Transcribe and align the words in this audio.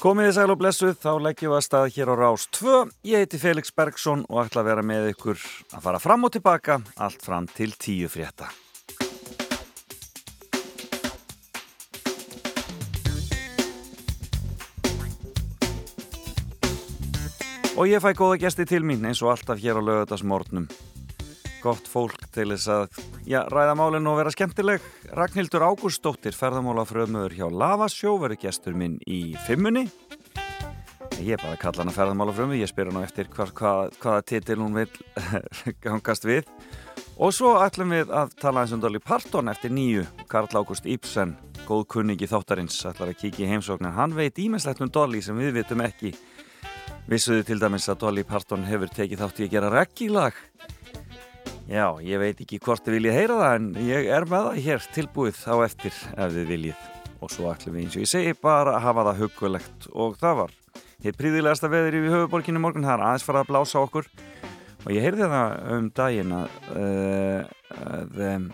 Komið 0.00 0.30
í 0.30 0.32
sæl 0.32 0.48
og 0.48 0.56
blessuð, 0.56 0.94
þá 0.96 1.10
leggjum 1.20 1.50
við 1.52 1.58
að 1.58 1.64
stað 1.66 1.90
hér 1.92 2.08
á 2.08 2.14
Rás 2.16 2.46
2. 2.56 2.76
Ég 3.04 3.20
heiti 3.20 3.36
Felix 3.36 3.68
Bergsson 3.76 4.22
og 4.32 4.38
ætla 4.46 4.62
að 4.62 4.68
vera 4.70 4.84
með 4.88 5.10
ykkur 5.10 5.42
að 5.76 5.82
fara 5.84 5.98
fram 6.00 6.24
og 6.24 6.32
tilbaka, 6.32 6.78
allt 6.96 7.20
fram 7.20 7.44
til 7.52 7.74
tíu 7.76 8.08
frétta. 8.08 8.48
Og 17.76 17.84
ég 17.92 18.00
fæ 18.00 18.16
góða 18.16 18.40
gesti 18.40 18.64
til 18.72 18.80
mín 18.80 19.04
eins 19.04 19.20
og 19.20 19.34
alltaf 19.34 19.60
hér 19.60 19.76
á 19.76 19.82
lögadagsmórnum. 19.84 20.70
Gott 21.60 21.88
fólk 21.90 22.22
til 22.32 22.48
þess 22.54 22.68
að 22.72 23.00
já, 23.28 23.42
ræða 23.52 23.74
málinn 23.76 24.08
og 24.08 24.16
vera 24.16 24.32
skemmtileg. 24.32 24.84
Ragnhildur 25.12 25.64
Ágústóttir, 25.68 26.32
ferðamála 26.36 26.86
fröðmöður 26.88 27.34
hjá 27.36 27.46
Lavasjó, 27.52 28.14
verður 28.22 28.40
gestur 28.46 28.76
minn 28.78 28.96
í 29.04 29.34
fimmunni. 29.44 29.86
Ég 31.20 31.36
er 31.36 31.42
bara 31.42 31.52
að 31.58 31.60
kalla 31.60 31.84
hana 31.84 31.92
ferðamála 31.92 32.32
fröðmöð, 32.36 32.62
ég 32.62 32.70
spyr 32.70 32.88
hana 32.88 33.04
eftir 33.04 33.28
hvar, 33.34 33.52
hvað, 33.56 33.98
hvaða 34.00 34.24
titil 34.32 34.56
hún 34.62 34.78
vil 34.78 34.88
gangast 35.84 36.24
við. 36.24 36.48
Og 37.20 37.34
svo 37.36 37.52
ætlum 37.60 37.92
við 37.92 38.12
að 38.16 38.32
tala 38.40 38.64
eins 38.64 38.72
um 38.72 38.80
Dolly 38.80 39.02
Parton 39.04 39.52
eftir 39.52 39.74
nýju. 39.76 40.06
Karl 40.32 40.48
Ágúst 40.56 40.88
Íbsen, 40.88 41.36
góð 41.68 41.84
kunningi 41.92 42.28
þáttarins, 42.30 42.78
ætlar 42.88 43.12
að 43.12 43.20
kíkja 43.20 43.44
í 43.44 43.50
heimsóknin. 43.52 43.92
Hann 43.92 44.16
veit 44.16 44.40
ímestlegt 44.40 44.80
um 44.80 44.88
Dolly 44.88 45.20
sem 45.20 45.36
við 45.36 45.58
vitum 45.60 45.84
ekki. 45.84 46.14
Vissuðu 47.10 47.44
til 47.44 47.60
dæmis 47.60 47.90
að 47.92 48.00
Dolly 48.06 48.24
Parton 48.24 48.64
hefur 48.64 48.88
tekið 48.96 49.20
þátt 49.20 49.42
í 49.42 49.48
að 49.50 49.54
gera 49.58 49.74
reggilag. 49.74 50.40
Já, 51.70 51.84
ég 52.02 52.18
veit 52.18 52.40
ekki 52.42 52.58
hvort 52.64 52.82
þið 52.82 52.96
viljið 52.96 53.14
heyra 53.14 53.34
það 53.38 53.52
en 53.54 53.66
ég 53.86 54.08
er 54.10 54.24
með 54.26 54.46
það 54.48 54.56
hér 54.64 54.86
tilbúið 54.96 55.42
á 55.46 55.54
eftir 55.62 55.98
ef 56.16 56.32
þið 56.34 56.48
viljið. 56.48 56.88
Og 57.22 57.30
svo 57.30 57.46
ætlum 57.46 57.76
við 57.76 57.84
eins 57.84 57.94
og 57.94 58.02
ég 58.02 58.10
segi 58.10 58.32
bara 58.42 58.72
að 58.74 58.82
hafa 58.88 59.04
það 59.06 59.20
hugulegt 59.20 59.86
og 59.94 60.16
það 60.18 60.34
var. 60.40 60.56
Hitt 61.04 61.18
príðilegasta 61.20 61.70
veður 61.70 61.98
í 62.00 62.00
höfuborginu 62.10 62.62
morgun, 62.64 62.88
það 62.88 62.96
er 62.96 63.04
aðeins 63.06 63.26
farað 63.28 63.46
að 63.46 63.52
blása 63.52 63.84
okkur 63.84 64.10
og 64.80 64.90
ég 64.96 65.06
heyrði 65.06 65.30
það 65.30 65.54
um 65.76 65.86
daginn 66.00 66.34
að, 66.40 66.58
uh, 66.74 67.54
að 67.92 68.20
um, 68.32 68.50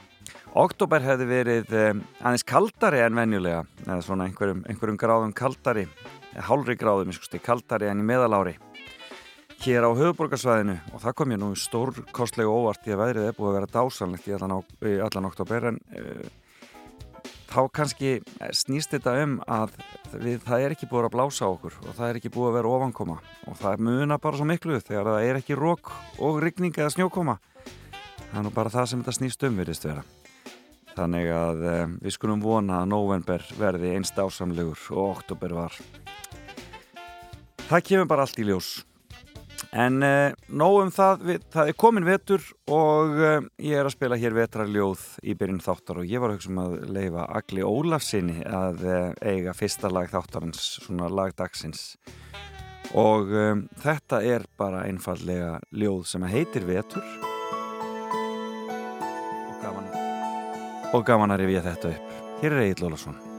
oktober 0.67 1.09
hefði 1.09 1.31
verið 1.33 1.75
aðeins 1.81 2.47
kaldari 2.53 3.01
en 3.07 3.17
venjulega, 3.17 3.65
eða 3.87 4.01
svona 4.05 4.29
einhverjum, 4.29 4.61
einhverjum 4.69 5.01
gráðum 5.01 5.33
kaldari 5.33 5.89
hálfri 6.37 6.77
gráðum, 6.77 7.09
ég 7.15 7.17
skusti, 7.17 7.41
kaldari 7.41 7.89
enn 7.89 8.05
í 8.05 8.11
meðalári 8.13 8.59
hér 9.67 9.83
á 9.83 9.91
höfuborgarsvæðinu 9.99 10.75
og 10.95 11.01
það 11.03 11.15
kom 11.19 11.33
ég 11.35 11.39
nú 11.43 11.49
stórkostlega 11.59 12.51
óvart 12.51 12.85
í 12.87 12.93
að 12.95 13.01
veðrið 13.01 13.25
er 13.27 13.35
búið 13.35 13.49
að 13.49 13.57
vera 13.57 13.71
dásanlegt 13.75 14.29
í 14.29 14.35
allan, 14.37 14.55
allan 15.03 15.27
oktober 15.27 15.67
en 15.73 15.81
uh, 15.91 16.29
þá 17.51 17.59
kannski 17.75 18.13
snýst 18.55 18.95
þetta 18.95 19.17
um 19.25 19.35
að 19.43 19.75
við, 20.13 20.39
það 20.47 20.63
er 20.63 20.77
ekki 20.77 20.91
búið 20.91 21.09
að 21.09 21.15
blása 21.17 21.51
okkur 21.51 21.79
og 21.83 21.99
það 21.99 22.07
er 22.09 22.21
ekki 22.21 22.33
búið 22.37 22.51
að 22.53 22.57
vera 22.61 22.73
ofankoma 22.79 23.19
og 23.51 23.59
það 23.59 23.85
muna 23.89 24.23
bara 24.23 24.39
svo 24.39 24.49
miklu 24.53 24.79
þegar 24.79 25.11
það 25.11 25.29
er 25.33 25.43
ekki 25.43 25.59
rók 25.59 25.93
og 26.23 26.41
rigning 26.45 26.79
eða 26.79 26.95
snjókoma. 26.95 27.39
Það 28.31 28.39
er 28.39 28.47
nú 28.47 28.55
bara 28.55 28.75
það 28.79 28.91
sem 28.91 29.03
þetta 29.03 29.19
snýst 29.19 29.47
um 29.49 29.61
virðist 29.63 29.87
vera. 29.89 30.09
Þannig 30.97 31.31
að 31.35 31.71
um, 31.75 32.01
við 32.07 32.15
skulum 32.15 32.43
vona 32.45 32.83
að 32.85 32.93
november 32.95 33.47
verði 33.59 33.97
einst 33.99 34.19
ásamlegur 34.19 34.91
og 34.95 35.17
oktober 35.17 35.59
var. 35.59 35.81
Það 37.67 37.89
kemur 37.91 38.15
bara 38.15 38.29
allt 38.29 38.39
í 38.39 38.47
ljós 38.47 38.77
en 39.77 40.01
uh, 40.05 40.33
nóg 40.49 40.79
um 40.85 40.93
það 40.95 41.25
við, 41.29 41.47
það 41.53 41.71
er 41.71 41.79
komin 41.81 42.07
vetur 42.07 42.45
og 42.73 43.17
uh, 43.19 43.39
ég 43.63 43.79
er 43.81 43.89
að 43.89 43.95
spila 43.97 44.19
hér 44.21 44.37
vetrarljóð 44.37 45.05
í 45.23 45.37
byrjun 45.39 45.63
þáttar 45.65 46.01
og 46.03 46.11
ég 46.11 46.23
var 46.23 46.33
að 46.33 46.39
hugsa 46.39 46.53
um 46.53 46.63
að 46.65 46.77
leifa 46.97 47.27
Agli 47.41 47.67
Ólafsinni 47.67 48.41
að 48.47 48.85
uh, 48.87 48.99
eiga 49.23 49.57
fyrsta 49.57 49.93
lag 49.93 50.11
þáttarins 50.13 50.65
svona 50.87 51.11
lagdagsins 51.13 51.95
og 52.95 53.33
um, 53.35 53.65
þetta 53.83 54.23
er 54.25 54.47
bara 54.59 54.85
einfallega 54.87 55.57
ljóð 55.75 56.05
sem 56.07 56.27
heitir 56.31 56.67
vetur. 56.69 57.07
Og 59.47 59.63
gaman 59.63 59.89
og 60.95 61.09
gaman 61.09 61.35
að 61.35 61.47
rifja 61.47 61.65
þetta 61.71 61.97
upp. 61.97 62.21
Hér 62.43 62.53
er 62.55 62.69
Egil 62.69 62.91
Ólafsson 62.91 63.36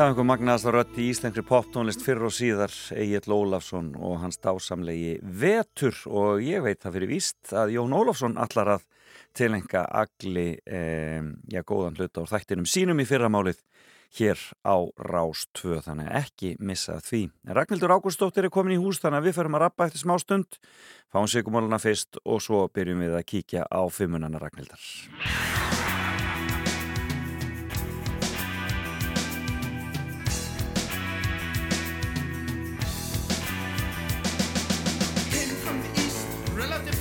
Já, 0.00 0.06
einhver 0.08 0.24
magnaðast 0.24 0.64
að 0.64 0.72
rötti 0.78 1.02
í 1.04 1.06
Íslengri 1.12 1.42
poptónlist 1.44 2.00
fyrir 2.00 2.24
og 2.24 2.32
síðar 2.32 2.72
Egil 2.96 3.34
Ólafsson 3.36 3.90
og 4.00 4.14
hans 4.22 4.40
dásamlegi 4.40 5.18
Vetur 5.20 5.98
og 6.08 6.40
ég 6.40 6.64
veit 6.64 6.80
það 6.80 6.94
fyrir 6.94 7.10
víst 7.10 7.52
að 7.52 7.74
Jón 7.74 7.92
Ólafsson 7.92 8.38
allar 8.40 8.78
að 8.78 8.86
tilenga 9.36 9.82
agli 10.00 10.54
eh, 10.64 11.20
já, 11.52 11.60
góðan 11.68 12.00
hluta 12.00 12.24
á 12.24 12.32
þættinum 12.32 12.70
sínum 12.72 13.04
í 13.04 13.06
fyrramálið 13.10 13.60
hér 14.16 14.40
á 14.64 14.88
Rás 15.04 15.44
2 15.60 15.82
þannig 15.84 16.08
ekki 16.22 16.54
missa 16.64 16.96
því. 17.04 17.26
Ragnhildur 17.52 17.92
Ágústóttir 17.92 18.48
er 18.48 18.56
komin 18.56 18.78
í 18.78 18.80
hús 18.80 19.04
þannig 19.04 19.20
að 19.20 19.28
við 19.28 19.38
förum 19.42 19.60
að 19.60 19.66
rappa 19.66 19.90
eftir 19.90 20.06
smá 20.06 20.16
stund 20.16 20.62
fáum 21.12 21.28
sigumáluna 21.28 21.82
fyrst 21.82 22.16
og 22.24 22.40
svo 22.40 22.64
byrjum 22.72 23.04
við 23.04 23.20
að 23.20 23.28
kíkja 23.36 23.68
á 23.68 23.84
fimmunana 23.92 24.40
Ragnhildar. 24.40 25.89
Relative 36.60 36.99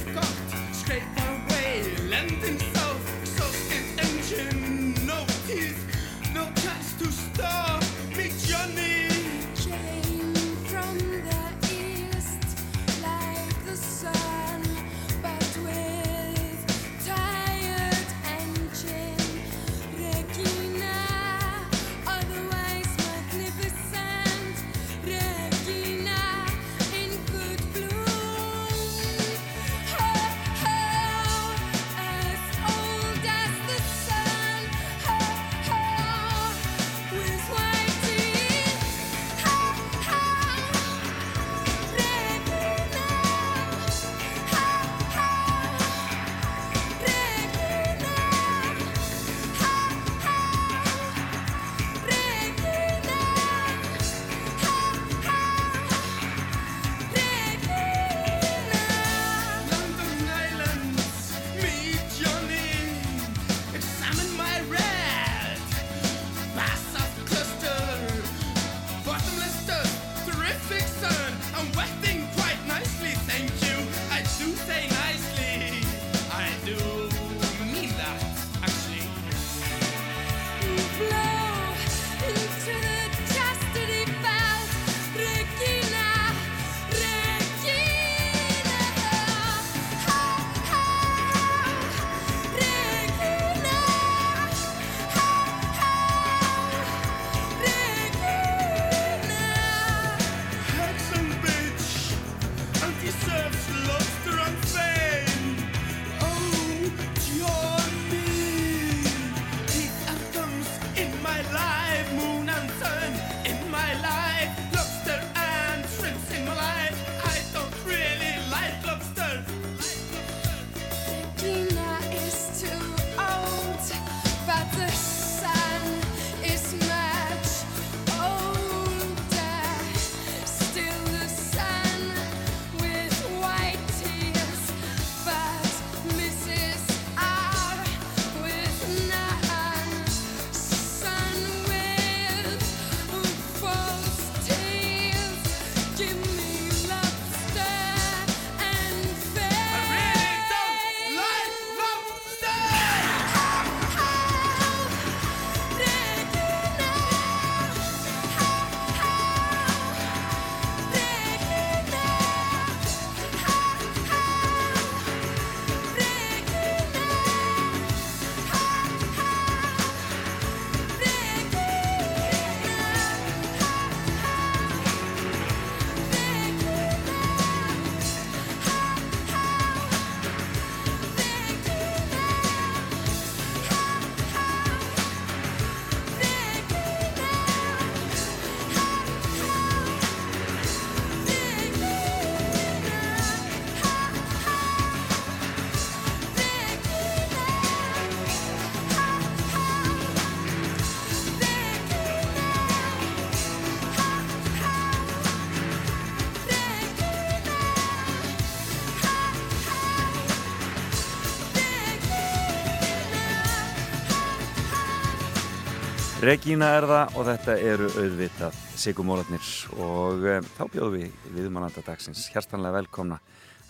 Regína 216.20 216.68
er 216.76 216.84
það 216.84 217.14
og 217.16 217.28
þetta 217.30 217.54
eru 217.64 217.86
auðvitað 217.94 218.56
Sigumólarnir 218.76 219.46
og 219.80 220.26
um, 220.28 220.48
þá 220.58 220.64
bjóðum 220.74 220.98
við 220.98 221.30
viðmannanda 221.38 221.84
dagsins 221.86 222.26
hjartanlega 222.34 222.76
velkomna 222.76 223.22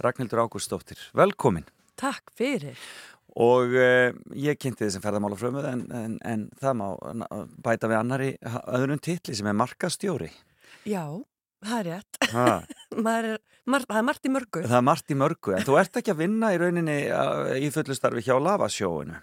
Ragnhildur 0.02 0.42
Ágústóttir, 0.42 0.98
velkomin. 1.14 1.68
Takk 2.00 2.34
fyrir. 2.34 2.80
og 3.38 3.76
uh, 3.78 4.10
ég 4.34 4.58
kynnti 4.58 4.82
þessum 4.88 5.04
ferðamálafrömmuð 5.04 5.68
en, 5.70 5.84
en, 5.94 6.18
en 6.26 6.48
það 6.58 6.80
má 6.82 6.88
bæta 7.70 7.92
við 7.92 8.00
annari 8.00 8.32
öðrum 8.80 8.98
titli 8.98 9.38
sem 9.38 9.52
er 9.52 9.60
markastjóri. 9.60 10.32
Já, 10.90 11.06
það 11.62 11.78
er 11.78 11.90
rétt. 11.92 12.22
ha, 12.34 12.48
maður, 13.06 13.36
er, 13.36 13.44
Mar 13.70 13.84
það 13.86 14.00
er 14.02 14.06
margt 14.08 14.26
í 14.26 14.32
mörgu. 14.34 14.64
Það 14.66 14.78
er 14.80 14.86
margt 14.88 15.12
í 15.14 15.18
mörgu, 15.20 15.54
en 15.60 15.66
þú 15.68 15.76
ert 15.82 16.00
ekki 16.02 16.14
að 16.16 16.22
vinna 16.24 16.50
í 16.56 16.58
rauninni 16.62 16.98
uh, 17.14 17.52
í 17.60 17.70
fullu 17.76 17.96
starfi 17.98 18.24
hjá 18.26 18.36
lavasjóinu. 18.42 19.20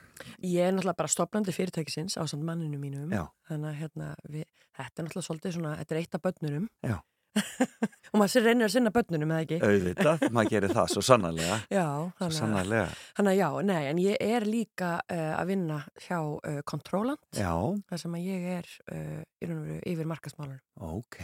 Ég 0.46 0.68
er 0.68 0.72
náttúrulega 0.76 1.00
bara 1.02 1.10
stopnandi 1.10 1.54
fyrirtækisins 1.56 2.14
á 2.20 2.22
samt 2.30 2.44
manninu 2.46 2.78
mínum. 2.78 3.10
Já. 3.10 3.24
Þannig 3.50 3.72
að 3.72 3.78
hérna, 3.82 4.12
við, 4.30 4.46
þetta 4.78 5.02
er 5.02 5.06
náttúrulega 5.08 5.26
svolítið 5.30 5.56
svona, 5.58 5.74
þetta 5.82 5.94
er 5.96 6.00
eitt 6.04 6.18
af 6.18 6.24
börnurum. 6.28 6.68
Já. 6.86 6.96
og 8.12 8.16
maður 8.20 8.46
reynir 8.46 8.64
að 8.64 8.70
sinna 8.72 8.90
börnunum, 8.94 9.32
eða 9.34 9.44
ekki? 9.44 9.56
Auðvitað, 9.66 10.22
maður 10.32 10.52
gerir 10.54 10.72
það 10.78 10.92
svo 10.94 11.02
sannarlega. 11.04 11.58
Já, 11.78 11.84
Svo 11.84 12.14
þannig 12.16 12.30
að, 12.30 12.36
sannarlega. 12.38 12.86
þannig 13.18 13.32
að 13.34 13.40
já, 13.42 13.48
nei, 13.68 13.80
en 13.90 14.00
ég 14.00 14.22
er 14.24 14.46
líka 14.48 14.92
uh, 15.02 15.32
að 15.36 15.50
vinna 15.50 15.80
hjá 16.06 16.16
uh, 16.22 16.60
Controlant, 16.70 17.20
Já, 17.36 17.52
þar 17.90 18.00
sem 18.04 18.16
að 18.16 18.24
ég 18.30 18.46
er 18.54 18.70
uh, 18.88 19.80
yfir 19.92 20.08
markasmálunum. 20.14 20.62
ok, 20.80 21.18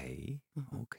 Mhm. 0.60 0.82
ok. 0.84 0.98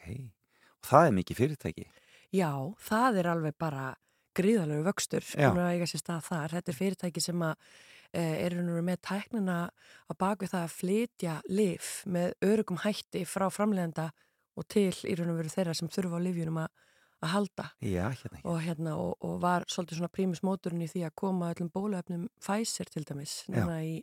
Og 0.83 0.89
það 0.89 1.05
er 1.07 1.13
mikið 1.19 1.37
fyrirtæki. 1.43 1.85
Já, 2.33 2.51
það 2.81 3.19
er 3.21 3.29
alveg 3.29 3.57
bara 3.61 3.91
gríðalegu 4.33 4.85
vöxtur 4.87 5.25
Já. 5.25 5.51
búin 5.51 5.63
að 5.63 5.73
eiga 5.75 5.89
sér 5.89 6.01
stað 6.01 6.29
þar. 6.29 6.55
Þetta 6.57 6.71
er 6.71 6.77
fyrirtæki 6.79 7.23
sem 7.23 7.43
að 7.45 7.67
e, 8.09 8.23
er 8.23 8.55
og 8.57 8.69
veru 8.77 8.85
með 8.87 9.01
tæknina 9.05 9.57
á 9.69 10.11
baku 10.17 10.49
það 10.49 10.65
að 10.65 10.77
flytja 10.79 11.35
lif 11.49 11.91
með 12.09 12.33
örugum 12.49 12.81
hætti 12.83 13.23
frá 13.29 13.49
framlegenda 13.53 14.09
og 14.57 14.67
til 14.69 14.93
í 15.09 15.15
raun 15.17 15.33
og 15.33 15.39
veru 15.41 15.53
þeirra 15.53 15.77
sem 15.77 15.91
þurfa 15.93 16.17
á 16.21 16.25
lifjunum 16.25 16.59
að, 16.63 16.83
að 17.21 17.33
halda 17.33 17.67
Já, 17.81 18.05
hérna 18.09 18.39
ekki. 18.39 18.47
og, 18.49 18.59
hérna, 18.65 18.97
og, 19.01 19.13
og 19.25 19.39
var 19.41 19.65
svolítið 19.69 20.01
svona 20.01 20.13
prímusmóturinn 20.17 20.85
í 20.85 20.89
því 20.91 21.05
að 21.07 21.15
koma 21.23 21.53
öllum 21.53 21.71
bóluefnum 21.73 22.27
Pfizer 22.41 22.89
til 22.93 23.05
dæmis 23.09 23.39
í, 23.49 23.95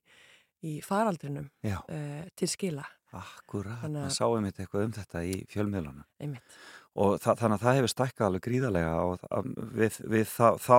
í 0.67 0.79
faraldrinum 0.87 1.51
e, 1.67 2.01
til 2.39 2.51
skila 2.51 2.87
akkurat. 3.19 3.79
Þannig 3.83 4.01
að- 4.01 4.09
Það 4.11 4.17
sáum 4.17 4.45
við 4.47 4.61
eitthvað 4.65 4.85
um 4.85 4.93
þetta 4.93 5.23
í 5.27 5.35
fjölmiðlunum. 5.51 6.05
einmitt. 6.21 6.59
Og 7.01 7.21
það, 7.23 7.37
þannig 7.41 7.57
að 7.59 7.65
það 7.67 7.77
hefur 7.79 7.93
stækkað 7.95 8.27
alveg 8.27 8.43
gríðarlega 8.47 8.95
og 9.07 9.21
það- 9.21 9.55
við, 9.81 10.01
við 10.11 10.27
þá, 10.31 10.49
þá 10.59 10.79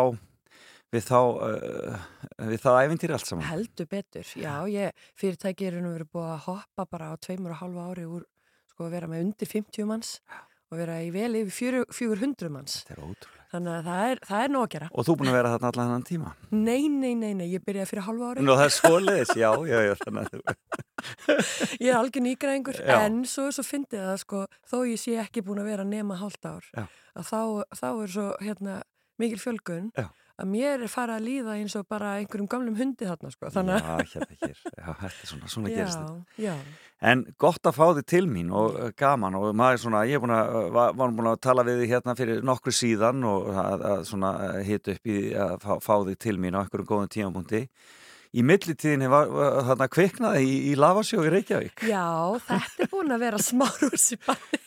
við 0.91 1.03
þá 1.07 1.19
uh, 1.21 1.99
við 2.51 2.59
það 2.65 2.79
æfintýri 2.83 3.13
allt 3.15 3.27
saman. 3.31 3.45
Heldur 3.47 3.87
betur, 3.87 4.23
já, 4.35 4.55
ég, 4.67 4.91
fyrirtæki 5.15 5.67
er 5.69 5.77
raun 5.77 5.87
og 5.87 5.95
verið 5.95 6.09
búið 6.11 6.31
að 6.35 6.41
hoppa 6.49 6.85
bara 6.91 7.11
á 7.11 7.15
tveimur 7.15 7.51
og 7.55 7.61
halva 7.63 7.85
ári 7.91 8.03
úr 8.11 8.25
sko 8.73 8.87
að 8.89 8.91
vera 8.97 9.07
með 9.07 9.23
undir 9.27 9.47
50 9.47 9.85
manns 9.87 10.19
og 10.71 10.77
vera 10.79 10.99
í 11.03 11.11
vel 11.15 11.31
yfir 11.45 11.85
400 11.91 12.49
manns. 12.51 12.81
Þetta 12.83 12.97
er 12.97 13.05
ótrúlega. 13.07 13.40
Þannig 13.51 13.73
að 13.75 13.87
það 13.89 14.09
er, 14.09 14.19
það 14.29 14.43
er 14.45 14.51
nóg 14.53 14.61
að 14.63 14.69
gera. 14.71 14.85
Og 14.95 15.05
þú 15.07 15.13
búin 15.19 15.29
að 15.31 15.35
vera 15.35 15.49
þarna 15.51 15.69
allan 15.71 15.89
þennan 15.89 16.05
tíma? 16.07 16.29
Nei, 16.55 16.83
nei, 16.87 17.11
nei, 17.19 17.31
nei, 17.35 17.47
ég 17.51 17.63
byrjaði 17.67 17.89
fyrir 17.89 18.05
halva 18.05 18.29
ári. 18.31 18.45
Nú 18.47 18.55
það 18.55 18.63
er 18.69 18.75
svoleiðis, 18.77 19.33
já, 19.41 19.49
já, 19.67 19.77
já, 19.87 19.95
þannig 20.05 20.21
að 20.21 20.31
þú... 20.31 20.55
Ég 21.81 21.89
er 21.89 21.97
algjör 21.97 22.23
nýgræðingur, 22.27 22.79
en 22.95 23.19
svo, 23.27 23.49
svo 23.51 23.65
fyndið 23.67 24.05
það 24.05 24.17
sko, 24.21 24.43
þó 24.71 24.77
ég 24.87 25.01
sé 25.01 25.17
ekki 25.19 25.43
búin 25.43 25.59
að 25.63 25.71
vera 25.73 25.85
nema 25.87 26.19
hálft 26.21 26.47
ár, 26.47 26.67
Já. 26.77 26.85
að 27.17 27.27
þá, 27.27 27.41
þá 27.81 27.87
er 27.89 28.13
svo 28.15 28.27
hérna 28.39 28.75
mikil 29.21 29.41
fjölgun 29.41 29.91
Já. 29.97 30.07
Að 30.41 30.49
mér 30.51 30.85
er 30.85 30.91
farið 30.91 31.15
að 31.19 31.25
líða 31.27 31.57
eins 31.61 31.75
og 31.79 31.85
bara 31.91 32.15
einhverjum 32.19 32.47
gamlum 32.51 32.77
hundi 32.79 33.07
þarna 33.09 33.31
sko. 33.33 33.51
Þannig 33.53 33.81
Já, 33.81 33.91
hérna 34.13 34.39
hér, 34.41 34.63
já, 34.77 34.87
þetta 35.01 35.11
er 35.11 35.29
svona, 35.31 35.51
svona 35.55 35.73
gerist 35.75 35.99
þetta. 35.99 36.41
já, 36.41 36.47
já, 36.51 36.55
En 37.11 37.23
gott 37.41 37.65
að 37.65 37.73
fá 37.79 37.85
þig 37.97 38.05
til 38.11 38.27
mín 38.29 38.51
og 38.53 38.75
uh, 38.77 38.89
gaman 38.93 39.33
og 39.39 39.47
maður 39.57 39.79
svona, 39.81 40.03
ég 40.05 40.21
búin 40.21 40.35
að, 40.35 40.51
uh, 40.59 40.67
var, 40.75 40.91
búin 41.17 41.31
að 41.31 41.39
tala 41.41 41.63
við 41.65 41.79
þig 41.81 41.93
hérna 41.95 42.13
fyrir 42.19 42.43
nokkru 42.45 42.73
síðan 42.77 43.23
og 43.25 43.47
að, 43.57 43.85
að 43.89 44.03
svona 44.11 44.33
hita 44.67 44.93
upp 44.93 45.09
í 45.09 45.17
að 45.33 45.55
fá, 45.63 45.71
fá 45.81 45.95
þig 46.11 46.19
til 46.21 46.35
mín 46.37 46.53
á 46.53 46.61
einhverjum 46.61 46.89
góðum 46.91 47.09
tímapunkti. 47.15 47.63
Í 48.31 48.45
millitíðinni 48.47 49.09
var, 49.11 49.33
þarna 49.71 49.89
kviknaði 49.91 50.45
í, 50.45 50.53
í 50.69 50.75
Lavasjó 50.79 51.25
í 51.25 51.31
Reykjavík. 51.33 51.81
já, 51.89 52.05
þetta 52.45 52.85
er 52.85 52.91
búin 52.93 53.11
að 53.17 53.25
vera 53.25 53.41
smárús 53.49 54.05
í 54.13 54.19
banni. 54.27 54.61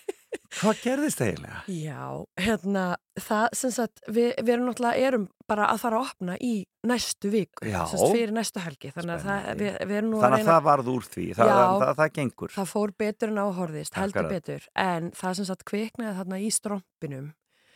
Hvað 0.55 0.81
gerðist 0.85 1.23
eiginlega? 1.25 1.61
Já, 1.71 2.01
hérna, 2.41 2.85
það 3.19 3.47
sem 3.59 3.73
sagt, 3.75 4.03
við, 4.07 4.31
við 4.41 4.53
erum 4.55 4.69
náttúrulega 4.69 5.09
erum 5.09 5.27
bara 5.51 5.69
að 5.73 5.81
fara 5.83 6.01
að 6.01 6.11
opna 6.11 6.37
í 6.41 6.53
næstu 6.89 7.31
viku, 7.33 7.67
Já. 7.69 7.81
sem 7.91 8.01
sagt 8.01 8.15
fyrir 8.15 8.35
næstu 8.35 8.63
helgi, 8.65 8.93
þannig 8.95 9.15
að 9.17 9.27
það, 9.29 9.49
við, 9.61 9.79
við 9.85 9.97
erum 10.01 10.13
nú 10.13 10.21
Þannig 10.23 10.39
að 10.39 10.45
reyna 10.45 10.53
það 10.53 10.67
varð 10.69 10.91
úr 10.95 11.09
því, 11.11 11.27
það, 11.39 11.51
Já. 11.51 11.55
það, 11.59 11.79
það, 11.85 11.95
það 12.01 12.13
gengur. 12.19 12.55
Það 12.55 12.71
fór 12.73 12.95
betur 13.05 13.33
en 13.33 13.41
áhorðist, 13.45 13.99
heldur 14.01 14.31
betur, 14.31 14.69
en 14.85 15.11
það 15.19 15.41
sem 15.41 15.49
sagt 15.51 15.67
kviknaði 15.71 16.19
þarna 16.21 16.43
í 16.43 16.53
rosa. 16.71 17.25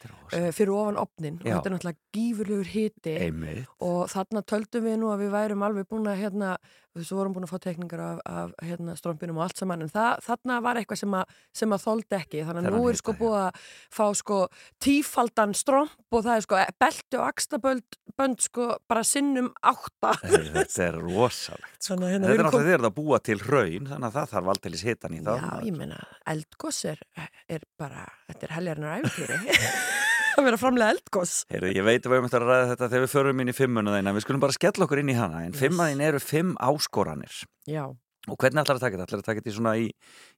Uh, 0.07 0.50
fyrir 0.55 0.75
ofan 0.75 1.00
opnin 1.00 1.38
og 1.40 1.47
Já. 1.47 1.55
þetta 1.57 1.71
er 1.71 1.75
náttúrulega 1.75 2.19
gífurlegur 2.19 2.73
hiti 2.73 3.14
Einmitt. 3.26 3.71
og 3.85 4.11
þarna 4.12 4.43
töldum 4.49 4.87
við 4.88 4.99
nú 5.00 5.12
að 5.12 5.25
við 5.25 5.33
værum 5.37 5.64
alveg 5.67 5.88
búin 5.90 6.11
að 6.11 6.21
hérna, 6.23 6.50
við 6.99 7.12
vorum 7.19 7.37
búin 7.37 7.47
að 7.49 7.52
fá 7.52 7.62
tekningar 7.69 8.02
af, 8.05 8.21
af 8.26 8.55
hérna, 8.64 8.97
strompinum 8.99 9.40
og 9.40 9.47
allt 9.47 9.62
saman 9.62 9.87
en 9.87 9.93
það, 9.93 10.25
þarna 10.26 10.59
var 10.64 10.81
eitthvað 10.81 11.02
sem 11.02 11.17
að, 11.21 11.38
sem 11.62 11.76
að 11.76 11.85
þóldi 11.87 12.19
ekki 12.19 12.45
þannig 12.49 12.71
að 12.71 12.78
nú 12.78 12.88
er 12.90 13.00
sko 13.00 13.17
búið 13.19 13.38
að 13.45 13.62
fá 13.99 14.05
sko 14.23 14.43
tífaldan 14.85 15.57
stromp 15.59 16.14
og 16.14 16.26
það 16.26 16.35
er 16.35 16.47
sko 16.47 16.62
belti 16.83 17.21
og 17.21 17.26
axtabönd 17.28 17.99
bönd 18.19 18.43
sko 18.43 18.69
bara 18.90 19.05
sinnum 19.07 19.50
átta 19.62 20.14
Þetta 20.19 20.87
er 20.88 20.97
rosalegt. 20.99 21.76
Sko. 21.78 21.99
Hérna 22.02 22.26
Þetta 22.26 22.35
er 22.35 22.47
náttúrulega 22.47 22.73
þeirra 22.73 22.90
að 22.90 22.97
búa 22.97 23.21
til 23.23 23.37
raun, 23.43 23.87
þannig 23.90 24.09
að 24.09 24.17
það 24.17 24.33
þarf 24.33 24.50
aldeilis 24.55 24.85
hitan 24.87 25.14
í 25.14 25.21
það. 25.23 25.45
Já, 25.45 25.67
ég 25.69 25.76
meina, 25.78 25.99
eldgoss 26.33 26.81
er, 26.90 27.02
er 27.49 27.62
bara, 27.81 28.05
þetta 28.31 28.49
er 28.49 28.57
heljarnar 28.59 28.99
æfintýri 29.02 29.38
að 30.38 30.45
vera 30.47 30.59
framlega 30.61 30.95
eldgoss 30.95 31.33
ég 31.50 31.83
veit 31.87 32.02
að 32.05 32.11
við 32.12 32.19
höfum 32.19 32.28
eftir 32.28 32.45
að 32.45 32.50
ræða 32.52 32.67
þetta 32.75 32.88
þegar 32.93 33.05
við 33.07 33.14
förum 33.14 33.40
inn 33.45 33.52
í 33.52 33.57
fimmuna 33.57 33.95
þeina, 33.97 34.12
við 34.19 34.26
skulum 34.26 34.43
bara 34.45 34.55
skella 34.59 34.87
okkur 34.87 35.00
inn 35.02 35.11
í 35.14 35.17
hana, 35.19 35.40
en 35.47 35.55
Yes. 35.57 35.62
fimmaðin 35.64 36.05
eru 36.09 36.21
fimm 36.23 36.52
áskoranir. 36.69 37.40
Já, 37.69 37.87
Og 38.28 38.37
hvernig 38.37 38.61
ætlar 38.61 38.76
að 38.76 38.83
taka 38.83 38.97
þetta? 38.99 39.05
Ætlar 39.09 39.21
að 39.23 39.26
taka 39.31 39.40
þetta 39.40 39.49
í 39.49 39.55
svona 39.57 39.71
í, 39.81 39.85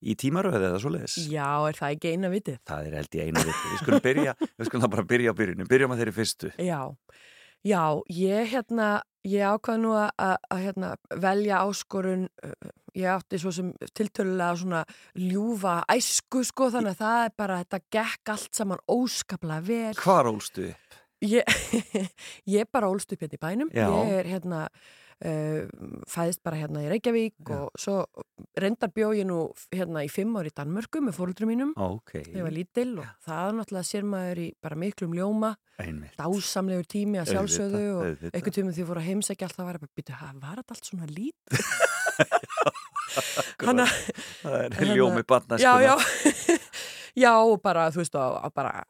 í 0.07 0.15
tímaröðu 0.15 0.61
eða 0.69 0.79
svo 0.79 0.91
leiðis? 0.95 1.15
já, 1.33 1.47
er 1.67 1.75
það 1.75 1.95
ekki 1.97 2.11
eina 2.15 2.29
vitið? 2.31 2.59
Það 2.71 2.87
er 2.87 2.93
held 3.01 3.17
í 3.17 3.23
einu 3.25 3.43
við. 3.49 3.57
Við 3.73 3.81
skulum 3.81 4.03
byrja, 4.05 4.35
við 4.61 4.69
skulum 4.69 4.85
það 4.85 4.93
bara 4.93 5.05
byrja 5.11 5.33
á 5.33 5.39
byrjunum. 5.41 5.69
Byrjum 5.73 5.95
að 5.97 6.03
þeirri 6.05 6.15
fyrstu. 6.21 6.51
Já, 6.63 6.79
já, 7.67 7.85
ég 8.09 8.53
hérna, 8.55 8.91
ég 9.27 9.45
ákvað 9.45 9.81
nú 9.83 9.95
að, 9.97 10.11
að, 10.17 10.37
að 10.51 10.63
hérna, 10.67 10.93
velja 11.23 11.63
áskorun, 11.65 12.29
ég 12.97 13.09
átti 13.13 13.41
svo 13.41 13.53
sem 13.55 13.73
tiltölulega 13.97 14.61
svona 14.61 14.85
ljúfa 15.19 15.81
æsku 15.93 16.45
sko, 16.47 16.71
þannig 16.75 16.97
að 16.97 17.03
það 17.03 17.25
er 17.25 17.35
bara, 17.43 17.59
þetta 17.65 17.83
gekk 17.97 18.33
allt 18.35 18.63
saman 18.63 18.85
óskaplega 18.91 19.67
vel. 19.67 19.99
Hvar 20.01 20.31
ólstu 20.31 20.71
upp? 20.71 20.99
Ég, 21.21 21.45
ég 22.57 22.69
bara 22.73 22.89
ólst 22.89 23.13
upp 23.13 23.21
hérna 23.21 23.37
í 23.37 23.43
bænum, 23.43 23.71
Já. 23.77 23.87
ég 23.93 24.15
er 24.23 24.29
hérna, 24.31 24.65
fæðist 25.21 26.41
bara 26.47 26.57
hérna 26.57 26.81
í 26.81 26.89
Reykjavík 26.89 27.35
Já. 27.45 27.57
og 27.59 27.75
svo 27.79 27.97
reyndar 28.57 28.89
bjó 28.95 29.11
ég 29.13 29.27
nú 29.29 29.41
hérna 29.75 30.01
í 30.07 30.09
fimm 30.13 30.37
ár 30.41 30.49
í 30.49 30.53
Danmörku 30.57 31.03
með 31.05 31.19
fóröldrum 31.19 31.51
mínum. 31.53 31.73
Ok, 31.77 32.15
þegar 32.23 32.39
ég 32.39 32.47
var 32.47 32.55
lítil 32.57 32.89
og 33.03 33.11
það 33.27 33.43
er 33.51 33.59
náttúrulega 33.59 33.89
sér 33.91 34.07
maður 34.09 34.41
í 34.41 34.49
bara 34.65 34.79
miklum 34.81 35.13
ljóma, 35.19 35.51
einmitt. 35.81 36.15
dásamlegur 36.17 36.89
tími 36.89 37.21
að 37.21 37.35
sjálfsögðu 37.35 37.85
og 37.99 38.25
einhvern 38.31 38.57
tímum 38.57 38.77
því 38.77 38.89
fór 38.89 39.03
að 39.03 39.09
heimsækja 39.11 39.51
alltaf 39.51 39.69
var 39.69 39.81
bara, 39.83 39.93
býtu, 40.01 40.17
var 40.41 40.63
þetta 40.63 40.77
allt 40.79 40.91
svona 40.91 41.11
lít? 41.11 41.39
Hanna, 43.61 43.85
Það 44.41 44.81
er 44.81 44.95
ljómi 44.95 45.23
barna, 45.29 45.59
já, 45.61 45.73
já, 45.83 45.95
já, 47.25 47.33
og 47.43 47.59
bara, 47.63 47.89
þú 47.93 48.01
veist, 48.05 48.17
og, 48.17 48.39
og 48.47 48.55
bara 48.57 48.85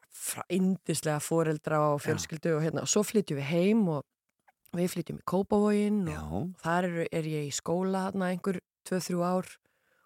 indislega 0.53 1.19
foreldra 1.23 1.79
og 1.91 2.01
fjölskyldu 2.05 2.53
og 2.55 2.63
hérna, 2.63 2.85
og 2.85 2.91
svo 2.91 3.03
flytjum 3.03 3.39
við 3.41 3.49
heim 3.51 3.81
og 3.97 4.05
við 4.79 4.93
flytjum 4.93 5.19
í 5.19 5.25
Kópavógin 5.27 6.03
og 6.11 6.51
þar 6.63 6.87
er, 6.87 7.01
er 7.11 7.25
ég 7.27 7.49
í 7.49 7.55
skóla 7.55 8.07
þarna 8.07 8.31
einhver 8.31 8.61
2-3 8.87 9.19
ár 9.19 9.49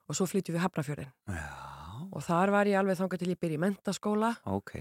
og 0.06 0.18
svo 0.18 0.28
flytjum 0.30 0.58
við 0.58 0.66
Hafnafjörðin 0.66 1.12
og 2.16 2.24
þar 2.26 2.54
var 2.54 2.70
ég 2.70 2.80
alveg 2.80 2.98
þangað 3.00 3.22
til 3.24 3.34
ég 3.34 3.42
byrja 3.42 3.60
í 3.60 3.62
mentaskóla 3.66 4.32
ok. 4.50 4.74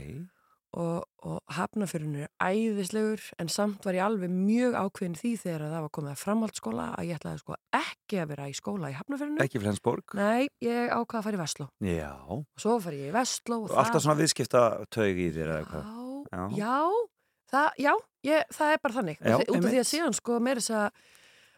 og, 0.81 1.05
og 1.27 1.55
hafnafjörun 1.57 2.17
er 2.25 2.33
æðislegur 2.43 3.23
en 3.43 3.51
samt 3.53 3.87
var 3.87 3.97
ég 3.97 4.05
alveg 4.05 4.33
mjög 4.33 4.77
ákveðin 4.79 5.17
því 5.19 5.33
þegar 5.45 5.67
það 5.69 5.85
var 5.87 5.95
komið 5.99 6.13
að 6.13 6.23
framhaldsskóla 6.25 6.87
að 6.99 7.09
ég 7.09 7.21
ætlaði 7.21 7.43
sko 7.43 7.59
ekki 7.81 8.21
að 8.23 8.31
vera 8.35 8.49
í 8.51 8.57
skóla 8.59 8.93
í 8.93 8.99
hafnafjörunu 8.99 9.45
Ekki 9.45 9.63
Flensborg? 9.63 10.17
Nei, 10.19 10.47
ég 10.65 10.93
ákvaði 10.93 11.21
að 11.21 11.27
fara 11.29 11.39
í 11.39 11.43
Vestló 11.43 11.69
Já. 11.89 12.13
og 12.29 12.65
svo 12.67 12.77
fari 12.85 13.03
ég 13.05 13.13
í 13.13 13.17
Vestló 13.17 13.61
og 13.65 13.73
Og 13.73 13.83
alltaf 13.85 14.05
svona 14.05 14.21
viðskipta 14.21 14.65
taug 14.95 15.25
í 15.25 15.31
þér? 15.35 15.57
Já, 16.31 16.45
Já. 16.59 16.77
Það, 17.53 17.69
já 17.85 17.93
ég, 18.29 18.47
það 18.57 18.73
er 18.75 18.81
bara 18.85 18.97
þannig. 18.99 19.19
Já, 19.21 19.35
út 19.37 19.43
af 19.43 19.51
því 19.51 19.59
einmitt. 19.61 19.83
að 19.83 19.91
síðan 19.91 20.17
sko 20.19 20.39
meira 20.45 20.63
þess 20.63 20.75
að 20.79 21.03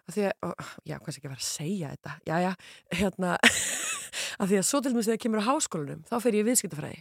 að 0.07 0.15
því 0.17 0.27
ó, 0.31 0.49
já, 0.87 0.97
kannski 1.03 1.19
ekki 1.21 1.27
að 1.27 1.33
vera 1.35 1.43
að 1.43 1.49
segja 1.51 1.93
þetta? 1.97 2.13
Já, 2.29 2.37
já, 2.45 2.53
hérna 3.01 3.33
að 4.41 4.53
því 4.53 4.61
að 4.61 4.67
svo 4.69 4.81
til 4.83 4.93
dæmis 4.95 5.09
þegar 5.11 5.23
kemur 5.25 5.43
á 5.43 5.49
háskólanum 5.51 6.05
þá 6.07 6.17
fer 6.23 6.37
ég 6.39 6.45
í 6.45 6.49
viðskiptafræði. 6.51 7.01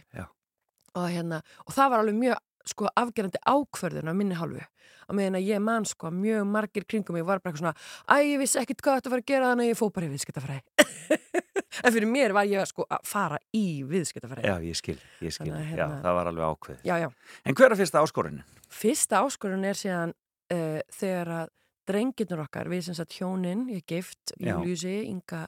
Og 0.96 1.06
hérna, 1.12 1.42
og 1.66 1.76
það 1.76 1.92
var 1.92 2.02
alveg 2.02 2.18
mjög 2.18 2.42
sko 2.66 2.88
afgerandi 2.98 3.42
ákvörðun 3.46 4.10
á 4.10 4.14
minni 4.18 4.38
hálfu. 4.38 4.64
Á 5.06 5.10
meðan 5.14 5.38
að 5.38 5.46
ég 5.52 5.62
man 5.62 5.84
sko 5.86 6.10
mjög 6.10 6.48
margir 6.50 6.86
kringum 6.88 7.14
mig 7.14 7.22
var 7.22 7.38
bara 7.38 7.52
eitthvað 7.52 7.62
svona, 7.62 7.76
æ, 8.10 8.26
ég 8.26 8.40
vissi 8.42 8.58
ekkit 8.58 8.82
hvað 8.82 8.98
þetta 8.98 9.12
var 9.12 9.22
að 9.22 9.28
gera 9.30 9.50
þannig 9.52 9.68
að 9.68 9.70
ég 9.70 9.78
fó 9.78 9.86
bara 9.94 10.08
í 10.08 10.14
viðskiptafræði 10.16 11.44
en 11.84 11.92
fyrir 11.94 12.08
mér 12.10 12.32
var 12.36 12.46
ég 12.48 12.66
sko 12.68 12.86
að 12.90 13.02
fara 13.08 13.38
í 13.56 13.82
viðskiptafræði 13.88 14.48
Já, 14.48 14.56
ég 14.64 14.78
skil, 14.78 14.96
ég 15.20 15.34
skil. 15.34 15.50
Þannig 15.50 15.58
að 15.58 15.66
Já, 15.66 15.70
hérna- 15.74 16.00
það 16.04 16.14
var 16.20 16.30
alveg 16.32 16.44
ákveð. 16.52 16.78
já, 16.84 16.94
já. 17.02 17.08
En 17.44 17.54
hver 17.54 17.70
er 17.72 17.76
fyrsta 17.80 18.02
áskorunin? 18.04 18.44
Fyrsta 18.68 19.20
áskorun 19.24 19.64
er 19.64 19.78
síðan 19.78 20.14
uh, 20.52 20.80
þegar 20.92 21.32
að 21.40 21.52
drengirnur 21.86 22.42
okkar, 22.42 22.68
við 22.68 22.82
sem 22.88 22.96
sagt 22.98 23.14
hjónin, 23.14 23.68
ég 23.70 23.84
gift. 23.86 24.32
Júliusi, 24.42 25.04
Inga 25.06 25.44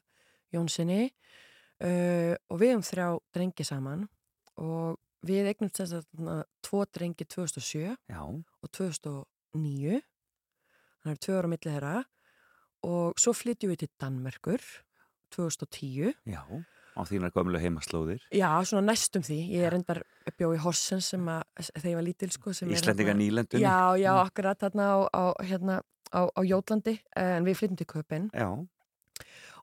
Jónssoni 0.54 1.08
uh, 1.82 2.34
og 2.48 2.60
við 2.62 2.76
um 2.76 2.84
þrjá 2.86 3.08
drengi 3.34 3.66
saman 3.66 4.06
og 4.58 4.98
við 5.26 5.48
eignum 5.50 5.70
þess 5.74 5.98
að 5.98 6.44
tvo 6.62 6.84
drengi 6.94 7.26
2007 7.26 7.96
Já, 8.08 8.20
og 8.22 8.70
2009 8.74 9.98
það 11.02 11.10
er 11.12 11.20
tvö 11.24 11.36
ára 11.38 11.50
á 11.50 11.52
milli 11.52 11.72
þeirra 11.72 11.94
og 12.86 13.18
svo 13.18 13.34
flytjum 13.34 13.72
við 13.72 13.80
til 13.82 13.90
Danmerkur 13.98 14.62
2010 15.34 16.14
já, 16.26 16.42
á 16.98 17.00
þínar 17.06 17.30
gömlu 17.34 17.58
heimaslóðir. 17.62 18.20
já, 18.32 18.48
svona 18.64 18.92
næstum 18.92 19.22
því 19.22 19.38
ég 19.54 19.66
er 19.68 19.74
endar 19.78 20.02
bjóð 20.38 20.56
í 20.56 20.62
Horsens 20.64 21.06
sem 21.12 21.20
að 21.26 21.42
þegar 21.72 21.90
ég 21.92 21.98
var 22.00 22.06
lítil 22.08 22.30
sko 22.32 22.50
Íslendinga 22.50 23.12
þarna- 23.12 23.20
nýlendunni. 23.22 23.62
já, 23.62 23.78
já, 23.98 24.12
Mm. 24.12 24.26
akkurat 24.26 24.58
þarna 24.58 24.84
á, 24.88 24.96
á, 25.14 25.22
hérna, 25.44 25.80
á, 26.12 26.20
á 26.36 26.40
Jótlandi 26.44 26.98
en 27.16 27.44
við 27.44 27.56
flytjum 27.56 27.76
til 27.76 27.86
Köpinn 27.86 28.30
Já, 28.32 28.48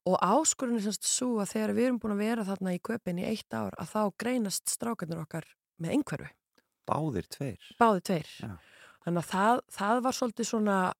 og 0.06 0.20
áskurinn 0.22 0.78
er 0.78 0.82
semst 0.86 1.04
svo 1.10 1.40
að 1.42 1.52
þegar 1.56 1.74
við 1.76 1.86
erum 1.88 2.00
búin 2.00 2.14
að 2.14 2.24
vera 2.24 2.44
þarna 2.46 2.76
í 2.76 2.80
Köpinn 2.82 3.20
í 3.20 3.26
eitt 3.26 3.50
ár 3.54 3.72
að 3.80 3.90
þá 3.90 4.02
greinast 4.22 4.70
strákarnir 4.70 5.22
okkar 5.26 5.46
með 5.82 5.92
einhverfu 5.98 6.30
báðir 6.88 7.28
tveir. 7.28 7.58
báði 7.80 8.02
tveir 8.06 8.28
Já. 8.42 8.58
þannig 9.06 9.24
að 9.24 9.30
það, 9.34 9.62
það 9.72 10.02
var 10.04 10.12
svolítið 10.14 10.46
svona 10.52 10.94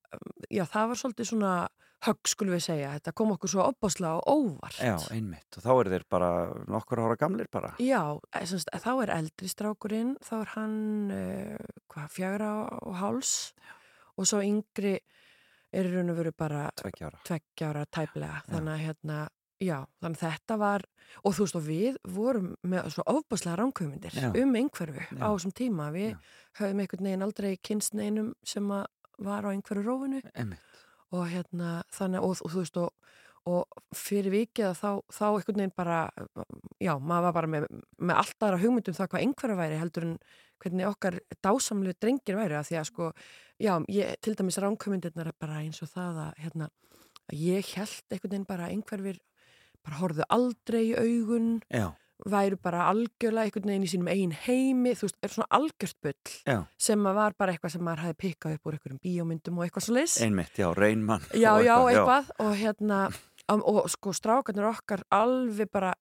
já 0.50 0.64
það 0.66 0.86
var 0.90 0.96
svolítið 0.96 1.26
svona 1.30 1.68
högg 2.04 2.28
skulum 2.28 2.52
við 2.54 2.62
segja, 2.66 2.90
þetta 2.98 3.12
kom 3.16 3.30
okkur 3.32 3.48
svo 3.50 3.64
opbáslega 3.64 4.18
og 4.20 4.26
óvart 4.52 4.78
Já, 4.84 4.96
einmitt. 5.14 5.48
Og 5.56 5.62
þá 5.64 5.70
eru 5.80 5.90
þeir 5.94 6.04
bara 6.12 6.30
nokkur 6.68 7.00
ára 7.00 7.16
gamlir 7.16 7.48
bara. 7.50 7.72
Já, 7.80 8.02
eh, 8.36 8.44
semst, 8.46 8.68
þá 8.70 8.90
er 9.02 9.14
eldri 9.16 9.48
strákurinn 9.48 10.16
þá 10.22 10.34
er 10.42 10.52
hann 10.56 10.76
uh, 11.10 11.56
hvað, 11.88 12.10
fjagra 12.12 12.50
og 12.82 12.94
háls 13.00 13.32
og 14.16 14.26
svo 14.28 14.42
yngri 14.44 14.98
er 15.76 15.88
raun 15.92 16.10
og 16.12 16.16
veru 16.20 16.32
bara 16.36 16.68
Tveggja 16.78 17.08
ára. 17.10 17.18
tveggja 17.26 17.70
ára 17.72 17.86
tæplega 17.90 18.42
þannig 18.46 18.72
að 18.76 18.84
hérna, 18.86 19.16
já, 19.60 19.78
þannig 20.00 20.20
að 20.20 20.22
þetta 20.30 20.56
var 20.62 20.84
og 21.24 21.34
þú 21.36 21.44
veist 21.46 21.58
og 21.58 21.64
við 21.66 21.96
vorum 22.16 22.52
með 22.64 22.90
svo 22.94 23.04
ofbáslega 23.12 23.56
ránkvömyndir 23.60 24.14
Já. 24.16 24.30
um 24.36 24.54
einhverfu 24.56 25.02
Já. 25.10 25.20
á 25.20 25.28
þessum 25.32 25.52
tíma 25.58 25.88
við 25.96 26.12
Já. 26.14 26.18
höfum 26.60 26.80
einhvern 26.84 27.08
veginn 27.10 27.26
aldrei 27.26 27.56
kynst 27.60 27.96
neinum 27.98 28.30
sem 28.46 28.68
var 28.68 29.42
á 29.44 29.50
einhverju 29.52 29.84
rófinu 29.84 30.22
Einmitt. 30.34 30.60
Og 31.14 31.28
hérna 31.30 31.80
þannig 31.94 32.24
og, 32.26 32.40
og 32.42 32.52
þú 32.52 32.62
veist 32.62 32.80
og, 32.82 33.12
og 33.46 33.94
fyrir 33.94 34.34
vikið 34.34 34.72
þá, 34.78 34.90
þá 35.12 35.26
einhvern 35.28 35.60
veginn 35.60 35.76
bara 35.76 36.00
já, 36.82 36.96
maður 36.98 37.28
var 37.28 37.36
bara 37.36 37.52
með, 37.52 37.68
með 37.98 38.22
allt 38.22 38.46
aðra 38.48 38.62
hugmyndum 38.64 38.96
það 38.96 39.12
hvað 39.12 39.26
einhverja 39.26 39.60
væri 39.60 39.80
heldur 39.82 40.08
en 40.08 40.16
hvernig 40.62 40.88
okkar 40.88 41.18
dásamlu 41.44 41.94
drengir 42.00 42.38
væri 42.38 42.56
að 42.58 42.70
því 42.70 42.80
að 42.80 42.88
sko, 42.90 43.10
já, 43.62 43.72
ég, 43.92 44.16
til 44.24 44.34
dæmis 44.38 44.58
ránkvömyndirnar 44.62 45.30
er 45.30 45.38
bara 45.38 45.60
eins 45.62 45.82
og 45.84 45.92
það 45.92 46.22
að 46.24 46.42
hérna, 46.44 46.70
ég 47.36 47.72
held 47.76 48.14
einhvern 48.14 48.32
veginn 48.32 48.48
bara 48.48 48.70
einhverfir 48.72 49.20
bara 49.86 50.00
horfðu 50.00 50.26
aldrei 50.34 50.82
í 50.88 50.96
augun. 50.98 51.50
Já, 51.70 51.92
væru 52.24 52.56
bara 52.62 52.86
algjörlega 52.90 53.44
einhvern 53.46 53.70
veginn 53.70 53.86
í 53.86 53.90
sínum 53.92 54.10
eigin 54.10 54.34
heimi, 54.46 54.94
þú 54.96 55.08
veist, 55.08 55.18
er 55.22 55.34
svona 55.34 55.48
algjört 55.58 55.98
bull 56.02 56.34
já, 56.46 56.58
sem 56.88 57.08
var 57.18 57.36
bara 57.38 57.52
eitthvað 57.52 57.74
sem 57.76 57.84
maður 57.84 58.04
hafi 58.06 58.18
pikkað 58.24 58.56
upp 58.56 58.66
úr 58.70 58.78
einhverjum 58.78 59.02
bíómyndum 59.04 59.60
og 59.60 59.66
eitthvað 59.66 59.86
svo 59.86 59.96
leys 59.98 60.16
einmitt, 60.24 60.56
já, 60.56 60.68
reynmann. 60.74 61.26
já, 61.34 61.52
og 61.52 61.64
já, 61.66 61.76
eitthvað 61.76 62.32
og 62.40 62.52
hérna, 62.56 63.00
og 63.56 63.82
sko 63.92 64.14
strákarnir 64.16 64.70
okkar 64.70 65.04
alveg 65.14 65.70
bara 65.72 65.92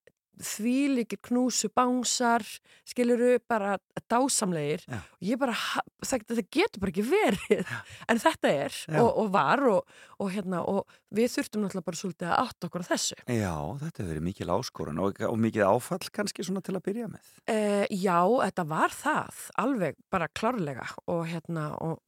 þvílíkir 0.42 1.22
knúsu 1.26 1.70
bánsar 1.74 2.44
skiluru 2.88 3.38
bara 3.48 3.78
dásamlegir 4.12 4.84
Já. 4.88 5.00
og 5.00 5.26
ég 5.26 5.40
bara, 5.40 5.56
það, 6.04 6.26
það 6.32 6.42
getur 6.58 6.84
bara 6.84 6.94
ekki 6.94 7.06
verið 7.08 7.74
en 8.12 8.22
þetta 8.22 8.52
er 8.52 8.76
Já. 8.76 9.00
og, 9.02 9.10
og 9.24 9.32
var 9.36 9.64
og, 9.70 9.98
og 10.20 10.32
hérna 10.34 10.64
og 10.68 10.84
við 11.16 11.32
þurftum 11.38 11.66
náttúrulega 11.66 11.90
bara 11.90 12.02
svolítið 12.02 12.32
að 12.32 12.42
átta 12.44 12.70
okkur 12.70 12.86
á 12.86 12.92
þessu 12.92 13.20
Já, 13.26 13.56
þetta 13.84 14.04
hefur 14.04 14.12
verið 14.12 14.28
mikil 14.30 14.50
áskorun 14.56 15.04
og, 15.06 15.22
og 15.30 15.38
mikið 15.46 15.68
áfall 15.70 16.12
kannski 16.16 16.46
svona 16.46 16.64
til 16.66 16.76
að 16.78 16.86
byrja 16.86 17.08
með. 17.12 17.32
Eh, 17.52 17.86
já, 17.92 18.20
þetta 18.26 18.66
var 18.70 18.94
það, 18.96 19.46
alveg 19.62 19.98
bara 20.14 20.32
klárlega 20.32 20.88
og 21.12 21.24
hérna 21.30 21.70
og, 21.84 22.00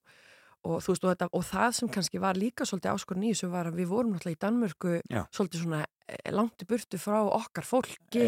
og 0.67 0.81
veist 0.83 1.05
og, 1.05 1.11
þetta, 1.13 1.27
og 1.33 1.45
það 1.47 1.75
sem 1.79 1.91
kannski 1.93 2.21
var 2.21 2.39
líka 2.39 2.65
svolítið 2.67 2.93
áskorun 2.93 3.27
í 3.27 3.33
þessu 3.33 3.49
var 3.51 3.69
að 3.69 3.79
við 3.81 3.91
vorum 3.91 4.15
náttúrulega 4.15 4.37
í 4.37 4.41
Danmörku 4.43 4.95
Já. 5.03 5.21
svolítið 5.35 5.63
svona 5.63 5.79
eh, 5.85 6.31
langt 6.35 6.63
í 6.63 6.67
burtu 6.69 6.99
frá 7.01 7.17
okkar 7.23 7.67
fólki, 7.67 8.25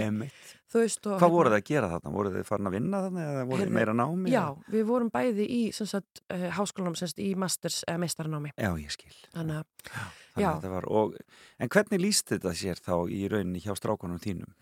veist 0.74 1.10
og 1.10 1.18
Hvað 1.22 1.36
voru 1.36 1.52
þið 1.54 1.58
að 1.58 1.68
gera 1.72 1.92
þarna? 1.94 2.14
Voru 2.16 2.34
þið 2.36 2.48
farin 2.50 2.70
að 2.70 2.78
vinna 2.78 3.04
þarna 3.06 3.26
eða 3.26 3.44
voru 3.44 3.60
þið 3.60 3.66
Heyrðu, 3.66 3.78
meira 3.80 3.98
námi? 3.98 4.34
Já, 4.34 4.42
eða? 4.46 4.72
við 4.78 4.88
vorum 4.92 5.12
bæði 5.14 5.50
í 5.50 5.62
sagt, 5.80 6.24
uh, 6.30 6.48
háskólanum 6.60 6.98
sagt, 7.00 7.22
í 7.24 7.30
masters 7.40 7.82
eða 7.88 8.04
meistarnámi 8.06 8.54
Já, 8.56 8.72
ég 8.80 8.96
skil. 8.96 9.14
þannig 9.36 9.62
Þannig 10.36 10.50
að 10.50 10.58
þetta 10.62 10.74
Var, 10.76 10.90
og, 10.94 11.16
en 11.60 11.72
hvernig 11.74 12.04
líst 12.04 12.32
þetta 12.32 12.56
sér 12.56 12.80
þá 12.80 12.96
í 13.12 13.26
rauninni 13.32 13.64
hjá 13.64 13.74
strákunum 13.78 14.22
þínum? 14.22 14.54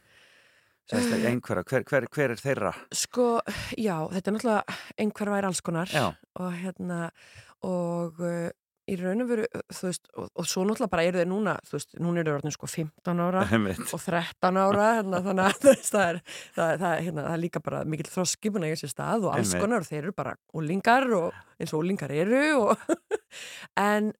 Sérst, 0.87 1.11
Eh. 1.17 1.25
einhverja, 1.31 1.63
hver, 1.67 1.83
hver, 1.83 2.05
hver 2.15 2.31
er 2.31 2.39
þeirra? 2.39 2.73
sko, 2.95 3.41
já, 3.77 3.97
þetta 4.13 4.27
er 4.31 4.35
náttúrulega 4.37 4.77
einhver 5.03 5.29
væri 5.33 5.49
alls 5.49 5.61
konar 5.61 5.91
Já, 5.91 6.13
og 6.39 6.53
hérna 6.61 7.09
og 7.67 8.21
uh, 8.23 8.47
í 8.87 8.95
raun 8.95 9.19
og 9.25 9.27
veru, 9.27 9.45
þú 9.75 9.87
veist 9.89 10.05
og, 10.15 10.29
og 10.39 10.45
svo 10.47 10.63
náttúrulega 10.63 10.91
bara 10.93 11.03
eru 11.09 11.19
þeir 11.19 11.27
núna 11.27 11.57
þú 11.67 11.73
veist, 11.75 11.97
núna 11.99 12.21
eru 12.21 12.29
þeir 12.31 12.37
orðin 12.39 12.55
sko 12.55 12.69
15 12.71 13.19
ára 13.25 13.41
og 13.97 13.99
13 14.05 14.61
ára 14.63 14.85
hérna, 15.01 15.19
þannig 15.25 15.49
að 15.49 15.65
veist, 15.73 15.91
það 15.91 16.07
er, 16.13 16.21
það, 16.55 16.71
það, 16.85 16.95
hérna, 17.03 17.25
það 17.27 17.33
er 17.35 17.43
líka 17.43 17.63
bara 17.67 17.81
mikill 17.83 18.11
þroskipuna 18.13 18.69
í 18.71 18.75
þessi 18.77 18.91
stað 18.93 19.27
og 19.27 19.35
alls 19.35 19.51
Einmitt. 19.51 19.65
konar 19.65 19.83
og 19.83 19.89
þeir 19.91 20.03
eru 20.05 20.15
bara 20.23 20.35
úlingar 20.55 21.09
og 21.19 21.35
eins 21.59 21.73
og 21.75 21.83
úlingar 21.83 22.15
eru 22.15 22.43
og 22.61 22.87
en 23.89 24.13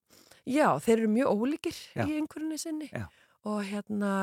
já, 0.44 0.68
þeir 0.84 0.98
eru 1.00 1.14
mjög 1.16 1.32
ólíkir 1.48 1.80
Já. 1.96 2.04
í 2.04 2.20
einhverjunni 2.20 2.60
sinni 2.60 2.92
Já. 2.92 3.08
og 3.48 3.64
hérna 3.72 4.14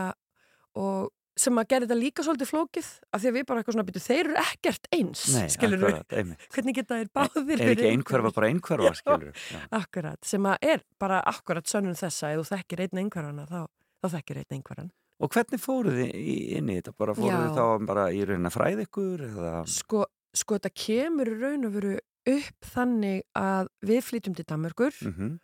og 0.76 1.08
sem 1.38 1.58
að 1.58 1.68
gera 1.72 1.86
þetta 1.86 1.98
líka 1.98 2.24
svolítið 2.24 2.50
flókið 2.50 2.88
af 3.10 3.22
því 3.22 3.30
að 3.30 3.36
við 3.36 3.46
bara 3.48 3.60
eitthvað 3.60 3.76
svona 3.76 3.86
byrju, 3.88 4.02
þeir 4.04 4.20
eru 4.20 4.36
ekkert 4.42 4.88
eins 4.94 5.22
Nei, 5.34 5.46
skilur 5.52 5.82
við, 5.82 6.34
hvernig 6.54 6.76
geta 6.78 6.98
þeir 7.00 7.10
báðir 7.18 7.54
Er 7.54 7.60
verið 7.60 7.72
ekki 7.72 7.90
einhverfa 7.90 8.32
bara 8.36 8.50
einhverfa, 8.52 8.90
Já. 8.90 8.98
skilur? 9.00 9.40
Já. 9.50 9.62
Akkurat, 9.80 10.20
sem 10.26 10.50
að 10.50 10.68
er 10.74 10.84
bara 11.02 11.20
akkurat 11.30 11.70
sönnun 11.70 11.98
þessa, 11.98 12.30
ef 12.30 12.42
þú 12.42 12.46
þekkir 12.52 12.84
einn 12.86 13.02
einhverjana 13.04 13.46
þá, 13.50 13.60
þá 14.04 14.08
þekkir 14.16 14.42
einn 14.42 14.58
einhverjan 14.58 14.92
Og 15.24 15.30
hvernig 15.30 15.62
fóruð 15.62 16.00
þið 16.00 16.12
inn 16.58 16.70
í 16.70 16.76
þetta? 16.78 16.94
Bara 16.98 17.14
fóruð 17.18 17.40
þið 17.40 17.58
þá 17.58 17.88
bara 17.88 18.06
í 18.10 18.22
rauninni 18.26 18.50
að 18.50 18.56
fræða 18.56 18.86
ykkur? 18.88 19.24
Eða... 19.30 19.54
sko, 19.70 20.04
sko 20.34 20.58
þetta 20.58 20.72
kemur 20.84 21.30
raun 21.38 21.68
og 21.68 21.74
veru 21.78 21.96
upp 22.34 22.70
þannig 22.74 23.22
að 23.38 23.70
við 23.84 24.06
flytjum 24.06 24.38
til 24.38 24.46
Danmörkur 24.48 25.02
Mm 25.06 25.34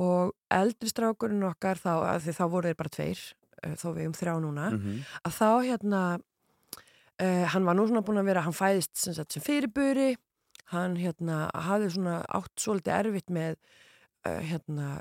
og 0.00 0.34
eldri 0.50 0.90
strákurinn 0.90 1.44
okkar 1.46 1.78
þá, 1.78 2.18
þá 2.18 2.44
voru 2.50 2.70
þeir 2.70 2.78
bara 2.78 2.92
tveir 2.96 3.20
þó 3.62 3.88
við 3.94 4.06
um 4.08 4.16
þrjá 4.16 4.34
núna 4.42 4.68
-hmm. 4.74 5.00
að 5.24 5.36
þá 5.38 5.50
hérna 5.68 6.02
uh, 7.22 7.44
hann 7.54 7.64
var 7.64 7.78
nú 7.78 7.86
svona 7.88 8.04
búin 8.06 8.22
að 8.22 8.30
vera, 8.32 8.44
hann 8.46 8.56
fæðist 8.56 8.96
sem, 8.98 9.14
sagt, 9.16 9.32
sem 9.32 9.44
fyrirburi 9.44 10.14
hann 10.72 10.96
hérna 10.96 11.48
hafði 11.54 11.90
svona 11.96 12.20
átt 12.28 12.54
svolítið 12.60 12.94
erfitt 12.98 13.30
með 13.30 13.58
uh, 14.26 14.40
hérna 14.40 15.00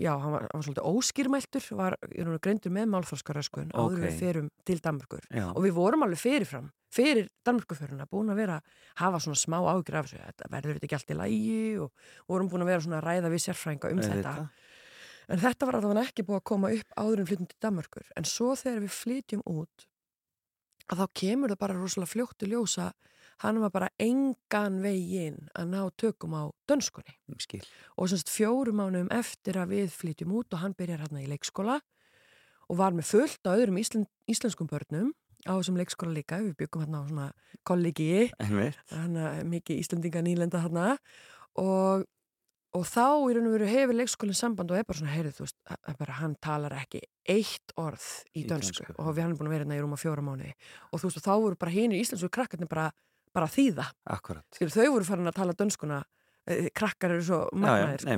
já, 0.00 0.12
hann 0.18 0.32
var, 0.32 0.46
hann 0.48 0.58
var 0.58 0.64
svolítið 0.66 0.88
óskýrmæltur 0.90 1.68
var 1.78 1.98
greindur 2.42 2.72
með 2.74 2.88
málþróskaröskun 2.94 3.74
áður 3.74 3.98
Ókei. 3.98 4.06
við 4.06 4.18
ferum 4.22 4.48
til 4.64 4.80
Danmörkur 4.80 5.28
Já, 5.28 5.46
og 5.52 5.60
við 5.66 5.76
vorum 5.76 6.06
alveg 6.06 6.22
fyrirfram 6.22 6.70
fyrir 6.94 7.28
Danmörkuföruna, 7.46 8.06
búin 8.10 8.30
að 8.30 8.40
vera 8.44 8.60
hafa 9.00 9.20
svona 9.22 9.38
smá 9.38 9.58
ágjur 9.58 9.98
af 9.98 10.08
þessu 10.08 10.20
þetta 10.22 10.50
verður 10.52 10.78
þetta 10.78 10.98
allt 10.98 11.10
í 11.10 11.18
lægi 11.18 11.62
og 11.82 12.06
vorum 12.30 12.50
búin 12.52 12.64
að 12.64 12.70
vera 12.72 12.84
svona 12.86 13.02
ræða 13.04 13.32
við 13.32 13.44
sérfrænga 13.48 13.90
um 13.90 14.02
þetta 14.02 14.14
auðvitað. 14.14 14.70
En 15.28 15.40
þetta 15.40 15.68
var 15.68 15.78
allavega 15.78 16.06
ekki 16.08 16.26
búið 16.26 16.40
að 16.40 16.46
koma 16.52 16.72
upp 16.76 16.94
áður 17.00 17.22
en 17.22 17.28
flytjum 17.30 17.50
til 17.50 17.60
Danmörkur 17.64 18.12
en 18.18 18.28
svo 18.28 18.52
þegar 18.58 18.84
við 18.84 18.94
flytjum 18.98 19.44
út 19.50 19.88
að 20.92 21.00
þá 21.00 21.06
kemur 21.20 21.52
það 21.54 21.62
bara 21.64 21.78
rosalega 21.78 22.12
fljótt 22.12 22.44
í 22.44 22.50
ljósa 22.52 22.92
hann 23.42 23.58
var 23.62 23.72
bara 23.74 23.90
engan 24.00 24.78
veginn 24.84 25.40
að 25.58 25.72
ná 25.72 25.80
tökum 25.98 26.36
á 26.38 26.42
dönskunni. 26.68 27.16
Skil. 27.40 27.62
og 27.96 28.10
semst 28.10 28.30
fjórum 28.30 28.78
mánum 28.78 29.10
eftir 29.10 29.58
að 29.58 29.74
við 29.74 29.96
flytjum 29.96 30.34
út 30.38 30.54
og 30.54 30.62
hann 30.62 30.76
byrjar 30.78 31.04
hérna 31.04 31.24
í 31.24 31.28
leikskóla 31.30 31.80
og 32.68 32.78
var 32.78 32.94
með 32.96 33.10
fullt 33.10 33.42
á 33.44 33.56
öðrum 33.56 33.80
íslen, 33.80 34.06
íslenskum 34.30 34.70
börnum 34.70 35.12
á 35.44 35.52
þessum 35.58 35.78
leikskóla 35.80 36.14
líka, 36.14 36.40
við 36.40 36.56
byggum 36.62 36.84
hérna 36.84 37.02
á 37.02 37.08
svona 37.08 37.28
kollegi, 37.66 38.30
hérna 38.38 39.44
mikið 39.44 39.82
Íslendinga 39.82 40.22
nýlenda 40.24 40.62
hérna 40.64 40.96
og, 41.60 42.06
og 42.74 42.84
þá 42.90 43.04
í 43.30 43.34
raun 43.36 43.46
og 43.48 43.52
veru 43.54 43.66
hefur 43.70 43.94
leikskólinn 43.94 44.34
samband 44.38 44.70
og 44.72 44.78
er 44.80 44.84
bara 44.88 44.98
svona, 44.98 45.12
heyrðu 45.14 45.32
þú 45.36 45.44
veist, 45.46 45.56
bara, 45.98 46.12
hann 46.20 46.34
talar 46.42 46.72
ekki 46.80 47.00
eitt 47.28 47.74
orð 47.76 48.06
í, 48.34 48.42
Í 48.42 48.46
dönsku, 48.50 48.84
og 48.98 49.14
við 49.14 49.22
hann 49.22 49.32
er 49.32 49.38
búin 49.38 49.48
að 49.50 49.54
vera 49.54 49.64
hérna 49.64 49.76
í 49.78 49.82
rúma 49.84 49.96
fjóra 50.00 50.24
mánuði 50.26 50.52
og 50.92 51.00
þú 51.00 51.04
veist, 51.08 51.20
og 51.20 51.26
þá 51.28 51.34
voru 51.44 51.56
bara 51.56 51.70
hinir 51.70 52.00
íslensku 52.02 52.28
krakkarnir 52.34 52.68
bara, 52.68 52.88
bara 53.34 53.46
þýða. 53.46 53.86
Skilur, 54.54 54.74
þau 54.74 54.90
voru 54.96 55.04
farin 55.04 55.26
að 55.30 55.38
tala 55.38 55.52
dönskuna 55.54 56.02
eh, 56.46 56.68
krakkar 56.74 57.10
eru 57.14 57.22
svo 57.22 57.40
magnaðir 57.54 58.00
sko. 58.00 58.10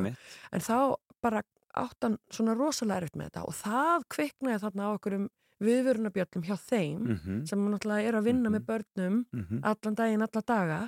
en 0.53 0.61
þá 0.61 0.77
bara 1.23 1.43
áttan 1.77 2.17
svona 2.33 2.55
rosalega 2.57 3.03
erfitt 3.03 3.17
með 3.21 3.29
þetta 3.31 3.45
og 3.47 3.55
það 3.55 4.07
kviknaði 4.09 4.63
þarna 4.65 4.89
á 4.89 4.91
okkur 4.97 5.15
um 5.21 5.29
viðvörunabjöllum 5.61 6.45
hjá 6.45 6.57
þeim 6.61 7.01
Mm 7.07 7.47
sem 7.47 7.59
náttúrulega 7.69 8.09
er 8.09 8.15
að 8.19 8.25
vinna 8.29 8.49
Mhm. 8.51 8.55
með 8.57 8.67
börnum 8.67 9.27
-hmm. 9.33 9.61
allan 9.63 9.95
daginn, 9.95 10.23
alla 10.23 10.43
daga 10.47 10.81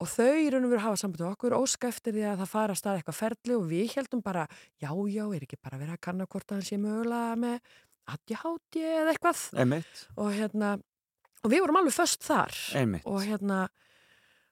og 0.00 0.08
þau 0.08 0.32
í 0.40 0.48
raun 0.52 0.66
og 0.66 0.72
veru 0.72 0.82
hafa 0.86 1.00
samband 1.00 1.22
við 1.22 1.28
okkur 1.28 1.56
óska 1.58 1.90
eftir 1.90 2.16
því 2.16 2.24
að 2.30 2.42
það 2.42 2.52
fara 2.54 2.74
að 2.74 2.80
stað 2.80 3.00
eitthvað 3.00 3.18
ferli 3.18 3.56
og 3.56 3.66
við 3.68 3.94
heldum 3.98 4.22
bara, 4.24 4.46
já, 4.80 4.90
já, 5.12 5.24
er 5.36 5.44
ekki 5.44 5.60
bara 5.60 5.80
verið 5.80 5.96
að 5.96 6.02
kanna 6.06 6.26
hvort 6.30 6.48
að 6.48 6.56
hann 6.56 6.66
sé 6.70 6.80
mögulega 6.80 7.36
með 7.44 7.58
ADHD 8.10 8.80
eða 8.80 9.14
eitthvað? 9.14 9.44
Einmitt. 9.60 10.02
og 10.16 10.32
hérna 10.34 10.72
og 11.40 11.52
við 11.52 11.62
vorum 11.64 11.80
alveg 11.80 11.96
föst 11.96 12.26
þar. 12.26 12.56
Einmitt. 12.80 13.06
og 13.06 13.22
hérna 13.24 13.62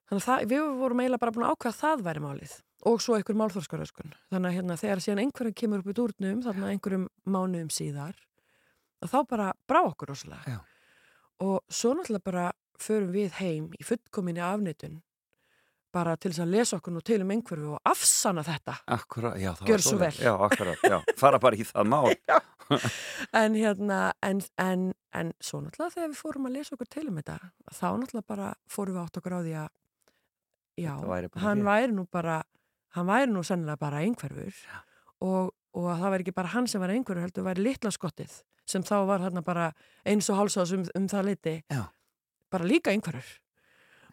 þannig 0.09 0.23
að 0.23 0.29
það, 0.29 0.47
við 0.53 0.71
vorum 0.83 1.03
eiginlega 1.03 1.25
bara 1.25 1.37
búin 1.37 1.49
að 1.49 1.57
ákveða 1.57 1.75
að 1.75 1.83
það 1.83 2.07
væri 2.09 2.25
málið. 2.25 2.57
Og 2.89 3.01
svo 3.03 3.17
einhver 3.17 3.37
málþórskaröskun 3.41 4.15
þannig 4.31 4.53
að 4.53 4.57
hérna, 4.61 4.79
þegar 4.79 5.03
síðan 5.03 5.25
einhverjum 5.25 5.57
kemur 5.59 5.83
upp 5.83 5.91
í 5.91 5.97
dúrnum 5.99 6.43
þannig 6.45 6.65
að 6.65 6.73
einhverjum 6.77 7.09
mánuðum 7.27 7.73
síðar 7.75 8.21
þá 9.07 9.19
bara 9.31 9.49
brá 9.69 9.81
okkur 9.83 10.13
rosalega. 10.13 10.55
Já. 10.55 10.59
og 11.43 11.61
svo 11.71 11.93
náttúrulega 11.95 12.25
bara 12.25 12.47
förum 12.79 13.13
við 13.15 13.35
heim 13.39 13.69
í 13.79 13.85
fullkominni 13.87 14.43
afnitun 14.43 15.01
bara 15.95 16.17
til 16.21 16.33
þess 16.33 16.43
að 16.45 16.53
lesa 16.53 16.77
okkur 16.79 16.95
nú 16.95 17.01
til 17.05 17.19
um 17.25 17.31
einhverju 17.33 17.75
og 17.77 17.89
afsana 17.89 18.45
þetta 18.47 18.75
Akkurat, 18.99 19.39
já, 19.41 19.51
það 19.57 19.71
Gjörðu 19.71 19.87
svo 19.87 19.99
vel. 20.03 20.13
Já, 20.21 20.33
akkurat, 20.49 20.85
já, 20.85 20.99
fara 21.21 21.41
bara 21.43 21.57
í 21.57 21.65
það 21.69 21.89
mál. 21.89 22.11
en 23.43 23.57
hérna, 23.57 24.01
en, 24.25 24.43
en, 24.61 24.85
en 25.17 25.33
svo 25.41 25.63
náttúrulega 25.65 25.95
þegar 25.97 26.13
við 26.13 26.21
fórum 26.21 26.49
að 26.51 26.59
lesa 26.59 26.77
okkur 26.77 26.91
til 26.93 27.07
um 27.09 27.21
þetta 27.21 27.39
þá 27.73 27.87
náttúrulega 27.89 28.29
bara 28.35 28.51
fórum 28.69 28.99
við 28.99 29.03
átt 29.07 29.21
okkur 29.23 29.37
á 29.37 29.41
því 29.41 29.57
að 29.63 29.71
já, 30.85 30.93
væri 31.09 31.33
hann 31.41 31.63
hér. 31.63 31.69
væri 31.71 31.97
nú 31.97 32.05
bara 32.13 32.37
hann 32.97 33.09
væri 33.09 33.33
nú 33.33 33.43
sennilega 33.47 33.81
bara 33.81 34.05
einhverfur 34.05 34.61
og, 35.25 35.51
og 35.73 35.91
að 35.95 36.05
það 36.05 36.15
væri 36.15 36.27
ekki 36.27 36.37
bara 36.37 36.53
hann 36.55 36.69
sem 36.71 36.85
var 36.85 36.93
einhverfur 36.95 37.25
heldur 37.25 37.49
væri 37.49 37.65
litla 37.71 37.93
skottið 37.95 38.41
sem 38.69 38.85
þá 38.85 38.97
var 39.09 39.25
hann 39.25 39.45
bara 39.47 39.73
eins 40.05 40.29
og 40.29 40.43
hálsás 40.43 40.75
um, 40.77 40.85
um 40.95 41.09
það 41.09 41.31
liti 41.33 41.57
Já. 41.73 41.87
bara 42.53 42.69
líka 42.69 42.93
einhverfur 42.93 43.39
En 43.39 43.48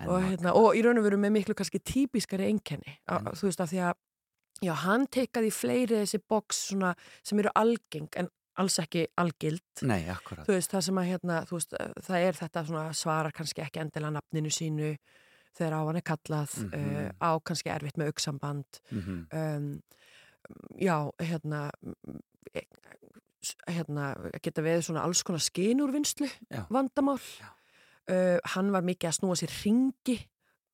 og, 0.04 0.22
hérna, 0.24 0.54
og 0.54 0.76
í 0.76 0.82
raun 0.86 0.98
og 1.00 1.04
veru 1.08 1.18
með 1.18 1.32
miklu 1.38 1.56
kannski 1.56 1.80
típiskari 1.80 2.50
einkenni. 2.52 2.98
En- 3.08 3.26
þú 3.34 3.48
veist 3.50 3.60
að 3.64 3.72
því 3.74 3.80
að 3.90 3.94
já, 4.64 4.74
hann 4.86 5.08
tekaði 5.08 5.52
fleiri 5.52 5.96
þessi 6.04 6.20
boks 6.30 6.64
svona, 6.70 6.94
sem 7.24 7.40
eru 7.40 7.50
algeng 7.56 8.10
en 8.18 8.30
alls 8.58 8.78
ekki 8.80 9.08
algild. 9.18 9.62
Nei, 9.84 10.06
akkurat. 10.08 10.46
veist 10.48 10.72
það 10.72 10.82
sem 10.88 10.96
að 10.96 11.10
hérna 11.12 11.46
veist, 11.50 11.74
það 12.08 12.20
er 12.30 12.34
þetta 12.34 12.66
svona 12.66 12.94
svarar 12.94 13.32
kannski 13.36 13.62
ekki 13.66 13.82
endilega 13.84 14.12
nafninu 14.16 14.50
sínu 14.50 14.98
þegar 15.58 15.74
á 15.76 15.82
hann 15.88 15.96
er 16.00 16.02
kallað 16.08 16.56
Mhm. 16.64 16.74
uh, 16.74 17.12
á 17.20 17.32
kannski 17.44 17.70
erfitt 17.70 17.98
með 17.98 18.08
auksamband 18.14 18.80
Mm 18.92 19.28
um, 19.32 19.82
já, 20.80 21.12
hérna 21.20 21.70
mm, 21.84 22.20
eh, 22.54 22.64
hérna 23.68 24.16
geta 24.42 24.62
við 24.62 24.82
svona 24.86 25.04
alls 25.04 25.24
konar 25.24 25.40
skinurvinnslu 25.42 26.28
vandamál. 26.70 27.20
Já. 27.40 27.50
Uh, 28.12 28.38
hann 28.56 28.72
var 28.76 28.86
mikið 28.88 29.12
að 29.12 29.18
snúa 29.20 29.40
sér 29.40 29.54
ringi 29.64 30.18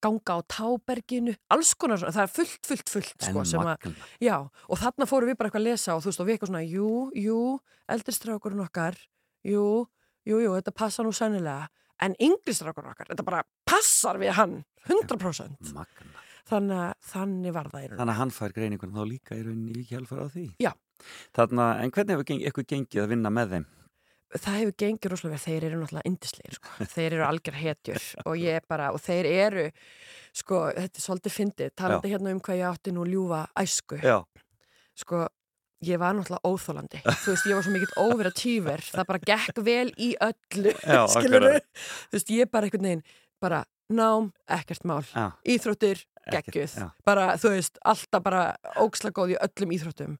ganga 0.02 0.34
á 0.34 0.38
táberginu 0.50 1.36
alls 1.54 1.76
konar, 1.78 2.00
svona, 2.00 2.14
það 2.16 2.24
er 2.24 2.32
fullt, 2.34 2.60
fullt, 2.66 2.88
fullt 2.90 3.26
sko, 3.28 3.44
að, 3.62 3.88
já, 4.22 4.36
og 4.42 4.80
þarna 4.80 5.06
fórum 5.06 5.30
við 5.30 5.38
bara 5.38 5.50
eitthvað 5.50 5.62
að 5.62 5.68
lesa 5.68 5.94
og 5.94 6.02
þú 6.02 6.10
veist, 6.10 6.22
og 6.22 6.26
við 6.28 6.36
eitthvað 6.36 6.50
svona, 6.50 6.64
jú, 6.66 6.88
jú 7.22 7.42
eldristrákurinn 7.92 8.64
okkar, 8.64 8.98
jú 9.46 9.66
jú, 10.28 10.38
jú, 10.42 10.54
þetta 10.58 10.74
passa 10.74 11.04
nú 11.06 11.12
sannilega 11.14 11.68
en 12.02 12.16
yngristraukurinn 12.22 12.92
okkar, 12.94 13.10
þetta 13.12 13.26
bara 13.26 13.42
passar 13.68 14.18
við 14.22 14.34
hann, 14.38 14.56
100% 14.88 15.74
Magna. 15.76 16.24
þannig 16.50 16.80
að 16.80 16.94
þannig 17.12 17.54
var 17.54 17.70
það 17.70 17.86
Þannig 17.92 18.14
að 18.14 18.18
hann 18.20 18.34
fær 18.34 18.56
greiningun 18.56 18.96
þá 18.96 19.02
líka 19.06 19.38
í 19.38 19.44
rauninni 19.46 19.78
í 19.78 19.86
kjálfara 19.86 20.26
á 20.26 20.28
því. 20.32 20.48
Já. 20.62 20.72
Þannig 21.36 21.62
að, 21.62 21.84
en 21.84 21.94
hvernig 21.94 22.16
hefur 22.16 22.34
eitthvað 22.38 22.68
gengið 22.74 23.04
að 23.04 23.14
vinna 23.14 23.32
með 23.34 23.54
þeim? 23.56 23.68
Það 24.36 24.58
hefur 24.60 24.74
gengið 24.82 25.12
rosalega 25.12 25.36
vel, 25.36 25.44
þeir 25.44 25.66
eru 25.68 25.80
náttúrulega 25.82 26.10
indislegir, 26.10 26.56
sko. 26.58 26.72
þeir 26.94 27.08
eru 27.10 27.26
algjör 27.26 27.58
hetjur 27.60 28.08
og 28.24 28.40
ég 28.40 28.58
er 28.60 28.66
bara, 28.68 28.90
og 28.94 29.02
þeir 29.02 29.28
eru 29.32 29.68
sko, 30.32 30.64
þetta 30.78 31.00
er 31.00 31.06
svolítið 31.06 31.36
fyndið 31.36 31.76
talandi 31.82 32.12
hérna 32.14 32.32
um 32.32 32.42
hvað 32.42 32.60
ég 32.62 32.68
átti 32.70 32.96
nú 32.96 33.06
ljúfa 33.08 33.44
æsku. 33.62 34.00
Já. 34.00 34.22
sko, 35.02 35.26
ég 35.84 36.00
var 36.00 36.16
náttúrulega 36.16 36.48
óþólandi 36.48 37.02
þú 37.24 37.34
veist, 37.34 37.50
ég 37.50 37.58
var 37.58 37.66
svo 37.66 37.74
mikill 37.74 37.98
óvera 38.00 38.32
tíver 38.36 38.84
það 38.86 39.10
bara 39.10 39.24
gekk 39.32 39.62
vel 39.66 39.90
í 39.98 40.14
öllu 40.22 40.74
Já, 40.96 41.02
þú 41.10 42.16
veist, 42.16 42.32
ég 42.32 42.50
bara 42.52 42.70
einhvern 42.70 42.90
veginn 42.90 43.06
bara 43.42 43.64
nám, 43.92 44.32
ekkert 44.48 44.84
mál. 44.84 45.04
Já. 45.14 45.32
íþróttir, 45.44 46.04
já. 46.32 46.90
bara, 47.04 47.36
þú 47.36 47.52
veist, 47.56 47.78
alltaf 47.84 48.22
bara 48.22 48.42
óksla 48.80 49.10
góð 49.10 49.34
í 49.34 49.38
öllum 49.42 49.74
íþróttum. 49.76 50.18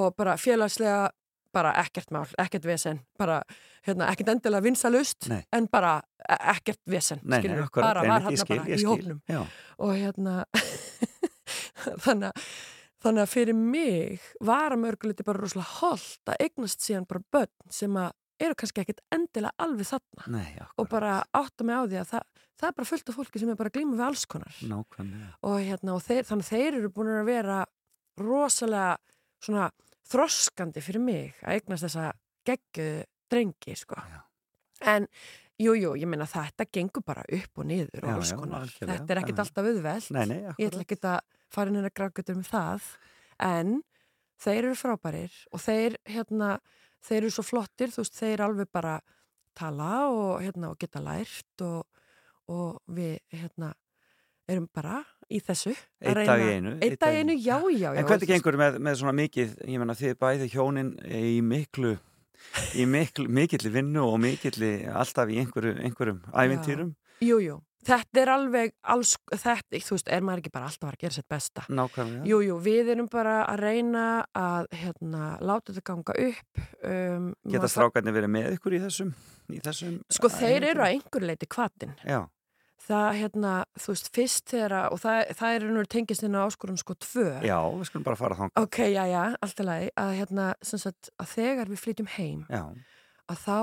Og 0.00 0.14
bara 0.16 0.36
félagslega 0.40 1.10
bara 1.52 1.72
ekkert 1.82 2.10
mál, 2.14 2.26
ekkert 2.40 2.64
vesen 2.68 3.00
bara, 3.18 3.40
hérna, 3.86 4.08
ekkert 4.12 4.28
endilega 4.34 4.64
vinsalust 4.64 5.28
en 5.32 5.66
bara 5.72 5.98
e- 6.28 6.38
ekkert 6.54 6.80
vesen 6.88 7.20
Nei, 7.22 7.40
nei, 7.42 7.58
akkurat. 7.62 7.88
bara 7.92 8.06
var 8.08 8.26
hann 8.28 8.38
bara 8.48 8.64
í 8.68 8.78
skil. 8.80 8.88
hóknum 8.88 9.20
og 9.78 9.92
hérna 9.96 10.38
þannig 12.04 12.30
að 12.30 12.46
þannig 13.02 13.24
að 13.24 13.30
fyrir 13.32 13.56
mig 13.58 14.20
var 14.46 14.70
að 14.76 14.82
mörguliti 14.84 15.24
bara 15.26 15.40
rosalega 15.42 15.78
holdt 15.80 16.30
að 16.30 16.44
eignast 16.44 16.84
síðan 16.86 17.06
bara 17.10 17.24
börn 17.34 17.72
sem 17.74 17.96
að 17.98 18.12
eru 18.42 18.54
kannski 18.58 18.82
ekkert 18.82 19.00
endilega 19.14 19.52
alveg 19.62 19.88
þarna 19.90 20.28
Nei, 20.36 20.52
og 20.78 20.88
bara 20.90 21.16
átta 21.34 21.66
mig 21.66 21.74
á 21.78 21.82
því 21.86 21.98
að 22.00 22.08
það, 22.12 22.24
það 22.62 22.68
er 22.70 22.76
bara 22.78 22.90
fullt 22.92 23.10
af 23.12 23.18
fólki 23.18 23.42
sem 23.42 23.50
er 23.52 23.58
bara 23.58 23.72
glíma 23.74 23.96
við 23.98 24.04
alls 24.06 24.24
konar 24.30 24.56
Nákvæmlega. 24.70 25.30
og, 25.50 25.56
hérna, 25.66 25.96
og 25.98 26.02
þeir, 26.06 26.22
þannig 26.30 26.46
að 26.46 26.52
þeir 26.54 26.78
eru 26.80 26.92
búin 26.94 27.12
að 27.16 27.28
vera 27.32 27.58
rosalega 28.22 28.96
svona 29.42 29.68
þroskandi 30.10 30.82
fyrir 30.84 31.04
mig 31.04 31.38
að 31.42 31.58
eignast 31.58 31.86
þessa 31.86 32.10
geggu 32.46 32.88
drengi 33.32 33.76
sko. 33.78 34.00
En 34.88 35.06
jú, 35.60 35.74
jú, 35.78 35.94
ég 35.98 36.10
meina 36.10 36.26
þetta 36.28 36.66
gengur 36.74 37.04
bara 37.06 37.24
upp 37.28 37.62
og 37.62 37.68
niður 37.68 38.04
og 38.06 38.12
alls 38.16 38.34
konar. 38.36 38.68
þetta 38.80 39.14
er 39.14 39.22
ekkert 39.22 39.38
Já. 39.38 39.44
alltaf 39.44 39.70
auðvelt. 39.70 40.10
Nei, 40.16 40.24
nei, 40.32 40.38
ég 40.58 40.68
ætla 40.68 40.84
ekki 40.86 40.98
að 41.00 41.18
fara 41.52 41.72
inn 41.72 41.82
að 41.82 41.94
gráðgötur 41.98 42.38
með 42.38 42.50
það. 42.50 42.92
En 43.42 43.74
þeir 44.42 44.60
eru 44.64 44.78
frábærir 44.78 45.40
og 45.52 45.62
þeir 45.62 45.98
hérna, 46.08 46.56
þeir 47.04 47.20
eru 47.22 47.34
svo 47.34 47.46
flottir 47.46 47.92
þú 47.94 48.04
veist, 48.04 48.18
þeir 48.18 48.44
alveg 48.46 48.70
bara 48.74 48.96
tala 49.58 49.92
og, 50.08 50.42
hérna, 50.42 50.72
og 50.72 50.80
geta 50.80 51.02
lært 51.04 51.64
og, 51.66 51.84
og 52.50 52.80
við 52.90 53.18
hérna 53.36 53.72
erum 54.50 54.68
bara 54.74 55.02
í 55.32 55.40
þessu 55.40 55.72
að 56.02 56.08
Einn 56.12 56.26
dag 56.28 56.42
í 56.42 56.48
einu. 56.56 56.72
Einn 56.82 56.96
dag 57.00 57.14
í 57.16 57.20
einu, 57.22 57.36
já, 57.40 57.58
já, 57.72 57.88
já 57.94 58.00
En 58.02 58.08
hvernig 58.08 58.28
gengur 58.32 58.58
með, 58.60 58.78
með 58.84 58.96
svona 59.00 59.14
mikið, 59.16 59.52
ég 59.70 59.80
menna 59.82 59.96
þið 59.96 60.16
bæði 60.20 60.48
hjónin 60.52 60.94
í 61.08 61.36
miklu, 61.46 61.94
í 62.76 62.86
miklu, 62.90 63.28
mikilli 63.32 63.72
vinnu 63.72 64.02
og 64.04 64.18
mikilli 64.22 64.72
alltaf 64.92 65.30
í 65.32 65.38
einhverju, 65.42 65.76
einhverjum 65.86 66.24
ævintýrum? 66.34 66.90
Jú, 67.22 67.38
jú, 67.38 67.56
þetta 67.86 68.20
er 68.24 68.32
alveg 68.34 68.74
alls, 68.92 69.14
þetta, 69.30 69.78
þú 69.78 69.94
veist, 69.96 70.08
er 70.10 70.24
maður 70.26 70.42
ekki 70.42 70.52
bara 70.58 70.68
alltaf 70.68 70.90
að 70.90 70.98
gera 71.04 71.14
sér 71.16 71.26
besta 71.30 71.64
Nákvæmlega. 71.70 72.26
Jú, 72.28 72.40
jú, 72.48 72.58
við 72.66 72.92
erum 72.96 73.08
bara 73.12 73.36
að 73.46 73.62
reyna 73.62 74.04
að 74.36 74.66
hérna, 74.82 75.22
láta 75.40 75.70
þetta 75.72 75.86
ganga 75.92 76.16
upp 76.26 76.62
um, 76.90 77.32
Geta 77.54 77.70
strákarnir 77.70 78.16
verið 78.18 78.34
með 78.34 78.50
ykkur 78.58 78.76
í 78.76 78.82
þessum? 78.82 79.14
Í 79.54 79.62
þessum 79.62 79.96
Sko 80.10 80.32
þeir 80.34 80.50
eru 80.50 80.60
ævintýrum? 80.66 80.82
að 80.82 80.94
einhver 80.96 81.28
leiti 81.30 81.50
kvatin. 81.54 81.94
Já, 82.02 82.20
Það, 82.82 83.08
hérna, 83.20 83.50
þú 83.78 83.92
veist, 83.92 84.08
fyrst 84.16 84.50
þegar 84.50 84.72
og 84.90 84.98
það, 84.98 85.18
það 85.38 85.54
er 85.56 85.64
nú 85.70 85.82
tengist 85.86 86.24
inn 86.26 86.34
á 86.34 86.42
áskorun 86.48 86.78
sko 86.80 86.96
tvö. 86.98 87.26
já, 87.46 87.58
við 87.78 87.84
skulum 87.86 88.04
bara 88.08 88.16
fara 88.18 88.34
þangað. 88.40 88.62
Ok, 88.64 88.78
já, 88.90 89.04
já, 89.06 89.20
allt 89.46 89.60
í 89.62 89.66
lagi, 89.68 89.90
að 90.02 90.10
hérna, 90.18 90.46
sem 90.66 90.80
sagt, 90.82 91.10
að 91.22 91.28
þegar 91.36 91.70
við 91.70 91.78
flytjum 91.84 92.08
heim, 92.16 92.40
Já, 92.50 92.64
að 93.30 93.38
þá, 93.44 93.58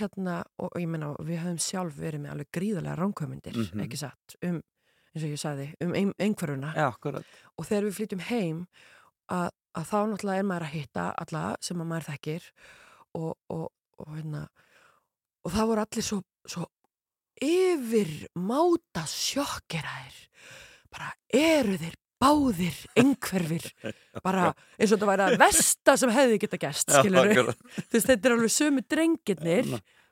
hérna, 0.00 0.34
og, 0.58 0.68
og 0.74 0.80
ég 0.82 0.90
meina, 0.90 1.12
við 1.26 1.38
höfum 1.44 1.60
sjálf 1.62 1.94
verið 1.98 2.24
með 2.24 2.32
alveg 2.34 2.50
gríðarlega 2.58 2.98
ránkvæmyndir, 2.98 3.56
Mhm. 3.60 3.84
ekki 3.86 3.98
satt, 4.02 4.36
um, 4.42 4.58
eins 5.14 5.24
og 5.24 5.30
ég 5.30 5.40
sagði, 5.42 5.68
um 5.86 5.94
ein, 5.94 6.12
einhverjuna. 6.18 6.74
já, 6.74 6.86
akkurat. 6.90 7.24
Og 7.58 7.66
þegar 7.66 7.86
við 7.88 7.96
flytjum 8.00 8.20
heim, 8.30 8.66
að, 9.30 9.50
að 9.74 9.86
þá 9.86 9.98
náttúrulega 10.10 10.38
er 10.42 10.48
maður 10.50 10.66
að 10.66 10.74
hitta 10.74 11.14
alla 11.18 11.56
sem 11.60 11.78
að 11.80 11.86
maður 11.86 12.08
þekkir 12.10 12.50
og, 13.14 13.36
og, 13.50 13.70
og 13.98 14.12
hérna, 14.16 14.48
og 15.46 15.52
það 15.54 15.66
voru 15.70 15.80
allir 15.86 16.02
svo, 16.10 16.20
svo 16.46 16.66
yfir 17.44 18.10
máta 18.38 19.04
sjokkeraðir. 19.08 20.16
Bara 20.90 21.12
eru 21.32 21.76
þeir 21.80 21.96
báðir 22.20 22.76
einhverfir. 23.00 23.68
Bara 24.24 24.50
eins 24.76 24.90
og 24.92 24.98
þetta 24.98 25.08
væri 25.08 25.26
að 25.28 25.38
versta 25.40 25.94
sem 26.00 26.12
hefði 26.12 26.40
geta 26.42 26.58
gæst 26.60 26.90
þetta 26.92 28.18
er 28.28 28.34
alveg 28.34 28.52
sömu 28.52 28.84
drengirnir 28.84 29.70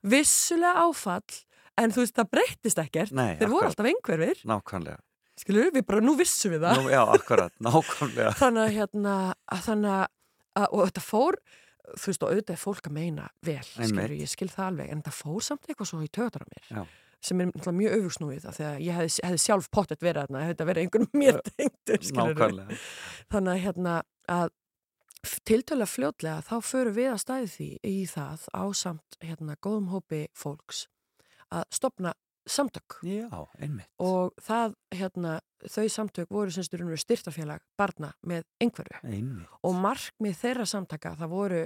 vissulega 0.09 0.87
áfall 0.87 1.43
en 1.79 1.93
þú 1.95 2.03
veist 2.05 2.17
það 2.17 2.31
breyttist 2.33 2.81
ekkert. 2.83 3.13
Nei, 3.15 3.35
þeir 3.39 3.53
voru 3.53 3.69
akkurat. 3.69 3.75
alltaf 3.77 3.91
einhverfir. 3.93 4.41
Nákvæmlega. 4.49 4.99
skilur 5.39 5.69
við 5.75 5.85
bara 5.87 6.03
nú 6.03 6.15
vissum 6.19 6.55
við 6.57 6.65
það. 6.65 6.81
Nú, 6.81 6.89
já, 6.91 7.03
akkurat, 7.15 7.53
nákvæmlega. 7.69 8.33
þannig 8.41 8.63
að 8.65 8.73
hérna 8.79 9.17
að 9.55 9.61
þannig 9.69 9.93
að, 9.99 10.65
og 10.73 10.81
þetta 10.89 11.05
fór 11.07 11.39
þú 11.89 12.11
veist 12.11 12.25
og 12.25 12.33
auðvitað 12.33 12.55
er 12.57 12.61
fólk 12.63 12.89
að 12.89 12.97
meina 12.99 13.29
vel 13.47 13.61
skilur, 13.69 14.17
ég 14.19 14.29
skil 14.33 14.49
það 14.53 14.67
alveg 14.73 14.91
en 14.93 15.05
það 15.07 15.15
fór 15.21 15.45
samt 15.47 15.69
eitthvað 15.69 15.89
svo 15.93 16.01
í 16.05 16.11
töðar 16.13 16.45
á 16.45 16.49
mér. 16.49 16.67
Já. 16.73 16.83
Sem 17.25 17.41
er 17.43 17.75
mjög 17.75 17.97
öfugsnúið 17.99 18.47
af 18.49 18.59
því 18.59 18.67
að 18.69 18.79
ég 18.85 18.99
hefði, 18.99 19.15
hefði 19.27 19.43
sjálf 19.43 19.69
pottet 19.75 20.05
verið 20.05 20.23
þarna 20.23 20.45
hefði 20.45 20.55
þetta 20.55 20.69
verið 20.69 20.85
einhvern 20.85 21.09
mér 21.23 21.41
tengdur 21.49 22.05
þannig 23.33 23.53
að 23.55 23.63
hérna 23.65 23.97
að 24.29 24.55
tiltölu 25.49 25.89
fljótlega 25.89 26.45
þá 26.47 26.55
förum 26.63 26.97
við 26.97 27.11
að 27.11 27.21
stæði 27.25 27.51
því 27.57 27.69
í 27.91 27.97
það 28.07 28.47
á 28.55 28.65
samt 28.77 29.19
hérna 29.25 29.59
góðum 29.65 29.91
hópi 29.93 30.23
fólks 30.39 30.87
að 31.51 31.67
stopna 31.75 32.15
samtök 32.49 33.01
Já, 33.05 33.29
einmitt. 33.61 33.91
og 34.01 34.33
það 34.41 34.77
hérna 34.95 35.35
þau 35.69 35.89
samtök 35.93 36.31
voru 36.33 36.97
styrtafélag 36.97 37.65
barna 37.79 38.13
með 38.27 38.47
einhverju 38.63 39.03
Einmitt. 39.03 39.51
og 39.67 39.77
markmið 39.83 40.39
þeirra 40.39 40.67
samtaka 40.69 41.15
það 41.19 41.35
voru 41.35 41.63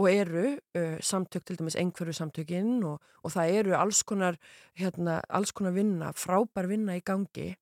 og 0.00 0.08
eru 0.10 0.46
uh, 0.54 0.96
samtök 1.00 1.44
til 1.46 1.58
dæmis 1.60 1.76
einhverju 1.78 2.16
samtökin 2.16 2.82
og, 2.84 3.02
og 3.22 3.34
það 3.34 3.58
eru 3.60 3.76
alls 3.78 4.02
konar, 4.02 4.38
hérna, 4.78 5.20
alls 5.28 5.52
konar 5.54 5.76
vinna, 5.76 6.12
frábær 6.18 6.68
vinna 6.70 6.96
í 6.98 7.04
gangi 7.04 7.52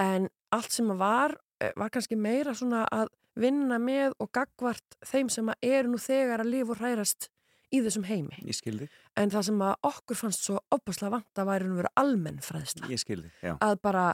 en 0.00 0.28
allt 0.54 0.74
sem 0.74 0.88
var 0.98 1.36
eh, 1.62 1.72
var 1.78 1.92
kannski 1.92 2.18
meira 2.18 2.54
svona 2.56 2.86
að 2.90 3.12
vinna 3.40 3.78
með 3.80 4.16
og 4.20 4.30
gagvart 4.34 4.96
þeim 5.06 5.30
sem 5.32 5.52
eru 5.62 5.92
nú 5.92 6.00
þegar 6.02 6.42
að 6.42 6.52
lifa 6.54 6.74
og 6.74 6.80
hrærast 6.80 7.30
í 7.70 7.80
þessum 7.84 8.04
heimi. 8.08 8.40
Ég 8.42 8.56
skildi, 8.58 8.88
En 9.14 9.30
það 9.30 9.46
sem 9.46 9.62
að 9.62 9.86
okkur 9.86 10.18
fannst 10.18 10.46
svo 10.46 10.58
opaslega 10.74 11.14
vant 11.14 11.40
að 11.40 11.50
væri 11.52 11.68
nú 11.68 11.78
vera 11.78 11.92
almenn 12.00 12.40
fræðsla. 12.42 12.90
ég 12.90 12.98
skildi, 12.98 13.30
já. 13.42 13.54
Að 13.62 13.76
bara, 13.82 14.06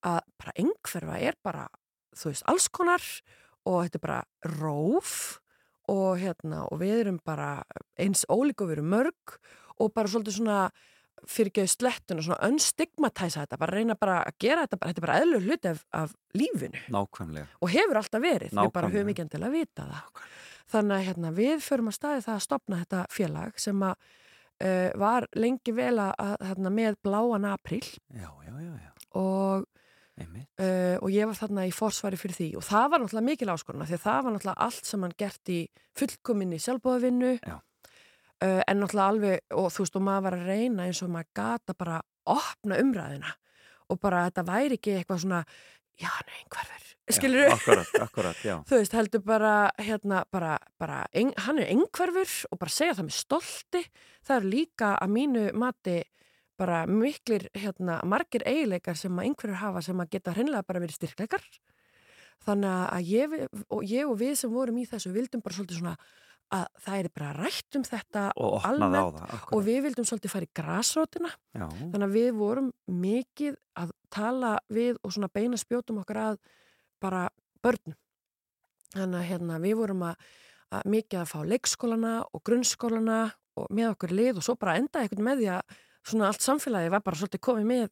að 0.00 0.20
bara 0.40 0.56
einhverfa 0.56 1.18
er 1.20 1.36
bara, 1.44 1.66
þú 2.16 2.32
veist, 2.32 2.46
alls 2.48 2.68
konar 2.72 3.04
og 3.68 3.82
þetta 3.84 4.00
er 4.00 4.06
bara 4.06 4.22
róf 4.56 5.41
og 5.92 6.16
hérna, 6.20 6.62
og 6.72 6.80
við 6.80 7.02
erum 7.02 7.18
bara 7.26 7.50
eins 8.00 8.24
ólík 8.32 8.62
og 8.64 8.70
við 8.70 8.78
erum 8.78 8.90
mörg 8.94 9.36
og 9.82 9.92
bara 9.94 10.08
svolítið 10.08 10.38
svona 10.38 10.58
fyrir 11.28 11.52
ekki 11.52 11.64
slettun 11.70 12.18
og 12.18 12.24
svona 12.26 12.48
unstigmatæsa 12.48 13.44
þetta, 13.44 13.58
bara 13.60 13.76
reyna 13.76 13.94
bara 14.00 14.16
að 14.26 14.38
gera 14.42 14.64
þetta, 14.64 14.78
bara, 14.80 14.90
þetta 14.90 15.02
er 15.02 15.06
bara 15.06 15.18
eðlur 15.22 15.44
hluti 15.46 15.70
af, 15.70 15.82
af 15.94 16.14
lífinu 16.34 16.80
Nákvæmlega. 16.90 17.46
og 17.62 17.70
hefur 17.70 18.00
alltaf 18.00 18.24
verið, 18.24 18.48
við 18.50 18.56
bara 18.56 18.64
Nákvæmlega. 18.88 18.96
höfum 18.96 19.12
ekki 19.12 19.24
endilega 19.26 19.50
að 19.52 19.58
vita 19.60 19.86
það. 19.92 20.24
Þannig 20.72 20.96
að 20.96 21.06
hérna, 21.10 21.30
við 21.36 21.62
förum 21.66 21.90
að 21.92 21.96
staði 21.98 22.24
það 22.24 22.34
að 22.38 22.44
stopna 22.48 22.80
þetta 22.82 23.02
félag 23.12 23.60
sem 23.60 23.84
að 23.86 23.94
uh, 24.64 24.90
var 25.04 25.28
lengi 25.36 25.74
vel 25.76 25.94
að, 26.08 26.12
að 26.26 26.34
hérna, 26.48 26.74
með 26.80 26.98
bláan 27.06 27.46
april 27.52 27.82
Já, 27.84 28.30
já, 28.48 28.54
já, 28.56 28.72
já. 28.80 28.90
og. 29.20 29.68
Uh, 30.20 30.96
og 31.00 31.08
ég 31.12 31.28
var 31.28 31.38
þarna 31.38 31.66
í 31.68 31.74
forsvari 31.74 32.20
fyrir 32.20 32.36
því 32.36 32.48
og 32.60 32.66
það 32.66 32.88
var 32.92 33.02
náttúrulega 33.02 33.28
mikil 33.30 33.52
áskoruna 33.52 33.88
því 33.88 33.98
að 33.98 34.06
það 34.06 34.24
var 34.26 34.34
náttúrulega 34.36 34.66
allt 34.66 34.88
sem 34.88 35.06
hann 35.06 35.18
gert 35.18 35.52
í 35.52 35.60
fullkominni 35.98 36.60
sjálfbóðavinnu 36.62 37.34
Já. 37.40 37.56
uh, 37.56 38.62
en 38.66 38.82
náttúrulega 38.82 39.08
alveg 39.08 39.58
og 39.58 39.70
þú 39.72 39.86
veist 39.86 40.00
og 40.00 40.06
maður 40.08 40.26
var 40.28 40.38
að 40.38 40.50
reyna 40.52 40.88
eins 40.88 41.02
og 41.02 41.12
maður 41.14 41.30
gata 41.40 41.76
bara 41.78 42.00
opna 42.32 42.80
umræðina 42.82 43.36
og 43.90 44.00
bara 44.00 44.26
þetta 44.28 44.48
væri 44.48 44.78
ekki 44.78 44.98
eitthvað 44.98 45.24
svona 45.24 45.44
já, 46.00 46.08
er 46.08 46.36
einhverfur, 46.38 46.86
skilur 47.12 47.48
Já, 47.48 47.54
akkurat, 47.56 47.92
akkurat, 48.00 48.44
já. 48.44 48.54
þú 48.68 48.78
veist, 48.78 48.96
heldur 48.96 49.24
bara, 49.26 49.54
hérna, 49.80 50.22
bara, 50.32 50.56
bara 50.80 51.02
ein, 51.12 51.32
hann 51.46 51.60
er 51.60 51.72
einhverfur 51.72 52.32
og 52.50 52.60
bara 52.62 52.72
segja 52.72 52.96
það 52.98 53.08
með 53.08 53.18
stolti. 53.18 53.82
Það 54.22 54.36
er 54.38 54.48
líka 54.54 54.92
að 54.96 55.14
mínu 55.16 55.44
mati 55.58 55.98
bara 56.60 56.82
miklir, 56.86 57.48
hérna, 57.56 58.00
margir 58.08 58.44
eiginleikar 58.46 58.98
sem 58.98 59.14
að 59.18 59.28
einhverjur 59.28 59.60
hafa 59.60 59.82
sem 59.84 60.02
að 60.02 60.10
geta 60.16 60.34
hreinlega 60.36 60.66
bara 60.68 60.82
verið 60.82 60.98
styrkleikar. 60.98 61.46
Þannig 62.42 62.74
að 62.74 63.08
ég, 63.08 63.38
og, 63.68 63.80
ég 63.86 64.10
og 64.10 64.18
við 64.20 64.34
sem 64.40 64.52
vorum 64.52 64.78
í 64.82 64.86
þessu 64.90 65.12
vildum 65.14 65.42
bara 65.44 65.56
svolítið 65.56 65.80
svona 65.80 65.96
að 66.52 66.64
það 66.84 66.98
er 66.98 67.08
bara 67.16 67.32
rætt 67.38 67.76
um 67.78 67.84
þetta 67.86 68.22
Og 68.44 68.64
almennt 68.68 69.16
það, 69.16 69.44
og 69.56 69.62
við 69.64 69.78
vildum 69.86 70.08
svolítið 70.08 70.32
fara 70.34 70.48
í 70.48 70.50
grasrótina 70.58 71.30
Já, 71.32 71.64
Þannig 71.64 72.06
að 72.06 72.16
við 72.16 72.30
vorum 72.36 72.68
mikið 73.02 73.56
að 73.80 73.94
tala 74.12 74.50
við 74.68 74.98
og 75.00 75.14
svona 75.14 75.30
beina 75.32 75.60
spjótum 75.60 76.02
okkar 76.02 76.20
að 76.26 76.40
bara 77.02 77.22
börnum. 77.64 77.96
Þannig 78.92 79.18
að 79.22 79.28
hérna, 79.30 79.60
við 79.62 79.78
vorum 79.80 80.04
að, 80.10 80.26
að 80.76 80.90
mikið 80.92 81.22
að 81.22 81.30
fá 81.30 81.38
leikskólana 81.54 82.12
og 82.28 82.44
grunnskólana 82.44 83.22
og 83.56 83.72
með 83.72 83.94
okkur 83.94 84.14
lið 84.16 84.40
og 84.40 84.46
svo 84.46 84.56
bara 84.60 84.76
enda 84.80 85.02
eitthvað 85.02 85.26
með 85.28 85.42
því 85.42 85.48
að 85.56 85.80
svona 86.06 86.30
allt 86.30 86.44
samfélagi 86.44 86.92
var 86.92 87.02
bara 87.04 87.18
svolítið 87.20 87.44
komið 87.48 87.68
með 87.68 87.90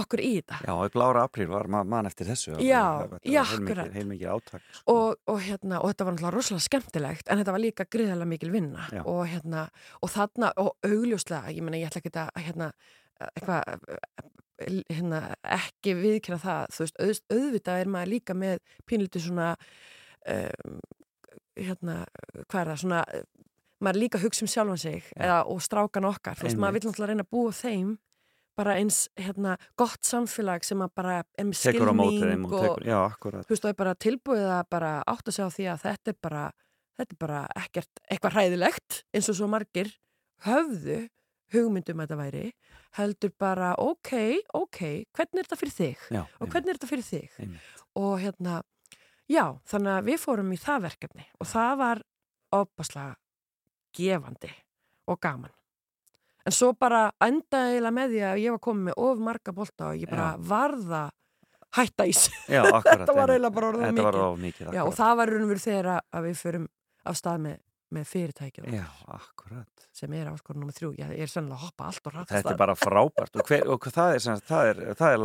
okkur 0.00 0.22
í 0.24 0.30
þetta. 0.38 0.58
já, 0.64 0.72
í 0.72 0.92
blára 0.94 1.24
apríl 1.26 1.48
var 1.50 1.68
ma 1.68 1.82
mann 1.84 2.08
eftir 2.08 2.28
þessu. 2.30 2.54
Já, 2.64 3.04
já, 3.28 3.42
akkurat. 3.42 3.92
Heilmikið 3.92 4.30
átak. 4.32 4.62
sko. 4.78 4.94
Og, 4.94 5.18
og, 5.28 5.40
hérna, 5.44 5.82
og 5.82 5.92
þetta 5.92 6.06
var 6.06 6.16
náttúrulega 6.16 6.34
rosalega 6.36 6.66
skemmtilegt 6.66 7.28
en 7.28 7.42
þetta 7.42 7.54
var 7.56 7.62
líka 7.62 7.86
gríðarlega 7.92 8.30
mikil 8.30 8.52
vinna 8.54 8.86
Já. 8.88 9.02
og, 9.04 9.22
hérna, 9.28 9.66
og 10.00 10.12
þarna 10.14 10.52
og 10.62 10.72
augljóslega, 10.88 11.52
ég 11.52 11.66
meina 11.66 11.82
ég 11.82 11.90
ætla 11.90 12.02
ekki 12.02 12.14
að 12.22 12.42
hérna, 12.46 12.70
eitthvað 13.28 13.84
hérna, 14.88 15.20
ekki 15.58 15.96
viðkynna 15.98 16.40
það 16.40 16.72
þú 16.72 16.86
veist, 16.86 16.98
auð, 17.02 17.22
auðvitað 17.36 17.84
er 17.84 17.92
maður 17.92 18.12
líka 18.14 18.36
með 18.38 18.58
pínlítið 18.88 19.26
svona 19.28 19.52
um, 20.32 20.80
hérna, 21.58 21.98
hvað 22.48 22.60
er 22.62 22.72
það 22.72 22.82
svona, 22.86 23.04
maður 23.82 24.02
líka 24.04 24.20
hugsa 24.22 24.44
um 24.46 24.50
sjálfan 24.50 24.80
sig 24.80 25.04
eða, 25.16 25.42
og 25.50 25.60
strákan 25.64 26.08
okkar, 26.08 26.38
þú 26.38 26.48
veist, 26.48 26.60
maður 26.62 26.78
vil 26.78 26.88
náttúrulega 26.88 27.12
reyna 27.12 27.26
að 27.26 27.32
búa 27.34 27.54
þeim 27.56 27.92
bara 28.58 28.74
eins 28.76 29.06
hérna, 29.16 29.56
gott 29.80 30.04
samfélag 30.04 30.64
sem 30.66 30.82
að 30.84 30.92
bara 30.98 31.14
þeim 31.38 31.54
skilning 31.56 32.44
og 32.50 32.66
og, 32.74 32.84
já, 32.84 33.00
þú 33.22 33.32
veist, 33.48 33.62
það 33.64 33.70
er 33.72 33.78
bara 33.80 33.94
tilbúið 34.04 34.50
að 34.58 34.62
bara 34.74 34.92
átt 35.08 35.30
að 35.30 35.36
segja 35.38 35.48
á 35.48 35.56
því 35.56 35.68
að 35.72 35.86
þetta 35.86 36.12
er 36.12 36.18
bara, 36.28 36.44
þetta 37.00 37.16
er 37.16 37.20
bara 37.24 37.40
ekkert 37.62 38.02
eitthvað 38.08 38.36
hræðilegt 38.36 39.00
eins 39.16 39.30
og 39.32 39.38
svo 39.40 39.48
margir 39.50 39.94
höfðu 40.46 40.98
hugmyndum 41.52 42.00
að 42.00 42.06
þetta 42.06 42.20
væri, 42.20 42.44
heldur 42.98 43.32
bara 43.40 43.72
ok, 43.80 44.12
ok, 44.56 44.80
hvernig 45.16 45.40
er 45.42 45.48
þetta 45.48 45.60
fyrir 45.60 45.76
þig? 45.76 46.06
Já, 46.12 46.22
og 46.22 46.52
hvernig 46.52 46.72
er 46.72 46.78
þetta 46.78 46.92
fyrir 46.92 47.08
þig? 47.08 47.40
Einmitt. 47.40 47.82
og 48.00 48.14
hérna, 48.20 48.60
já, 49.32 49.44
þannig 49.68 49.96
að 49.96 50.08
við 50.08 50.22
fórum 50.22 50.54
í 50.54 50.60
það 50.60 50.86
verkefni 50.88 51.26
og 51.40 51.50
það 51.52 51.74
var 51.82 52.04
opaslega 52.52 53.16
gefandi 53.96 54.50
og 55.08 55.18
gaman 55.22 55.50
en 56.46 56.52
svo 56.56 56.72
bara 56.74 57.04
endaði 57.22 57.76
eiginlega 57.76 57.94
með 57.98 58.14
því 58.16 58.22
að 58.28 58.40
ég 58.42 58.54
var 58.56 58.62
komið 58.68 58.86
með 58.90 59.02
of 59.06 59.18
marga 59.30 59.52
bolta 59.54 59.90
og 59.92 60.00
ég 60.02 60.10
bara 60.10 60.30
Já. 60.32 60.40
varða 60.52 61.02
hætta 61.78 62.06
ís 62.10 62.22
Já, 62.50 62.62
akkurat. 62.76 63.02
Þetta 63.04 63.14
var 63.16 63.30
eiginlega 63.32 63.54
bara 63.58 63.68
var 63.72 63.92
mikið. 63.92 64.40
mikið, 64.46 64.72
Já, 64.74 64.82
og 64.88 64.96
það 64.98 65.12
var 65.20 65.30
raun 65.32 65.44
og 65.46 65.52
verið 65.52 65.66
þegar 65.68 65.90
að- 66.00 66.26
við 66.26 66.40
förum 66.42 66.66
af 67.12 67.16
stað 67.20 67.38
með, 67.46 67.56
með 67.92 68.04
fyrirtækið 68.10 68.66
okkar, 68.66 68.74
Já, 68.76 68.84
akkurat. 69.16 69.86
sem 69.92 70.12
er 70.18 70.28
áskorun 70.32 70.66
þrjú. 70.76 70.90
Já, 70.98 71.06
ég 71.12 71.22
er 71.26 71.30
sennilega 71.32 71.58
að 71.60 71.64
hoppa 71.68 71.88
allt 71.90 72.06
og 72.06 72.12
rætt 72.18 72.28
Þetta 72.34 72.52
er 72.52 72.60
bara 72.60 72.74
frábært 72.78 73.36
og, 73.38 73.46
hver, 73.48 73.64
og 73.68 73.88
það 73.92 74.12
er, 74.12 74.20
er, 74.82 74.94
það 74.98 75.16
er 75.16 75.22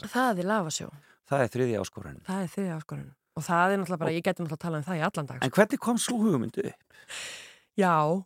sagt. 0.00 0.12
Það 0.14 0.40
er 0.42 0.48
lafasjó, 0.50 0.88
það 1.30 1.44
er 1.46 1.52
þriðja 1.56 1.82
áskorun. 1.84 2.18
það 2.26 2.42
er 2.46 2.52
þriðja 2.56 2.76
áskorun. 2.80 3.10
Og 3.36 3.42
það 3.44 3.72
er 3.72 3.78
náttúrulega 3.82 4.00
bara, 4.02 4.12
ég 4.16 4.24
geti 4.24 4.42
náttúrulega 4.42 4.56
að 4.60 4.64
tala 4.66 4.78
um 4.80 4.86
það 4.86 4.96
í 5.00 5.04
allan 5.10 5.26
dag. 5.30 5.42
En 5.44 5.50
hvernig 5.58 5.78
kom 5.86 5.98
svo 6.00 6.16
hugmyndu 6.22 6.66
upp? 6.70 6.82
Já, 7.76 8.24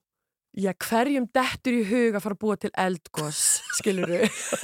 já, 0.55 0.71
hverjum 0.79 1.27
dettur 1.35 1.75
í 1.75 1.83
hug 1.89 2.15
að 2.15 2.23
fara 2.23 2.37
að 2.37 2.43
búa 2.45 2.57
til 2.63 2.71
eldgós, 2.79 3.41
skiluru? 3.81 4.21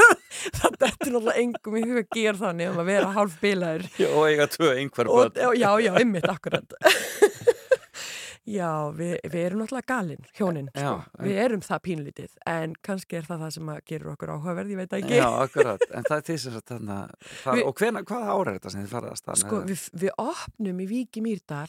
það 0.61 0.77
dettur 0.79 1.17
náttúrulega 1.17 1.41
engum 1.43 1.79
í 1.81 1.83
hug 1.89 1.99
að 2.05 2.13
gera 2.15 2.39
þannig 2.45 2.71
um 2.71 2.79
að 2.83 2.91
vera 2.93 3.09
hálf 3.17 3.35
bilaður. 3.43 3.89
Og 4.13 4.27
eiga 4.29 4.47
tvö 4.53 4.73
einhver 4.77 5.11
börn. 5.11 5.41
já, 5.59 5.69
já, 5.83 5.91
einmitt, 5.99 6.29
akkurat. 6.31 6.77
já, 8.59 8.69
við, 8.95 9.17
við 9.27 9.41
erum 9.49 9.65
náttúrulega 9.65 9.89
galinn, 9.91 10.31
hjónin, 10.39 10.71
sko. 10.71 10.95
Við 11.27 11.43
erum 11.49 11.67
það 11.67 11.83
pínlítið, 11.89 12.39
en 12.55 12.79
kannski 12.87 13.19
er 13.19 13.27
það 13.27 13.43
það 13.43 13.53
sem 13.57 13.75
gerur 13.91 14.13
okkur 14.15 14.35
áhugaverð, 14.37 14.73
ég 14.77 14.83
veit 14.85 14.97
ekki. 15.01 15.19
Já, 15.19 15.27
akkurat, 15.43 15.83
en 15.91 16.07
það 16.07 16.17
er 16.21 16.27
þess 16.31 16.53
að 16.53 16.63
þarna, 16.71 17.01
Við- 17.59 17.67
og 17.67 17.77
hvena, 17.83 18.07
hvaða 18.07 18.39
ára 18.39 18.55
er 18.55 18.61
þetta 18.61 18.75
sem 18.77 18.87
þið 18.87 18.95
farið 18.95 19.13
að 19.17 19.21
staðna? 19.25 19.43
Sko, 19.43 19.63
við, 19.73 19.85
við 20.07 20.17
opnum 20.29 20.87
í 20.87 20.91
Víki 20.95 21.27
Mýrdal 21.27 21.69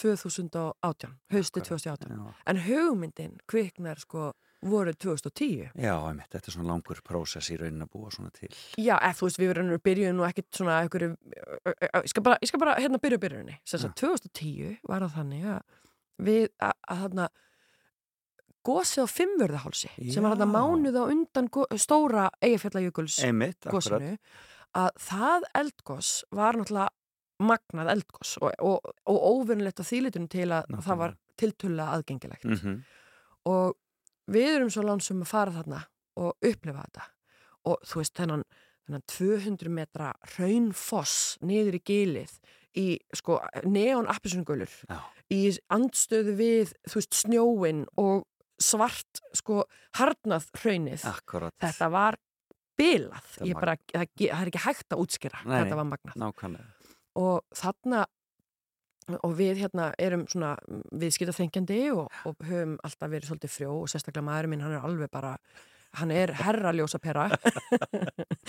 2018, 0.00 1.12
hausti 1.32 1.60
2018. 1.60 2.08
Já, 2.16 2.32
En 2.50 2.60
hugmyndin 2.64 3.36
kviknar 3.50 4.00
sko 4.02 4.32
voru 4.64 4.92
2010. 4.96 5.70
já 5.76 5.92
einmitt, 6.08 6.30
þetta 6.32 6.48
er 6.48 6.54
svona 6.56 6.68
langur 6.72 7.00
prósess 7.04 7.50
í 7.52 7.56
raunin 7.60 7.84
að 7.84 7.90
búa 7.92 8.10
svona 8.10 8.30
til. 8.32 8.48
Já, 8.80 8.96
eða 8.96 9.14
þú 9.18 9.26
veist, 9.28 9.38
við 9.42 9.50
verðum 9.52 9.82
byrjuðum 9.84 10.16
nú 10.16 10.24
ekkit 10.28 10.48
svona 10.56 10.78
einhverju, 10.80 11.10
ég 11.68 12.08
skal 12.12 12.22
bara, 12.24 12.38
ég 12.40 12.48
skal 12.48 12.62
bara 12.62 12.76
hérna 12.80 13.00
byrja 13.02 13.18
byrjunni. 13.20 13.58
Þess 13.68 13.84
að 13.90 13.94
2010 14.00 14.78
var 14.88 15.04
það 15.04 15.18
þannig 15.18 15.44
að 15.52 15.60
við, 16.24 16.48
að, 16.64 16.72
að 16.88 17.02
þarna 17.04 17.28
gósið 18.64 19.04
á 19.04 19.08
fimmvörðahálsi 19.12 19.90
sem 20.14 20.24
var 20.24 20.34
þarna 20.38 20.48
mánuð 20.48 20.96
á 20.96 21.04
undan 21.12 21.48
stóra 21.76 22.30
eigafjallajökuls 22.40 23.18
Einmitt, 23.26 23.60
akkurat. 23.66 23.74
gósinu 23.76 24.16
að 24.74 24.90
það 25.04 25.48
eldgós 25.60 26.12
var 26.34 26.56
náttúrulega 26.58 26.88
magnað 27.42 27.90
eldgós 27.94 28.36
og, 28.40 28.52
og, 28.62 28.92
og 29.10 29.24
óvinnlegt 29.30 29.82
á 29.82 29.84
þýlitunum 29.84 30.28
til 30.30 30.48
að 30.48 30.68
Nákvæmlega. 30.68 30.84
það 30.86 31.00
var 31.02 31.16
tiltölulega 31.40 31.96
aðgengilegt. 31.98 32.44
Mm 32.44 32.58
og 33.44 33.74
við 34.32 34.54
erum 34.56 34.70
svo 34.72 34.82
lánsum 34.82 35.20
að 35.20 35.28
fara 35.28 35.52
þarna 35.52 35.80
og 36.16 36.32
upplifa 36.40 36.84
þetta. 36.86 37.02
Og 37.68 37.80
þú 37.84 38.00
veist 38.00 38.16
þennan, 38.16 38.44
þennan 38.86 39.04
200 39.06 39.68
metra 39.68 40.12
raunfoss 40.38 41.38
niður 41.44 41.74
í 41.74 41.82
gilið 41.84 42.38
í 42.74 42.86
sko 43.14 43.38
neon 43.64 44.08
appisungulur 44.10 44.70
Já. 44.88 44.98
í 45.30 45.52
andstöðu 45.68 46.34
við 46.38 46.72
þú 46.88 47.00
veist 47.00 47.14
snjóin 47.14 47.84
og 48.00 48.24
svart 48.60 49.20
sko 49.36 49.64
harnað 49.98 50.48
Akkurat, 51.04 51.54
þetta 51.60 51.90
var 51.90 52.18
bilað. 52.78 53.28
Það 53.36 53.52
bara, 53.60 53.76
það, 53.92 54.08
það 54.18 54.40
er 54.40 54.50
ekki 54.50 54.64
hægt 54.64 54.94
að 54.94 55.04
útskýra 55.04 55.42
Nei, 55.44 55.58
þetta 55.62 55.78
var 55.78 55.88
magnað. 55.92 56.16
Nákvæmlega. 56.24 56.83
Og 57.20 57.44
þarna 57.54 58.04
og 59.20 59.34
við 59.36 59.60
hérna 59.60 59.90
erum 60.00 60.24
svona 60.30 60.54
viðskiptaþengjandi 60.96 61.80
og, 61.92 62.08
og 62.24 62.46
höfum 62.48 62.78
alltaf 62.86 63.10
verið 63.12 63.28
svolítið 63.28 63.52
frjó 63.52 63.72
og 63.82 63.90
sérstaklega 63.92 64.24
maður 64.24 64.50
minn 64.52 64.64
hann 64.64 64.76
er 64.78 64.86
alveg 64.86 65.12
bara 65.12 65.34
hann 66.00 66.10
er 66.14 66.32
herra 66.40 66.72
ljósapera 66.76 67.28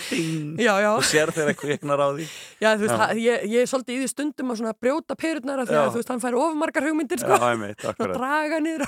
Ding. 0.09 0.57
já, 0.59 0.73
já, 0.83 0.89
og 0.91 1.03
sér 1.07 1.31
eitthvað 1.31 1.71
eknar 1.77 2.01
á 2.03 2.07
því. 2.13 2.25
Já, 2.61 2.69
veist, 2.81 2.93
það- 2.99 3.19
ég, 3.21 3.43
ég 3.47 3.61
er 3.63 3.69
svolítið 3.71 3.95
í 3.95 3.99
því 4.03 4.09
stundum 4.11 4.51
að 4.69 4.79
brjóta 4.83 5.15
perurnar 5.17 5.61
af 5.63 5.69
því 5.69 5.77
að 5.79 5.93
veist, 5.95 6.11
hann 6.11 6.23
fær 6.23 6.37
ofmargar 6.39 6.87
hugmyndir 6.89 7.21
sko, 7.21 7.37
svona 7.39 7.89
akkurat. 7.91 8.15
draga 8.19 8.59
niður 8.65 8.83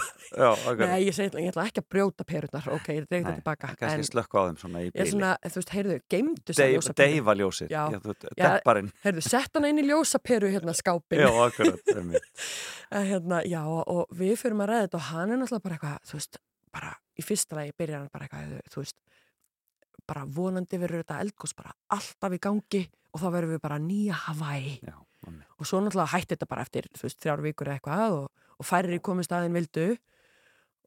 nei, 0.91 0.99
ég 1.07 1.15
segi, 1.15 1.31
ég 1.41 1.51
ætla 1.53 1.65
ekki 1.69 1.81
að 1.83 1.87
brjóta 1.95 2.27
perurnar. 2.27 2.67
Ok, 2.75 2.87
ég 2.91 3.07
dreig 3.07 3.23
þetta 3.23 3.37
tilbaka. 3.39 3.71
en 3.87 4.03
slökk 4.09 4.35
á 4.35 4.41
þeim 4.47 4.57
svona 4.61 4.81
í 4.83 4.87
ég 4.87 4.93
bíli 4.97 5.11
svona, 5.13 5.31
þú 5.47 5.61
veist, 5.61 5.73
heyrðu, 5.77 5.97
geimdu 6.11 6.57
deyfa 7.01 7.37
ljósið. 7.39 7.71
Sett 9.27 9.53
hann 9.57 9.65
inn 9.71 9.79
í 9.81 9.87
ljósaperu 9.87 10.51
hérna 10.51 10.75
skápin 10.75 11.19
já, 11.23 11.29
akkurat 11.47 11.81
hérna, 12.91 13.41
já, 13.47 13.61
og, 13.65 13.83
og 13.87 14.05
við 14.17 14.35
fyrir 14.39 14.59
að 14.63 14.69
ræða 14.71 14.85
þetta 14.87 14.99
og 15.01 15.07
hann 15.11 15.31
er 15.33 15.41
náttúrulega 15.41 15.63
bara 15.67 15.77
eitthvað, 15.77 15.97
þú 16.07 16.19
veist, 16.19 16.39
bara 16.77 16.93
í 17.17 17.25
fyrsta 17.25 17.57
lagi 17.57 17.73
byrjar 17.77 18.03
hann 18.03 18.13
bara 18.13 18.27
eitthvað, 18.27 18.55
þú 18.73 18.83
veist, 18.83 18.97
bara 20.07 20.23
vonandi 20.37 20.79
verður 20.79 21.03
þetta 21.03 21.21
eldgós 21.25 21.55
bara 21.57 21.73
alltaf 21.97 22.37
í 22.37 22.41
gangi 22.43 22.83
og 23.11 23.21
þá 23.23 23.27
verður 23.33 23.55
við 23.55 23.63
bara 23.65 23.79
nýja 23.81 24.19
Hawaii 24.27 24.77
já, 24.85 24.95
og 25.57 25.67
svo 25.67 25.81
náttúrulega 25.81 26.13
hætti 26.13 26.35
þetta 26.35 26.49
bara 26.53 26.67
eftir, 26.67 26.87
þú 26.95 27.07
veist, 27.07 27.19
þrjár 27.23 27.43
vikur 27.47 27.71
eitthvað 27.73 28.17
og, 28.21 28.45
og 28.57 28.67
færri 28.69 29.01
komist 29.03 29.33
aðeins 29.33 29.57
vildu 29.57 29.87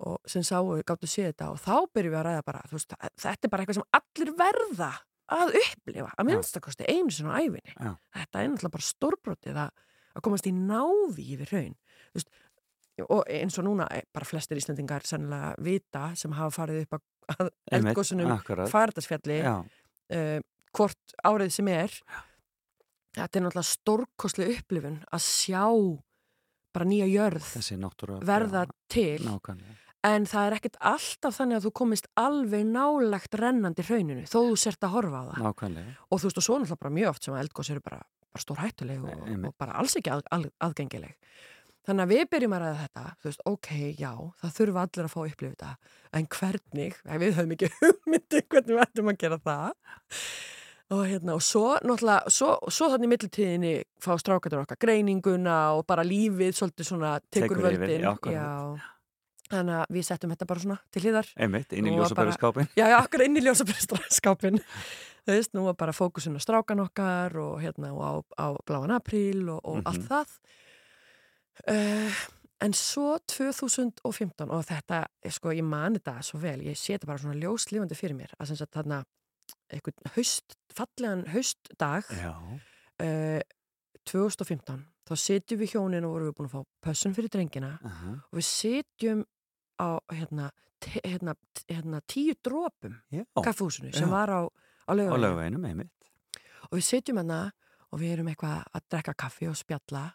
og 0.01 0.31
sem 0.31 0.45
sáu, 0.47 0.79
gáttu 0.87 1.05
að 1.05 1.13
sé 1.13 1.27
þetta 1.29 1.51
og 1.53 1.61
þá 1.61 1.75
byrjum 1.93 2.15
við 2.15 2.21
að 2.23 2.27
ræða 2.31 2.45
bara, 2.47 2.63
þú 2.71 2.79
veist, 2.79 2.95
þetta 3.21 3.49
er 3.49 3.53
bara 3.53 3.65
eitthvað 3.67 3.81
sem 3.81 3.89
allir 3.99 4.33
verða 4.39 4.93
að 5.31 5.57
upplifa, 5.61 6.11
að 6.17 6.29
minnstakosti 6.31 6.87
einu 6.89 7.13
sinni 7.15 7.31
á 7.31 7.39
æfinni. 7.39 7.75
Já. 7.77 7.91
Þetta 8.17 8.41
er 8.41 8.49
náttúrulega 8.51 8.75
bara 8.77 8.87
stórbrotið 8.87 9.61
að, 9.63 9.83
að 10.17 10.25
komast 10.27 10.49
í 10.49 10.55
návi 10.57 11.27
yfir 11.37 11.53
raun. 11.55 11.77
Og 13.09 13.25
eins 13.31 13.59
og 13.61 13.67
núna 13.67 13.87
eh, 13.95 14.05
bara 14.13 14.29
flestir 14.29 14.61
Íslandingar 14.61 15.07
sannlega 15.09 15.55
vita 15.65 16.11
sem 16.19 16.35
hafa 16.37 16.63
farið 16.63 16.85
upp 16.87 16.99
að. 16.99 17.07
Færdarsfjalli 18.73 19.37
já, 19.39 19.53
uh, 19.63 20.41
hvort 20.75 21.15
árið 21.23 21.53
sem 21.55 21.69
er 21.71 21.93
þetta 23.17 23.39
er 23.39 23.45
náttúrulega 23.45 23.69
stórkostlega 23.69 24.57
upplifun 24.59 24.99
að 25.11 25.23
sjá 25.27 25.65
bara 26.75 26.87
nýja 26.87 27.09
jörð 27.11 27.47
verða 28.27 28.65
til. 28.91 29.21
Nákvæmlega. 29.27 29.77
En 30.07 30.25
það 30.25 30.47
er 30.47 30.55
ekkert 30.57 30.77
alltaf 30.89 31.35
þannig 31.37 31.59
að 31.59 31.65
þú 31.67 31.73
komist 31.77 32.07
alveg 32.17 32.63
nálagt 32.65 33.35
rennandi 33.37 33.85
hrauninu 33.85 34.23
þó 34.25 34.39
þú 34.39 34.55
sért 34.63 34.87
að 34.87 34.95
horfa 34.95 35.21
á 35.21 35.25
það. 35.29 35.43
Nákvæmlega. 35.45 35.97
Og 36.09 36.21
þú 36.21 36.31
veist 36.31 36.41
og 36.41 36.47
svo 36.47 36.59
náttúrulega 36.63 36.97
mjög 36.97 37.11
oft 37.11 37.27
sem 37.27 37.35
að 37.35 37.43
eldgós 37.45 37.73
eru 37.75 37.85
bara, 37.85 37.99
bara 38.31 38.45
stór 38.47 38.63
hættuleg 38.63 39.03
og, 39.05 39.27
og 39.51 39.57
bara 39.61 39.77
alls 39.83 39.99
ekki 40.01 40.15
að, 40.15 40.25
að, 40.33 40.47
aðgengileg 40.65 41.19
þannig 41.89 42.05
að 42.05 42.13
við 42.15 42.25
byrjum 42.35 42.55
að 42.57 42.63
ræða 42.65 42.81
þetta 42.85 43.05
þú 43.23 43.29
veist, 43.31 43.43
ok, 43.51 43.69
já, 43.99 44.11
það 44.43 44.55
þurfa 44.59 44.83
allir 44.87 45.07
að 45.09 45.13
fá 45.15 45.19
að 45.23 45.31
upplifa 45.33 45.55
þetta 45.55 45.73
en 46.21 46.27
hvernig, 46.37 46.97
við 47.25 47.35
höfum 47.39 47.55
ekki 47.57 47.71
hugmyndi 47.81 48.43
hvernig 48.51 48.75
við 48.77 48.83
ættum 48.85 49.13
að 49.13 49.21
gera 49.25 49.39
það. 49.45 49.75
Og 50.91 51.05
hérna, 51.07 51.37
og 51.39 51.43
svo 51.47 51.77
náttúrulega, 51.87 52.31
svo, 52.35 52.49
svo 52.67 52.89
þannig 52.91 53.13
mittiltíðinni 53.13 53.75
fá 54.03 54.11
strákatur 54.19 54.65
okkar 54.65 54.79
greininguna 54.83 55.59
og 55.79 55.85
bara 55.87 56.03
lífið 56.03 56.57
svolítið 56.59 56.89
svona 56.89 57.13
tekur, 57.31 57.61
völdin. 57.63 58.03
þannig 59.51 59.77
að 59.85 59.95
við 59.95 60.07
settum 60.09 60.33
þetta 60.35 60.49
bara 60.51 60.63
svona 60.65 60.79
til 60.91 61.03
hliðar. 61.05 61.31
Einmitt, 61.47 61.73
inn 61.79 61.87
í 61.87 61.95
ljósapæriskápin 61.95 62.69
Já, 62.79 62.85
já, 62.91 62.97
akkur 63.05 63.23
inn 63.25 63.39
í 63.39 63.43
ljósapyrskápin. 63.47 64.59
Þú 65.21 65.37
veist, 65.37 65.55
nú 65.55 65.65
var 65.69 65.79
bara 65.79 65.95
fókusun 65.95 66.39
á 66.39 66.43
strákan 66.43 66.83
okkar 66.83 67.39
og 67.39 67.61
hérna 67.63 67.93
og 67.95 68.03
á, 68.03 68.13
á 68.35 68.47
bláan 68.67 68.91
apríl 68.99 69.47
og, 69.47 69.61
og 69.63 69.79
Mhm. 69.81 69.87
allt 69.87 70.07
það. 70.11 70.37
Uh, 71.69 72.21
en 72.65 72.75
svo 72.77 73.15
2015 73.29 74.51
og 74.53 74.65
þetta, 74.69 75.05
eh, 75.23 75.33
sko, 75.33 75.53
ég 75.57 75.65
mani 75.65 76.01
þetta 76.01 76.23
svo 76.25 76.41
vel, 76.43 76.61
ég 76.67 76.77
þetta 76.77 77.09
bara 77.09 77.23
svona 77.23 77.41
ljóslífandi 77.41 77.97
fyrir 77.97 78.17
mér, 78.17 78.35
að 78.39 78.51
sem 78.51 78.61
sagt 78.61 78.77
þarna 78.77 79.03
einhvern 79.73 80.13
haust, 80.15 80.57
fallegan 80.75 81.27
haustdag 81.33 82.11
já, 82.15 82.33
uh, 83.03 83.41
2015, 84.09 84.85
þá 85.09 85.15
setjum 85.17 85.61
við 85.61 85.75
hjónin 85.75 86.07
og 86.07 86.17
vorum 86.17 86.31
við 86.31 86.37
búin 86.39 86.51
að 86.51 86.57
fá 86.57 86.89
pössun 86.89 87.17
fyrir 87.17 87.33
drengina 87.33 87.73
aha, 87.83 88.17
og 88.31 88.41
við 88.41 88.49
setjum 88.51 89.25
á 89.81 89.91
hérna, 90.13 90.51
hérna, 91.05 91.35
hérna 91.67 92.03
tíu 92.07 92.37
drópum 92.45 93.01
já. 93.13 93.25
kaffehúsinu 93.41 93.93
sem 93.93 94.09
Já. 94.09 94.13
var 94.13 94.29
á, 94.29 94.41
á 94.87 94.93
lögveginum, 94.93 95.89
og 96.71 96.79
við 96.79 96.87
setjum 96.87 97.21
hérna 97.21 97.51
og 97.91 98.01
við 98.01 98.15
erum 98.15 98.31
eitthvað 98.31 98.65
að 98.71 98.89
drekka 98.93 99.15
kaffi 99.19 99.49
og 99.51 99.59
spjalla 99.59 100.11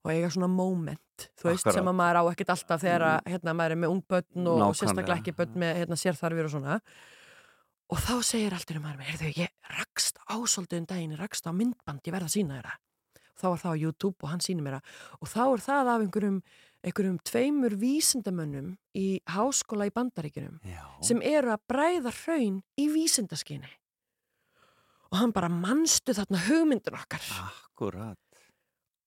og 0.00 0.12
eiga 0.12 0.32
svona 0.32 0.50
moment 0.50 1.26
þú 1.36 1.50
veist 1.50 1.64
Akkurat. 1.64 1.78
sem 1.78 1.88
að 1.90 1.96
maður 2.00 2.20
á 2.20 2.24
ekkert 2.32 2.52
alltaf 2.56 2.84
þegar 2.84 3.06
að, 3.10 3.32
hérna, 3.34 3.56
maður 3.56 3.76
er 3.76 3.80
með 3.84 3.94
ung 3.94 4.04
börn 4.08 4.52
og, 4.52 4.60
og 4.66 4.76
sérstaklega 4.78 5.18
ekki 5.20 5.36
börn 5.36 5.58
með 5.60 5.74
hérna, 5.82 5.98
sérþarfir 6.00 6.48
og 6.48 6.54
svona. 6.54 6.78
Og 7.90 7.98
þá 7.98 8.14
segir 8.22 8.54
alltaf 8.54 8.78
um 8.78 8.86
maður 8.86 9.08
heyrðu, 9.08 9.32
ég 9.42 9.74
rakst 9.74 10.20
á 10.24 10.36
svolítið 10.38 10.84
um 10.84 10.86
daginn 10.92 11.18
rakst 11.18 11.44
á 11.44 11.52
myndband, 11.52 12.06
ég 12.06 12.14
verð 12.14 12.30
að 12.30 12.36
sína 12.38 12.60
þeirra 12.60 12.78
þá 13.40 13.46
var 13.48 13.62
það 13.62 13.74
á 13.76 13.82
YouTube 13.82 14.18
og 14.20 14.32
hann 14.32 14.42
sýnir 14.44 14.66
mér 14.66 14.78
og 14.80 15.30
þá 15.30 15.42
er 15.42 15.64
það 15.64 15.90
af 15.92 16.04
einhverjum, 16.04 16.38
einhverjum 16.86 17.18
tveimur 17.30 17.76
vísindamönnum 17.80 18.72
í 18.96 19.06
háskóla 19.32 19.88
í 19.88 19.94
bandaríkjunum 19.96 20.58
já, 20.66 20.82
sem 21.06 21.22
eru 21.24 21.54
að 21.54 21.64
bræða 21.70 22.14
hraun 22.22 22.60
í 22.80 22.88
vísindaskyni. 22.92 23.70
Og 25.10 25.18
hann 25.18 25.32
bara 25.34 25.50
manstu 25.50 26.14
þarna 26.14 26.38
hugmyndin 26.46 26.94
okkar? 26.94 27.24
Akkurat. 27.48 28.18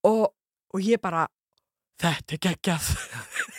Og, 0.04 0.26
og 0.74 0.82
ég 0.84 1.02
bara 1.02 1.28
þetta 2.02 2.36
er 2.36 2.44
geggjað. 2.48 2.92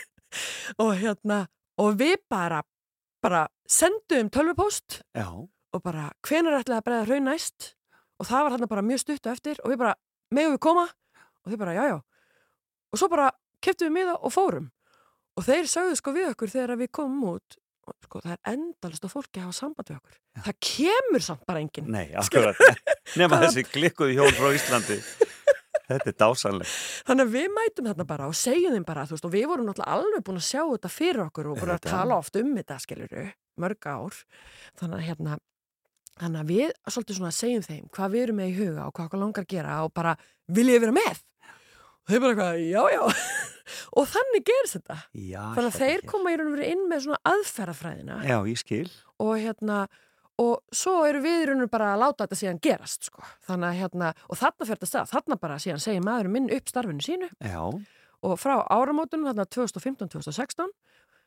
Og 0.82 0.96
hérna 0.98 1.44
og 1.78 1.94
við 1.98 2.16
bara 2.30 2.62
bara 3.24 3.44
sendum 3.70 4.28
tölvupóst 4.34 4.98
já, 5.14 5.28
og 5.30 5.82
bara 5.82 6.08
hvenær 6.26 6.58
ætlaði 6.58 6.80
að 6.80 6.86
bræða 6.88 7.04
hraun 7.06 7.28
næst? 7.30 7.68
Og 8.18 8.26
það 8.28 8.42
var 8.44 8.54
þarna 8.54 8.68
bara 8.70 8.84
mjög 8.86 9.02
stuttu 9.02 9.30
eftir 9.30 9.60
og 9.62 9.72
við 9.72 9.80
bara, 9.80 9.94
megum 10.34 10.56
við 10.56 10.62
koma? 10.66 10.84
Og 11.44 11.52
þau 11.52 11.60
bara, 11.62 11.74
já 11.76 11.84
já. 11.92 11.96
Og 12.92 13.00
svo 13.00 13.08
bara 13.10 13.28
keftum 13.64 13.88
við 13.90 13.96
miða 13.96 14.16
og 14.18 14.34
fórum. 14.34 14.68
Og 15.34 15.46
þeir 15.46 15.70
sögðu 15.70 15.98
sko 15.98 16.14
við 16.14 16.28
okkur 16.32 16.52
þegar 16.52 16.80
við 16.82 16.92
komum 16.94 17.36
út 17.36 17.58
og 17.84 17.96
sko 18.06 18.20
það 18.24 18.34
er 18.34 18.52
endalist 18.54 19.04
að 19.04 19.12
fólki 19.12 19.42
hafa 19.42 19.56
samband 19.56 19.90
við 19.90 19.98
okkur. 19.98 20.18
Það 20.46 20.58
kemur 20.68 21.24
samt 21.26 21.46
bara 21.48 21.62
enginn. 21.64 21.90
Nei, 21.92 22.06
akkurat 22.18 22.60
nema 23.20 23.40
þessi 23.44 23.66
klikkuði 23.68 24.16
hjól 24.18 24.30
frá 24.36 24.50
Íslandi 24.56 25.00
þetta 25.88 26.10
er 26.10 26.18
dásanlegt 26.24 26.76
þannig 27.08 27.26
að 27.26 27.34
við 27.34 27.48
mætum 27.54 27.88
þarna 27.90 28.06
bara 28.08 28.28
og 28.30 28.36
segjum 28.38 28.76
þeim 28.76 28.86
bara 28.88 29.06
þú 29.08 29.16
veist, 29.16 29.26
og 29.28 29.34
við 29.34 29.48
vorum 29.50 29.68
náttúrulega 29.68 29.98
alveg 29.98 30.26
búin 30.28 30.40
að 30.40 30.46
sjá 30.48 30.62
þetta 30.62 30.92
fyrir 30.92 31.24
okkur 31.26 31.50
og 31.50 31.60
búin 31.60 31.74
að 31.74 31.88
tala 31.88 32.20
oft 32.20 32.38
um 32.40 32.54
þetta 32.58 32.78
skiluru, 32.82 33.26
mörg 33.60 33.90
ár. 33.90 34.22
Þannig 34.80 34.96
að 34.98 35.06
hérna 35.08 35.38
þannig 36.20 36.40
að 36.40 36.50
við 36.52 36.74
svolítið 36.94 37.18
svona 37.18 37.34
segjum 37.34 37.64
þeim 37.66 37.86
hvað 37.94 38.12
við 38.14 38.26
erum 38.26 38.40
með 38.40 38.50
í 38.50 38.58
huga 38.60 38.86
og 38.86 38.94
hvað 38.94 39.08
okkur 39.08 39.22
langar 39.24 39.46
að 39.46 39.54
gera 39.54 39.78
og 39.84 39.94
bara 39.94 40.14
viljið 40.46 40.76
þið 40.76 40.84
vera 40.86 40.96
með? 41.00 41.22
Og 42.04 42.12
þau 42.12 42.20
bara 42.20 42.32
eitthvað, 42.34 42.62
já 42.68 42.82
já. 42.92 43.02
Og 43.98 44.08
þannig 44.10 44.42
gerist 44.44 44.76
þetta. 44.76 44.96
Já, 45.16 45.40
þannig 45.56 45.70
að 45.70 45.78
þeir 45.80 46.02
koma 46.10 46.32
í 46.32 46.36
raun 46.36 46.50
og 46.50 46.56
verið 46.58 46.72
inn 46.74 46.82
með 46.90 47.04
svona 47.06 47.20
aðferðafræðina. 47.30 48.16
Já, 48.28 48.34
ég 48.50 48.60
skil. 48.60 48.88
Og 49.24 49.30
hérna 49.40 49.78
og 50.42 50.74
svo 50.74 51.04
eru 51.06 51.20
við 51.22 51.42
í 51.42 51.46
raun 51.50 51.64
og 51.66 51.70
bara 51.70 51.92
að 51.94 52.00
láta 52.02 52.24
þetta 52.24 52.38
síðan 52.40 52.62
gerast 52.64 53.10
sko. 53.10 53.22
þannig 53.46 53.68
að 53.68 53.78
hérna, 53.82 54.14
og 54.28 54.40
þarna 54.40 54.66
fer 54.66 54.78
þetta 54.80 54.90
stað 54.90 55.12
þarna 55.12 55.38
bara 55.42 55.60
síðan 55.62 55.84
segir 55.84 56.06
maður 56.06 56.30
minn 56.34 56.50
upp 56.54 56.72
starfinu 56.72 57.04
sínu 57.04 57.28
já, 57.38 57.60
og 58.24 58.40
frá 58.40 58.56
áramótunum 58.72 59.28
þarna 59.30 59.46
2015-2016 59.54 60.74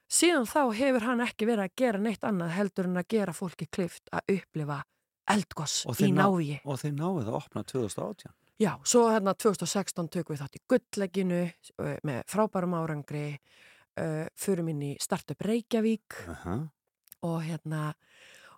síðan 0.08 0.48
þá 0.48 0.62
hefur 0.76 1.08
hann 1.08 1.24
ekki 1.24 1.48
verið 1.48 1.68
að 1.68 1.78
gera 1.84 2.04
neitt 2.04 2.28
annað 2.28 2.56
heldur 2.58 2.90
en 2.90 3.00
að 3.00 3.10
gera 3.16 3.36
fólki 3.36 3.68
klift 3.72 4.12
að 4.12 4.38
upplifa 4.38 4.82
eldgoss 5.28 5.86
í 6.00 6.12
návíi. 6.16 6.60
og 6.64 6.80
þeir 6.82 6.94
náðu 6.96 7.24
það 7.24 7.32
að 7.32 7.40
opna 7.42 7.66
2018 7.68 8.36
Já, 8.58 8.72
svo 8.90 9.04
hérna 9.14 9.36
2016 9.38 10.08
tökum 10.10 10.34
við 10.34 10.40
þátt 10.42 10.56
í 10.58 10.64
gulllegginu 10.72 11.42
uh, 11.46 11.98
með 12.08 12.24
frábærum 12.32 12.74
árangri 12.74 13.28
uh, 14.02 14.26
förum 14.34 14.72
inn 14.74 14.82
í 14.82 14.94
Startup 15.04 15.44
Reykjavík 15.46 16.18
aha, 16.34 16.56
og 17.28 17.38
hérna 17.46 17.92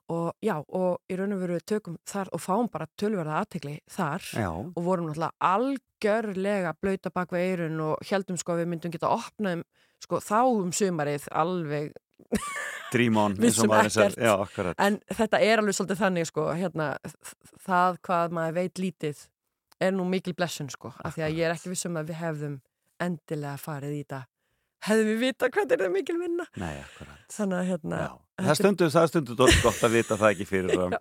og 0.10 0.34
já, 0.41 0.55
og 0.57 0.99
í 1.10 1.18
raun 1.20 1.36
og 1.36 1.41
veru 1.43 1.60
tökum 1.62 1.97
þar 2.10 2.32
og 2.34 2.41
fáum 2.41 2.70
bara 2.72 2.89
tölverða 2.99 3.41
aðtegli 3.43 3.76
þar 3.89 4.26
já, 4.34 4.49
og 4.49 4.86
vorum 4.86 5.10
náttúrulega 5.10 5.49
algjörlega 5.51 6.74
blöyta 6.82 7.12
bak 7.14 7.34
við 7.36 7.45
eirun 7.45 7.84
og 7.86 8.10
heldum 8.10 8.39
sko 8.41 8.57
við 8.60 8.72
myndum 8.72 8.93
geta 8.93 9.12
opnað 9.14 9.60
um 9.60 9.66
sko 9.99 10.22
þá 10.24 10.39
um 10.47 10.72
sumarið 10.74 11.28
alveg 11.36 11.91
dream 12.93 13.20
on 13.22 13.36
eins 13.38 13.60
og 13.62 13.70
maður 13.70 13.91
ekkert. 13.91 14.18
já, 14.18 14.34
akkurat. 14.34 14.80
En 14.82 14.97
þetta 15.14 15.41
er 15.45 15.62
alveg 15.62 15.78
svolítið 15.78 16.01
þannig 16.01 16.30
sko 16.30 16.47
hérna 16.57 16.89
það 17.68 18.01
hvað 18.07 18.36
maður 18.39 18.57
veit 18.57 18.82
lítið 18.82 19.22
er 19.80 19.93
nú 19.95 20.07
mikil 20.10 20.34
blessun 20.38 20.72
sko 20.74 20.91
af 20.97 21.16
því 21.16 21.28
að 21.28 21.38
ég 21.38 21.47
er 21.47 21.55
ekki 21.55 21.72
vissum 21.72 21.99
að 21.99 22.12
við 22.12 22.22
hefðum 22.24 22.60
endilega 22.99 23.62
farið 23.62 23.95
í 23.95 24.01
þetta 24.03 24.24
hefðum 24.88 25.12
við 25.12 25.20
vita 25.26 25.50
hvað 25.52 25.76
er 25.76 25.84
það 25.84 25.94
mikil 25.98 26.18
vinna 26.20 26.46
nei, 26.62 26.76
akkurat 26.84 27.36
þannig 27.36 27.60
að 27.60 27.70
hérna 27.74 28.00
já. 28.00 28.10
það 28.40 28.54
er 28.54 28.60
stundu, 28.62 28.90
það 28.94 29.02
er 29.04 29.12
stundu 29.14 29.38
dótt 29.40 29.62
gott 29.66 29.84
að 29.84 29.96
vita 29.98 30.20
það 30.20 30.34
ekki 30.36 30.50
fyrir 30.50 30.76
Já. 30.96 31.00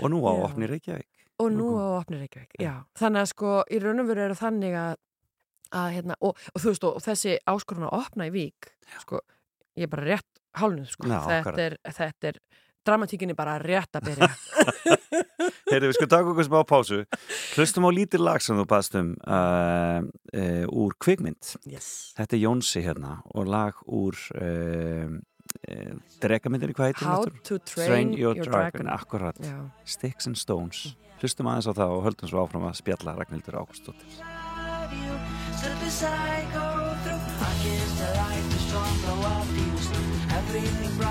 og 0.00 0.12
nú 0.12 0.22
á 0.26 0.32
Já. 0.32 0.44
opni 0.48 0.70
Reykjavík 0.70 1.24
og 1.42 1.50
nú 1.50 1.68
á 1.74 1.86
opni 1.98 2.20
Reykjavík, 2.20 2.54
já. 2.62 2.74
Þannig 2.98 3.24
að 3.24 3.30
sko 3.32 3.54
í 3.66 3.80
raun 3.82 4.02
og 4.04 4.10
veru 4.10 4.24
eru 4.28 4.36
þannig 4.38 4.76
að, 4.78 4.98
að 5.74 5.88
hérna, 5.96 6.16
og, 6.22 6.38
og 6.52 6.62
þú 6.62 6.70
veist 6.70 6.86
og, 6.86 7.00
þessi 7.02 7.36
áskorun 7.50 7.88
að 7.88 7.96
opna 7.98 8.28
í 8.28 8.34
vík, 8.34 8.70
sko, 9.02 9.20
ég 9.74 9.88
er 9.88 9.90
bara 9.90 10.06
rétt 10.12 10.42
hálnu 10.54 10.86
sko. 10.86 11.10
Já, 11.10 11.18
þetta, 11.26 11.56
er, 11.64 11.76
þetta 11.98 12.30
er 12.30 12.38
dramatíkinni 12.86 13.36
bara 13.36 13.56
rétt 13.62 13.98
að 13.98 14.10
byrja. 14.10 14.28
Heyrðu, 15.70 15.90
við 15.90 15.94
sko 15.96 16.08
taka 16.10 16.32
okkur 16.32 16.48
smá 16.48 16.58
pásu. 16.68 16.98
Hlustum 17.54 17.86
á 17.88 17.90
lítið 17.96 18.24
lag 18.24 18.44
sem 18.44 18.58
þú 18.58 18.66
baðst 18.70 18.98
um 19.00 19.12
uh, 19.26 20.00
uh, 20.34 20.64
úr 20.70 20.96
kvikmynd. 21.02 21.54
Yes. 21.70 21.88
Þetta 22.18 22.36
er 22.36 22.42
Jónsi 22.44 22.84
hérna 22.84 23.18
og 23.34 23.48
lag 23.50 23.80
úr 23.86 24.18
uh, 24.40 25.14
uh, 25.14 25.94
dregamyndinni, 26.24 26.76
hvað 26.76 26.92
heitir 26.92 27.08
How 27.08 27.24
hún 27.24 27.32
aftur? 27.32 27.40
to 27.50 27.58
train, 27.74 28.12
Your, 28.12 28.36
your, 28.36 28.48
Dragon, 28.48 28.84
dragon, 28.84 28.92
akkurat. 28.94 29.40
Já. 29.40 29.58
Sticks 29.84 30.30
and 30.30 30.40
Stones. 30.40 30.92
Hlustum 31.22 31.48
aðeins 31.48 31.70
á 31.70 31.72
það 31.72 31.98
og 31.98 32.06
höldum 32.08 32.30
svo 32.30 32.44
áfram 32.44 32.68
að 32.68 32.80
spjalla 32.82 33.16
Ragnhildur 33.18 33.60
Ágústóttir 33.62 34.22
you 40.54 41.03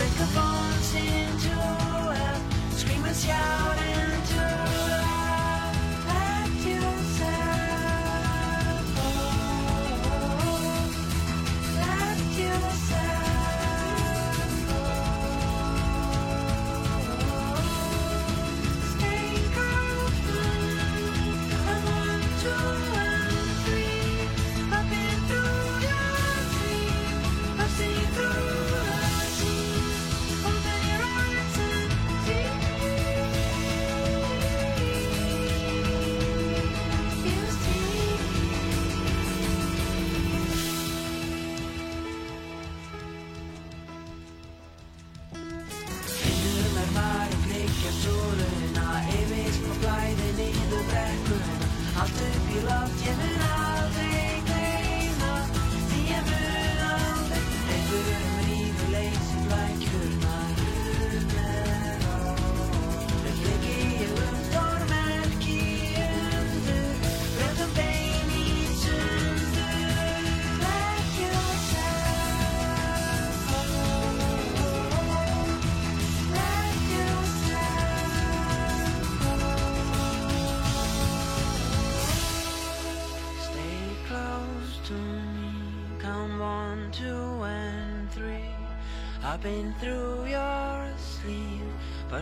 Think 0.00 0.20
of 0.20 0.28
voice 0.28 0.94
into 0.94 1.52
a 1.60 2.74
scream 2.74 3.04
and 3.04 3.14
shout 3.14 3.89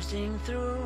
passing 0.09 0.39
through 0.39 0.78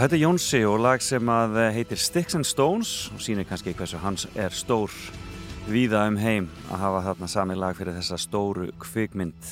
þetta 0.00 0.16
er 0.16 0.22
Jónsi 0.22 0.58
og 0.64 0.78
lag 0.80 1.02
sem 1.04 1.28
að 1.28 1.56
eh, 1.60 1.74
heitir 1.76 1.98
Sticks 2.00 2.36
and 2.38 2.46
Stones 2.48 3.10
og 3.12 3.20
sýnir 3.20 3.44
kannski 3.44 3.74
hversu 3.76 3.98
hans 4.00 4.22
er 4.32 4.54
stór 4.56 4.94
víða 5.68 6.06
um 6.08 6.16
heim 6.16 6.46
að 6.70 6.80
hafa 6.80 7.02
þarna 7.08 7.28
sami 7.28 7.56
lag 7.58 7.76
fyrir 7.76 7.98
þessa 7.98 8.16
stóru 8.22 8.70
kvikmynd. 8.80 9.50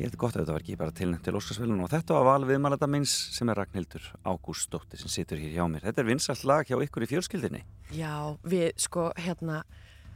Ég 0.00 0.08
held 0.08 0.18
gott 0.18 0.34
að 0.34 0.42
þetta 0.42 0.56
var 0.56 0.64
ekki 0.64 0.78
bara 0.80 0.96
tilnæmt 0.96 1.22
til 1.22 1.36
Óskarsvölun 1.38 1.84
og 1.84 1.92
þetta 1.92 2.16
var 2.16 2.26
val 2.32 2.48
viðmælata 2.48 2.88
minns 2.90 3.14
sem 3.36 3.52
er 3.52 3.60
Ragnhildur 3.60 4.10
Ágústóttir 4.26 4.98
sem 4.98 5.12
situr 5.12 5.38
hér 5.38 5.54
hjá 5.54 5.68
mér. 5.70 5.86
Þetta 5.86 6.02
er 6.02 6.10
vinsalt 6.10 6.42
lag 6.50 6.66
hjá 6.66 6.80
ykkur 6.82 7.06
í 7.06 7.10
fjölskyldinni. 7.12 7.62
Já, 7.94 8.34
við 8.42 8.72
sko 8.88 9.12
hérna 9.14 9.62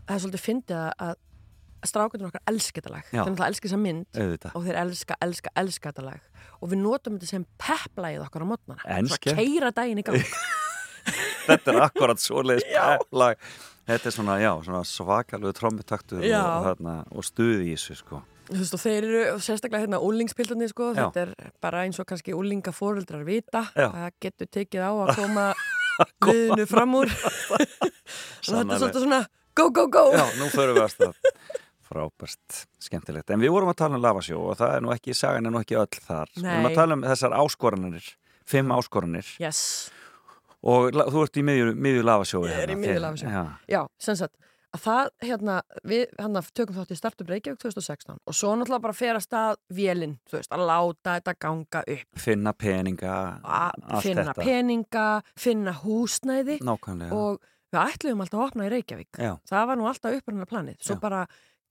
það 0.03 0.17
er 0.17 0.25
svolítið 0.25 0.47
fyndið 0.49 0.87
að 0.91 1.15
strákundin 1.87 2.29
okkar 2.29 2.43
elska 2.51 2.83
þetta 2.83 2.97
lag 2.97 3.07
þeir 3.13 3.47
elska 3.47 3.69
þessa 3.69 3.81
mynd 3.81 4.19
Auðvitað. 4.19 4.57
og 4.59 4.67
þeir 4.67 4.81
elska, 4.83 5.17
elska, 5.25 5.53
elska 5.63 5.93
þetta 5.93 6.09
lag 6.11 6.30
og 6.61 6.71
við 6.73 6.83
notum 6.83 7.17
þetta 7.19 7.31
sem 7.31 7.45
pepplægið 7.61 8.25
okkar 8.27 8.45
á 8.45 8.51
mótnana 8.53 8.89
En 8.99 9.09
svo 9.09 9.19
að 9.19 9.39
keira 9.41 9.73
daginn 9.75 10.03
í 10.03 10.07
gang. 10.07 10.25
Þetta 11.49 11.73
er 11.73 11.79
akkurat 11.87 12.21
svoleiðis 12.21 12.67
lag. 13.17 13.39
Þetta 13.89 14.11
er 14.11 14.15
svona, 14.15 14.35
já, 14.39 14.51
svona 14.63 14.83
svakalegu 14.87 15.55
trommutaktur 15.57 16.21
og, 16.21 16.67
þarna, 16.67 16.99
og 17.11 17.25
stuði 17.27 17.73
í 17.73 17.75
þessu, 17.75 17.97
sko. 18.03 18.21
Þú 18.51 18.59
veist, 18.59 18.75
og 18.75 18.83
þeir 18.83 19.07
eru 19.07 19.23
sérstaklega 19.43 19.85
hérna 19.85 20.01
úlingspildarnir 20.03 20.71
sko, 20.73 20.91
Já. 20.91 21.05
þetta 21.07 21.23
er 21.23 21.53
bara 21.63 21.85
eins 21.87 22.01
og 22.03 22.07
kannski 22.11 22.35
úlinga 22.35 22.73
fóreldrar 22.75 23.23
vita, 23.27 23.65
Já. 23.79 23.89
það 23.95 24.17
getur 24.27 24.51
tekið 24.59 24.87
á 24.87 24.93
að 24.93 25.13
koma 25.21 25.45
viðinu 26.27 26.67
fram 26.71 26.97
úr. 26.99 27.13
Og 28.51 28.55
þetta 28.57 28.75
er 28.75 28.81
svolítið 28.83 29.05
svona 29.05 29.21
go, 29.55 29.69
go, 29.71 29.87
go. 29.93 30.05
Já, 30.17 30.25
nú 30.41 30.49
förum 30.51 30.79
við 30.81 30.85
að 30.87 30.95
stað. 30.97 31.35
Frábært, 31.91 32.61
skemmtilegt. 32.79 33.31
En 33.35 33.43
við 33.43 33.51
vorum 33.55 33.73
að 33.73 33.81
tala 33.83 33.99
um 33.99 34.05
lavasjó 34.05 34.43
og 34.53 34.59
það 34.61 34.75
er 34.77 34.85
nú 34.85 34.93
ekki, 34.95 35.15
sagan 35.19 35.49
er 35.49 35.55
nú 35.55 35.63
ekki 35.63 35.79
öll 35.81 35.89
þar. 36.05 36.31
Við 36.37 36.45
vorum 36.45 36.63
Nei. 36.63 36.69
að 36.71 36.79
tala 36.79 36.99
um 36.99 37.07
þessar 37.09 37.35
áskoranir, 37.41 38.13
fimm 38.47 38.77
áskoranir 38.77 39.33
Yes, 39.43 39.63
og 40.63 40.95
þú 40.95 41.25
ert 41.25 41.41
í 41.41 41.45
miðju, 41.49 41.73
miðju 41.75 42.07
lavasjói. 42.07 42.45
Ég 42.53 42.63
er 42.63 42.75
í 42.77 42.79
miðju 42.79 43.03
lavasjó. 43.03 43.33
Já, 43.35 43.43
já, 43.75 43.83
sem 43.99 44.19
sagt 44.21 44.37
að 44.71 44.83
það, 44.85 45.11
hérna, 45.27 45.55
við 45.91 46.03
hérna, 46.15 46.43
tökum 46.55 46.77
þátt 46.79 46.95
í 46.95 46.99
Startup 46.99 47.31
Reykjavík 47.31 47.61
2016 47.63 48.21
og 48.23 48.37
svo 48.37 48.53
náttúrulega 48.55 48.85
bara 48.87 48.97
fer 48.97 49.19
að 49.19 49.25
stað 49.27 49.61
vélinn, 49.75 50.17
að 50.39 50.65
láta 50.69 51.17
þetta 51.19 51.35
ganga 51.43 51.83
upp 51.97 52.21
finna 52.25 52.53
peninga, 52.55 53.15
finna 54.05 54.29
þetta. 54.31 54.45
peninga, 54.47 55.07
finna 55.35 55.75
húsnæði 55.83 56.61
Nákvæmlega. 56.63 57.19
og 57.19 57.41
við 57.71 57.81
ætluðum 57.83 58.25
alltaf 58.25 58.41
að 58.41 58.47
opna 58.47 58.69
í 58.69 58.73
Reykjavík 58.77 59.23
Já, 59.27 59.33
það 59.51 59.69
var 59.73 59.81
nú 59.81 59.91
alltaf 59.91 60.19
upprænna 60.21 60.51
planið 60.51 60.79
svo 60.79 60.99
Já. 60.99 61.03
bara 61.03 61.25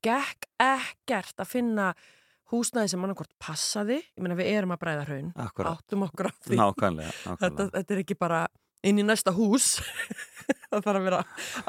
gekk 0.05 0.47
ekkert 0.63 1.41
að 1.43 1.49
finna 1.51 1.89
húsnæði 2.49 2.89
sem 2.93 3.03
annarkort 3.05 3.33
passaði. 3.41 3.99
Ég 4.17 4.23
meina 4.25 4.37
við 4.39 4.49
erum 4.55 4.73
að 4.73 4.81
bræða 4.83 5.03
hraun. 5.09 5.27
Áttum 5.37 6.05
okkur 6.07 6.29
á 6.29 6.33
því. 6.47 6.57
Nákvæmlega, 6.57 7.11
þetta, 7.23 7.35
nákvæmlega. 7.37 7.69
þetta 7.77 7.93
er 7.97 8.01
ekki 8.03 8.17
bara 8.19 8.39
inn 8.89 9.01
í 9.01 9.05
næsta 9.05 9.33
hús. 9.35 9.73
Það 10.69 10.83
þarf 10.85 10.97
að 10.99 11.05
vera 11.05 11.19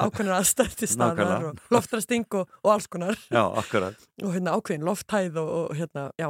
ákveðin 0.01 0.31
aðstæð 0.35 0.75
til 0.79 0.87
staðar 0.89 1.31
og 1.51 1.59
loftrasting 1.73 2.25
og, 2.37 2.49
og 2.63 2.69
alls 2.73 2.87
konar. 2.89 3.17
Já, 3.33 3.43
og 3.45 4.31
hérna 4.33 4.53
ákveðin 4.57 4.85
lofthæð 4.87 5.37
og, 5.41 5.49
og 5.59 5.75
hérna, 5.77 6.03
já. 6.21 6.27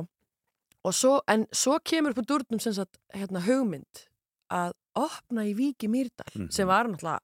Og 0.88 0.96
svo, 0.98 1.12
en 1.32 1.44
svo 1.56 1.76
kemur 1.86 2.16
upp 2.16 2.24
á 2.24 2.30
durnum 2.32 2.60
sem 2.64 2.74
sagt, 2.76 2.98
hérna 3.16 3.44
hugmynd 3.46 4.06
að 4.52 4.74
opna 5.00 5.44
í 5.48 5.54
Víki 5.56 5.88
Mýrdal 5.92 6.28
Mhm. 6.34 6.50
sem 6.52 6.68
var 6.68 6.88
náttúrulega 6.90 7.20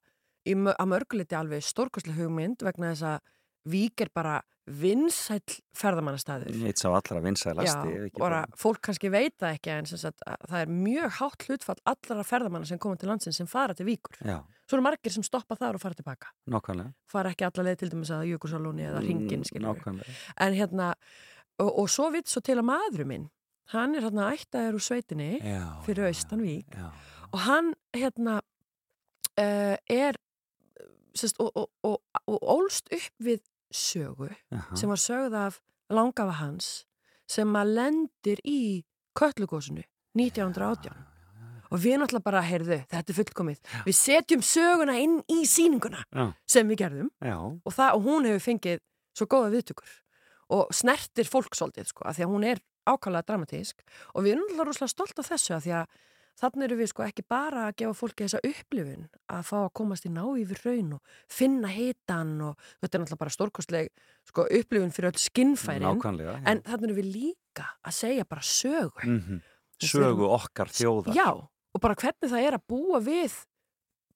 í, 0.48 0.54
að 0.54 0.88
mörguleiti 0.92 1.36
alveg 1.36 1.64
stórkostlega 1.66 2.22
hugmynd 2.22 2.62
vegna 2.64 2.92
þess 2.94 3.08
að 3.16 3.34
Vík 3.68 4.00
er 4.04 4.08
bara 4.14 4.36
vinsæll 4.68 5.56
ferðamannastæður 5.78 6.66
Eitt 6.68 6.80
sá 6.80 6.88
allra 6.90 7.20
vinsælasti. 7.24 7.94
Já, 7.94 8.10
bara, 8.18 8.42
fólk 8.58 8.82
kannski 8.88 9.10
veit 9.12 9.36
það 9.40 9.56
ekki 9.56 9.72
en 9.74 9.88
sagt, 9.90 10.22
að 10.26 10.44
það 10.50 10.60
er 10.64 10.72
mjög 10.74 11.16
hátt 11.18 11.46
hlutfall 11.48 11.78
allra 11.92 12.26
ferðamanna 12.26 12.68
sem 12.68 12.80
koma 12.82 12.98
til 13.00 13.10
landsins 13.10 13.40
sem 13.40 13.48
fara 13.50 13.76
til 13.78 13.88
Víkur 13.88 14.18
Já, 14.20 14.38
svo 14.68 14.78
eru 14.78 14.86
margir 14.86 15.14
sem 15.14 15.26
stoppa 15.26 15.56
þar 15.58 15.78
og 15.78 15.84
fara 15.84 15.98
tilbaka 15.98 16.32
Nákvæmlega. 16.50 16.92
fara 17.08 17.32
ekki 17.34 17.48
alla 17.48 17.66
leið 17.70 17.80
til 17.82 17.90
dæmis 17.94 18.12
að 18.14 18.28
Jökulsálóni 18.32 18.86
eða 18.90 19.02
ringin, 19.04 19.44
við 19.48 19.64
Nákvæmlega. 19.64 20.16
en 20.46 20.58
hérna, 20.58 20.92
og, 21.58 21.72
og 21.84 21.90
svo 21.92 22.10
vitt 22.14 22.28
svo 22.28 22.44
til 22.44 22.58
að 22.58 22.68
maðurum 22.70 23.12
minn 23.14 23.28
hann 23.74 23.96
er 23.96 24.06
hérna 24.06 24.30
ættaður 24.32 24.78
úr 24.78 24.84
sveitinni 24.84 25.32
Já. 25.42 25.64
fyrir 25.84 26.08
Austanvík 26.08 26.78
og 27.32 27.44
hann 27.44 27.74
hérna 27.96 28.40
uh, 28.40 29.76
er 29.88 30.18
og, 31.38 31.50
og, 31.56 31.68
og, 31.82 31.96
og 32.30 32.44
ólst 32.54 32.92
upp 32.94 33.24
við 33.24 33.42
sögu 33.74 34.30
Aha. 34.54 34.76
sem 34.76 34.88
var 34.90 35.00
sögð 35.02 35.36
af 35.36 35.60
langafa 35.92 36.38
hans 36.40 36.86
sem 37.28 37.56
að 37.56 37.74
lendir 37.76 38.40
í 38.44 38.84
köllugósinu 39.18 39.84
1918 40.16 41.08
og 41.68 41.80
við 41.82 41.98
náttúrulega 42.00 42.24
bara, 42.24 42.42
heyrðu, 42.48 42.78
þetta 42.88 43.12
er 43.12 43.16
fullkomið. 43.18 43.58
Við 43.84 43.96
setjum 43.98 44.44
söguna 44.46 44.94
inn 45.02 45.18
í 45.28 45.42
síninguna 45.48 46.04
sem 46.48 46.68
við 46.70 46.80
gerðum. 46.84 47.10
Og, 47.64 47.74
það, 47.76 47.98
og 47.98 48.06
hún 48.06 48.28
hefur 48.28 48.44
fengið 48.46 48.80
svo 49.18 49.28
góða 49.28 49.50
viðtökur. 49.52 49.96
Og 50.56 50.72
snertir 50.72 51.28
fólk 51.28 51.58
svolítið 51.58 51.90
sko, 51.90 52.06
af 52.08 52.16
því 52.16 52.24
að 52.24 52.32
hún 52.32 52.46
er 52.48 52.62
ákvæmlega 52.88 53.28
dramatísk. 53.28 53.84
Og 54.14 54.24
við 54.24 54.32
erum 54.32 54.46
náttúrulega 54.46 54.70
rosalega 54.70 54.94
stolt 54.94 55.20
af 55.20 55.28
þessu 55.28 55.56
af 55.58 55.66
því 55.66 55.74
að 55.82 55.98
þannig 56.38 56.64
eru 56.68 56.76
við 56.78 56.90
sko 56.92 57.02
ekki 57.06 57.24
bara 57.28 57.66
að 57.68 57.76
gefa 57.82 57.96
fólki 57.98 58.24
þessa 58.26 58.40
upplifun 58.46 59.08
að 59.34 59.42
fá 59.48 59.56
að 59.64 59.72
komast 59.80 60.06
í 60.06 60.12
ná 60.14 60.22
yfir 60.38 60.60
raun 60.64 60.92
og 60.98 61.12
finna 61.28 61.68
hitan 61.74 62.32
og 62.48 62.56
þetta 62.82 62.94
er 62.98 63.02
náttúrulega 63.04 63.22
bara 63.24 63.34
stórkostleg 63.34 63.88
sko, 64.28 64.46
upplifun 64.60 64.94
fyrir 64.94 65.10
öll 65.12 65.22
skinnfærin 65.22 65.88
en 65.88 66.62
þannig 66.62 66.88
eru 66.90 66.96
við 67.00 67.10
líka 67.14 67.66
að 67.84 67.96
segja 67.98 68.24
bara 68.28 68.40
sögu 68.46 68.92
Mhm. 69.04 69.40
Við 69.78 69.92
Sögu 69.94 70.26
okkar 70.34 70.66
þjóðar. 70.74 71.14
Já, 71.14 71.28
og 71.38 71.80
bara 71.80 71.94
hvernig 71.94 72.26
það 72.32 72.46
er 72.48 72.54
að 72.56 72.64
búa 72.66 72.98
við 72.98 73.34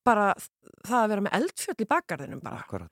bara 0.04 0.32
það 0.82 0.96
að 1.04 1.08
vera 1.12 1.22
með 1.22 1.36
eldfjöll 1.38 1.76
í 1.84 1.86
bakgarðinum 1.86 2.40
bara 2.42 2.58
Akkurat. 2.64 2.90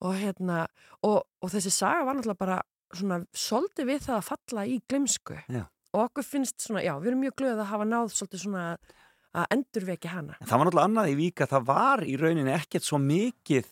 og 0.00 0.14
hérna 0.16 0.62
og, 1.04 1.18
og 1.42 1.50
þessi 1.52 1.70
saga 1.76 2.06
var 2.08 2.16
náttúrulega 2.16 2.38
bara 2.40 2.62
svona 2.96 3.18
svolítið 3.36 3.90
við 3.90 4.00
það 4.06 4.16
að 4.16 4.24
falla 4.30 4.64
í 4.64 4.78
glimsku 4.88 5.36
Já. 5.52 5.66
Og 5.96 6.04
okkur 6.10 6.26
finnst 6.28 6.60
svona, 6.66 6.84
já, 6.84 6.92
við 7.00 7.12
erum 7.14 7.24
mjög 7.24 7.36
glöð 7.40 7.64
að 7.64 7.70
hafa 7.72 7.88
náð 7.88 8.12
svolítið 8.12 8.42
svona 8.44 8.64
að 9.36 9.50
endurveki 9.56 10.08
hana 10.12 10.36
En 10.40 10.48
það 10.48 10.56
var 10.60 10.68
náttúrulega 10.68 10.88
annað 10.90 11.10
í 11.12 11.16
Vík 11.18 11.42
að 11.44 11.52
það 11.56 11.66
var 11.72 12.04
í 12.06 12.14
rauninni 12.20 12.54
ekkert 12.56 12.86
svo 12.86 13.00
mikið, 13.02 13.68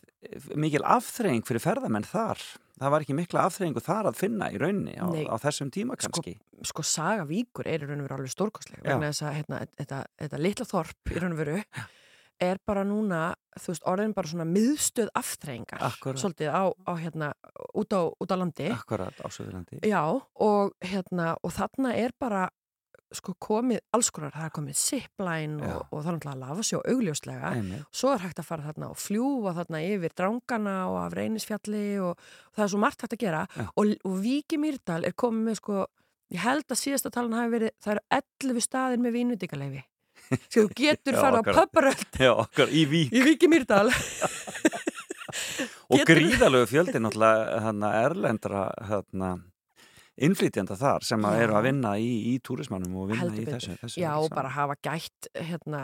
mikil 0.60 0.82
afþreying 0.96 1.44
fyrir 1.48 1.62
ferðamenn 1.64 2.04
þar. 2.08 2.42
Það 2.74 2.92
var 2.94 3.04
ekki 3.04 3.14
mikla 3.16 3.44
afþreyingu 3.48 3.82
þar 3.86 4.08
að 4.10 4.18
finna 4.18 4.48
í 4.50 4.58
rauninni 4.60 4.96
á, 4.98 5.06
á 5.30 5.36
þessum 5.44 5.70
tíma 5.72 5.94
Sko, 5.96 6.10
kannski. 6.18 6.32
sko 6.66 6.82
saga 6.84 7.24
víkur 7.28 7.68
er 7.70 7.84
í 7.84 7.88
raun 7.88 8.02
og 8.02 8.08
veru 8.08 8.16
alveg 8.18 8.32
stórkostleg 8.34 8.80
Já. 8.82 8.88
vegna 8.90 9.12
þess 9.12 9.24
að 9.28 9.36
hérna, 9.38 9.60
þetta, 9.78 10.40
litla 10.42 10.66
þorp 10.72 11.12
í 11.14 11.22
raun 11.22 11.36
og 11.36 11.40
veru 11.44 11.60
er 12.42 12.58
bara 12.66 12.82
núna, 12.86 13.34
þú 13.60 13.72
veist, 13.72 13.84
orðin 13.86 14.14
bara 14.16 14.30
svona 14.30 14.46
miðstöð 14.48 15.08
afþreyingar 15.14 15.84
Akkúrat. 15.86 16.18
svolítið 16.20 16.50
á, 16.50 16.62
á 16.72 16.92
hérna, 16.98 17.32
út 17.74 17.94
á, 17.94 18.00
út 18.10 18.30
á 18.34 18.36
landi 18.36 18.68
Akkurat 18.74 19.14
á 19.22 19.26
Söðurlandi. 19.30 19.80
Já, 19.86 20.02
og 20.40 20.74
hérna, 20.82 21.36
og 21.42 21.52
þarna 21.54 21.94
er 21.96 22.14
bara 22.18 22.48
sko 23.14 23.34
komið 23.38 23.78
alls 23.94 24.08
konar, 24.10 24.32
það 24.34 24.46
er 24.48 24.52
komið 24.56 24.78
zipline 24.80 25.62
og, 25.62 25.84
og 25.92 26.00
það 26.02 26.08
er 26.08 26.16
náttúrulega 26.16 26.34
að 26.34 26.40
lafa 26.42 26.62
sig 26.66 26.78
og 26.78 26.86
augljóslega 26.90 27.50
Einmitt. 27.54 27.84
svo 27.94 28.10
er 28.10 28.22
hægt 28.24 28.40
að 28.42 28.48
fara 28.48 28.64
þarna 28.66 28.88
og 28.90 28.98
fljúa 28.98 29.52
þarna 29.54 29.82
yfir 29.86 30.14
drangana 30.18 30.74
og 30.90 30.96
af 31.04 31.14
reynisfjalli 31.14 31.84
og, 32.02 32.18
og 32.18 32.56
það 32.58 32.64
er 32.64 32.72
svo 32.72 32.80
margt 32.82 33.04
hægt 33.04 33.14
að 33.14 33.22
gera 33.22 33.42
Já. 33.54 33.66
og, 33.70 33.92
og 34.02 34.16
Víki 34.24 34.58
Mýrdal 34.58 35.06
er 35.06 35.14
komið 35.14 35.46
með 35.46 35.60
sko 35.60 35.86
ég 36.34 36.42
held 36.42 36.66
að 36.66 36.80
síðasta 36.80 37.12
talan 37.14 37.38
hafi 37.38 37.54
verið 37.54 37.74
það 37.84 37.94
eru 37.94 38.04
11 38.18 38.66
staðir 38.66 39.04
með 39.04 39.16
vínudíkaleifi 39.20 39.84
sko 39.84 39.93
þú 40.52 40.66
getur 40.76 41.18
fara 41.18 41.40
á 41.40 41.42
pöpparöld 41.46 42.20
Já, 42.20 42.32
okkar 42.34 42.72
í 42.74 42.84
Vík. 42.90 43.14
í 43.14 43.24
Víki 43.26 43.50
Mýrdal 43.50 43.88
Og 45.90 46.04
gríðalögu 46.06 46.68
fjöldi 46.70 47.00
náttúrulega 47.02 47.58
hana, 47.64 47.90
erlendra 48.04 48.68
hana, 48.88 49.32
innflytjanda 50.14 50.76
þar 50.78 51.04
sem 51.06 51.24
að 51.26 51.40
eru 51.42 51.56
að 51.58 51.64
vinna 51.66 51.94
í, 51.98 52.10
í 52.30 52.34
túrismannum 52.44 52.94
og 53.02 53.08
vinna 53.10 53.24
heldur 53.24 53.42
í 53.42 53.46
þessu. 53.50 53.74
þessu 53.80 54.02
Já, 54.02 54.12
og 54.14 54.28
bara 54.34 54.52
hafa 54.54 54.76
gætt 54.78 55.28
hérna, 55.34 55.80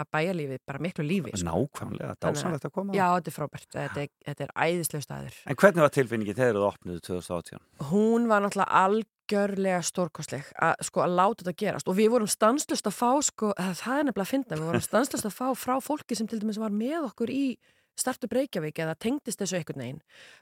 bæjarlífið, 0.00 0.62
bara 0.66 0.80
miklu 0.86 1.04
lífi 1.04 1.34
sko. 1.34 1.44
Nákvæmlega, 1.50 2.14
dásanlegt 2.24 2.64
að 2.68 2.74
koma. 2.78 2.96
Já, 2.96 3.06
þetta 3.18 3.32
er 3.32 3.36
frábært, 3.36 3.68
þetta 3.76 4.06
er, 4.06 4.10
þetta 4.30 4.46
er 4.46 4.54
æðislega 4.64 5.06
staður. 5.08 5.38
En 5.44 5.60
hvernig 5.60 5.84
var 5.84 5.94
tilfinningi 5.98 6.38
þegar 6.40 6.60
þú 6.60 6.66
opnuðu 6.70 7.04
2018? 7.10 7.64
Hún 7.92 8.30
var 8.32 8.46
náttúrulega 8.46 8.84
algjörlega 9.24 9.80
stórkostleg 9.82 10.48
að, 10.60 10.74
sko, 10.84 11.02
að 11.04 11.14
láta 11.16 11.44
þetta 11.44 11.56
gerast. 11.58 11.88
Og 11.88 11.96
við 11.96 12.10
vorum 12.12 12.28
stanslust 12.28 12.86
að 12.86 12.96
fá, 12.96 13.10
sko, 13.22 13.52
eða 13.56 13.74
það 13.78 13.98
er 13.98 14.04
nefnilega 14.08 14.24
að 14.24 14.32
finna, 14.32 14.58
við 14.58 14.68
vorum 14.68 14.84
stanslust 14.84 15.28
að 15.28 15.34
fá 15.34 15.46
frá 15.56 15.74
fólki 15.80 16.16
sem 16.16 16.28
til 16.28 16.40
dæmis 16.40 16.60
var 16.60 16.70
með 16.74 17.08
okkur 17.08 17.30
í 17.32 17.58
startu 17.96 18.28
Breykjavík 18.28 18.78
eða 18.78 18.96
tengdist 18.98 19.38
þessu 19.40 19.58
einhvern 19.58 19.80
veginn, 19.80 20.00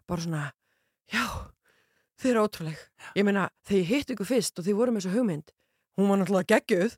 bara 0.09 0.25
svona, 0.25 0.45
já, 1.13 1.25
þið 2.19 2.31
eru 2.31 2.45
ótrúleg. 2.47 2.85
Ég 3.19 3.27
meina, 3.29 3.51
þegar 3.69 3.83
ég 3.83 3.91
hitt 3.93 4.15
ykkur 4.15 4.31
fyrst 4.31 4.59
og 4.59 4.67
þið 4.67 4.79
voru 4.79 4.95
með 4.95 5.05
þessu 5.05 5.17
hugmynd, 5.19 5.53
hún 6.01 6.09
var 6.09 6.23
náttúrulega 6.23 6.57
geggjuð, 6.57 6.97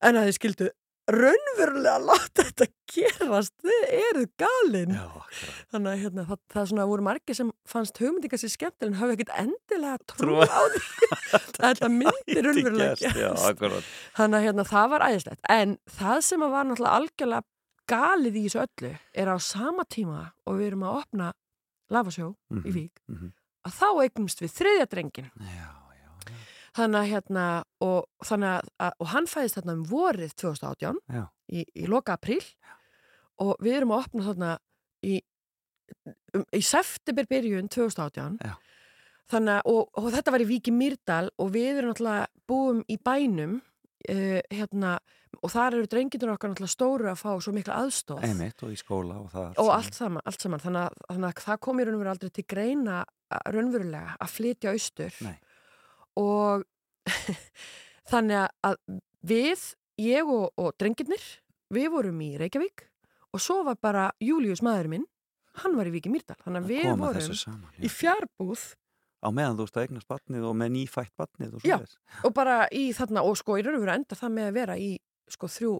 en 0.00 0.16
að 0.16 0.30
þið 0.30 0.38
skildu 0.38 0.70
raunverulega 1.10 1.98
láta 2.02 2.44
þetta 2.46 2.66
gerast, 2.90 3.54
þið 3.64 3.84
eru 4.10 4.24
galinn. 4.40 4.92
Já. 4.94 5.06
Þannig 5.72 5.90
að 5.92 6.02
hérna, 6.04 6.24
það, 6.28 6.40
það 6.54 6.66
svona 6.70 6.86
voru 6.90 7.06
margir 7.06 7.38
sem 7.38 7.52
fannst 7.70 8.00
hugmyndi 8.02 8.30
kannski 8.32 8.50
skemmtileg 8.52 8.90
en 8.92 8.98
hafa 9.00 9.16
ekkert 9.16 9.32
endilega 9.42 9.98
trú 10.12 10.36
á 10.42 10.60
því 10.70 10.82
að 11.38 11.48
þetta 11.60 11.90
myndir 12.00 12.42
raunverulega 12.48 12.94
Já, 13.00 13.12
gerast. 13.16 13.48
akkurat. 13.50 13.90
Þannig 14.18 14.38
að 14.40 14.46
hérna, 14.48 14.66
það 14.70 14.88
var 14.94 15.06
æðislegt. 15.08 15.42
En 15.56 15.76
það 15.98 16.20
sem 16.28 16.46
að 16.46 16.54
var 16.56 16.68
náttúrulega 16.70 17.00
algjörlega 17.00 17.46
galið 17.90 18.36
í 18.38 18.44
þessu 18.46 18.62
öllu 18.66 18.92
er 19.24 19.32
á 19.34 19.36
sama 19.42 19.82
tíma 19.90 20.20
og 20.46 20.60
við 20.60 20.68
erum 20.70 20.84
að 20.86 21.00
opna 21.02 21.32
lafasjó 21.90 22.28
í 22.30 22.54
Mhm, 22.60 22.70
Vík 22.76 23.00
mhm. 23.10 23.32
að 23.66 23.72
þá 23.80 23.88
eignumst 24.04 24.42
við 24.44 24.52
þriðja 24.60 24.86
drengin. 24.92 25.30
Já, 25.34 25.46
já, 25.50 25.64
já. 25.64 25.68
Þannig 26.76 27.00
að 27.00 27.08
hérna, 27.10 27.44
og, 27.82 28.04
þannig 28.26 28.68
að, 28.78 28.92
og 29.02 29.08
hann 29.10 29.26
fæðist 29.30 29.58
þarna 29.58 29.74
um 29.74 29.86
vorið 29.90 30.34
2018 30.38 31.00
Já. 31.10 31.24
í, 31.50 31.64
í 31.74 31.86
loka 31.90 32.14
apríl 32.14 32.42
og 33.42 33.56
við 33.64 33.80
erum 33.80 33.94
að 33.96 34.04
opna 34.04 34.26
þarna 34.28 34.50
í, 35.06 35.16
um, 36.36 36.44
í 36.54 36.62
september 36.62 37.26
byrjun 37.30 37.70
2018 37.72 38.38
Já. 38.44 38.54
þannig 39.32 39.56
að, 39.56 39.72
og, 39.72 39.90
og 39.98 40.12
þetta 40.14 40.36
var 40.36 40.44
í 40.44 40.48
Víki 40.52 40.74
Mýrdal 40.76 41.24
og 41.40 41.50
við 41.56 41.72
erum 41.72 41.90
náttúrulega 41.90 42.30
búum 42.50 42.84
í 42.86 43.00
bænum 43.02 43.58
uh, 43.58 44.38
hérna, 44.54 44.94
og 45.40 45.50
þar 45.50 45.80
eru 45.80 45.90
drengitur 45.90 46.36
okkar 46.36 46.54
náttúrulega 46.54 46.76
stóru 46.76 47.10
að 47.10 47.20
fá 47.24 47.30
svo 47.42 47.56
mikla 47.56 47.82
aðstóð 47.82 48.24
Einmitt 48.30 48.62
og 48.62 48.74
í 48.74 48.78
skóla 48.78 49.18
og 49.24 49.30
það. 49.34 49.52
og 49.58 49.74
allt 49.74 49.98
saman, 49.98 50.22
allt 50.22 50.46
saman. 50.46 50.62
Þannig, 50.62 50.86
að, 50.86 51.04
þannig 51.10 51.30
að 51.32 51.46
það 51.50 51.62
kom 51.66 51.82
í 51.82 51.90
raunveru 51.90 52.14
aldrei 52.14 52.34
til 52.38 52.50
greina 52.54 53.04
raunverulega 53.50 54.18
að 54.22 54.36
flytja 54.38 54.74
austur 54.74 55.24
Nei. 55.26 55.38
Og 56.18 56.64
þannig 58.10 58.48
að 58.66 58.76
við, 59.26 59.62
ég 60.00 60.26
og, 60.30 60.50
og 60.60 60.74
drengirnir, 60.80 61.22
við 61.74 61.88
vorum 61.94 62.20
í 62.24 62.32
Reykjavík 62.40 62.86
og 63.30 63.42
svo 63.42 63.60
var 63.66 63.78
bara 63.82 64.08
Július 64.22 64.62
maður 64.66 64.88
minn, 64.94 65.06
hann 65.62 65.76
var 65.78 65.86
í 65.90 65.94
Víki 65.94 66.10
Mýrdal 66.10 66.38
þannig 66.42 66.64
að 66.64 66.70
við 66.72 66.88
vorum 66.98 67.34
saman. 67.38 67.72
í 67.78 67.86
Já. 67.88 67.94
fjárbúð 68.00 68.68
Á 69.20 69.28
meðan 69.36 69.58
þú 69.58 69.64
ert 69.68 69.76
að 69.76 69.82
eignast 69.84 70.08
batnið 70.08 70.44
og 70.48 70.54
með 70.56 70.70
nýfætt 70.78 71.10
batnið 71.20 71.56
og 71.58 71.60
svo 71.60 71.76
þess. 71.82 71.96
og 72.24 72.32
bara 72.38 72.54
í 72.72 72.86
þarna 72.96 73.20
og 73.28 73.34
sko 73.36 73.58
í 73.60 73.64
raun 73.66 73.76
og 73.76 73.82
veru 73.84 73.92
enda 73.98 74.16
það 74.16 74.30
með 74.38 74.46
að 74.48 74.54
vera 74.56 74.76
í 74.80 74.90
sko 75.30 75.50
þrjú 75.52 75.72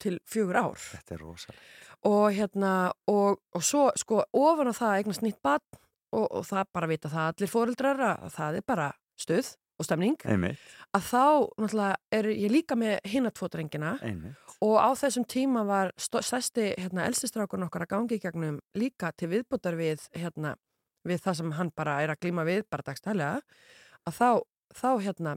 til 0.00 0.18
fjögur 0.28 0.58
ár 0.60 0.76
Þetta 0.82 1.14
er 1.16 1.22
rosalega. 1.24 1.62
og 2.10 2.26
hérna 2.36 2.72
og, 3.08 3.40
og 3.56 3.64
svo 3.64 3.86
sko 3.96 4.20
ofan 4.36 4.68
á 4.68 4.74
það 4.76 4.98
eignast 4.98 5.24
nýtt 5.24 5.40
barn 5.40 5.64
og, 6.12 6.26
og 6.28 6.44
það 6.50 6.68
bara 6.76 6.90
vita 6.92 7.08
það 7.12 7.32
allir 7.32 7.52
fóreldrar 7.54 8.04
að 8.10 8.28
það 8.36 8.60
er 8.60 8.66
bara 8.68 8.90
stuð 9.20 9.52
og 9.80 9.86
stemning 9.86 10.16
Einmitt, 10.28 10.60
að 10.96 11.06
þá 11.08 11.22
náttúrulega 11.56 12.18
er 12.18 12.28
ég 12.34 12.52
líka 12.52 12.76
með 12.76 12.98
hinatfótrengina 13.08 13.94
einmitt. 14.04 14.56
og 14.60 14.76
á 14.76 14.90
þessum 15.00 15.24
tíma 15.24 15.64
var 15.68 15.92
stærsti 15.96 16.74
hérna 16.76 17.06
elstistrákun 17.08 17.64
okkar 17.64 17.86
að 17.86 17.92
gangi 17.94 18.18
í 18.18 18.22
gegnum 18.22 18.58
líka 18.76 19.12
til 19.16 19.30
viðbútar 19.32 19.78
við 19.80 20.04
hérna 20.16 20.56
við 21.08 21.22
það 21.24 21.38
sem 21.40 21.54
hann 21.56 21.72
bara 21.76 22.00
er 22.04 22.12
að 22.12 22.20
glíma 22.26 22.44
við 22.44 22.66
bara 22.68 22.84
dagstælega 22.90 23.40
að 24.04 24.18
þá, 24.18 24.30
þá 24.76 24.90
hérna 25.06 25.36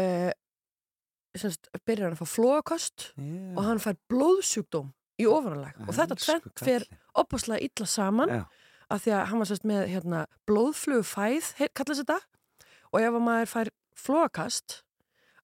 uh, 0.00 0.32
semst, 1.36 1.68
byrjar 1.84 2.08
hann 2.08 2.16
að 2.16 2.22
fá 2.24 2.32
flóakost 2.36 3.10
og 3.56 3.64
hann 3.66 3.82
fær 3.82 3.98
blóðsjúkdóm 4.08 4.92
í 5.20 5.26
ofanalag 5.28 5.76
og 5.84 5.92
þetta 5.96 6.16
tvent 6.20 6.64
fer 6.64 6.84
opaslega 7.16 7.64
illa 7.64 7.86
saman 7.88 8.32
Já. 8.32 8.42
Af 8.92 9.04
því 9.04 9.14
að 9.16 9.24
hann 9.30 9.42
var 9.42 9.50
sérst 9.50 9.66
með 9.66 9.86
hérna, 9.92 10.24
blóðflugfæð, 10.48 11.52
kallast 11.76 12.02
þetta 12.04 12.18
og 12.92 13.00
ef 13.02 13.16
að 13.16 13.24
maður 13.26 13.52
fær 13.52 13.72
flóakast 13.96 14.82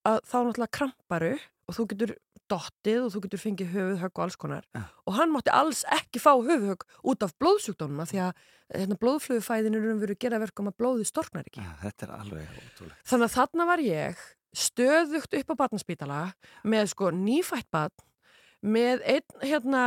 að 0.07 0.21
þá 0.29 0.37
náttúrulega 0.37 0.77
kramparu 0.79 1.33
og 1.69 1.77
þú 1.77 1.89
getur 1.93 2.15
dottið 2.53 3.07
og 3.07 3.13
þú 3.15 3.23
getur 3.25 3.41
fengið 3.41 3.73
höfuðhögg 3.73 4.19
og 4.19 4.25
alls 4.27 4.37
konar 4.41 4.67
Já. 4.77 4.83
og 5.09 5.17
hann 5.17 5.33
mátti 5.33 5.53
alls 5.55 5.83
ekki 5.95 6.21
fá 6.21 6.33
höfuðhögg 6.35 6.85
út 7.09 7.25
af 7.25 7.35
blóðsjúkdónum 7.41 8.05
því 8.11 8.21
að 8.27 8.33
hérna, 8.75 8.99
blóðflugfæðin 9.01 9.79
er 9.79 9.87
verið 10.03 10.21
gera 10.21 10.41
verkum 10.43 10.71
að 10.71 10.79
blóðið 10.83 11.09
storknar 11.09 11.49
ekki 11.49 11.65
Já, 11.65 11.73
þetta 11.83 12.07
er 12.07 12.15
alveg 12.19 12.57
ótrúlegt. 12.59 13.03
Þannig 13.09 13.29
að 13.29 13.37
þarna 13.37 13.69
var 13.71 13.85
ég 13.87 14.25
stöðugt 14.53 15.37
upp 15.39 15.53
á 15.53 15.61
barnaspítala 15.63 16.23
með 16.69 16.91
sko 16.93 17.13
nýfætt 17.17 17.71
barn 17.73 18.09
með 18.63 19.07
einn 19.09 19.47
hérna 19.47 19.87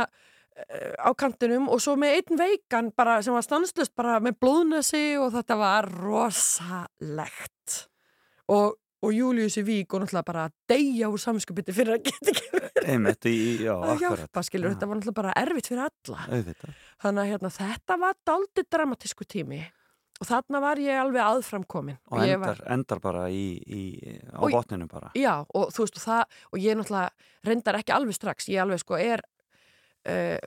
á 0.56 1.10
kantinum 1.18 1.68
og 1.68 1.80
svo 1.84 1.96
með 2.00 2.14
einn 2.20 2.38
veikan 2.40 2.88
bara, 2.96 3.18
sem 3.22 3.34
var 3.36 3.44
stanslust 3.44 3.92
bara 3.98 4.16
með 4.24 4.38
blóðnesi 4.40 5.04
og 5.20 5.34
þetta 5.36 5.56
var 5.60 5.88
rosalegt. 5.92 7.76
Og, 8.52 8.76
og 9.04 9.12
Július 9.12 9.58
í 9.60 9.64
Vík 9.66 9.92
og 9.94 10.04
náttúrulega 10.04 10.26
bara 10.30 10.44
að 10.48 10.54
deyja 10.72 11.10
úr 11.12 11.20
samskupiti 11.20 11.74
fyrir 11.76 11.96
að 11.98 12.04
geta 12.08 12.32
ekki 12.32 12.50
verið 12.54 12.76
að 13.92 14.02
hjálpa, 14.04 14.42
skilur, 14.46 14.72
þetta 14.74 14.88
var 14.88 15.00
náttúrulega 15.00 15.18
bara 15.20 15.34
erfitt 15.42 15.68
fyrir 15.72 15.84
alla. 15.88 16.26
Auðvitað. 16.30 16.76
Þannig 17.04 17.22
að 17.24 17.30
hérna, 17.34 17.52
þetta 17.60 17.98
var 18.06 18.16
daldið 18.30 18.70
dramatísku 18.76 19.26
tími 19.28 19.60
og 20.16 20.24
þarna 20.30 20.60
var 20.64 20.78
ég 20.80 20.96
alveg 20.96 21.20
aðframkomin 21.20 21.98
og 22.08 22.22
endar, 22.24 22.60
endar 22.72 23.00
bara 23.04 23.26
í, 23.28 23.42
í, 23.68 23.82
á 24.32 24.40
Og- 24.40 24.54
botninu 24.54 24.86
bara. 24.88 25.10
Já, 25.12 25.34
og 25.52 25.68
þú 25.76 25.84
veist, 25.84 25.98
og 26.00 26.06
það, 26.06 26.22
og 26.54 26.62
ég 26.64 26.78
náttúrulega 26.78 27.10
reyndar 27.50 27.76
ekki 27.82 27.92
alveg 27.92 28.16
strax, 28.16 28.48
ég 28.48 28.62
alveg 28.64 28.80
sko 28.80 28.96
er 28.96 29.20
uh, 30.06 30.38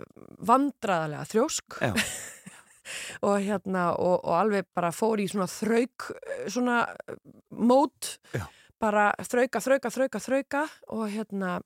vandraðalega 0.47 1.27
þrjósk. 1.29 1.79
Já. 1.83 1.93
og 3.27 3.35
hérna, 3.43 3.91
og, 3.97 4.23
og 4.23 4.35
alveg 4.37 4.69
bara 4.75 4.91
fór 4.95 5.21
í 5.21 5.27
svona 5.29 5.49
þrauk, 5.51 6.09
eh, 6.17 6.47
svona 6.49 6.81
eh, 7.05 7.19
mót, 7.53 8.15
Já. 8.33 8.45
bara 8.81 9.11
þrauka, 9.21 9.61
þrauka, 9.63 9.93
þrauka, 9.93 10.23
þrauka. 10.25 10.65
Og 10.95 11.05
hérna, 11.13 11.59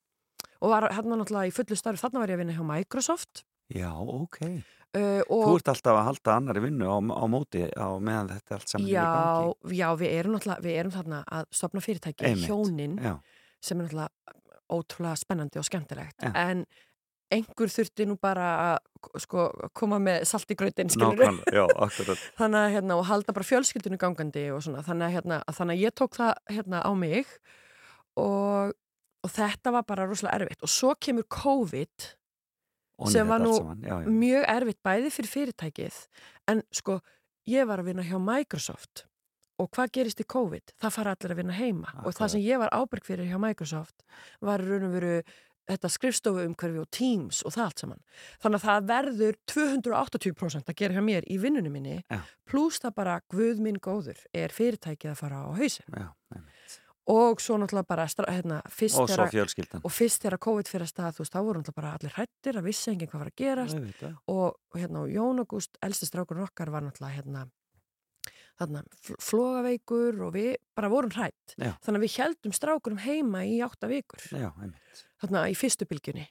og 0.59 0.73
var 0.73 0.89
hérna 0.91 1.19
náttúrulega 1.19 1.51
í 1.51 1.55
fullu 1.55 1.79
starf, 1.79 2.01
þarna 2.01 2.23
var 2.23 2.33
ég 2.33 2.39
að 2.39 2.43
vinna 2.43 2.57
hjá 2.57 2.65
Microsoft. 2.67 3.43
Já, 3.73 3.91
ok. 3.95 4.41
Uh, 4.93 5.23
þú 5.25 5.55
ert 5.57 5.69
alltaf 5.71 5.95
að 5.97 6.05
halda 6.05 6.33
annari 6.37 6.61
vinnu 6.67 6.85
á, 6.85 6.97
á 7.01 7.25
móti 7.25 7.63
á 7.65 7.97
meðan 7.97 8.27
þetta 8.29 8.59
allt 8.59 8.69
saman 8.69 8.83
er 8.85 8.91
í 8.91 8.93
já, 8.93 9.05
gangi. 9.09 9.77
já, 9.79 9.85
við 9.97 10.11
erum 10.19 10.35
við 10.61 10.75
erum 10.77 10.93
þarna 10.93 11.21
að 11.33 11.47
stopna 11.57 11.81
fyrirtæki, 11.81 12.27
Einmitt. 12.29 12.45
hjónin 12.45 12.99
já, 13.01 13.15
sem 13.57 13.81
er 13.81 13.87
náttúrulega 13.87 14.35
ótrúlega 14.73 15.17
spennandi 15.17 15.61
og 15.61 15.65
skemmtilegt. 15.65 16.19
Já. 16.21 16.29
en 16.43 16.61
einhver 17.33 17.71
þurfti 17.73 18.07
nú 18.09 18.15
bara 18.21 18.47
að 18.63 19.19
sko, 19.23 19.47
koma 19.75 19.99
með 20.03 20.23
salt 20.29 20.53
í 20.53 20.57
akkurat 21.85 22.25
þannig 22.39 22.59
að 22.61 22.73
hérna, 22.77 22.97
og 22.99 23.05
halda 23.09 23.35
bara 23.35 23.49
fjölskyldunni 23.49 23.99
gangandi 24.01 24.47
og 24.53 24.63
þannig 24.63 25.07
að, 25.07 25.13
hérna, 25.17 25.41
að 25.47 25.59
þannig 25.59 25.79
að 25.79 25.85
ég 25.85 25.95
tók 25.99 26.17
það 26.19 26.33
hérna 26.55 26.83
á 26.85 26.91
mig 26.97 27.37
og, 28.19 28.73
og 29.23 29.33
þetta 29.33 29.73
var 29.75 29.87
bara 29.89 30.09
rosalega 30.09 30.41
erfitt 30.41 30.65
og 30.65 30.71
svo 30.71 30.93
kemur 30.99 31.27
COVID 31.29 32.11
Og 33.01 33.09
Sem 33.09 33.25
var 33.27 33.41
nú 33.41 33.55
já, 33.81 33.95
já. 34.03 34.05
mjög 34.05 34.43
erfitt 34.47 34.77
bæði 34.85 35.09
fyrir 35.11 35.31
fyrirtækið 35.31 35.95
en 36.51 36.61
sko, 36.71 36.99
ég 37.49 37.65
var 37.67 37.81
að 37.81 37.89
vinna 37.89 38.05
hjá 38.05 38.19
Microsoft 38.21 39.07
og 39.61 39.69
hvað 39.73 39.91
gerist 39.97 40.21
í 40.21 40.27
COVID? 40.29 40.75
Það 40.81 40.93
fara 40.95 41.15
allir 41.15 41.33
að 41.33 41.39
vinna 41.41 41.55
heima 41.57 41.89
og 41.89 41.97
Akkurat. 42.03 42.19
það 42.19 42.31
sem 42.35 42.45
ég 42.45 42.61
var 42.61 42.73
ábyrg 42.73 43.07
fyrir 43.07 43.31
hjá 43.31 43.39
Microsoft 43.41 44.05
var 44.45 44.61
raun 44.61 44.87
og 44.87 44.93
veru 44.93 45.15
þetta 45.69 45.89
skrifstofu 45.93 46.43
umhverfi 46.47 46.79
og 46.81 46.89
Teams 46.91 47.41
og 47.47 47.53
það 47.55 47.63
allt 47.65 47.83
saman. 47.83 48.01
Þannig 48.43 48.59
að 48.59 48.65
það 48.67 48.87
verður 48.91 49.37
280% 49.53 50.71
að 50.73 50.79
gera 50.81 50.97
hjá 50.97 51.03
mér 51.05 51.27
í 51.31 51.37
vinnunum 51.39 51.71
minni 51.77 51.99
Já. 52.11 52.19
pluss 52.49 52.81
það 52.83 52.95
bara 52.99 53.19
guð 53.31 53.61
minn 53.63 53.79
góður 53.79 54.19
er 54.35 54.53
fyrirtækið 54.55 55.13
að 55.13 55.21
fara 55.23 55.43
á 55.43 55.49
hausin 55.55 55.87
einmitt. 55.93 56.79
og 57.07 57.41
svo 57.43 57.57
náttúrulega 57.59 57.87
bara 57.87 58.05
hérna, 58.07 58.61
fyrst 58.71 58.99
og 59.83 59.91
þegar 60.23 60.37
COVID 60.39 60.69
fyrir 60.71 60.85
að 60.87 60.91
stað, 60.93 61.15
þú 61.17 61.23
veist, 61.23 61.33
þá 61.33 61.41
voru 61.43 61.59
náttúrulega 61.59 61.79
bara 61.81 61.95
allir 61.97 62.13
hrættir 62.15 62.59
að 62.59 62.67
vissi 62.69 62.91
enginn 62.91 63.09
hvað 63.11 63.23
var 63.23 63.31
að 63.31 63.41
gerast 63.43 63.75
Auðvitað. 63.79 64.15
og 64.27 64.79
hérna 64.79 65.07
Jón 65.11 65.39
August, 65.43 65.77
elsti 65.83 66.07
strákurinn 66.07 66.45
okkar 66.47 66.71
var 66.71 66.81
náttúrulega 66.87 67.17
hérna 67.19 67.47
þarna 68.59 68.83
fl- 69.01 69.17
flogaveikur 69.19 70.19
og 70.27 70.33
við 70.35 70.55
bara 70.77 70.89
vorum 70.93 71.11
hrætt. 71.15 71.55
Þannig 71.57 71.97
að 71.99 72.03
við 72.05 72.17
heldum 72.21 72.53
strákurum 72.55 72.99
heima 73.01 73.41
í 73.49 73.57
átta 73.65 73.89
vikur 73.89 74.21
já, 74.29 74.51
þarna 75.23 75.45
í 75.51 75.55
fyrstu 75.57 75.87
bylgjunni. 75.89 76.25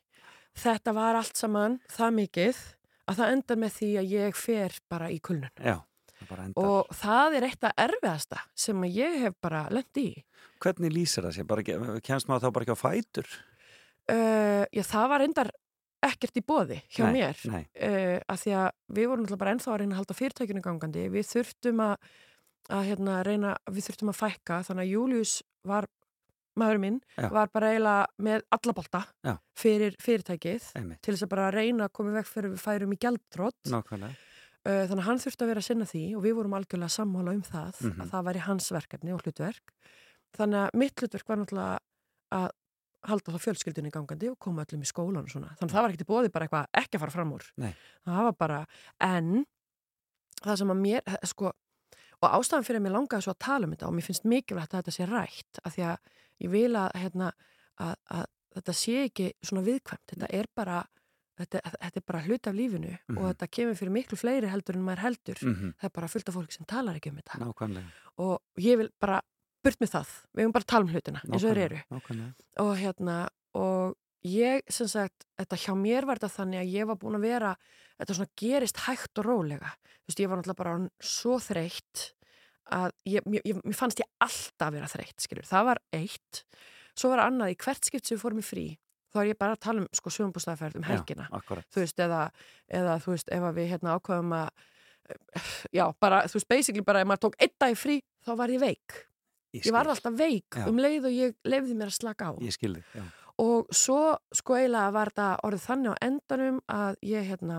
Þetta 0.63 0.93
var 0.97 1.17
allt 1.19 1.39
saman 1.41 1.79
það 1.91 2.17
mikið 2.21 2.61
að 3.09 3.17
það 3.23 3.33
endar 3.37 3.61
með 3.65 3.73
því 3.79 3.89
að 4.03 4.11
ég 4.17 4.37
fer 4.39 4.77
bara 4.93 5.09
í 5.11 5.17
kulnun. 5.25 5.51
já, 5.59 5.79
það 6.19 6.29
bara 6.31 6.45
endar 6.49 6.69
Og 6.73 6.93
það 7.01 7.37
er 7.39 7.47
eitt 7.49 7.65
af 7.67 7.73
erfiðasta 7.87 8.43
sem 8.55 8.85
ég 8.93 9.17
hef 9.25 9.35
bara 9.43 9.65
lendi 9.73 10.05
í. 10.13 10.25
hvernig 10.63 10.93
lýsir 10.95 11.25
það 11.27 11.41
sér, 11.41 12.01
kemst 12.07 12.29
maður 12.31 12.45
þá 12.47 12.53
bara 12.55 12.63
ekki 12.69 12.77
á 12.79 12.85
fætur 12.85 13.27
Uh, 14.11 14.65
já, 14.75 14.83
það 14.83 15.05
var 15.13 15.23
endar 15.23 15.49
ekkert 16.03 16.39
í 16.41 16.43
bóði 16.43 16.81
hjá 16.91 17.05
Nei, 17.07 17.13
mér. 17.21 17.39
nei. 17.47 17.61
uh, 17.79 18.19
að 18.27 18.41
því 18.43 18.55
að 18.59 18.65
við 18.99 19.07
vorum 19.07 19.23
náttúrulega 19.23 19.43
bara 19.45 19.53
ennþá 19.55 19.69
að 19.71 19.77
reyna 19.79 19.95
að 19.95 20.01
halda 20.01 20.17
fyrirtækinu 20.19 20.63
gangandi 20.65 21.05
við 21.15 21.29
þurftum 21.31 21.83
að, 21.85 22.09
að 22.75 22.83
hérna, 22.89 23.21
reyna, 23.23 23.53
við 23.71 23.87
þurftum 23.87 24.11
að 24.11 24.19
fækka 24.19 24.59
þannig 24.67 24.83
að 24.89 24.91
Július 24.97 25.37
var, 25.71 25.87
maður 26.61 26.81
minn 26.83 26.99
Já. 27.17 27.29
var 27.33 27.49
bara 27.53 27.71
eiginlega 27.73 28.07
með 28.27 28.43
alla 28.57 28.75
bolta 28.77 29.01
Já. 29.25 29.37
fyrir 29.57 29.97
fyrirtækið 30.03 30.67
einmitt, 30.77 31.01
til 31.03 31.15
þess 31.15 31.27
að 31.27 31.33
bara 31.33 31.51
reyna 31.55 31.87
að 31.89 31.93
koma 31.97 32.13
vekk 32.19 32.29
fyrir 32.29 32.53
við 32.53 32.63
færum 32.67 32.93
í 32.93 32.99
nákvæmlega 33.03 34.13
uh, 34.13 34.85
þannig 34.87 35.03
að 35.03 35.07
hann 35.09 35.23
þurfti 35.25 35.43
að 35.47 35.53
vera 35.53 35.63
að 35.65 35.69
sinna 35.69 35.87
því 35.91 36.03
og 36.17 36.23
við 36.27 36.35
vorum 36.39 36.57
algjörlega 36.59 36.97
sammála 36.97 37.35
um 37.37 37.43
það 37.43 37.81
Mhm. 37.83 38.01
að 38.05 38.11
það 38.13 38.27
væri 38.29 38.43
hans 38.47 38.71
verkefni 38.73 39.13
og 39.15 39.23
hlutverk 39.25 39.73
þannig 40.39 40.61
að 40.67 40.77
mitt 40.83 41.01
hlutverk 41.01 41.29
var 41.29 41.37
náttúrulega 41.43 41.79
að 42.33 42.51
halda 43.03 43.33
þá 43.35 43.39
fjölskyldunni 43.43 43.91
gangandi 43.91 44.29
og 44.31 44.39
koma 44.39 44.63
öllum 44.65 44.85
í 44.85 44.87
skólan 44.87 45.25
og 45.25 45.33
svona 45.33 45.51
þannig 45.59 45.73
að 45.73 45.75
það 45.75 45.83
var 45.83 45.91
ekkert 45.91 46.05
í 46.07 46.11
bóði 46.13 46.31
bara 46.33 46.47
eitthvað 46.47 46.69
ekki 46.85 46.97
að 46.97 47.03
fara 47.03 47.11
fram 47.17 47.33
úr 47.35 47.49
Nei. 47.59 47.73
það 48.07 48.23
var 48.29 48.37
bara, 48.39 48.61
en 49.01 49.45
það 50.43 50.57
sem 50.61 50.71
að 50.71 50.81
mér, 50.85 51.17
sko 51.27 51.51
og 52.23 52.29
ástæðan 52.39 52.63
fyrir 52.69 52.79
að 52.79 52.85
mér 52.87 52.95
langaði 52.95 53.25
svo 53.27 53.33
að 53.35 53.41
tala 53.43 53.67
um 53.67 53.73
þetta 53.75 53.89
og 53.89 53.95
mér 53.97 54.07
finnst 54.07 54.25
mikilvægt 54.31 54.75
að 54.77 54.83
þetta 54.85 54.95
sé 54.95 55.07
rætt 55.11 55.59
af 55.67 55.75
því 55.75 55.83
að 55.91 55.97
ég 56.43 56.51
vil 56.53 56.73
að, 56.77 56.91
hérna, 57.03 57.33
að, 57.81 57.95
að 58.11 58.27
þetta 58.57 58.75
sé 58.77 58.97
ekki 59.09 59.31
svona 59.43 59.65
viðkvæmt. 59.67 60.05
Þetta 60.13 60.29
er 60.41 60.47
bara 60.55 60.83
þetta, 61.41 61.63
þetta 61.81 61.97
er 62.03 62.05
bara 62.07 62.21
hlut 62.27 62.47
af 62.51 62.55
lífinu 62.55 62.91
Mhm. 63.09 63.19
og 63.19 63.25
þetta 63.33 63.49
kemur 63.57 63.79
fyrir 63.81 63.95
miklu 63.97 64.19
fleiri 64.21 64.51
heldur 64.53 64.77
en 64.77 64.85
maður 64.85 65.05
heldur. 65.07 65.39
Mm 65.43 65.73
það 65.81 65.89
er 65.89 65.95
bara 65.97 66.09
fullt 66.13 66.29
af 66.29 66.35
fólk 66.37 66.53
sem 66.53 66.67
talar 66.69 66.95
ekki 67.01 67.11
um 67.11 67.17
þetta. 67.23 67.39
Nákvæmlega. 67.41 67.91
Og 68.19 68.41
ég 68.59 68.77
vil 68.79 68.91
bara 69.01 69.21
burt 69.65 69.79
með 69.81 69.91
það. 69.95 70.09
Við 70.37 70.45
höfum 70.45 70.53
bara 70.53 70.65
tala 70.69 70.85
um 70.85 70.93
hlutina 70.93 71.21
eins 71.25 71.45
og 71.45 71.51
þeir 71.57 71.65
eru. 71.65 71.81
nákvæmlega, 71.91 72.35
og 72.59 72.77
hérna 72.77 73.29
og 73.55 73.97
ég 74.25 74.63
sem 74.71 74.87
sagt, 74.87 75.25
þetta 75.39 75.57
hjá 75.57 75.75
mér 75.75 76.05
var 76.07 76.19
þetta 76.19 76.37
þannig 76.37 76.61
að 76.61 76.73
ég 76.73 76.87
var 76.87 76.97
búin 76.97 77.17
að 77.19 77.21
vera 77.27 77.57
þetta 77.99 78.15
svona 78.15 78.31
gerist 78.37 78.77
hægt 78.87 79.19
og 79.19 79.25
rólega. 79.25 79.73
Þú 80.03 80.09
veist, 80.09 80.21
ég 80.21 80.29
var 80.29 80.37
náttúrulega 80.39 80.57
bara 80.57 80.89
svo 81.01 81.39
þreytt 81.39 82.13
að 82.71 82.93
ég, 83.09 83.25
ég, 83.27 83.43
ég, 83.49 83.59
mér 83.65 83.77
fannst 83.77 84.01
ég 84.03 84.09
alltaf 84.23 84.73
vera 84.75 84.91
þreytt, 84.91 85.19
skilur, 85.25 85.49
það 85.49 85.69
var 85.73 85.83
eitt. 85.99 86.45
Svo 86.99 87.11
var 87.13 87.25
annað 87.27 87.55
í 87.55 87.59
hvert 87.65 87.89
skipt 87.89 88.07
sem 88.07 88.17
við 88.17 88.23
fórum 88.23 88.43
í 88.43 88.47
frí 88.47 88.67
þá 89.13 89.21
er 89.23 89.31
ég 89.33 89.39
bara 89.41 89.57
að 89.57 89.63
tala 89.67 89.83
um 89.83 89.89
sko 89.93 90.13
sögumbústæðferð 90.13 90.79
um 90.81 90.87
helgina. 90.89 91.29
já, 91.29 91.65
þú 91.75 91.83
veist, 91.83 91.99
eða, 92.01 92.21
eða 92.81 92.99
þú 93.05 93.15
veist, 93.15 93.33
ef 93.37 93.47
að 93.49 93.59
við 93.59 93.73
hérna 93.75 93.97
ákvaðum 93.99 94.37
að 94.39 94.49
já, 95.77 95.85
bara, 96.01 96.21
þú 96.31 96.39
veist, 96.39 96.49
basically 96.49 96.85
bara 96.87 97.03
ef 97.03 97.11
maður 97.11 97.25
tók 97.27 97.41
einn 97.45 97.57
dag 97.61 97.75
í 97.75 97.79
frí, 97.79 97.99
þá 98.25 98.33
var 98.41 98.55
ég 98.55 98.63
veik. 98.63 99.01
Ég 99.53 99.69
var 99.69 99.85
skil. 99.85 99.93
alltaf 99.93 100.15
veik 100.17 100.57
Já. 100.57 100.65
um 100.71 100.79
leið 100.81 101.09
og 101.11 101.13
ég 101.13 101.35
lefði 101.45 101.75
mér 101.77 101.91
að 101.91 101.99
slaka 101.99 102.31
á. 102.33 102.33
Ég 102.41 102.55
skil 102.57 102.73
þig, 102.79 102.87
já, 102.97 103.03
og 103.43 103.75
svo 103.75 103.99
sko 104.33 104.57
eiginlega 104.57 104.95
var 104.95 105.11
þetta 105.13 105.27
orðið 105.45 105.67
þannig 105.67 105.93
á 105.93 105.97
endanum 106.09 106.61
að 106.73 106.97
ég 107.05 107.27
hérna 107.29 107.59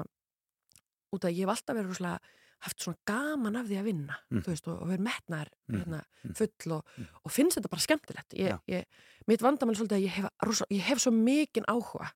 út 1.14 1.28
að 1.28 1.36
ég 1.38 1.46
hef 1.46 1.54
alltaf 1.54 1.78
verið 1.78 1.92
rúslega 1.92 2.34
haft 2.64 2.80
svona 2.84 2.98
gaman 3.06 3.56
af 3.60 3.68
því 3.68 3.78
að 3.82 3.88
vinna 3.90 4.16
Mm. 4.32 4.44
veist, 4.48 4.68
og, 4.68 4.82
og 4.82 4.88
verið 4.90 5.04
metnar 5.08 5.50
Mhm, 5.70 5.78
hérna, 5.80 6.02
mm. 6.24 6.36
full 6.36 6.72
og, 6.78 6.86
Mm. 6.98 7.08
og 7.26 7.32
finnst 7.32 7.58
þetta 7.60 7.70
bara 7.70 7.82
skemmtilegt 7.88 8.34
ég, 8.40 8.60
ég, 8.68 8.86
mitt 9.28 9.42
vandamæli 9.42 9.76
svolítið 9.78 9.98
að 10.00 10.06
ég 10.08 10.16
hef, 10.18 10.30
rosa, 10.44 10.66
ég 10.72 10.82
hef 10.82 10.98
svo 11.04 11.12
mikinn 11.12 11.66
áhuga 11.68 12.12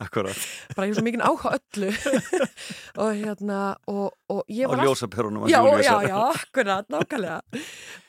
akkurat. 0.00 0.44
Bara 0.76 0.88
ég 0.88 0.92
hef 0.92 0.98
svo 0.98 1.04
mikinn 1.06 1.24
áhuga 1.24 1.52
öllu. 1.58 1.90
Og 3.00 3.12
hérna 3.20 3.60
og, 3.90 4.16
og 4.32 4.40
ég 4.50 4.66
á 4.66 4.70
var 4.70 4.80
alltaf 4.80 4.88
ljósaperunum 4.88 5.46
já, 5.50 5.60
já, 5.84 5.94
já, 6.08 6.16
akkurat, 6.30 6.88
nákvæmlega. 6.90 7.40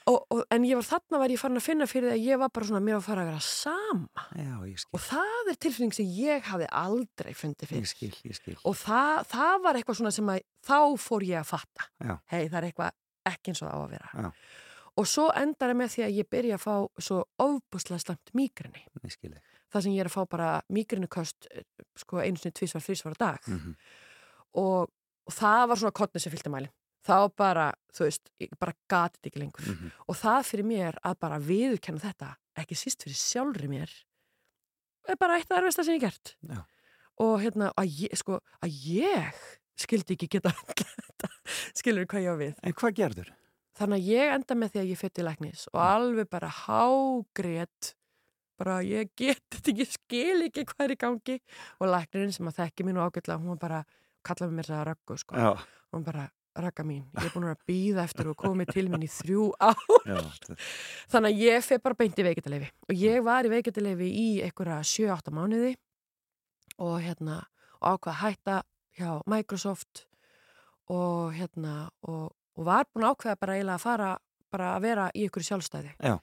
Og, 0.10 0.18
og, 0.34 0.42
en 0.50 0.64
ég 0.66 0.80
var 0.80 0.88
þarna 0.88 1.20
var 1.22 1.34
ég 1.34 1.40
farin 1.40 1.60
að 1.60 1.66
finna 1.68 1.88
fyrir 1.90 2.10
því 2.10 2.16
að 2.16 2.26
ég 2.26 2.42
var 2.42 2.50
bara 2.56 2.68
svona 2.68 2.82
mér 2.84 2.98
var 2.98 3.04
að 3.04 3.10
fara 3.10 3.26
að 3.26 3.30
vera 3.30 3.44
sama. 3.46 4.26
Já, 4.40 4.56
ég 4.72 4.82
skil, 4.82 4.98
og 4.98 5.04
það 5.06 5.52
er 5.54 5.60
tilfinning 5.68 5.94
sem 5.96 6.10
ég 6.18 6.50
hafði 6.50 6.72
aldrei 6.82 7.32
fundið 7.38 7.68
ég 7.68 7.72
fyrir 7.76 7.92
skil, 7.92 8.12
ég 8.32 8.40
skil. 8.40 8.58
Og 8.66 8.76
það, 8.82 9.22
það 9.36 9.54
var 9.68 9.80
eitthvað 9.80 10.02
svona 10.02 10.16
sem 10.16 10.34
að 10.34 10.42
þá 10.68 10.80
fór 11.06 11.28
ég 11.30 11.44
að 11.44 11.54
fatta. 11.54 11.88
Já. 12.02 12.16
hei 12.34 12.44
það 12.48 12.60
er 12.62 12.70
eitthvað 12.72 13.00
ekki 13.32 13.54
eins 13.54 13.62
og 13.62 13.70
það 13.70 13.78
á 13.78 13.82
að 13.82 13.94
vera. 13.94 14.12
Já. 14.26 14.30
og 15.02 15.08
svo 15.08 15.30
endar 15.38 15.72
það 15.72 15.80
með 15.80 15.94
því 15.94 16.04
að 16.08 16.18
ég 16.18 16.30
byrja 16.34 16.58
að 16.58 16.66
fá 16.66 17.06
svo 17.06 17.22
ofbúslega 17.46 18.04
slemt 18.04 18.34
mígrinni 18.38 18.82
ég 19.06 19.14
skil 19.14 19.32
þig 19.36 19.61
það 19.72 19.82
sem 19.86 19.94
ég 19.96 20.04
er 20.04 20.10
að 20.10 20.16
fá 20.18 20.26
bara 20.30 20.50
mígrinnuköst 20.70 21.48
sko 22.04 22.20
einu 22.24 22.38
sinni 22.38 22.54
tvísvar, 22.58 22.84
þrísvar 22.86 23.16
á 23.16 23.18
dag 23.24 23.40
Mhm. 23.48 23.76
og, 24.56 24.90
og 25.28 25.34
það 25.34 25.68
var 25.68 25.78
svona 25.78 25.92
kottni 25.96 26.20
sem 26.22 26.32
fylgdi 26.34 26.52
mæli 26.52 26.70
þá 27.08 27.32
bara, 27.36 27.74
þú 27.96 28.04
veist, 28.06 28.30
ég 28.40 28.52
bara 28.60 28.74
gatið 28.90 29.30
ekki 29.32 29.40
lengur 29.42 29.66
Mhm. 29.72 29.92
og 30.08 30.16
það 30.16 30.44
fyrir 30.52 30.66
mér 30.66 31.00
að 31.04 31.20
bara 31.20 31.40
viðurkenna 31.40 32.00
þetta, 32.04 32.36
ekki 32.58 32.76
síst 32.76 33.04
fyrir 33.04 33.16
sjálfri 33.18 33.68
mér 33.72 33.90
er 35.10 35.16
bara 35.18 35.38
eitt 35.40 35.50
af 35.52 35.58
erfista 35.64 35.84
sem 35.84 35.96
ég 35.98 36.02
gert 36.02 36.36
Já. 36.46 36.64
og 37.18 37.40
hérna, 37.42 37.72
að 37.78 37.88
ég, 38.06 38.16
sko, 38.18 38.40
að 38.62 38.70
ég 38.70 39.34
skildi 39.78 40.14
ekki 40.16 40.28
geta 40.30 40.52
skilur 41.74 42.06
hvað 42.06 42.22
ég 42.22 42.30
á 42.30 42.36
við 42.38 42.56
en 42.64 42.74
hvað 42.74 42.94
gerður? 43.00 43.32
þannig 43.80 43.98
að 43.98 44.08
ég 44.12 44.34
enda 44.36 44.56
með 44.56 44.72
því 44.72 44.80
að 44.82 44.90
ég 44.92 44.98
fyrir 45.00 45.14
til 45.16 45.26
læknis 45.26 45.68
og 45.74 45.80
alveg 45.82 46.30
bara 46.30 46.50
hágrét 46.50 47.94
bara 48.62 48.78
ég 48.86 49.10
get 49.18 49.42
þetta 49.58 49.74
ekki, 49.74 49.88
skil 49.96 50.46
ekki 50.48 50.68
hvað 50.70 50.86
er 50.86 50.94
í 50.94 51.00
gangi. 51.06 51.40
Og 51.82 51.90
læknirinn 51.92 52.36
sem 52.36 52.52
að 52.52 52.60
þekki 52.62 52.86
mín 52.88 53.00
og 53.02 53.10
ágætla 53.10 53.40
hún 53.42 53.58
bara, 53.62 53.82
kallaði 54.28 54.58
mér 54.60 54.70
það 54.70 54.86
röggu 54.92 55.18
sko. 55.24 55.40
Já, 55.42 55.52
hún 55.96 56.06
bara, 56.06 56.28
rögga 56.62 56.84
mín, 56.86 57.06
ég 57.18 57.26
er 57.30 57.32
búin 57.36 57.48
að 57.50 57.62
býða 57.70 58.04
eftir 58.06 58.28
og 58.32 58.38
komið 58.42 58.74
til 58.76 58.88
mín 58.92 59.06
í 59.08 59.10
þrjú 59.12 59.46
ár. 59.70 59.80
Já, 60.06 60.20
þannig 61.14 61.32
að 61.32 61.44
ég 61.46 61.64
feg 61.68 61.82
bara 61.86 61.98
beint 62.02 62.20
í 62.20 62.26
veikitaleifi 62.28 62.68
og 62.90 63.00
ég 63.00 63.24
var 63.26 63.48
í 63.48 63.54
veikitaleifi 63.54 64.10
í 64.12 64.28
einhverja 64.46 64.82
7-8 64.92 65.32
mánuði 65.38 65.74
og 66.82 66.98
hérna 67.06 67.38
og 67.82 67.96
ákvað 67.96 68.12
að 68.14 68.20
hætta 68.26 68.58
hjá 69.00 69.12
Microsoft 69.32 70.04
og 70.92 71.32
hérna 71.38 71.88
og, 72.04 72.34
og 72.60 72.68
var 72.68 72.86
búin 72.92 73.08
ákveða 73.08 73.40
bara 73.40 73.56
eiginlega 73.58 73.80
að 73.80 73.86
fara 73.86 74.12
bara 74.52 74.74
að 74.76 74.84
vera 74.84 75.08
í 75.16 75.24
einhverju 75.24 75.48
sjálfstæði. 75.48 75.94
Já. 76.04 76.18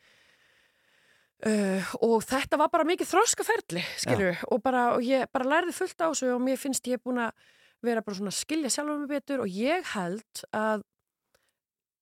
Uh, 1.47 1.85
og 2.03 2.25
þetta 2.27 2.59
var 2.59 2.67
bara 2.73 2.83
mikið 2.89 3.07
þroskaferli 3.13 3.83
skilur 4.03 4.41
og, 4.51 4.59
bara, 4.65 4.81
og 4.97 5.05
ég 5.07 5.29
bara 5.31 5.45
lærði 5.47 5.71
fullt 5.77 6.01
á 6.03 6.11
þessu 6.11 6.33
og 6.35 6.41
mér 6.43 6.59
finnst 6.59 6.89
ég 6.91 6.99
búin 7.05 7.21
að 7.23 7.31
vera 7.87 8.03
bara 8.03 8.17
svona 8.19 8.33
að 8.33 8.41
skilja 8.41 8.73
sjálfum 8.75 9.05
mig 9.05 9.13
betur 9.13 9.45
og 9.45 9.53
ég 9.55 9.87
held 9.95 10.43
að 10.51 10.83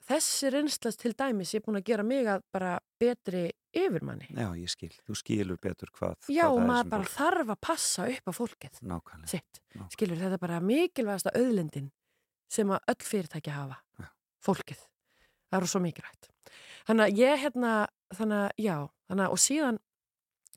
þessi 0.09 0.51
reynslast 0.55 1.03
til 1.03 1.13
dæmis 1.19 1.53
ég 1.53 1.61
er 1.61 1.67
búin 1.67 1.81
að 1.83 1.87
gera 1.91 2.07
mig 2.07 2.29
að 2.31 2.43
bara 2.55 2.79
betri 3.03 3.51
yfirmanni. 3.77 4.31
já, 4.33 4.49
ég 4.57 4.71
skil. 4.73 4.93
Þú 5.05 5.19
skilur 5.21 5.59
betur 5.61 5.91
hvað, 5.93 6.17
Já, 6.33 6.47
hvað 6.49 6.61
er 6.63 6.67
maður 6.71 6.91
bara 6.95 7.05
fólk- 7.05 7.17
þarf 7.19 7.53
að 7.53 7.61
passa 7.69 8.09
upp 8.09 8.25
á 8.25 8.33
fólkið 8.41 8.81
Nákvæmlega. 8.89 9.29
sitt. 9.29 9.61
Nákvæmlega. 9.75 9.93
Skilur, 9.93 10.17
þetta 10.23 10.33
er 10.33 10.45
bara 10.47 10.61
mikilvægasta 10.65 11.35
auðlindin 11.37 11.91
sem 12.49 12.69
að 12.73 12.81
öll 12.89 13.03
fyrirtæki 13.05 13.51
hafa. 13.53 13.77
Já. 14.01 14.09
Fólkið. 14.47 14.87
Það 15.51 15.59
eru 15.61 15.71
svo 15.73 15.81
mikilvægt. 15.85 16.31
Þannig 16.87 17.05
að 17.09 17.21
ég 17.23 17.43
hérna, 17.43 17.73
þannig 18.15 18.41
að, 18.45 18.49
já, 18.63 18.77
þannig 19.11 19.27
að, 19.27 19.35
og 19.37 19.43
síðan, 19.43 19.79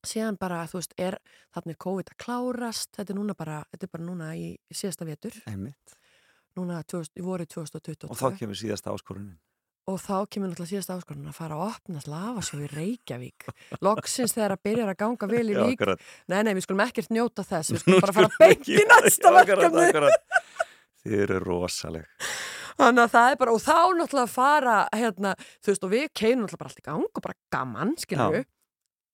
síðan 0.06 0.38
bara, 0.40 0.62
þú 0.70 0.80
veist, 0.80 0.96
er, 1.02 1.18
þannig 1.56 1.76
er 1.76 1.82
COVID 1.86 2.14
að 2.14 2.18
klárast, 2.24 2.90
þetta 2.98 3.14
er 3.16 3.20
núna 3.20 3.36
bara, 3.38 3.60
þetta 3.74 3.88
er 3.90 3.94
bara 3.98 4.08
núna 4.08 4.32
í 4.38 4.48
síðasta 4.72 5.08
vetur, 5.10 5.38
Einmitt. 5.50 5.96
núna 6.58 6.82
2000, 6.86 7.16
í 7.20 7.26
voru 7.26 7.46
2022. 7.50 8.10
Og 8.14 8.20
þá 8.20 8.28
kemur 8.40 8.60
síðasta 8.60 8.94
áskorunin. 8.94 9.38
Og 9.90 9.98
þá 9.98 10.28
kemur 10.30 10.52
náttúrulega 10.52 10.70
síðasta 10.70 10.96
áskorun 11.00 11.30
að 11.32 11.38
fara 11.40 11.56
að 11.58 11.72
opna 11.72 12.02
lafasjó 12.06 12.60
í 12.62 12.68
Reykjavík. 12.70 13.48
Loksins 13.82 14.36
þegar 14.36 14.54
að 14.54 14.62
byrja 14.68 14.84
að 14.86 14.98
ganga 15.02 15.30
vel 15.32 15.46
í 15.50 15.56
Já, 15.56 15.62
vík. 15.66 15.80
akkurat. 15.80 16.04
Nei, 16.30 16.42
nei, 16.46 16.52
við 16.54 16.66
skulum 16.68 16.84
ekkert 16.86 17.10
njóta 17.16 17.46
þess. 17.48 17.72
Við 17.74 17.82
skulum 17.82 18.04
bara 18.06 18.14
fara 18.14 18.30
skulum 18.30 18.44
beint 18.44 18.70
í 18.70 18.84
næsta 18.92 19.32
Já, 19.32 19.38
verkefni. 19.40 20.12
Þið 21.02 21.24
eru 21.26 21.40
rosaleg. 21.42 22.06
Þannig 22.80 23.04
að 23.04 23.12
það 23.16 23.32
er 23.34 23.40
bara, 23.42 23.56
og 23.58 23.60
þá 23.66 23.78
náttúrulega 24.00 24.24
að 24.24 24.32
fara, 24.38 24.78
hérna, 24.96 25.34
þú 25.60 25.74
veist, 25.74 25.84
og 25.84 25.92
við 25.92 26.06
keinum 26.16 26.46
náttúrulega 26.46 26.62
bara 26.64 26.72
allt 26.72 26.80
í 26.80 26.88
gang 26.88 27.10
og 27.10 27.26
bara 27.26 27.38
gaman, 27.52 27.92
við. 28.00 28.48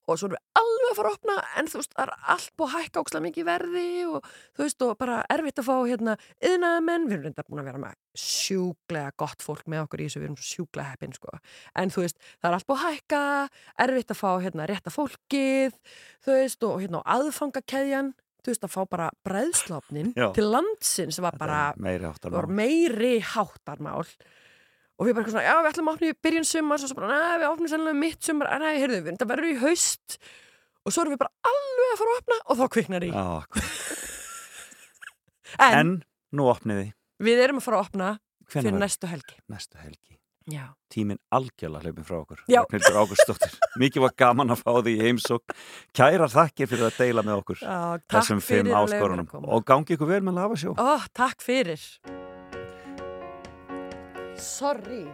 Og 0.06 0.20
svo 0.22 0.28
erum 0.28 0.36
við 0.36 0.60
alveg 0.62 0.90
að 0.92 0.98
fara 1.00 1.10
að 1.10 1.16
opna, 1.18 1.36
en 1.58 1.70
þú 1.72 1.80
veist, 1.80 1.94
það 1.96 2.04
er 2.04 2.12
allt 2.36 2.52
búið 2.62 2.68
að 2.68 2.84
hækka 2.84 3.02
ókslega 3.02 3.26
mikið 3.26 3.48
verði 3.48 3.86
og 4.06 4.28
þú 4.54 4.62
veist, 4.62 4.84
og 4.86 4.92
bara 5.02 5.16
erfitt 5.34 5.62
að 5.64 5.66
fá, 5.66 5.76
hérna, 5.90 6.14
yðnaðamenn, 6.46 7.08
við 7.10 7.16
erum 7.16 7.26
reynda 7.26 7.46
búin 7.48 7.62
að 7.64 7.70
vera 7.72 7.82
með 7.82 7.96
sjúklega 8.22 9.16
gott 9.24 9.46
fólk 9.48 9.66
með 9.74 9.82
okkur 9.88 10.04
í 10.04 10.06
þessu, 10.06 10.22
við 10.22 10.28
erum 10.28 10.38
svo 10.38 10.50
sjúklega 10.52 10.92
heppin, 10.92 11.16
sko. 11.18 11.34
En 11.82 11.90
þú 11.96 12.06
veist, 12.06 12.22
það 12.38 12.52
er 12.52 12.58
allt 12.60 12.70
búið 12.70 12.84
að 12.84 12.94
hækka, 13.00 13.24
erfitt 13.88 14.14
að 14.14 14.22
fá, 14.22 14.30
hérna, 14.46 14.70
rétta 14.70 14.94
fólkið, 14.94 15.82
þú 16.22 16.38
veist, 16.38 16.70
og 16.70 16.86
hérna, 16.86 17.02
aðfangakeðjan, 17.18 18.14
þú 18.46 18.54
veist, 18.54 18.66
að 18.68 18.74
fá 18.76 18.82
bara 18.96 19.10
bræðslopnin 19.26 20.14
Já. 20.16 20.28
til 20.38 20.48
landsins 20.54 21.20
var 21.24 21.36
Þetta 21.36 21.46
bara 21.46 21.62
meiri 21.82 22.12
var 22.38 22.48
meiri 22.62 23.14
háttarmál. 23.34 24.06
Og 24.96 25.10
við 25.10 25.18
bara 25.18 25.32
svona, 25.34 25.44
já 25.44 25.56
við 25.60 25.70
ætlum 25.74 25.90
að 25.92 25.98
opna 25.98 26.08
í 26.12 26.18
byrjun 26.24 26.48
sumar 26.48 26.80
og 26.80 26.88
svo 26.88 26.96
bara, 27.02 27.12
neða 27.12 27.40
við 27.42 27.50
opnum 27.50 27.72
sannlega 27.74 28.00
mitt 28.00 28.22
sumar. 28.24 28.52
Nei, 28.64 28.76
heyrðu, 28.80 29.02
þetta 29.10 29.28
verður 29.28 29.50
í 29.52 29.58
haust. 29.66 30.20
Og 30.86 30.94
svo 30.94 31.04
erum 31.04 31.16
við 31.18 31.24
bara 31.26 31.52
alveg 31.52 31.90
að 31.92 32.00
fara 32.00 32.14
að 32.14 32.22
opna 32.22 32.38
og 32.46 32.60
þá 32.62 32.66
kviknar 32.78 33.08
í. 33.08 33.12
En, 35.56 35.76
En 35.80 35.92
nú 36.36 36.50
opniði. 36.52 36.90
við 37.24 37.40
erum 37.40 37.62
að 37.62 37.64
fara 37.64 37.78
að 37.80 37.86
opna 37.86 38.08
Hvenær 38.52 38.66
fyrir 38.66 38.82
næstu 38.82 39.08
helgi. 39.08 39.38
Næstu 39.48 39.80
helgi. 39.80 40.18
Já, 40.52 40.66
Tíminn 40.94 41.20
algjörlega 41.34 41.88
hlaupin 41.88 42.08
frá 42.08 42.18
okkur. 42.22 42.44
Já. 42.48 42.62
Ragnhildur 42.62 43.00
Ágústsdóttir. 43.02 43.56
Mikið 43.82 44.06
var 44.06 44.14
gaman 44.18 44.54
að 44.54 44.62
fá 44.62 44.74
því 44.80 44.96
heimsók. 45.02 45.56
Kærar 45.96 46.32
þakkir 46.32 46.70
fyrir 46.72 46.90
að 46.90 47.00
deila 47.02 47.26
með 47.26 47.42
okkur 47.42 47.64
já 47.64 47.80
þessum 48.14 48.44
fimm 48.46 48.72
áskorunum. 48.72 49.32
Og 49.44 49.66
gangi 49.68 49.98
ykkur 49.98 50.14
vel 50.14 50.22
með 50.28 50.40
lafasjó. 50.42 50.78
ó, 50.78 51.02
takk 51.16 51.42
fyrir 51.44 51.82
sorry 54.38 55.06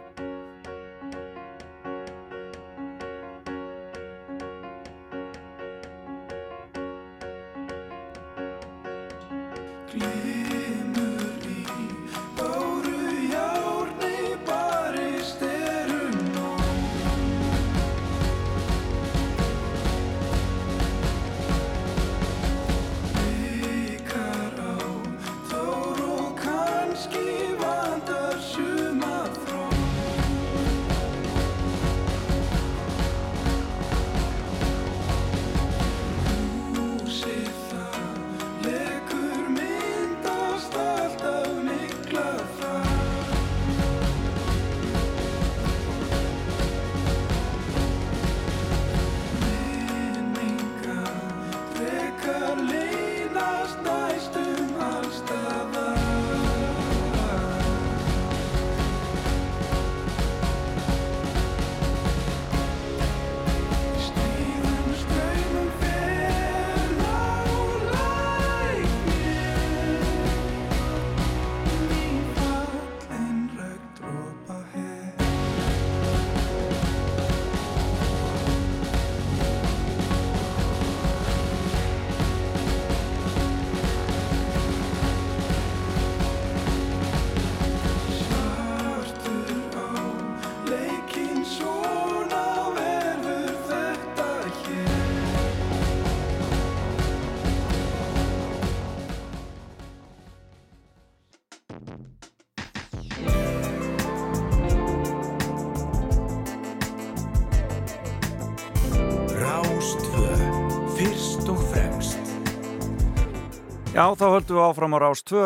Já, 114.02 114.08
þá 114.18 114.24
höldum 114.34 114.56
við 114.56 114.64
áfram 114.66 114.94
á 114.96 114.98
Rás 114.98 115.20
2 115.30 115.42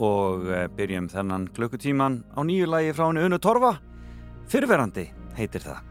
og 0.00 0.46
eh, 0.48 0.62
byrjum 0.72 1.10
þennan 1.12 1.42
klukkutíman 1.52 2.14
á 2.32 2.40
nýju 2.40 2.64
lagi 2.64 2.94
frá 2.96 3.10
henni 3.10 3.26
Unu 3.28 3.36
Torfa. 3.36 3.74
Fyrverandi 4.48 5.04
heitir 5.36 5.60
það. 5.66 5.82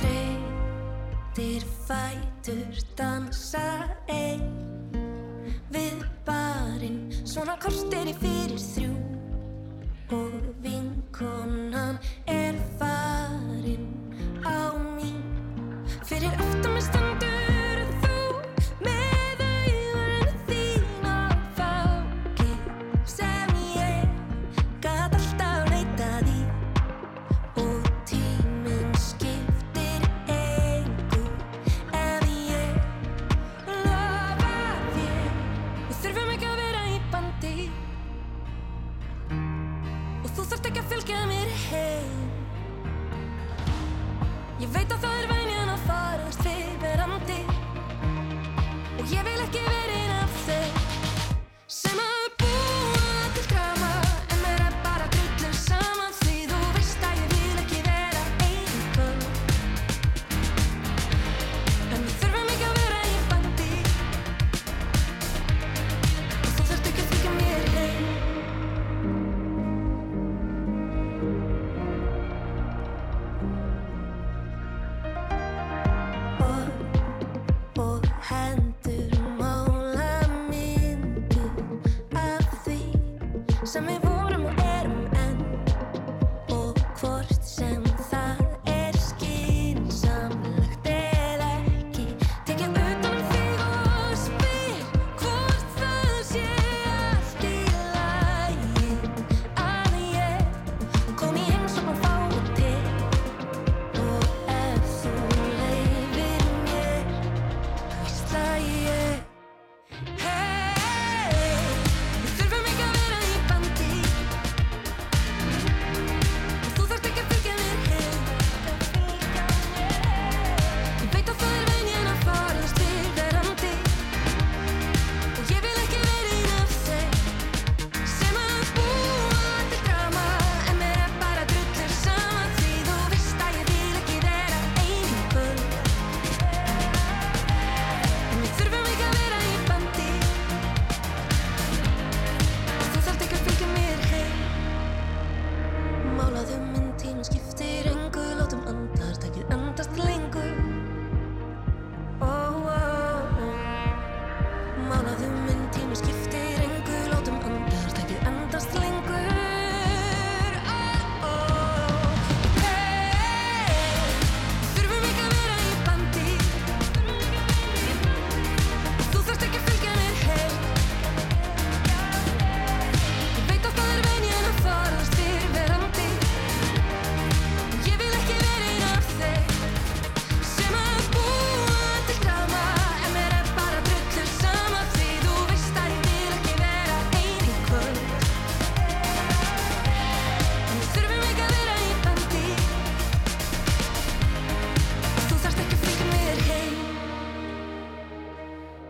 Þreytir 0.00 1.66
fætur 1.90 2.80
dansa 2.96 3.66
einn 4.08 4.48
Við 5.76 6.00
barinn 6.24 7.12
svona 7.28 7.60
kortir 7.60 8.08
í 8.08 8.16
fyrir 8.16 8.56
þrjú 8.56 8.94
Og 10.16 10.40
vinkonan 10.64 11.65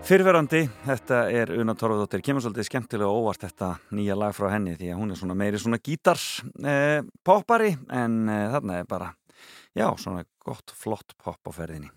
Fyrverandi, 0.06 0.60
þetta 0.86 1.24
er 1.34 1.50
Una 1.58 1.72
Torfadóttir, 1.74 2.20
kemur 2.22 2.44
svolítið 2.44 2.68
skemmtilega 2.68 3.08
og 3.10 3.24
óvart 3.24 3.42
þetta 3.42 3.72
nýja 3.98 4.14
lag 4.14 4.36
frá 4.36 4.52
henni 4.52 4.76
því 4.78 4.92
að 4.92 5.00
hún 5.00 5.10
er 5.10 5.18
svona 5.18 5.34
meiri 5.34 5.58
svona 5.58 5.80
gítar 5.82 6.20
eh, 6.62 7.00
en 7.02 8.14
eh, 8.30 8.44
þarna 8.52 8.76
er 8.78 8.86
bara, 8.86 9.08
já, 9.74 9.88
svona 9.98 10.22
gott, 10.38 10.70
flott 10.70 11.16
pop 11.18 11.42
á 11.42 11.50
ferðinni. 11.50 11.90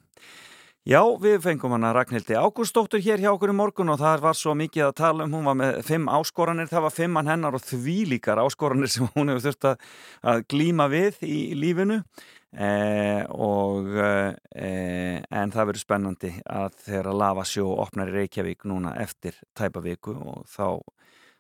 Já, 0.90 1.04
við 1.22 1.38
fengum 1.44 1.76
hana 1.76 1.92
Ragnhildi 1.94 2.34
Ágústóttur 2.34 3.04
hér 3.04 3.22
hjá 3.22 3.30
okkur 3.30 3.54
í 3.54 3.58
morgun 3.60 3.94
og 3.94 4.00
það 4.02 4.26
var 4.26 4.38
svo 4.40 4.56
mikið 4.58 4.88
að 4.88 4.98
tala 5.04 5.28
um, 5.28 5.38
hún 5.38 5.46
var 5.46 5.60
með 5.60 5.78
fimm 5.86 6.10
áskoranir, 6.10 6.72
það 6.72 6.88
var 6.88 6.96
fimmann 6.96 7.30
hennar 7.30 7.60
og 7.60 7.62
þvílíkar 7.68 8.42
áskoranir 8.42 8.90
sem 8.90 9.06
hún 9.14 9.30
hefur 9.30 9.52
þurft 9.52 9.70
að, 9.70 10.48
glíma 10.50 10.90
við 10.90 11.22
í 11.30 11.38
lífinu 11.54 12.00
Eh, 12.50 13.24
og 13.30 13.92
eh, 14.02 15.20
en 15.22 15.52
það 15.54 15.68
verður 15.70 15.84
spennandi 15.84 16.32
að 16.50 16.80
þegar 16.82 17.10
að 17.12 17.20
lafa 17.22 17.44
sjó 17.46 17.68
opnar 17.84 18.10
í 18.10 18.16
Reykjavík 18.16 18.66
núna 18.66 18.96
eftir 18.98 19.38
tæpa 19.54 19.84
viku 19.86 20.16
og 20.18 20.48
þá, 20.50 20.82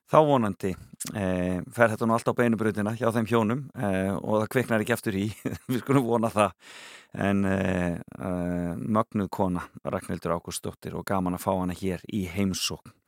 þá 0.05 0.19
vonandi 0.27 0.75
eh, 1.15 1.57
fer 1.73 1.89
þetta 1.95 2.05
nú 2.05 2.13
alltaf 2.13 2.37
á 2.37 2.39
beinubrutina 2.43 2.93
hjá 2.93 3.09
þeim 3.15 3.29
hjónum 3.31 3.65
eh, 3.73 4.13
og 4.13 4.43
það 4.43 4.51
kviknar 4.53 4.85
ekki 4.85 4.97
eftir 4.99 5.17
í. 5.17 5.25
Við 5.71 5.81
skulum 5.81 6.05
vona 6.11 6.29
það. 6.35 6.53
En 7.25 7.41
eh, 7.55 7.97
eh, 7.97 8.71
mögnuð 8.77 9.33
kona 9.33 9.65
Ragnhildur 9.81 10.37
Ágústóttir 10.37 10.93
og 10.93 11.09
gaman 11.09 11.39
að 11.39 11.45
fá 11.47 11.51
hana 11.55 11.73
hér 11.73 12.05
í 12.13 12.27
heimsókn 12.29 12.98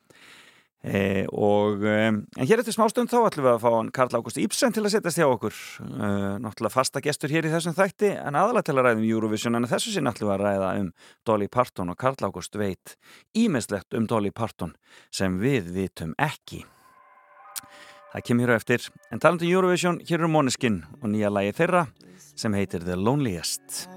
Eh, 0.83 1.27
og, 1.29 1.83
eh, 1.85 2.07
en 2.09 2.47
hér 2.47 2.57
eftir 2.57 2.73
smástund 2.73 3.11
þá 3.11 3.27
ætlum 3.27 3.45
við 3.45 3.51
að 3.53 3.61
fá 3.61 3.69
hann 3.75 3.91
Karl 3.93 4.15
Ágúst 4.17 4.39
Íbsen 4.41 4.73
til 4.73 4.81
að 4.81 4.95
setjast 4.95 5.19
hjá 5.19 5.27
okkur. 5.29 5.53
Eh, 5.77 6.39
náttúrulega 6.41 6.73
fasta 6.73 7.01
gestur 7.05 7.29
hér 7.29 7.45
í 7.45 7.53
þessum 7.53 7.77
þætti 7.77 8.09
en 8.17 8.33
aðalega 8.33 8.65
til 8.65 8.75
að 8.75 8.85
ræða 8.87 8.97
um 8.97 9.05
Eurovision 9.05 9.55
en 9.55 9.69
þessu 9.69 9.93
sinni 9.93 10.09
ætlum 10.09 10.31
við 10.31 10.39
að 10.39 10.41
ræða 10.41 10.79
um 10.79 10.91
Dolly 11.23 11.47
Parton 11.47 11.93
og 11.93 11.97
Karl 11.97 12.17
Ágúst 12.25 12.57
veit 12.57 12.95
ímislegt 13.37 13.93
um 13.93 14.07
Dolly 14.07 14.31
Parton 14.31 14.73
sem 15.11 15.37
við 15.37 15.69
vitum 15.69 16.15
ekki. 16.17 16.65
Það 18.11 18.25
kemur 18.25 18.47
hér 18.47 18.57
á 18.57 18.59
eftir. 18.59 18.89
En 19.11 19.19
talandu 19.19 19.45
um 19.45 19.53
Eurovision, 19.53 19.99
hér 20.01 20.17
eru 20.17 20.27
Måneskin 20.33 20.81
og 20.97 21.13
nýja 21.13 21.29
lagi 21.29 21.53
þeirra 21.61 21.85
sem 22.35 22.51
heitir 22.53 22.81
The 22.81 22.97
Loneliest. 22.97 23.87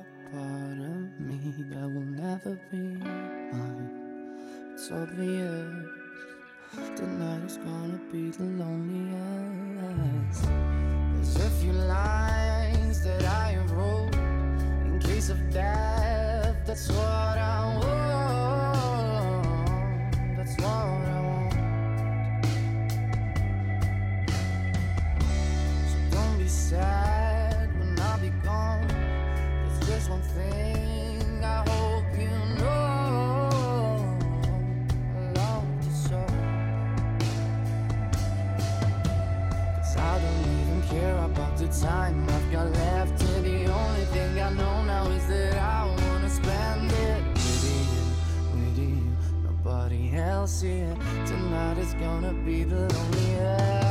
It's 4.75 4.91
obvious 4.91 6.04
tonight 6.97 7.45
is 7.45 7.57
gonna 7.59 8.01
be 8.11 8.31
the 8.31 8.45
loneliest. 8.45 10.43
There's 11.15 11.37
a 11.37 11.51
few 11.61 11.73
lines 11.73 13.03
that 13.05 13.25
I 13.25 13.57
wrote 13.73 14.15
in 14.85 14.99
case 15.01 15.31
of 15.31 15.39
death. 15.53 16.57
That's 16.67 16.89
what 16.91 16.99
I 16.99 17.79
want. 17.79 19.47
That's 20.37 20.57
what 20.59 20.67
I 20.67 21.21
want. 21.29 21.53
So 25.91 25.97
don't 26.11 26.39
be 26.39 26.49
sad 26.49 27.04
the 41.57 41.69
time 41.69 42.27
I've 42.29 42.53
got 42.53 42.71
left. 42.73 43.23
here. 43.23 43.41
The 43.43 43.73
only 43.73 44.05
thing 44.07 44.41
I 44.41 44.51
know 44.55 44.85
now 44.85 45.07
is 45.07 45.27
that 45.29 45.57
I 45.57 45.87
wanna 45.87 46.29
spend 46.29 46.91
it 46.91 47.23
with 47.33 47.65
you, 47.65 48.61
with 48.61 48.79
you. 48.79 49.03
Nobody 49.45 50.17
else 50.17 50.63
here. 50.63 50.97
Tonight 51.27 51.79
is 51.79 51.95
gonna 51.95 52.33
be 52.33 52.65
the 52.65 52.89
loneliest. 52.93 53.84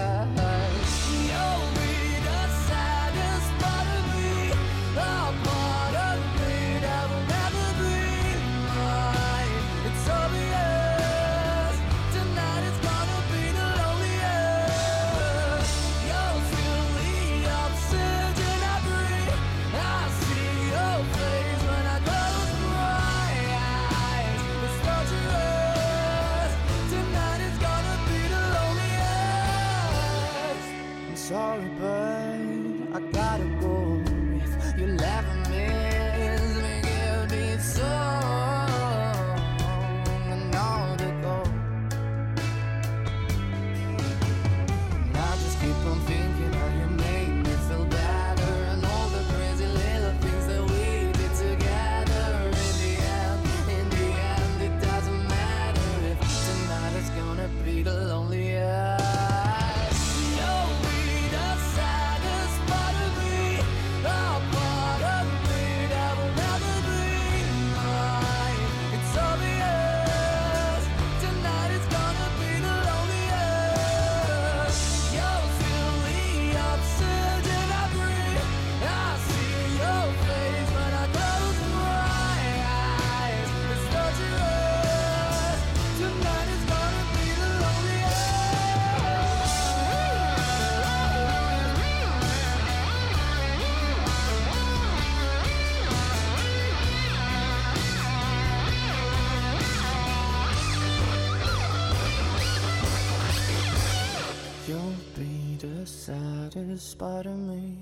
Saddest 106.77 106.97
part 106.97 107.25
of 107.27 107.37
me, 107.37 107.77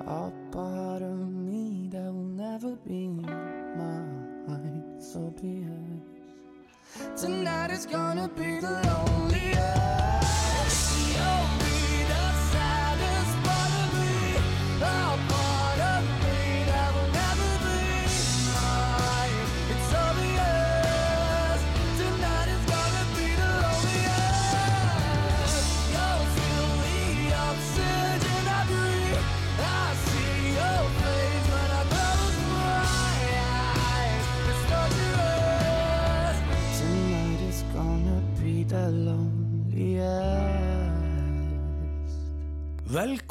a 0.00 0.32
part 0.50 1.00
of 1.02 1.16
me 1.32 1.88
that 1.92 2.12
will 2.12 2.34
never 2.34 2.74
be 2.74 3.06
mine. 3.06 4.82
So 4.98 5.32
be 5.40 5.62
it. 5.62 7.16
Tonight 7.16 7.70
is 7.70 7.86
gonna 7.86 8.28
be 8.28 8.58
the 8.58 8.82
loneliest. 8.84 10.01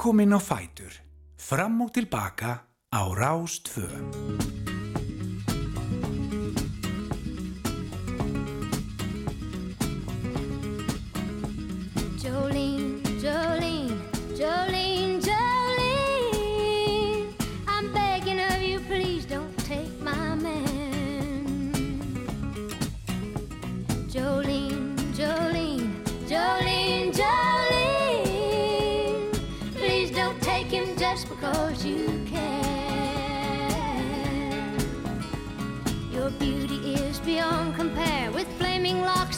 Velkomin 0.02 0.34
á 0.34 0.42
Fætur. 0.42 0.94
Fram 1.38 1.82
og 1.86 1.94
tilbaka 1.94 2.66
á 2.90 3.02
Rást 3.14 3.70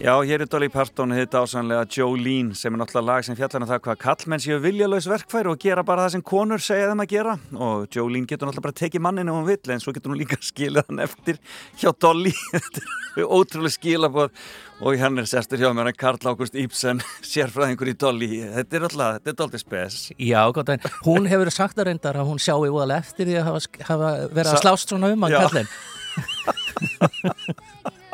Já, 0.00 0.14
hér 0.24 0.40
er 0.40 0.48
Dolly 0.48 0.70
Parton, 0.72 1.10
þetta 1.12 1.42
ásanlega 1.44 1.84
Jolene 1.92 2.54
sem 2.56 2.72
er 2.72 2.80
náttúrulega 2.80 3.04
lag 3.04 3.24
sem 3.26 3.36
fjallar 3.36 3.60
um 3.60 3.68
það 3.68 3.80
hvað 3.84 3.98
kallmenn 4.00 4.40
séu 4.40 4.56
viljalaus 4.64 5.04
verkfæri 5.10 5.50
og 5.52 5.58
gera 5.60 5.82
bara 5.84 6.06
það 6.06 6.14
sem 6.14 6.22
konur 6.24 6.62
segja 6.64 6.86
þeim 6.88 7.02
að 7.04 7.10
gera. 7.10 7.34
Og 7.52 7.84
Jolene 7.92 8.24
getur 8.24 8.48
náttúrulega 8.48 8.64
bara 8.64 8.78
tekið 8.80 9.04
mannin 9.04 9.28
ef 9.28 9.36
hún 9.36 9.44
vill 9.50 9.74
en 9.74 9.84
svo 9.84 9.92
getur 9.92 10.14
hún 10.14 10.22
líka 10.22 10.38
skilað 10.48 10.88
hann 10.88 11.04
eftir 11.04 11.36
hjá 11.82 11.92
Dolly. 11.92 12.32
Þetta 12.54 12.80
er 13.20 13.28
ótrúlega 13.28 13.74
skilabóð 13.76 14.40
og 14.80 15.04
hann 15.04 15.20
er 15.20 15.28
sestur 15.28 15.60
hjá 15.60 15.68
mér 15.76 15.92
Karl 16.00 16.32
Ágúst 16.32 16.56
Íbsen 16.56 17.04
sérfræðingur 17.34 17.92
í 17.92 17.96
Dolly. 18.00 18.32
Þetta 18.56 18.80
er 18.80 18.88
alltaf, 18.88 19.20
þetta 19.20 19.34
er 19.34 19.38
Dolly 19.44 19.60
spes. 19.66 20.00
Já, 20.16 20.40
gott 20.56 20.72
en 20.72 20.80
hún 21.04 21.28
hefur 21.28 21.52
sagt 21.52 21.76
að 21.76 21.92
reyndar 21.92 22.16
að 22.24 22.32
hún 22.32 22.40
sjáu 22.40 22.64
úðal 22.72 22.96
eftir 22.96 23.28
því 23.28 23.36
að 23.42 23.52
hafa, 23.52 23.84
hafa 23.92 24.16
verið 24.32 24.56
að 24.56 24.62
slást 24.64 24.96
svona 24.96 25.12
um 25.12 25.28
að 25.28 25.36
Já. 25.36 25.44
kallin 25.44 25.68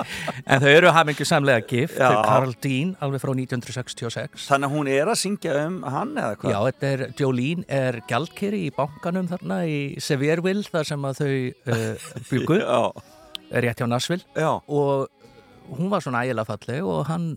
En 0.53 0.62
þau 0.62 0.70
eru 0.70 0.92
hafingu 0.94 1.26
samlega 1.26 1.64
gift. 1.66 1.97
Þau 1.99 2.22
Karl 2.26 2.55
Dean 2.62 2.94
alveg 3.03 3.22
frá 3.22 3.32
1966 3.34 4.47
Þannig 4.51 4.68
að 4.70 4.74
hún 4.76 4.90
er 4.92 5.11
að 5.12 5.18
syngja 5.22 5.57
um 5.66 5.80
hann 5.97 6.14
eða 6.14 6.38
hvað? 6.40 6.53
Já, 6.55 6.59
þetta 6.68 6.90
er, 6.92 7.05
Jolene 7.20 7.66
er 7.80 8.01
gjaldkeri 8.11 8.62
í 8.68 8.72
bankanum 8.76 9.28
þarna 9.30 9.61
í 9.70 9.78
Sevierville 10.03 10.64
þar 10.70 10.88
sem 10.92 11.07
að 11.11 11.20
þau 11.22 11.30
uh, 11.74 12.09
byggu 12.30 12.59
Já, 12.66 12.80
rétt 13.66 13.78
hjá 13.82 13.86
Nashville. 13.90 14.26
Já. 14.34 14.51
Og 14.66 15.07
hún 15.76 15.90
var 15.90 16.03
svona 16.05 16.24
ægilega 16.26 16.47
falleg 16.47 16.86
og 16.86 17.05
hann 17.11 17.28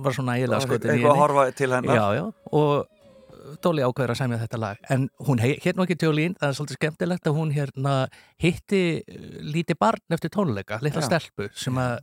var 0.00 0.14
svona 0.16 0.36
ægilega 0.40 0.64
skotin 0.64 0.90
í 0.90 0.92
Eitthvað 0.96 1.10
að 1.10 1.16
henni. 1.16 1.22
horfa 1.24 1.46
til 1.56 1.72
hennar. 1.76 1.98
Já, 1.98 2.06
já, 2.20 2.24
og 2.56 2.95
Dolly 3.64 3.84
ákveður 3.86 4.14
að 4.14 4.20
semja 4.20 4.40
þetta 4.42 4.60
lag. 4.62 4.82
En 4.92 5.08
hún 5.26 5.42
hér 5.42 5.78
nú 5.78 5.86
ekki 5.86 5.98
Jolene, 6.02 6.36
það 6.40 6.48
er 6.48 6.58
svolítið 6.58 6.80
skemmtilegt 6.80 7.30
að 7.30 7.38
hún 7.38 7.54
hérna 7.56 7.94
hitti 8.42 8.82
uh, 9.00 9.26
lítið 9.56 9.80
barn 9.80 10.16
eftir 10.16 10.32
tónleika, 10.34 10.80
litla 10.84 11.04
Já. 11.04 11.08
stelpu 11.10 11.50
sem 11.56 11.80
að 11.80 11.98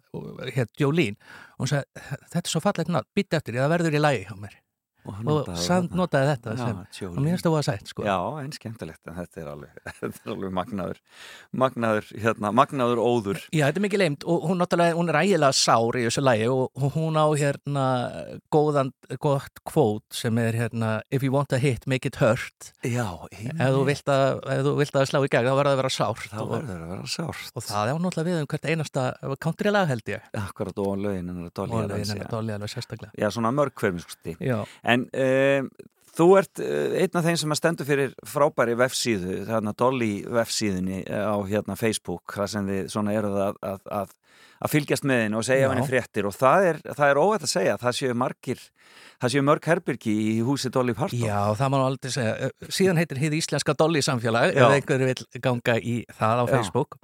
hér 0.56 0.70
Jolene. 0.80 1.34
Og 1.58 1.66
hún 1.66 1.74
sagði, 1.76 2.06
þetta 2.34 2.46
er 2.46 2.54
svo 2.56 2.64
fallegt 2.64 2.94
nátt, 2.94 3.10
býtt 3.16 3.40
eftir, 3.40 3.62
það 3.62 3.74
verður 3.78 4.00
í 4.00 4.04
lagi 4.04 4.28
hjá 4.28 4.38
mér 4.40 4.63
Og, 5.04 5.16
hann 5.18 5.28
og 5.28 5.40
notaði 5.42 5.64
samt 5.66 5.96
notaði 5.98 6.30
þetta 6.30 6.54
Já, 6.54 6.62
sem, 6.96 7.16
mér 7.18 7.34
finnst 7.34 7.48
það 7.48 7.58
að 7.58 7.66
sætt 7.68 7.90
sko. 7.92 8.06
Já, 8.08 8.18
en 8.40 8.54
skemmtilegt 8.56 9.10
en 9.10 9.18
þetta 9.18 9.42
er 9.42 9.50
alveg, 9.52 9.74
þetta 10.00 10.22
er 10.24 10.34
alveg 10.34 10.54
magnaður 10.56 11.02
magnaður, 11.64 12.10
hérna, 12.24 12.52
magnaður 12.56 13.02
óður. 13.04 13.42
Já, 13.52 13.66
þetta 13.68 13.82
er 13.82 13.86
mikið 13.88 14.02
leimt 14.04 14.24
og 14.30 14.48
hún, 14.50 14.64
hún 14.98 15.12
er 15.12 15.20
ægilega 15.20 15.52
sár 15.58 16.00
í 16.00 16.06
þessu 16.08 16.24
lagi 16.24 16.48
og 16.52 16.88
hún 16.96 17.20
á 17.20 17.28
hérna 17.40 17.86
góðan, 18.54 18.94
gott 19.24 19.64
kvót 19.68 20.08
sem 20.16 20.40
er 20.42 20.58
hérna 20.58 20.94
If 21.14 21.26
you 21.26 21.34
want 21.34 21.54
a 21.54 21.60
hit, 21.60 21.88
make 21.90 22.08
it 22.08 22.18
hurt. 22.22 22.72
Já, 22.86 23.28
ef 23.34 23.76
þú 23.76 23.84
vilt 23.90 24.08
að, 24.12 24.40
að 24.48 25.10
slá 25.10 25.20
í 25.20 25.32
gegn 25.32 25.50
þá 25.50 25.54
verður 25.54 25.70
það 25.70 25.74
að 25.74 25.82
vera 25.82 25.94
sárt 25.98 26.30
þá 26.32 26.40
verður 26.40 26.80
að 26.80 26.94
vera 26.94 27.12
sárt. 27.12 27.52
Og 27.54 27.68
það 27.68 27.92
er 27.92 28.02
náttúrulega 28.04 28.30
við 28.30 28.40
um 28.40 28.50
hvert 28.54 28.70
einasta 28.72 29.04
country 29.44 29.74
lag 29.74 29.90
held 29.92 30.08
ég. 30.14 30.32
Akkurat 30.40 30.78
og 30.84 30.96
lögin 31.04 31.30
hennar 31.30 31.52
að 31.52 31.56
dolja 31.60 31.84
Já, 34.94 35.02
Já, 35.10 35.60
En 35.60 35.64
um, 35.66 35.70
þú 36.14 36.28
ert 36.38 36.62
uh, 36.62 36.98
einn 37.02 37.20
af 37.20 37.26
þeim 37.26 37.38
sem 37.42 37.54
að 37.56 37.60
stendur 37.60 37.88
fyrir 37.90 38.12
frábæri 38.30 38.76
vefsíðu, 38.78 39.38
þarna 39.50 39.74
Dolly 39.78 40.12
vefsíðunni 40.30 41.04
uh, 41.08 41.34
á 41.34 41.38
hérna 41.50 41.78
Facebook 41.80 42.36
þar 42.38 42.52
sem 42.52 42.68
þið 42.70 42.92
svona 42.94 43.16
eruð 43.18 43.40
að, 43.48 43.62
að, 43.66 43.80
að, 44.00 44.12
að 44.64 44.74
fylgjast 44.76 45.08
með 45.10 45.24
henni 45.24 45.40
og 45.40 45.48
segja 45.48 45.66
Já. 45.66 45.72
henni 45.74 45.88
fréttir 45.88 46.28
og 46.30 46.36
það 46.38 46.68
er, 46.72 46.82
það 46.92 47.08
er 47.08 47.22
óvægt 47.24 47.48
að 47.48 47.54
segja 47.56 47.78
það 47.82 47.98
séu 48.00 48.18
margir, 48.24 48.62
það 49.24 49.34
séu 49.34 49.46
mörg 49.50 49.72
herbyrgi 49.72 50.14
í 50.34 50.36
húsi 50.46 50.74
Dolly 50.74 50.94
Parton 50.98 51.24
Já, 51.24 51.40
það 51.58 51.74
má 51.74 51.80
nú 51.80 51.88
aldrei 51.88 52.14
segja 52.14 52.36
Eh, 52.44 52.54
síðan 52.70 53.02
heitir 53.02 53.20
hið 53.22 53.40
íslenska 53.40 53.74
dolli 53.78 54.02
samfélag 54.06 54.54
Já. 54.54 54.68
ef 54.68 54.78
einhver 54.78 55.08
vil 55.10 55.42
ganga 55.42 55.80
í 55.80 56.04
það 56.14 56.44
á 56.44 56.46
Já. 56.46 56.54
Facebook 56.58 57.00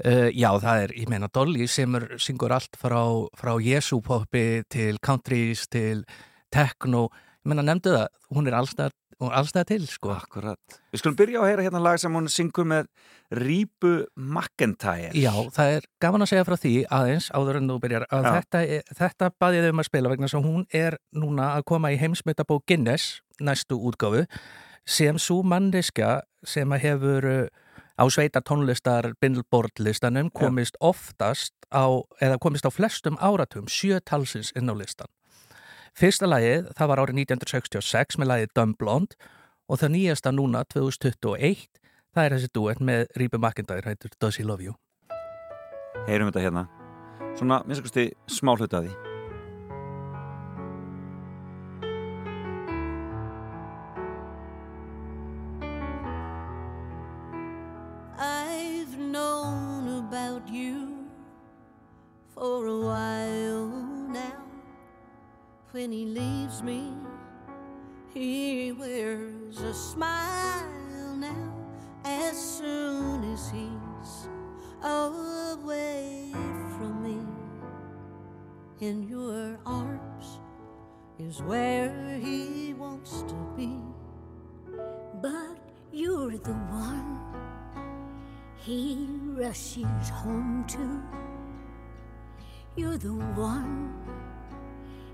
Uh, 0.00 0.30
já, 0.32 0.48
það 0.56 0.82
er, 0.86 0.92
ég 0.96 1.10
meina 1.12 1.28
Dolly 1.28 1.66
sem 1.68 1.92
er, 1.98 2.06
syngur 2.16 2.54
allt 2.56 2.78
frá, 2.80 3.02
frá 3.36 3.50
Jesúpoppi 3.60 4.62
til 4.72 4.96
countries 5.04 5.66
til 5.68 6.06
techno, 6.52 7.08
ég 7.40 7.52
meina 7.52 7.64
nefndu 7.66 7.94
það 7.94 8.08
hún 8.34 8.48
er 8.50 8.56
allstað, 8.58 8.94
allstað 9.20 9.66
til 9.72 9.86
sko. 9.90 10.12
Akkurat. 10.14 10.78
Við 10.92 11.02
skulum 11.02 11.16
byrja 11.18 11.40
á 11.40 11.42
að 11.44 11.50
heyra 11.50 11.66
hérna 11.66 11.82
lag 11.84 12.00
sem 12.00 12.14
hún 12.16 12.28
syngur 12.32 12.68
með 12.68 12.88
Ríbu 13.36 13.92
McIntyre. 14.16 15.12
Já, 15.18 15.32
það 15.54 15.76
er 15.76 15.88
gaman 16.02 16.24
að 16.24 16.32
segja 16.32 16.46
frá 16.48 16.56
því 16.60 16.74
aðeins 16.98 17.30
áður 17.34 17.60
en 17.60 17.70
þú 17.70 17.78
byrjar 17.84 18.06
að 18.08 18.28
Já. 18.28 18.32
þetta, 18.38 18.62
þetta 19.02 19.30
baðið 19.42 19.70
um 19.70 19.82
að 19.82 19.90
spila 19.90 20.12
vegna 20.12 20.30
að 20.30 20.48
hún 20.48 20.66
er 20.74 20.98
núna 21.16 21.52
að 21.56 21.66
koma 21.72 21.92
í 21.94 22.00
heimsmyndabók 22.00 22.66
Guinness 22.70 23.20
næstu 23.40 23.78
útgáfu 23.78 24.26
sem 24.88 25.18
svo 25.20 25.42
manniska 25.46 26.20
sem 26.46 26.70
að 26.72 26.84
hefur 26.86 27.28
uh, 27.28 27.46
á 28.00 28.04
sveita 28.08 28.40
tónlistar 28.40 29.12
billboardlistanum 29.20 30.30
komist 30.32 30.78
oftast 30.80 31.52
á, 31.68 32.00
eða 32.20 32.40
komist 32.40 32.64
á 32.64 32.72
flestum 32.72 33.18
áratum, 33.20 33.68
sjö 33.68 34.00
talsins 34.00 34.54
inn 34.56 34.72
á 34.72 34.74
listan 34.74 35.10
Fyrsta 35.98 36.28
lagið, 36.28 36.70
það 36.78 36.90
var 36.92 37.02
árið 37.02 37.20
1966 37.24 38.18
með 38.20 38.30
lagið 38.30 38.54
Dumb 38.56 38.78
Blonde 38.78 39.18
og 39.70 39.82
það 39.82 39.94
nýjasta 39.96 40.32
núna, 40.34 40.64
2021, 40.70 41.66
það 42.14 42.24
er 42.24 42.36
þessi 42.36 42.52
duett 42.54 42.82
með 42.82 43.04
Reba 43.18 43.42
McEntire, 43.42 43.86
hættur 43.86 44.14
Does 44.22 44.40
He 44.40 44.46
Love 44.46 44.66
You? 44.66 44.78
Heyrum 46.06 46.30
þetta 46.30 46.46
hérna. 46.46 46.66
Svona, 47.38 47.62
minnst 47.66 47.94
að 47.94 48.12
smá 48.30 48.56
hluta 48.56 48.82
af 48.82 48.88
því. 48.88 49.09
When 65.80 65.92
he 65.92 66.04
leaves 66.04 66.62
me, 66.62 66.92
he 68.12 68.70
wears 68.72 69.62
a 69.62 69.72
smile 69.72 71.16
now. 71.16 71.54
As 72.04 72.36
soon 72.36 73.24
as 73.32 73.48
he's 73.48 74.28
away 74.82 76.32
from 76.76 77.02
me, 77.02 77.18
in 78.86 79.08
your 79.08 79.58
arms 79.64 80.40
is 81.18 81.40
where 81.44 82.18
he 82.18 82.74
wants 82.74 83.22
to 83.22 83.34
be. 83.56 83.80
But 85.22 85.56
you're 85.90 86.36
the 86.36 86.58
one 86.68 87.20
he 88.56 89.08
rushes 89.30 90.10
home 90.10 90.66
to. 90.68 91.02
You're 92.76 92.98
the 92.98 93.14
one 93.14 94.19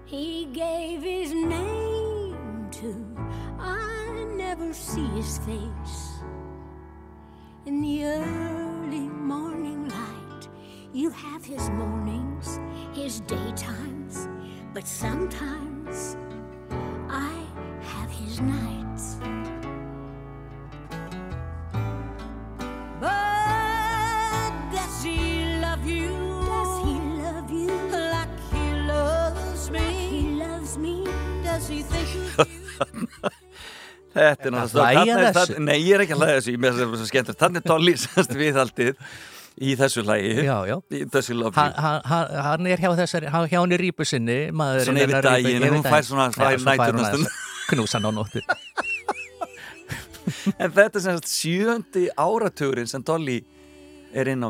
he 0.07 0.47
gave 0.53 1.03
his 1.03 1.33
name 1.33 2.69
to. 2.71 3.05
I 3.59 4.25
never 4.37 4.73
see 4.73 5.05
his 5.09 5.39
face. 5.39 6.21
In 7.67 7.81
the 7.83 8.05
early 8.05 9.01
morning 9.01 9.89
light, 9.89 10.49
you 10.93 11.11
have 11.11 11.45
his 11.45 11.69
mornings, 11.71 12.61
his 12.95 13.21
daytimes, 13.23 14.29
but 14.73 14.87
sometimes 14.87 16.17
I 17.09 17.45
have 17.81 18.11
his 18.11 18.41
nights. 18.41 18.76
Þetta 34.17 34.49
er 34.49 34.55
náttúrulega 34.55 35.59
Nei, 35.61 35.77
ég 35.85 35.95
er 35.97 36.05
ekki 36.07 36.15
að 36.17 36.23
hlæja 36.23 36.37
þessu, 36.41 36.53
er 36.81 37.37
Þannig 37.43 37.61
er 37.61 37.67
Dolly 37.71 37.95
semst 38.03 38.33
viðhaldið 38.37 38.93
í 39.67 39.75
þessu 39.81 40.05
hlægi 40.07 40.47
Hann, 41.57 42.69
er 42.73 42.83
hjá 42.83 42.91
þessari, 43.03 43.27
hjá 43.33 43.59
henni 43.61 43.79
Ríbu 43.81 44.05
sinni, 44.09 44.39
Svona 44.53 45.05
yfir 45.05 45.21
daginn, 45.25 45.67
hún 45.73 45.85
fær 45.85 46.05
svona- 46.09 46.31
fær 46.35 46.57
svo 46.59 46.65
fær 46.65 46.77
hún 46.77 46.77
næturnar 46.77 47.05
aðeins 47.11 47.13
stund. 47.13 47.27
að 47.27 47.69
Knúsa 47.73 47.99
hann 47.99 48.09
á 48.09 48.13
nóttu. 48.15 48.41
En 50.59 50.71
þetta 50.75 50.99
er 50.99 51.03
semst 51.05 51.29
sjöndi 51.31 52.05
áratugurinn 52.19 52.89
sem 52.91 53.03
Dolly 53.07 53.39
er 54.15 54.29
inn 54.33 54.45
á 54.45 54.49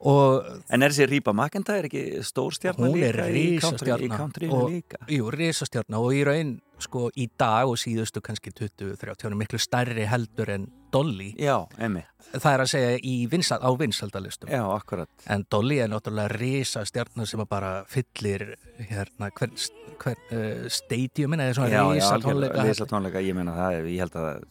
og 0.00 0.44
En 0.70 0.82
er 0.82 0.92
þessi 0.92 1.08
Reba 1.10 1.32
McEntire 1.32 1.88
ekki 1.88 2.04
stórstjarnar 2.26 2.92
er 2.96 3.20
líka 3.30 3.30
í 3.32 4.10
country- 4.12 4.50
líka? 4.50 5.00
jú, 5.08 5.30
risastjarnar 5.32 5.98
og 6.02 6.12
í 6.12 6.22
raun 6.26 6.60
sko 6.82 7.10
í 7.16 7.28
dag 7.38 7.68
og 7.70 7.78
síðustu 7.78 8.22
kannski 8.24 8.50
20-30 8.50 9.28
ára 9.28 9.38
miklu 9.38 9.58
stærri 9.62 10.06
heldur 10.10 10.50
en 10.50 10.70
Dolly. 10.92 11.30
Já, 11.40 11.56
það 12.34 12.48
er 12.52 12.62
að 12.64 12.68
segja 12.68 12.96
í 13.00 13.14
vinsal, 13.32 13.58
á 13.64 13.70
akkurat. 14.76 15.08
En 15.32 15.46
Dolly 15.48 15.78
er 15.80 15.88
náttúrulega 15.88 16.34
risastjarnar 16.36 17.26
sem 17.30 17.40
bara 17.48 17.70
fyllir 17.88 18.44
hérna 18.90 19.30
hvern, 19.32 19.54
hvern 20.02 20.34
uh, 20.36 20.66
stadiumin 20.68 21.40
eða 21.40 21.54
svona 21.56 21.70
Já, 21.72 21.78
já, 21.80 21.94
risa 21.94 22.12
algjörlega, 22.18 22.52
tónleika 22.52 22.68
risa 22.68 22.88
tónleika, 22.90 23.24
ég 23.24 23.38
meina 23.38 23.56
það, 23.56 23.78
ég 23.88 24.04
held 24.04 24.18
að 24.20 24.44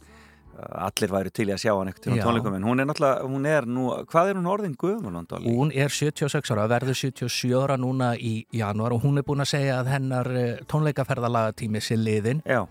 allir 0.59 1.09
væri 1.13 1.31
til 1.33 1.47
í 1.49 1.53
að 1.55 1.61
sjá 1.63 1.71
hann 1.73 1.89
eitthvað 1.91 2.17
Já. 2.19 2.23
tónleikum 2.25 2.55
en 2.57 2.65
hún 2.67 2.79
er 2.83 2.85
náttúrulega, 2.89 3.23
hún 3.31 3.45
er 3.49 3.65
nú, 3.65 3.85
hvað 4.11 4.29
er 4.31 4.35
hún 4.39 4.49
orðin 4.51 4.75
guðmur? 4.77 5.15
Hún 5.45 5.71
er 5.73 5.89
76 5.89 6.51
ára, 6.53 6.67
verður 6.69 6.97
77 6.99 7.55
ára 7.57 7.77
núna 7.81 8.11
í 8.19 8.45
januar 8.53 8.93
og 8.93 9.01
hún 9.05 9.17
er 9.17 9.25
búin 9.27 9.41
að 9.41 9.49
segja 9.55 9.79
að 9.81 9.89
hennar 9.95 10.29
eh, 10.37 10.59
tónleikaferðalagatími 10.69 11.81
sé 11.81 11.97
liðin. 11.97 12.43
Já. 12.45 12.65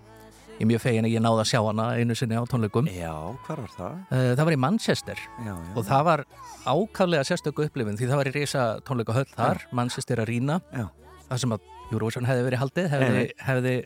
Ég 0.60 0.66
er 0.66 0.68
mjög 0.74 0.82
fegin 0.84 1.06
að 1.08 1.14
ég 1.16 1.22
náði 1.24 1.40
að 1.40 1.48
sjá 1.48 1.60
hana 1.64 1.84
einu 1.96 2.14
sinni 2.14 2.36
á 2.36 2.44
tónleikum. 2.44 2.88
Já, 2.92 3.14
hvar 3.46 3.62
var 3.64 3.70
það? 3.78 3.94
Eh, 4.12 4.34
Það 4.36 4.44
var 4.44 4.52
í 4.52 4.60
Manchester 4.60 5.18
Já, 5.40 5.54
já. 5.56 5.72
og 5.74 5.86
það 5.88 6.04
var 6.10 6.24
ákaflega 6.68 7.24
sérstöku 7.24 7.64
upplifin 7.64 7.96
því 7.96 8.10
það 8.10 8.20
var 8.20 8.28
í 8.28 8.34
risa 8.36 8.66
tónleika 8.84 9.16
höll 9.16 9.30
þar, 9.32 9.62
Manchester 9.72 10.20
Arena, 10.20 10.60
Já. 10.76 10.86
það 11.30 11.38
sem 11.46 11.56
að 11.56 11.60
Eurovision 11.90 12.28
hefði 12.28 12.44
verið 12.50 12.60
haldið, 12.62 12.90
hefði, 12.92 13.24
hefði, 13.48 13.76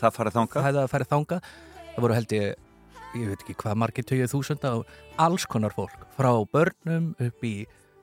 Það 0.00 0.14
farið 0.16 0.32
þanga. 1.12 1.40
Það 3.10 3.20
ég, 3.20 3.30
veit 3.32 3.44
ekki 3.44 3.58
hvað 3.64 3.80
margir 3.82 4.06
tögið 4.06 4.32
þúsunda 4.34 4.74
og 4.78 4.94
alls 5.18 5.46
konar 5.50 5.74
fólk, 5.74 6.06
frá 6.16 6.30
börnum 6.52 7.12
upp 7.18 7.46
í 7.46 7.54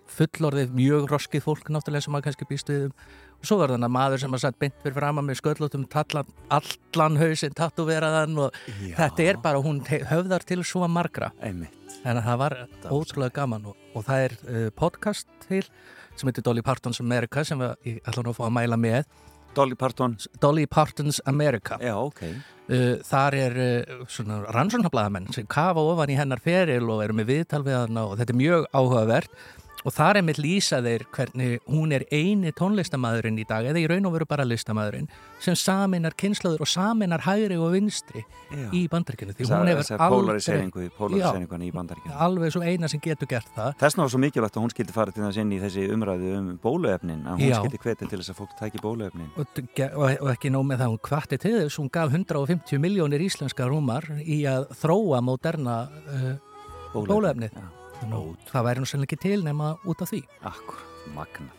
fullorðið, 0.08 0.76
mjög 0.76 1.08
roskið 1.12 1.44
fólk 1.44 1.72
náttúrulega 1.72 2.06
sem 2.06 2.14
maður 2.16 2.30
kannski 2.30 2.48
býst 2.48 2.70
við 2.72 2.86
um 2.88 2.94
og 3.38 3.46
svo 3.46 3.58
var 3.62 3.74
þannig 3.74 3.94
maður 3.94 4.22
sem 4.24 4.36
að 4.36 4.44
satt 4.44 4.58
beint 4.62 4.78
fyrir 4.82 4.96
fram 4.98 5.22
að 5.22 5.28
með 5.28 5.40
sköllóttum 5.42 5.86
tallan, 5.94 6.32
allan 6.54 7.20
hausinn 7.22 7.56
tattuveraðan 7.58 8.40
og 8.48 8.58
Já. 8.82 8.96
þetta 8.98 9.28
er 9.28 9.40
bara, 9.44 9.62
hún 9.62 9.84
höfðar 9.86 10.46
til 10.48 10.64
svo 10.66 10.88
margra 10.90 11.30
Einmitt. 11.44 11.76
en 12.04 12.22
það 12.24 12.42
var 12.42 12.58
ótrúlega 12.90 13.36
gaman 13.38 13.70
og, 13.70 13.78
og 13.94 14.08
það 14.08 14.26
er 14.26 14.38
uh, 14.42 14.68
podcast 14.74 15.30
til 15.46 15.64
sem 16.18 16.32
heitir 16.32 16.46
Dolly 16.48 16.66
Partons 16.66 17.02
America 17.04 17.46
sem 17.46 17.62
við, 17.62 17.76
ég 17.86 18.00
ætla 18.10 18.26
nú 18.26 18.34
að 18.34 18.40
fá 18.40 18.46
að 18.48 18.56
mæla 18.58 18.80
með 18.82 19.04
Dolly 19.58 19.78
Parton. 19.80 20.18
Dolly 20.42 20.68
Partons 20.70 21.22
America. 21.26 21.80
Já, 21.82 21.96
ok. 21.98 22.24
Uh, 22.68 22.98
þar 23.08 23.38
er 23.40 23.62
uh, 23.64 24.02
svona 24.12 24.42
rannsóknarblæðamenn 24.52 25.32
sem 25.36 25.48
kafa 25.50 25.84
ofan 25.94 26.12
í 26.12 26.18
hennar 26.20 26.42
feril 26.44 26.90
og 26.92 27.06
eru 27.06 27.16
með 27.16 27.32
viðtal 27.32 27.64
við 27.66 27.78
hana 27.80 28.04
og 28.10 28.18
þetta 28.20 28.36
er 28.36 28.42
mjög 28.42 28.68
áhugavert 28.76 29.38
og 29.88 29.94
þar 29.96 30.20
er 30.20 30.26
með 30.28 30.40
lýsa 30.44 30.82
þeir 30.84 31.06
hvernig 31.16 31.62
hún 31.72 31.94
er 31.96 32.04
eini 32.12 32.52
tónlistamæðurinn 32.58 33.38
í 33.40 33.46
dag 33.48 33.64
eða 33.70 33.80
í 33.80 33.86
raun 33.88 34.08
og 34.10 34.16
veru 34.18 34.28
bara 34.28 34.44
listamæðurinn 34.48 35.08
sem 35.44 35.56
saminar 35.56 36.16
kynslaður 36.20 36.66
og 36.66 36.68
saminar 36.68 37.24
hægri 37.24 37.56
og 37.56 37.72
vinstri 37.72 38.24
Já. 38.52 38.68
í 38.76 38.82
bandaríkinu 38.92 39.36
því 39.38 39.48
hún 39.48 39.72
hefur 39.72 39.96
aldrei- 39.96 40.12
polariseringu 40.12 40.84
í- 40.88 41.72
Bandaríkjunum. 41.72 42.18
alveg 42.20 42.52
svo 42.52 42.62
eina 42.68 42.90
sem 42.92 43.00
getur 43.00 43.30
gert 43.32 43.48
það 43.56 43.78
Þess 43.80 43.96
vegna 43.96 44.04
var 44.04 44.12
svo 44.12 44.22
mikilvægt 44.26 44.58
að 44.60 44.64
hún 44.66 44.74
skildi 44.76 44.94
fara 44.98 45.12
til 45.16 45.24
þess 45.24 45.38
inn 45.42 45.52
í 45.56 45.60
þessi 45.64 45.88
umræðu 45.96 46.34
um 46.38 46.52
bóluefnin 46.64 47.24
að 47.24 47.40
hún 47.40 47.48
Já. 47.48 47.62
skildi 47.62 47.82
hvetin 47.86 48.10
til 48.12 48.20
þess 48.20 48.34
að 48.34 48.40
fólk 48.42 48.58
tæki 48.60 48.84
bóluefnin 48.84 49.32
og, 49.38 49.64
og, 50.20 50.30
ekki 50.34 50.52
nóg 50.52 50.68
með 50.68 50.84
það 50.84 50.92
hún 50.92 51.02
kvatti 51.08 51.38
til 51.40 51.56
þess, 51.62 51.80
hún 51.80 51.90
gaf 51.92 52.12
150 52.12 52.80
miljónir 52.84 53.24
íslenska 53.24 53.68
rúmar 53.70 54.04
í 54.26 54.44
að 54.50 54.68
þróa 54.84 55.22
moderna 55.24 55.80
uh, 56.12 56.36
bóluefnið 56.94 57.56
Nú, 58.06 58.22
það 58.52 58.66
væri 58.68 58.82
nú 58.84 58.88
sannlega 58.90 59.10
ekki 59.10 59.24
til 59.24 59.40
nema 59.46 59.74
út 59.90 60.02
af 60.06 60.12
því. 60.12 60.22
Akkur, 60.46 60.82
magna 61.16 61.50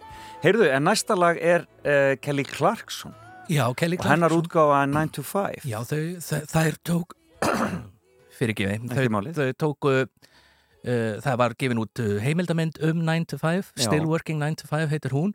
Heyrðu, 0.44 0.68
en 0.70 0.84
næsta 0.86 1.16
lag 1.18 1.38
er 1.42 1.64
uh, 1.82 2.14
Kelly 2.22 2.44
Clarkson. 2.46 3.14
Já, 3.50 3.64
Kelly 3.74 3.98
og 3.98 4.06
hennar 4.06 4.30
Clarkson. 4.30 4.46
útgáfa 4.46 4.84
9 4.86 5.12
to 5.16 5.24
5 5.26 5.66
Já, 5.66 5.78
þau, 5.88 6.02
þau, 6.22 6.42
þær 6.52 6.78
tók 6.86 7.16
fyrir 8.38 8.54
ekki 8.54 8.68
Ekki 8.76 9.08
þau, 9.10 9.32
þau 9.40 9.48
tóku 9.64 9.94
uh, 9.98 11.14
það 11.24 11.38
var 11.42 11.56
gefin 11.58 11.82
út 11.82 12.02
uh, 12.04 12.18
heimildamind 12.22 12.78
um 12.86 13.02
9 13.08 13.26
to 13.32 13.40
5 13.40 13.72
Já. 13.74 13.88
Still 13.88 14.06
Working 14.06 14.38
9 14.38 14.62
to 14.62 14.70
5 14.70 14.92
heitir 14.92 15.16
hún. 15.16 15.34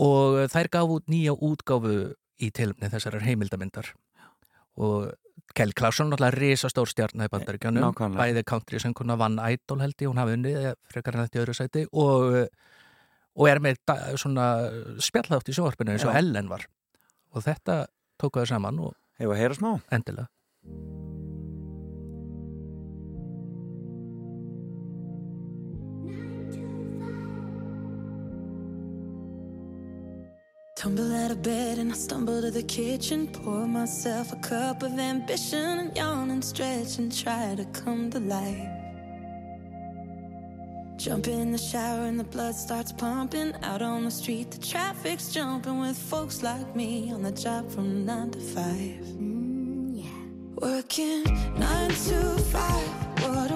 Og 0.00 0.46
þær 0.48 0.70
gaf 0.72 0.94
út 0.96 1.10
nýja 1.12 1.34
útgáfu 1.36 2.14
í 2.40 2.48
tilumni 2.56 2.88
þessarar 2.88 3.26
heimildamindar 3.26 3.92
og 4.80 5.10
Kelly 5.56 5.74
Clarkson 5.76 6.10
náttúrulega 6.10 6.38
risastór 6.38 6.90
stjarnar 6.90 7.30
í 7.30 7.32
bandaríkjanum 7.32 7.82
nákvæmlega. 7.88 8.22
bæði 8.22 8.44
country 8.46 8.82
sönguna 8.82 9.16
vann 9.18 9.40
Idol 9.42 9.82
held 9.82 9.96
ég, 9.98 10.10
hún 10.10 10.20
hafi 10.22 10.36
unnið 10.38 10.68
frekar 10.92 11.18
hann 11.18 11.32
í 11.32 11.42
öðru 11.42 11.56
sæti 11.58 11.86
og, 11.90 12.36
og 13.34 13.50
er 13.50 13.62
með 13.64 13.82
svona 14.20 14.46
spjallátt 15.02 15.50
í 15.50 15.56
sjónvarpinu 15.56 15.96
eins 15.96 16.06
og. 16.06 16.14
Ellen 16.14 16.52
var 16.52 16.68
og 17.34 17.46
þetta 17.46 17.82
tóku 18.20 18.44
þau 18.44 18.54
saman 18.54 18.82
og 18.86 18.96
Hefur 19.20 19.36
að 19.36 19.42
heyra 19.42 19.58
smá? 19.58 19.70
Endilega 19.92 20.30
Tumble 30.80 31.14
out 31.14 31.30
of 31.30 31.42
bed 31.42 31.76
and 31.76 31.92
I 31.92 31.94
stumble 31.94 32.40
to 32.40 32.50
the 32.50 32.62
kitchen. 32.62 33.26
Pour 33.26 33.66
myself 33.66 34.32
a 34.32 34.36
cup 34.36 34.82
of 34.82 34.98
ambition 34.98 35.78
and 35.78 35.94
yawn 35.94 36.30
and 36.30 36.42
stretch 36.42 36.96
and 36.96 37.14
try 37.14 37.54
to 37.54 37.66
come 37.66 38.08
to 38.12 38.18
life. 38.18 38.66
Jump 40.96 41.28
in 41.28 41.52
the 41.52 41.58
shower 41.58 42.06
and 42.06 42.18
the 42.18 42.24
blood 42.24 42.54
starts 42.54 42.92
pumping. 42.92 43.52
Out 43.62 43.82
on 43.82 44.06
the 44.06 44.10
street, 44.10 44.52
the 44.52 44.66
traffic's 44.66 45.30
jumping 45.30 45.80
with 45.80 45.98
folks 45.98 46.42
like 46.42 46.74
me 46.74 47.12
on 47.12 47.24
the 47.24 47.32
job 47.32 47.70
from 47.70 48.06
nine 48.06 48.30
to 48.30 48.40
five. 48.40 49.04
Mm, 49.20 50.02
yeah, 50.02 50.66
Working 50.66 51.24
nine 51.58 51.90
to 51.90 52.38
five. 52.54 52.88
What 53.28 53.52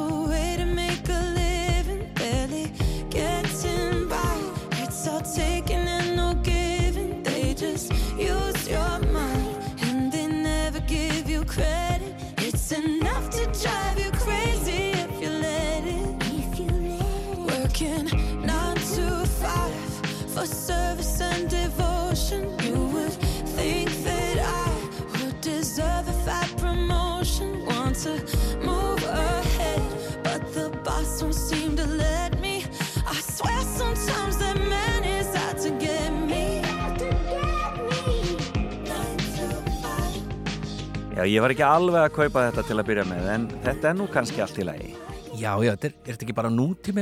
Já, 41.24 41.30
ég 41.32 41.40
var 41.40 41.52
ekki 41.54 41.64
alveg 41.64 42.02
að 42.04 42.14
kaupa 42.18 42.40
þetta 42.50 42.62
til 42.68 42.74
að 42.76 42.88
byrja 42.90 43.02
með 43.08 43.28
en 43.32 43.44
þetta 43.64 43.88
er 43.88 43.94
nú 43.96 44.06
kannski 44.12 44.42
allt 44.44 44.58
í 44.60 44.64
lagi 44.68 44.88
Já, 45.34 45.54
já, 45.64 45.70
þetta 45.72 45.86
er, 45.88 45.94
er 46.04 46.10
þetta 46.12 46.26
ekki 46.26 46.34
bara 46.36 46.50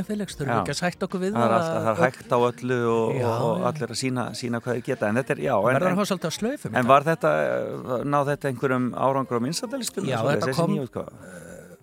Felix, 0.07 0.37
þurfum 0.39 0.53
Já. 0.53 0.55
við 0.55 0.61
ekki 0.63 0.73
að 0.73 0.79
sætt 0.79 1.03
okkur 1.07 1.23
við 1.23 1.33
Það 1.35 1.43
er, 1.43 1.55
alltaf, 1.57 1.81
það 1.83 1.91
er 1.91 2.03
hægt 2.05 2.31
á 2.31 2.39
öllu 2.39 2.79
og, 2.93 3.17
Já, 3.19 3.27
og, 3.27 3.43
og 3.43 3.59
já. 3.59 3.67
allir 3.73 3.95
að 3.95 3.99
sína, 3.99 4.27
sína 4.39 4.61
hvað 4.63 4.79
þið 4.79 4.87
geta 4.87 5.09
en 5.09 5.19
þetta 5.19 5.35
er, 5.35 5.43
já 5.43 5.53
en, 5.59 5.79
en, 5.91 6.31
slaufum 6.39 6.79
en 6.79 6.91
var 6.93 7.07
þetta, 7.09 7.33
eh, 7.49 8.05
náð 8.15 8.31
þetta 8.33 8.53
einhverjum 8.53 8.87
árangur 9.09 9.43
á 9.43 9.45
minnstættalistum? 9.49 10.07
Já, 10.09 10.19
þetta 10.31 10.55
kom- 10.55 10.79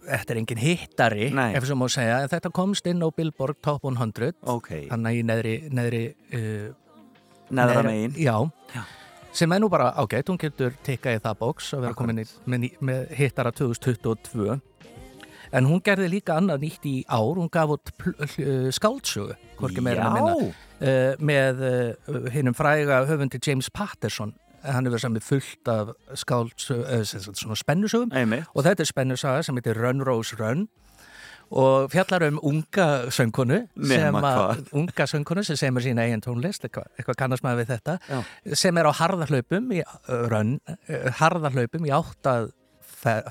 Þetta 0.10 0.34
er 0.34 0.40
engin 0.40 0.62
hittari, 0.64 1.28
Nei. 1.36 1.50
ef 1.60 1.68
svo 1.68 1.76
má 1.78 1.86
segja, 1.92 2.24
en 2.24 2.32
þetta 2.32 2.50
komst 2.56 2.88
inn 2.90 3.04
á 3.04 3.12
Billboard 3.14 3.60
Top 3.62 3.84
100 3.86 4.32
okay. 4.48 4.88
Þannig 4.90 5.20
í 5.20 5.26
neðri, 5.28 5.58
neðri 5.70 6.06
uh, 6.34 6.72
Neðra 7.54 7.84
megin. 7.86 8.16
Já, 8.18 8.38
sem 9.34 9.52
er 9.52 9.62
nú 9.62 9.70
bara 9.70 9.92
ágætt, 9.98 10.30
hún 10.32 10.40
getur 10.42 10.74
tikkað 10.86 11.20
í 11.20 11.22
það 11.24 11.40
bóks 11.44 11.74
að 11.78 11.86
vera 11.86 11.98
komin 11.98 12.24
með, 12.50 12.70
með 12.80 13.14
hittara 13.20 13.54
2022 13.56 14.60
En 15.56 15.66
hún 15.66 15.82
gerði 15.82 16.10
líka 16.14 16.36
annað 16.38 16.66
nýtt 16.66 16.84
í 16.86 16.96
ár, 17.10 17.40
hún 17.40 17.50
gaf 17.52 17.74
út 17.74 17.92
uh, 18.06 18.68
skáldsögu, 18.74 19.38
hvorki 19.58 19.82
meira 19.82 20.06
að 20.06 20.18
minna, 20.18 20.34
uh, 20.44 21.24
með 21.26 21.64
uh, 21.66 22.20
hinnum 22.34 22.58
fræga 22.58 23.02
höfundi 23.10 23.42
James 23.42 23.72
Patterson. 23.74 24.36
Hann 24.62 24.86
hefur 24.86 25.02
samið 25.02 25.26
fullt 25.26 25.72
af 25.72 25.94
skáldsögu, 26.22 26.84
uh, 26.86 27.56
spennusögum. 27.58 28.14
Og 28.54 28.68
þetta 28.68 28.86
er 28.86 28.92
spennusaga 28.92 29.48
sem 29.48 29.58
heitir 29.58 29.80
Run 29.82 30.06
Rose 30.06 30.38
Run 30.38 30.68
og 31.52 31.88
fjallar 31.94 32.28
um 32.30 32.40
unga 32.46 32.88
söngkonu 33.10 33.62
sem 33.90 34.16
að, 34.20 34.68
unga 34.78 35.08
söngkonu 35.10 35.44
sem 35.48 35.58
semur 35.58 35.82
sína 35.86 36.06
eigin 36.06 36.22
tónlist, 36.22 36.66
eitthvað, 36.68 36.90
eitthvað 37.00 37.18
kannast 37.24 37.44
maður 37.46 37.64
við 37.64 37.72
þetta 37.74 37.98
Já. 38.10 38.20
sem 38.66 38.78
er 38.78 38.90
á 38.90 38.94
harðarhlaupum 39.00 39.72
í 39.74 39.82
uh, 39.82 41.10
harðarhlaupum 41.22 41.88
í 41.90 41.94
áttað 41.96 42.52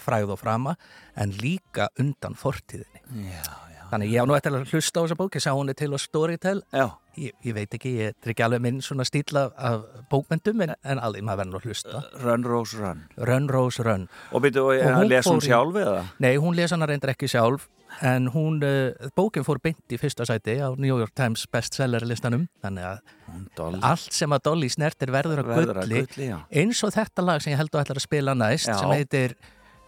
fræð 0.03 0.31
og 0.35 0.41
frama 0.41 0.75
en 1.19 1.35
líka 1.43 1.91
undan 2.01 2.35
fortíðinni 2.39 3.03
Já, 3.29 3.43
já. 3.75 3.83
þannig 3.91 4.15
ég 4.15 4.25
á 4.25 4.29
nú 4.29 4.37
eftir 4.39 4.55
að 4.57 4.71
hlusta 4.73 5.03
á 5.03 5.05
þessa 5.05 5.19
bók 5.19 5.37
ég 5.37 5.45
sá 5.45 5.51
hún 5.53 5.69
er 5.73 5.77
til 5.77 5.91
á 5.93 5.99
Storytel 6.01 6.63
Já. 6.73 6.87
ég, 7.21 7.35
ég 7.45 7.55
veit 7.57 7.75
ekki, 7.77 7.93
ég 8.01 8.15
er 8.17 8.33
ekki 8.33 8.47
alveg 8.47 8.63
minn 8.65 8.81
svona 8.85 9.05
stíl 9.05 9.27
af, 9.37 9.85
bókmyndum 10.11 10.65
en, 10.65 10.73
en 10.83 11.03
alveg 11.05 11.27
maður 11.27 11.43
verður 11.45 11.53
nú 11.53 11.61
að 11.61 11.69
hlusta 11.69 12.03
Run 12.25 12.47
Rose 12.49 12.79
Run 12.81 13.03
Run 13.29 13.49
Rose 13.53 13.85
Run 13.85 14.09
Og 14.33 14.41
og, 14.41 14.57
Og 14.57 14.73
og 14.73 14.95
hún 15.03 15.11
les 15.13 15.27
hún 15.29 15.37
fór 15.39 15.45
í- 15.45 15.51
sjálf 15.53 15.81
eða? 15.85 15.99
Nei, 16.25 16.33
hún 16.41 16.57
les 16.57 16.73
hana 16.73 16.89
reyndar 16.89 17.13
ekki 17.13 17.29
sjálf 17.29 17.69
en 18.05 18.29
hún, 18.35 18.61
uh, 18.63 19.09
bókin 19.17 19.45
fór 19.47 19.59
beint 19.63 19.95
í 19.95 19.99
fyrsta 19.99 20.27
sæti 20.29 20.59
á 20.63 20.71
New 20.79 20.99
York 20.99 21.15
Times 21.19 21.47
bestseller 21.51 22.05
listanum 22.07 22.45
þannig 22.63 22.85
að 22.87 23.83
allt 23.83 24.13
sem 24.15 24.31
að 24.33 24.45
Dolly 24.49 24.69
snertir 24.71 25.11
verður 25.15 25.43
að 25.43 25.51
Verður 25.53 25.81
að 25.83 25.89
gulli, 25.89 26.03
gulli, 26.07 26.29
já. 26.31 26.39
eins 26.63 26.83
og 26.87 26.95
þetta 26.95 27.25
lag 27.27 27.43
sem 27.43 27.53
ég 27.55 27.59
held 27.63 27.75
að 27.75 27.83
ætlar 27.87 28.01
að 28.03 28.07
spila 28.07 28.35
næst 28.39 28.71
Já. 28.71 28.77
sem 28.79 28.95
heitir 28.95 29.35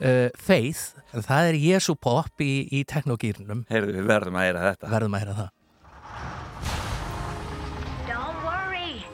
uh, 0.01 0.29
Faith 0.37 0.83
það 1.15 1.53
er 1.53 1.61
Jesu 1.63 1.95
pop 1.95 2.43
í, 2.45 2.53
í 2.75 2.83
teknogýrnum 2.91 3.65
Heyrðu, 3.71 3.97
við 4.01 4.11
verðum 4.11 4.41
að 4.41 4.47
heyra 4.49 4.67
þetta 4.73 4.93
verðum 4.97 5.17
að 5.19 5.25
heyra 5.25 5.39
það 5.41 5.57
Don't 8.11 8.39
worry. 8.45 9.05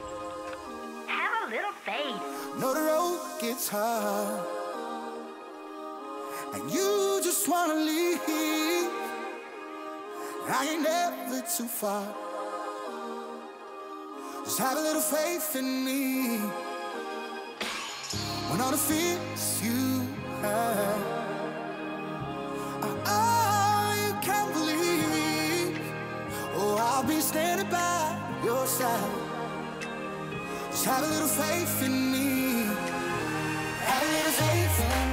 Have 1.07 1.33
a 1.45 1.49
little 1.53 1.75
faith. 1.85 2.21
Know 2.59 2.73
the 2.73 2.81
road 2.81 3.19
gets 3.39 3.69
hard, 3.69 4.41
and 6.55 6.71
you 6.71 7.21
just 7.23 7.47
wanna 7.47 7.75
leave. 7.75 8.19
I 10.49 10.65
ain't 10.65 10.81
never 10.81 11.41
too 11.41 11.65
far. 11.65 12.07
Just 14.45 14.59
have 14.59 14.77
a 14.77 14.81
little 14.81 15.01
faith 15.01 15.55
in 15.57 15.83
me. 15.83 16.37
When 18.49 18.61
all 18.61 18.71
the 18.71 18.77
fears 18.77 19.61
you 19.61 20.07
have 20.41 21.01
are 22.81 22.97
all 23.05 23.95
you 23.97 24.13
can 24.21 24.53
believe, 24.53 25.81
oh, 26.55 26.77
I'll 26.79 27.03
be 27.03 27.19
standing 27.19 27.69
by 27.69 28.17
your 28.45 28.65
side. 28.67 29.11
Just 30.71 30.85
have 30.85 31.03
a 31.03 31.07
little 31.07 31.27
faith 31.27 31.83
in 31.83 32.11
me. 32.13 32.63
Have 33.83 34.01
a 34.01 34.11
little 34.15 34.31
faith 34.31 34.79
in 34.79 35.01
me. 35.01 35.06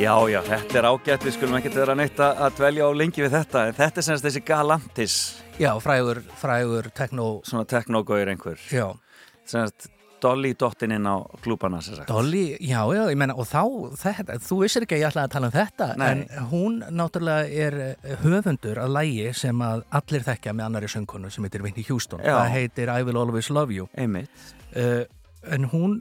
Já, 0.00 0.14
já, 0.32 0.38
þetta 0.40 0.78
er 0.80 0.86
ágætt, 0.88 1.24
við 1.26 1.34
skulum 1.34 1.56
ekkert 1.58 1.74
vera 1.76 1.94
neitt 1.98 2.20
að 2.24 2.54
dvelja 2.56 2.86
á 2.88 2.90
lengi 2.96 3.20
við 3.20 3.34
þetta 3.34 3.64
en 3.68 3.74
þetta 3.76 4.00
er 4.00 4.06
semst 4.06 4.24
þessi 4.24 4.40
Galantis 4.48 5.16
Já, 5.60 5.74
frægur, 5.84 6.22
frægur 6.40 6.88
tekno 6.96 7.26
Svona 7.44 7.66
teknogauður 7.68 8.30
einhver 8.32 8.62
Já 8.72 8.86
Semst 9.44 9.90
Dolly 10.24 10.54
dottin 10.56 10.96
inn 10.96 11.04
á 11.04 11.20
klúbana 11.44 11.82
sem 11.84 11.98
sagt 11.98 12.08
Dolly, 12.08 12.56
já, 12.64 12.80
já, 12.96 13.02
ég 13.12 13.20
menna, 13.20 13.36
og 13.36 13.48
þá, 13.50 13.60
þetta, 14.00 14.38
þú 14.46 14.60
vissir 14.62 14.88
ekki 14.88 14.96
að 14.96 15.02
ég 15.02 15.12
ætlaði 15.12 15.28
að 15.28 15.36
tala 15.36 15.50
um 15.50 15.54
þetta, 15.58 15.92
Nei. 16.00 16.08
en 16.08 16.50
hún 16.54 16.80
náttúrulega 16.96 17.62
er 17.68 17.78
eh, 17.90 18.18
höfundur 18.24 18.80
að 18.80 18.96
lægi 18.96 19.30
sem 19.36 19.64
að 19.68 19.84
allir 20.00 20.28
þekkja 20.28 20.56
með 20.56 20.68
annari 20.70 20.92
söngkonu 20.92 21.32
sem 21.32 21.44
heitir 21.44 21.64
Whitney 21.64 21.84
Houston. 21.88 22.24
Já. 22.24 22.38
Það 22.38 22.52
heitir 22.56 22.92
I 22.92 23.04
Will 23.04 23.20
Always 23.20 23.52
Love 23.52 23.76
You. 23.76 23.88
Einmitt. 24.00 24.48
Uh, 24.76 25.04
en 25.48 25.68
hún 25.72 26.00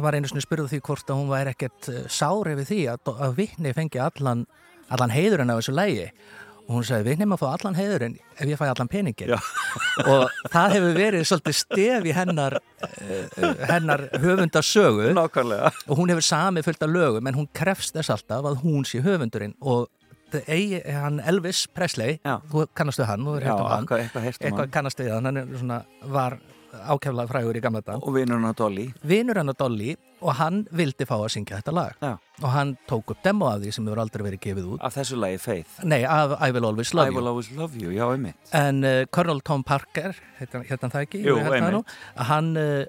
var 0.00 0.14
einu 0.16 0.28
sinni 0.30 0.40
spurðu 0.44 0.68
því 0.72 0.80
hvort 0.86 1.10
að 1.12 1.18
hún 1.20 1.28
væri 1.32 1.52
ekkert 1.52 1.88
uh, 1.92 1.98
sár 2.08 2.48
yfir 2.52 2.68
því 2.70 2.80
að, 2.94 3.10
að 3.26 3.36
Whitney 3.36 3.74
fengi 3.76 4.00
allan, 4.00 4.46
allan 4.88 5.12
heiðurinn 5.12 5.52
af 5.52 5.60
þessu 5.60 5.74
lægi. 5.76 6.06
Og 6.62 6.76
hún 6.78 6.84
sagði, 6.86 7.08
Whitney 7.10 7.26
maður 7.26 7.42
fá 7.42 7.48
allan 7.58 7.74
heiðurinn 7.76 8.12
ef 8.38 8.44
ég 8.48 8.60
fæ 8.60 8.68
allan 8.70 8.88
peningin. 8.88 9.32
og 10.12 10.28
það 10.52 10.76
hefur 10.76 10.94
verið 10.96 11.24
svolítið 11.28 11.56
stef 11.58 12.06
í 12.06 12.12
hennar, 12.16 12.56
uh, 12.86 13.48
hennar 13.68 14.06
höfundasögu. 14.22 15.10
Nákvæmlega. 15.18 15.72
Og 15.90 15.98
hún 15.98 16.12
hefur 16.14 16.24
samið 16.28 16.68
fullt 16.70 16.86
af 16.86 16.94
lögum 16.94 17.28
en 17.28 17.40
hún 17.42 17.50
krefst 17.52 17.98
þess 17.98 18.14
alltaf 18.14 18.46
að 18.52 18.62
hún 18.62 18.86
sé 18.88 19.02
höfundurinn 19.04 19.56
og 19.60 19.90
það 20.32 20.46
eigi, 20.54 20.78
hann 20.96 21.18
Elvis 21.28 21.66
Presley, 21.76 22.14
Já. 22.24 22.38
þú 22.48 22.62
kannastu 22.78 23.04
hann, 23.04 23.26
þú 23.26 23.34
Já, 23.42 23.52
um 23.52 23.66
hann, 23.68 23.84
eitthvað- 23.84 24.00
eitthvað 24.06 24.22
um 24.22 24.30
eitthvað 24.32 24.62
hann. 24.62 24.70
kannast 24.78 25.02
við 25.02 25.10
hann, 25.12 25.28
hann 25.28 25.50
svona, 25.58 25.80
var 26.14 26.38
ákeflað 26.72 27.28
frægur 27.30 27.58
í 27.58 27.62
gamla 27.64 27.82
dag. 27.84 28.00
Og 28.02 28.14
vinur 28.16 28.38
hann 28.40 28.48
á 28.48 28.54
Dolly. 28.56 28.86
Vinur 29.04 29.36
hann 29.40 29.52
á 29.52 29.56
Dolly 29.58 29.96
og 30.22 30.36
hann 30.38 30.62
vildi 30.72 31.04
fá 31.08 31.16
að 31.18 31.28
syngja 31.34 31.58
þetta 31.60 31.74
lag. 31.74 31.96
Já. 32.00 32.12
Og 32.42 32.48
hann 32.54 32.76
tók 32.88 33.10
upp 33.12 33.22
demo 33.24 33.48
af 33.50 33.60
því 33.62 33.72
sem 33.76 33.86
hefur 33.90 34.00
aldrei 34.04 34.24
verið 34.28 34.40
gefið 34.46 34.70
út. 34.76 34.80
Af 34.86 34.94
þessu 34.96 35.18
lagi 35.20 35.38
Faith. 35.42 35.82
Nei, 35.84 36.00
af 36.06 36.36
I 36.40 36.50
Will 36.54 36.64
Always 36.68 36.94
Love 36.94 37.10
I 37.10 37.12
You. 37.12 37.18
will 37.18 37.28
always 37.32 37.50
love 37.58 37.76
you, 37.76 37.90
já, 37.92 38.06
einmitt. 38.14 38.36
En 38.54 38.82
uh, 38.84 39.04
Colonel 39.10 39.40
Tom 39.42 39.64
Parker, 39.66 40.14
hérna 40.40 40.88
það 40.92 41.00
ekki, 41.06 41.22
Jú, 41.26 41.36
einmitt. 41.42 41.92
hann 42.30 42.52
uh, 42.56 42.84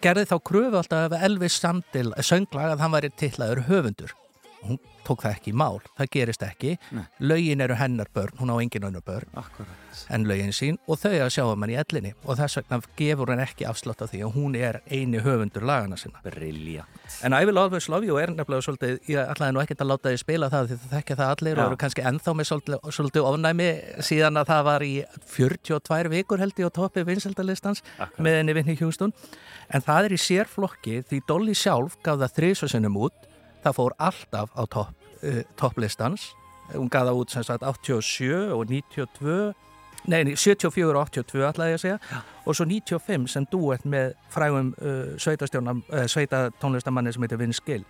gerði 0.00 0.24
þá 0.30 0.36
kröfu 0.46 0.78
alltaf 0.80 1.18
Elvis 1.20 1.58
Sandil 1.60 2.14
sönglag 2.24 2.72
að 2.76 2.84
hann 2.86 2.94
væri 2.94 3.10
tillaður 3.20 3.64
höfundur. 3.68 4.14
Hún 4.66 4.78
tók 5.06 5.22
það 5.24 5.34
ekki 5.36 5.50
í 5.52 5.56
mál, 5.56 5.78
það 5.98 6.10
gerist 6.14 6.42
ekki 6.44 6.74
Nei. 6.94 7.04
lögin 7.24 7.62
eru 7.64 7.74
hennar 7.80 8.10
börn, 8.14 8.36
hún 8.38 8.52
á 8.52 8.56
engin 8.60 8.84
önnur 8.86 9.02
börn 9.06 9.30
Akkurat. 9.40 10.02
en 10.12 10.26
lögin 10.28 10.52
sín 10.54 10.76
og 10.86 10.98
þau 11.00 11.14
að 11.24 11.30
sjá 11.34 11.44
um 11.48 11.62
hann 11.64 11.72
í 11.72 11.78
ellinni 11.80 12.12
og 12.24 12.36
þess 12.38 12.60
vegna 12.60 12.80
gefur 12.98 13.32
hann 13.32 13.42
ekki 13.44 13.66
afslátt 13.70 14.04
af 14.04 14.12
því 14.12 14.20
að 14.26 14.34
hún 14.36 14.56
er 14.60 14.80
eini 14.90 15.22
höfundur 15.24 15.64
lagana 15.66 15.96
sinna 15.96 16.20
Brilja. 16.24 16.84
En 17.24 17.32
I 17.32 17.44
Will 17.48 17.58
Always 17.58 17.88
Love 17.88 18.06
You 18.06 18.18
er 18.20 18.30
nefnilega 18.34 18.66
svolítið, 18.68 19.00
ég 19.10 19.32
ætlaði 19.32 19.56
nú 19.56 19.62
ekkert 19.64 19.80
að 19.84 19.90
láta 19.90 20.12
þið 20.12 20.20
spila 20.22 20.50
það 20.52 20.68
því 20.70 20.78
það 20.84 20.94
þekkja 20.96 21.16
það 21.22 21.32
allir 21.34 21.56
Já. 21.56 21.60
og 21.64 21.70
eru 21.70 21.80
kannski 21.80 22.06
ennþá 22.12 22.36
með 22.36 22.50
svolítið, 22.50 22.92
svolítið 22.98 23.28
ofnæmi 23.30 23.70
síðan 24.10 24.40
að 24.42 24.52
það 24.52 24.62
var 24.70 24.86
í 24.86 24.92
42 25.34 26.12
vikur 26.14 26.44
held 26.44 26.60
ég 26.60 26.68
á 26.70 26.76
toppi 26.76 27.04
vinsaldalistans 27.08 27.82
með 28.18 28.38
henni 28.40 28.56
Vinni 28.60 28.76
Hjústun 28.78 29.12
en 29.70 29.84
það 29.86 30.10
er 30.10 30.14
í 30.16 30.20
sérflokki 30.20 31.00
því 31.08 31.22
Dolly 31.28 31.56
sjálf 31.56 31.96
gaf 32.04 32.20
það 32.22 32.36
þrísvarsinnum 32.38 33.00
út 33.06 33.26
það 33.64 33.76
fór 33.78 33.96
alltaf 33.98 34.54
á 34.56 34.62
topp, 34.70 35.08
uh, 35.22 35.42
topplistans. 35.60 36.30
Hún 36.74 36.90
gaf 36.92 37.08
það 37.08 37.18
út 37.22 37.34
sem 37.34 37.46
sagt 37.46 37.66
87 37.66 38.54
og 38.54 38.70
92 38.70 39.52
Nei, 40.08 40.22
nei, 40.24 40.32
74 40.32 40.96
og 40.96 41.10
82 41.10 41.42
ætlaði 41.44 41.74
ég 41.74 41.76
að 41.76 41.82
segja. 41.82 42.20
Og 42.48 42.56
svo 42.56 42.64
95 42.64 43.26
sem 43.28 43.44
duett 43.52 43.82
með 43.84 44.14
frægum 44.32 44.70
uh, 44.80 45.12
uh, 45.12 46.06
sveita 46.08 46.46
tónlistamanni 46.62 47.12
sem 47.12 47.26
heitir 47.26 47.40
Vince 47.40 47.60
Gill. 47.66 47.84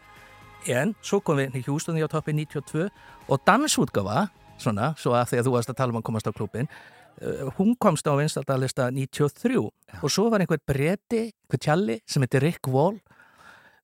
En 0.66 0.96
svo 1.06 1.20
kom 1.22 1.38
við 1.38 1.60
í 1.60 1.62
Hjústunni 1.64 2.02
á 2.02 2.10
toppi 2.10 2.34
92 2.34 2.88
og 3.30 3.44
dansútgafa 3.46 4.26
svona, 4.60 4.94
svo 5.00 5.14
að 5.16 5.30
því 5.30 5.40
að 5.40 5.46
þú 5.46 5.54
varst 5.54 5.72
að 5.72 5.78
tala 5.78 5.94
um 5.94 6.00
að 6.00 6.06
komast 6.10 6.28
á 6.28 6.36
klubin 6.36 6.68
uh, 6.68 7.48
hún 7.58 7.74
komst 7.80 8.08
á 8.08 8.12
vinstaldalista 8.18 8.90
93 8.92 9.60
og 9.60 10.10
svo 10.12 10.28
var 10.32 10.44
einhver 10.44 10.60
bretti, 10.66 11.30
einhver 11.30 11.62
tjalli 11.62 12.00
sem 12.04 12.24
heitir 12.24 12.44
Rick 12.44 12.68
Wall 12.68 12.98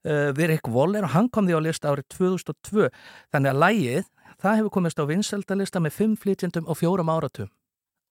uh, 0.06 0.30
við 0.38 0.52
Rick 0.54 0.70
Waller 0.72 1.04
og 1.08 1.14
hann 1.16 1.28
kom 1.34 1.48
því 1.50 1.58
á 1.58 1.66
lista 1.66 1.92
árið 1.92 2.08
2002 2.16 2.88
þannig 3.34 3.52
að 3.52 3.62
lægið, 3.66 4.10
það 4.40 4.58
hefur 4.60 4.74
komist 4.78 5.02
á 5.02 5.04
vinstaldalista 5.10 5.82
með 5.82 5.98
5 6.00 6.18
flytjendum 6.24 6.70
og 6.70 6.78
4 6.80 7.06
áratum 7.06 7.52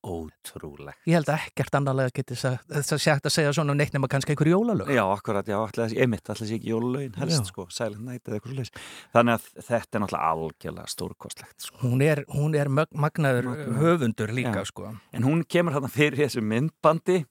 Ótrúlegt. 0.06 1.00
Ég 1.10 1.16
held 1.18 1.30
að 1.34 1.46
ekkert 1.48 1.76
annarlega 1.80 2.14
geti 2.14 2.36
sagt, 2.38 2.70
að 2.70 2.86
sagt 3.02 3.26
að 3.26 3.34
segja 3.34 3.54
svona 3.58 3.74
um 3.74 3.80
neitt 3.80 3.94
nema 3.96 4.06
kannski 4.12 4.36
einhver 4.36 4.52
jólalög. 4.52 4.92
Já, 4.94 5.02
akkurat, 5.10 5.48
já, 5.50 5.58
allir, 5.58 5.96
einmitt, 6.04 6.30
allir 6.30 6.50
sé 6.50 6.58
ekki 6.60 6.70
jólulögin 6.70 7.16
helst, 7.18 7.40
Já. 7.42 7.50
sko, 7.50 7.66
Silent 7.74 8.06
Night 8.06 8.30
eða 8.30 8.38
eitthvað 8.38 8.60
leys. 8.60 8.72
Þannig 9.16 9.38
að 9.40 9.48
þetta 9.72 9.98
er 9.98 10.04
náttúrulega 10.04 10.34
algjörlega 10.36 10.94
stórkostlegt, 10.94 11.58
sko. 11.66 11.80
Hún 11.82 12.04
er, 12.06 12.22
hún 12.36 12.58
er 12.60 12.70
mög, 12.70 12.92
magnaður 12.94 13.50
Magnaður. 13.50 13.80
höfundur 13.82 14.36
líka, 14.38 14.60
Já. 14.62 14.70
sko. 14.70 14.92
En 15.16 15.26
hún 15.26 15.42
kemur 15.50 15.74
hérna 15.80 15.90
fyrir 15.96 16.22
þessu 16.22 16.46
myndbandi 16.46 17.24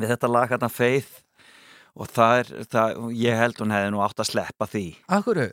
við 0.00 0.10
þetta 0.16 0.32
lag 0.34 0.50
hérna 0.50 0.72
Faith 0.72 1.22
og 1.96 2.08
það 2.10 2.38
er, 2.42 2.48
það, 2.74 3.02
ég 3.20 3.36
held 3.38 3.60
hún 3.62 3.74
hefði 3.74 3.92
nú 3.94 4.00
átt 4.04 4.22
að 4.24 4.30
sleppa 4.32 4.66
því. 4.70 4.84
Akkurru? 5.18 5.50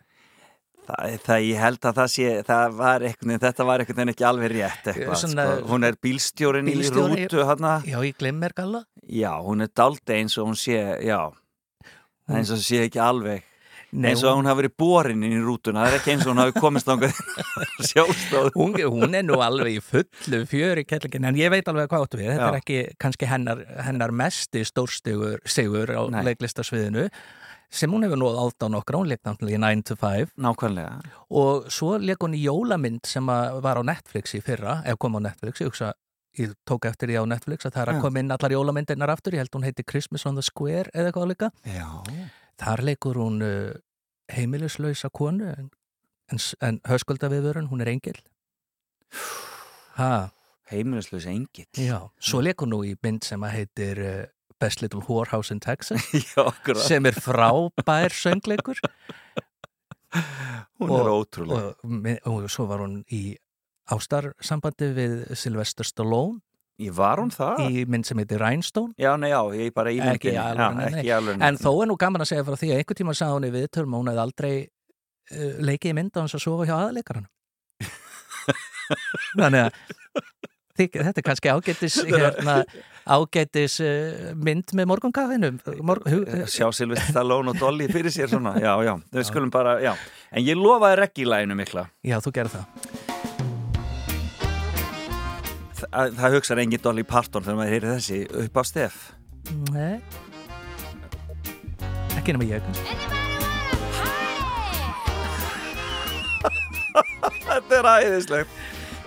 Það, 0.81 1.11
það, 1.27 1.43
ég 1.45 1.59
held 1.61 1.85
að 1.85 1.97
það 1.99 2.07
sé, 2.15 2.30
það 2.47 2.72
var 2.80 3.03
veginn, 3.05 3.39
þetta 3.43 3.65
var 3.69 3.84
einhvern 3.84 3.99
veginn 3.99 4.11
ekki 4.15 4.26
alveg 4.26 4.49
rétt 4.55 4.88
eitthvað, 4.89 5.19
Svona- 5.22 5.45
sko. 5.51 5.68
Hún 5.69 5.85
er 5.85 5.97
bílstjórin 6.01 6.65
Bílstjóri- 6.72 7.19
í 7.19 7.27
rútu 7.30 7.45
hérna. 7.45 7.73
Já, 7.85 7.97
ég 8.01 8.18
glimmer 8.18 8.55
galla. 8.57 8.81
Já, 9.05 9.31
hún 9.45 9.61
er 9.61 9.69
daldi 9.77 10.18
eins 10.18 10.38
og 10.41 10.49
hún 10.49 10.57
sé, 10.57 10.80
já, 11.05 11.19
eins 12.34 12.49
og 12.51 12.57
sé 12.65 12.81
ekki 12.88 12.99
alveg. 12.99 13.43
Nei, 13.91 14.13
eins 14.13 14.23
og 14.23 14.38
hún 14.38 14.47
hafi 14.47 14.61
verið 14.61 14.73
borin 14.80 15.23
inn 15.27 15.35
í 15.35 15.41
rútuna, 15.43 15.84
það 15.84 15.91
er 15.91 15.97
ekki 15.99 16.13
eins 16.13 16.23
og 16.26 16.31
hún 16.31 16.41
hafi 16.43 16.53
komist 16.63 16.88
á 16.88 16.95
sjálfstáð. 17.91 18.49
Hún, 18.59 18.76
hún 18.95 19.15
er 19.18 19.26
nú 19.27 19.39
alveg 19.43 19.77
í 19.77 19.84
fullu 19.84 20.41
fjöri 20.47 20.85
kettlingin, 20.88 21.27
en 21.27 21.39
ég 21.39 21.51
veit 21.51 21.68
alveg 21.68 21.89
hvað 21.91 22.05
áttu 22.07 22.19
við. 22.22 22.31
Þetta 22.31 22.47
Já. 22.47 22.49
er 22.51 22.59
ekki 22.61 22.80
kannski 23.01 23.30
hennar, 23.30 23.63
hennar 23.84 24.13
mesti 24.15 24.63
stórstigur 24.68 25.41
sigur 25.43 25.91
á 25.91 26.01
Nei. 26.13 26.22
leiklistasviðinu 26.31 27.09
sem 27.72 27.91
hún 27.91 28.03
hefur 28.03 28.19
nú 28.19 28.30
átt 28.35 28.63
á 28.63 28.68
nokkra, 28.68 28.99
hún 28.99 29.07
leik 29.11 29.22
náttúrulega 29.23 29.55
í 29.59 29.63
9 29.63 29.85
to 29.88 29.95
5 29.99 30.34
Nákvæmlega. 30.43 30.95
og 31.31 31.69
svo 31.72 31.95
leik 31.99 32.19
hún 32.19 32.35
í 32.35 32.43
jólamynd 32.43 33.07
sem 33.07 33.27
að 33.31 33.61
var 33.63 33.80
á 33.80 33.84
Netflix 33.88 34.35
í 34.35 34.41
fyrra, 34.43 34.81
ef 34.85 34.99
kom 34.99 35.15
á 35.15 35.23
Netflix, 35.23 35.63
ég 35.63 35.72
hugsa 35.72 35.93
ég 36.39 36.51
tók 36.68 36.85
eftir 36.88 37.11
því 37.11 37.23
á 37.23 37.26
Netflix 37.31 37.68
að 37.68 37.76
það 37.76 37.81
er 37.84 37.93
að 37.93 38.03
koma 38.03 38.19
inn 38.23 38.31
allar 38.35 38.55
jólamyndirnar 38.55 39.11
aftur, 39.11 39.35
ég 39.35 39.43
held 39.43 39.55
hún 39.55 39.65
heiti 39.68 39.84
Christmas 39.88 40.26
on 40.27 40.35
the 40.39 40.43
Square 40.43 40.91
eða 40.93 41.11
eitthvað 41.11 41.31
líka 41.31 41.51
Já. 41.68 41.88
Þar 42.60 42.84
leikur 42.84 43.15
hún 43.22 43.41
uh, 43.45 43.72
heimilislausa 44.32 45.10
konu 45.14 45.48
en, 45.52 45.69
en, 46.32 46.40
en 46.61 46.82
höskuldaviðurinn, 46.90 47.69
hún 47.72 47.82
er 47.86 47.90
engil 47.94 48.19
ha, 49.98 50.30
Heimilislaus 50.72 51.26
engill. 51.28 51.68
já, 51.76 51.98
svo 52.19 52.40
leikur 52.41 52.68
hún 52.68 52.72
nú 52.78 52.84
í 52.88 52.94
mynd 53.03 53.26
sem 53.28 53.44
að 53.44 53.56
heitir 53.57 53.99
uh, 54.06 54.22
Best 54.61 54.82
Little 54.84 55.02
Whorehouse 55.07 55.49
in 55.52 55.60
Texas. 55.60 56.03
Já, 56.38 56.44
sem 56.86 57.06
er 57.10 57.15
frábær 57.18 58.14
söngleikur. 58.14 58.78
Hún 60.78 60.91
er 60.99 61.10
ótrúleg. 61.10 61.64
og, 61.82 61.90
mi- 61.90 62.19
og 62.30 62.45
svo 62.52 62.68
var 62.69 62.84
hún 62.84 62.99
í 63.10 63.34
ástarsambandi 63.91 64.91
við 64.94 65.15
Sylvester 65.34 65.88
Stallone 65.88 66.40
Ég 66.81 66.93
var 66.97 67.21
hún 67.21 67.31
það? 67.33 67.61
í 67.69 67.83
mynd 67.89 68.07
sem 68.09 68.17
heitir 68.21 68.41
Rhinestone 68.41 68.93
Já, 68.97 69.11
nei, 69.21 69.29
já, 69.33 69.39
ég 69.59 69.73
bara 69.75 69.91
í 69.93 69.99
ekki 70.01 70.33
alveg. 70.37 71.37
en 71.41 71.59
þó 71.61 71.69
er 71.83 71.91
nú 71.91 71.97
gaman 72.01 72.23
að 72.25 72.31
segja 72.33 72.45
frá 72.47 72.57
því 72.57 72.71
að 72.73 72.81
einhvern 72.81 72.99
tíma 73.01 73.17
sagði 73.17 73.37
hún 73.37 73.49
í 73.49 73.53
viðtölum 73.57 73.93
að 73.97 74.01
hún 74.01 74.11
hefði 74.11 74.23
aldrei 74.25 74.53
uh, 74.61 75.53
leikið 75.71 75.91
í 75.93 75.97
mynd 75.99 76.17
á 76.17 76.21
hans 76.23 76.37
að 76.37 76.45
sofa 76.47 76.67
hjá 76.69 76.75
aðleikarann 76.79 77.27
þannig 79.39 79.67
að 79.67 79.71
þetta 80.81 81.21
er 81.21 81.25
kannski 81.27 81.51
ágætis 81.51 81.99
hérna, 82.09 82.55
ágætis 83.05 83.77
uh, 83.85 84.31
mynd 84.41 84.73
með 84.77 84.89
morgunkaffinu 84.91 85.53
Mor, 85.85 86.01
hu, 86.09 86.23
Sjá 86.49 86.71
Silvestre 86.73 87.13
Stallone 87.13 87.53
og 87.53 87.61
Dolly 87.61 87.89
fyrir 87.91 88.13
sér 88.13 88.31
svona. 88.31 88.55
Já, 88.61 88.73
já, 88.87 88.95
þau 89.13 89.23
skulum 89.29 89.53
bara, 89.53 89.77
já. 89.83 89.93
En 90.33 90.45
ég 90.47 90.57
lofaði 90.57 91.01
reggilæginu 91.03 91.57
mikla. 91.61 91.87
já, 92.01 92.17
þú 92.23 92.35
gerð 92.39 92.57
það 92.59 93.10
Það, 95.91 96.13
það 96.19 96.35
hugsaði 96.38 96.63
engin 96.65 96.84
Dolly 96.85 97.03
Parton 97.03 97.43
þegar 97.43 97.57
maður 97.59 97.73
heyri 97.76 97.89
þessi 97.91 98.19
upp 98.45 98.55
á 98.55 98.63
stef. 98.68 98.99
Nei 99.73 99.99
ekki 102.22 102.35
nema 102.35 102.45
ég 102.45 102.61
Þetta 107.51 107.77
er 107.80 107.88
æðislegt. 107.89 108.51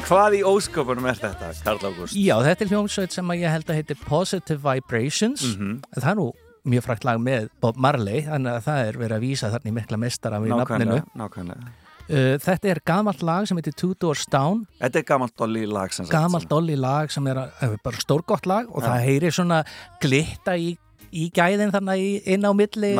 Hvað 0.05 0.35
í 0.36 0.40
ósköpunum 0.44 1.06
er 1.09 1.16
þetta, 1.16 1.51
Karl 1.65 1.81
Ágúst? 1.89 2.16
Já, 2.19 2.35
þetta 2.44 2.65
er 2.66 2.70
hljómsveit 2.74 3.15
sem 3.15 3.31
að 3.32 3.40
ég 3.40 3.55
held 3.55 3.70
að 3.73 3.78
heiti 3.78 3.94
Positive 4.05 4.61
Vibrations 4.61 5.44
Mhm. 5.55 5.70
það 5.97 6.11
er 6.11 6.19
nú 6.19 6.27
mjög 6.69 6.82
frækt 6.85 7.05
lag 7.09 7.19
með 7.20 7.48
Bob 7.61 7.77
Marley 7.81 8.20
þannig 8.27 8.52
að 8.59 8.66
það 8.66 8.78
er 8.89 8.98
verið 9.01 9.16
að 9.16 9.24
vísa 9.24 9.51
þarna 9.55 9.70
í 9.70 9.74
mikla 9.78 9.97
mestara 10.01 10.36
í 10.40 10.48
nafninu 10.52 10.98
Nákvæmlega, 10.98 11.05
nákvæmlega. 11.16 11.65
Uh, 12.09 12.36
Þetta 12.44 12.70
er 12.74 12.81
gamalt 12.86 13.22
lag 13.26 13.47
sem 13.48 13.59
heitir 13.60 13.74
Two 13.78 13.94
Doors 14.01 14.26
Down 14.31 14.64
Þetta 14.81 15.01
er 15.02 15.06
gamalt 15.09 15.35
Dolly 15.40 15.64
lag 15.70 15.93
sem 15.94 16.06
sagt. 16.06 16.14
gamalt 16.14 16.48
dolly 16.51 16.76
lag 16.76 17.12
sem 17.14 17.26
er 17.32 17.40
uh, 17.44 17.74
bara 17.85 18.01
stórgott 18.02 18.47
lag 18.51 18.68
og 18.70 18.82
Já. 18.82 18.89
það 18.90 19.06
heyrir 19.09 19.36
svona 19.39 19.62
glitta 20.02 20.56
í, 20.60 20.74
í 21.12 21.28
gæðin 21.35 21.72
þarna 21.74 21.97
í, 22.01 22.10
inn 22.35 22.44
á 22.44 22.52
milli 22.56 22.94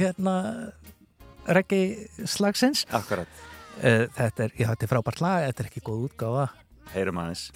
hérna 0.00 0.36
reggi 1.46 1.82
slagsins 2.26 2.86
Akkurat. 2.90 3.28
uh, 3.82 4.06
þetta, 4.16 4.48
er, 4.48 4.56
já, 4.58 4.70
þetta 4.72 4.88
er 4.88 4.94
frábært 4.96 5.20
lag, 5.24 5.46
þetta 5.50 5.62
er 5.66 5.70
ekki 5.72 5.84
góð 5.86 6.08
útgáfa 6.10 6.48
Heyrum 6.94 7.18
aðeins. 7.18 7.48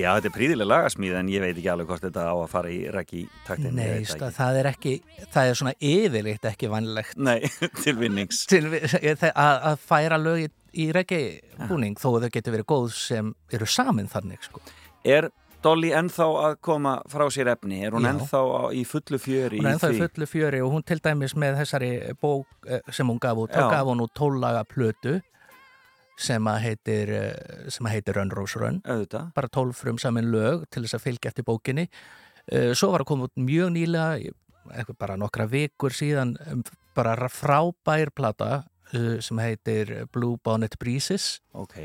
Já, 0.00 0.10
þetta 0.16 0.30
er 0.30 0.34
príðileg 0.34 0.68
lagasmíð 0.70 1.16
en 1.20 1.32
ég 1.32 1.42
veit 1.44 1.52
ekki 1.54 1.70
alveg 1.72 1.90
hvort 1.90 2.04
þetta 2.06 2.26
á 2.32 2.34
að 2.34 2.46
fara 2.52 2.72
í 2.72 2.78
reggi 2.94 3.24
taktin. 3.46 3.76
Nei, 3.76 4.06
sta, 4.08 4.30
það 4.34 4.60
er 4.62 4.70
ekki 4.72 4.94
það 5.34 5.50
er 5.50 5.60
svona 5.60 5.74
yfirleitt 5.90 6.48
ekki 6.50 6.70
vannlegt 6.72 7.20
Nei, 7.20 7.38
til 7.84 7.96
vinnings. 8.00 8.44
til, 8.50 8.64
að, 8.70 9.34
að 9.34 9.84
færa 9.84 10.20
lög 10.20 10.46
í, 10.46 10.48
í 10.84 10.88
reggi 10.96 11.22
búning 11.68 11.98
þó 12.00 12.14
að 12.14 12.26
þau 12.26 12.32
getur 12.38 12.56
verið 12.56 12.70
góð 12.72 12.88
sem 12.96 13.34
eru 13.52 13.68
samin 13.68 14.10
þannig 14.10 14.48
sko. 14.48 14.64
Er 15.06 15.30
Dolly 15.60 15.90
ennþá 15.92 16.26
að 16.40 16.54
koma 16.64 16.94
frá 17.10 17.26
sér 17.32 17.50
efni? 17.52 17.82
Er 17.84 17.92
hún 17.92 18.06
Já. 18.06 18.14
ennþá 18.14 18.40
í 18.72 18.84
fullu 18.88 19.18
fjöri 19.20 19.60
hún 19.60 19.68
er 19.68 19.76
ennþá 19.76 19.90
í 19.92 19.98
fullu 20.00 20.28
fjöri 20.30 20.62
og 20.64 20.72
hún 20.72 20.86
til 20.88 21.00
dæmis 21.04 21.34
með 21.36 21.58
þessari 21.60 21.90
bók 22.20 22.48
eh, 22.64 22.80
sem 22.88 23.08
hún 23.08 23.20
gaf 23.20 23.42
út, 23.42 23.52
þá 23.52 23.66
gaf 23.74 23.90
hún 23.90 24.00
út 24.06 24.14
tóllaga 24.16 24.64
plötu 24.68 25.18
sem 26.20 26.48
að 26.52 26.62
heitir 26.68 27.12
eh, 27.16 27.92
heitir 27.92 28.18
Run 28.18 28.32
Rose 28.36 28.60
Run 28.60 28.82
Auðvitað. 28.84 29.30
bara 29.34 29.48
tólf 29.48 29.80
frum 29.80 29.98
samin 29.98 30.28
lög 30.32 30.66
til 30.70 30.84
þess 30.84 30.98
að 31.00 31.06
fylgja 31.08 31.32
eftir 31.32 31.48
bókinni 31.48 31.88
Eh, 32.50 32.72
svo 32.74 32.90
var 32.90 33.04
að 33.04 33.10
koma 33.12 33.28
út 33.28 33.36
mjög 33.38 33.68
nýlega 33.74 34.32
bara 34.98 35.16
nokkra 35.18 35.46
vikur 35.50 35.94
síðan 35.94 36.34
um, 36.50 36.62
bara 36.96 37.28
frábær 37.30 38.10
plata 38.14 38.64
eh, 38.94 39.20
sem 39.22 39.38
heitir 39.38 39.92
Blue 40.12 40.38
Bonnet 40.44 40.74
Breezes 40.80 41.40
Ok. 41.54 41.76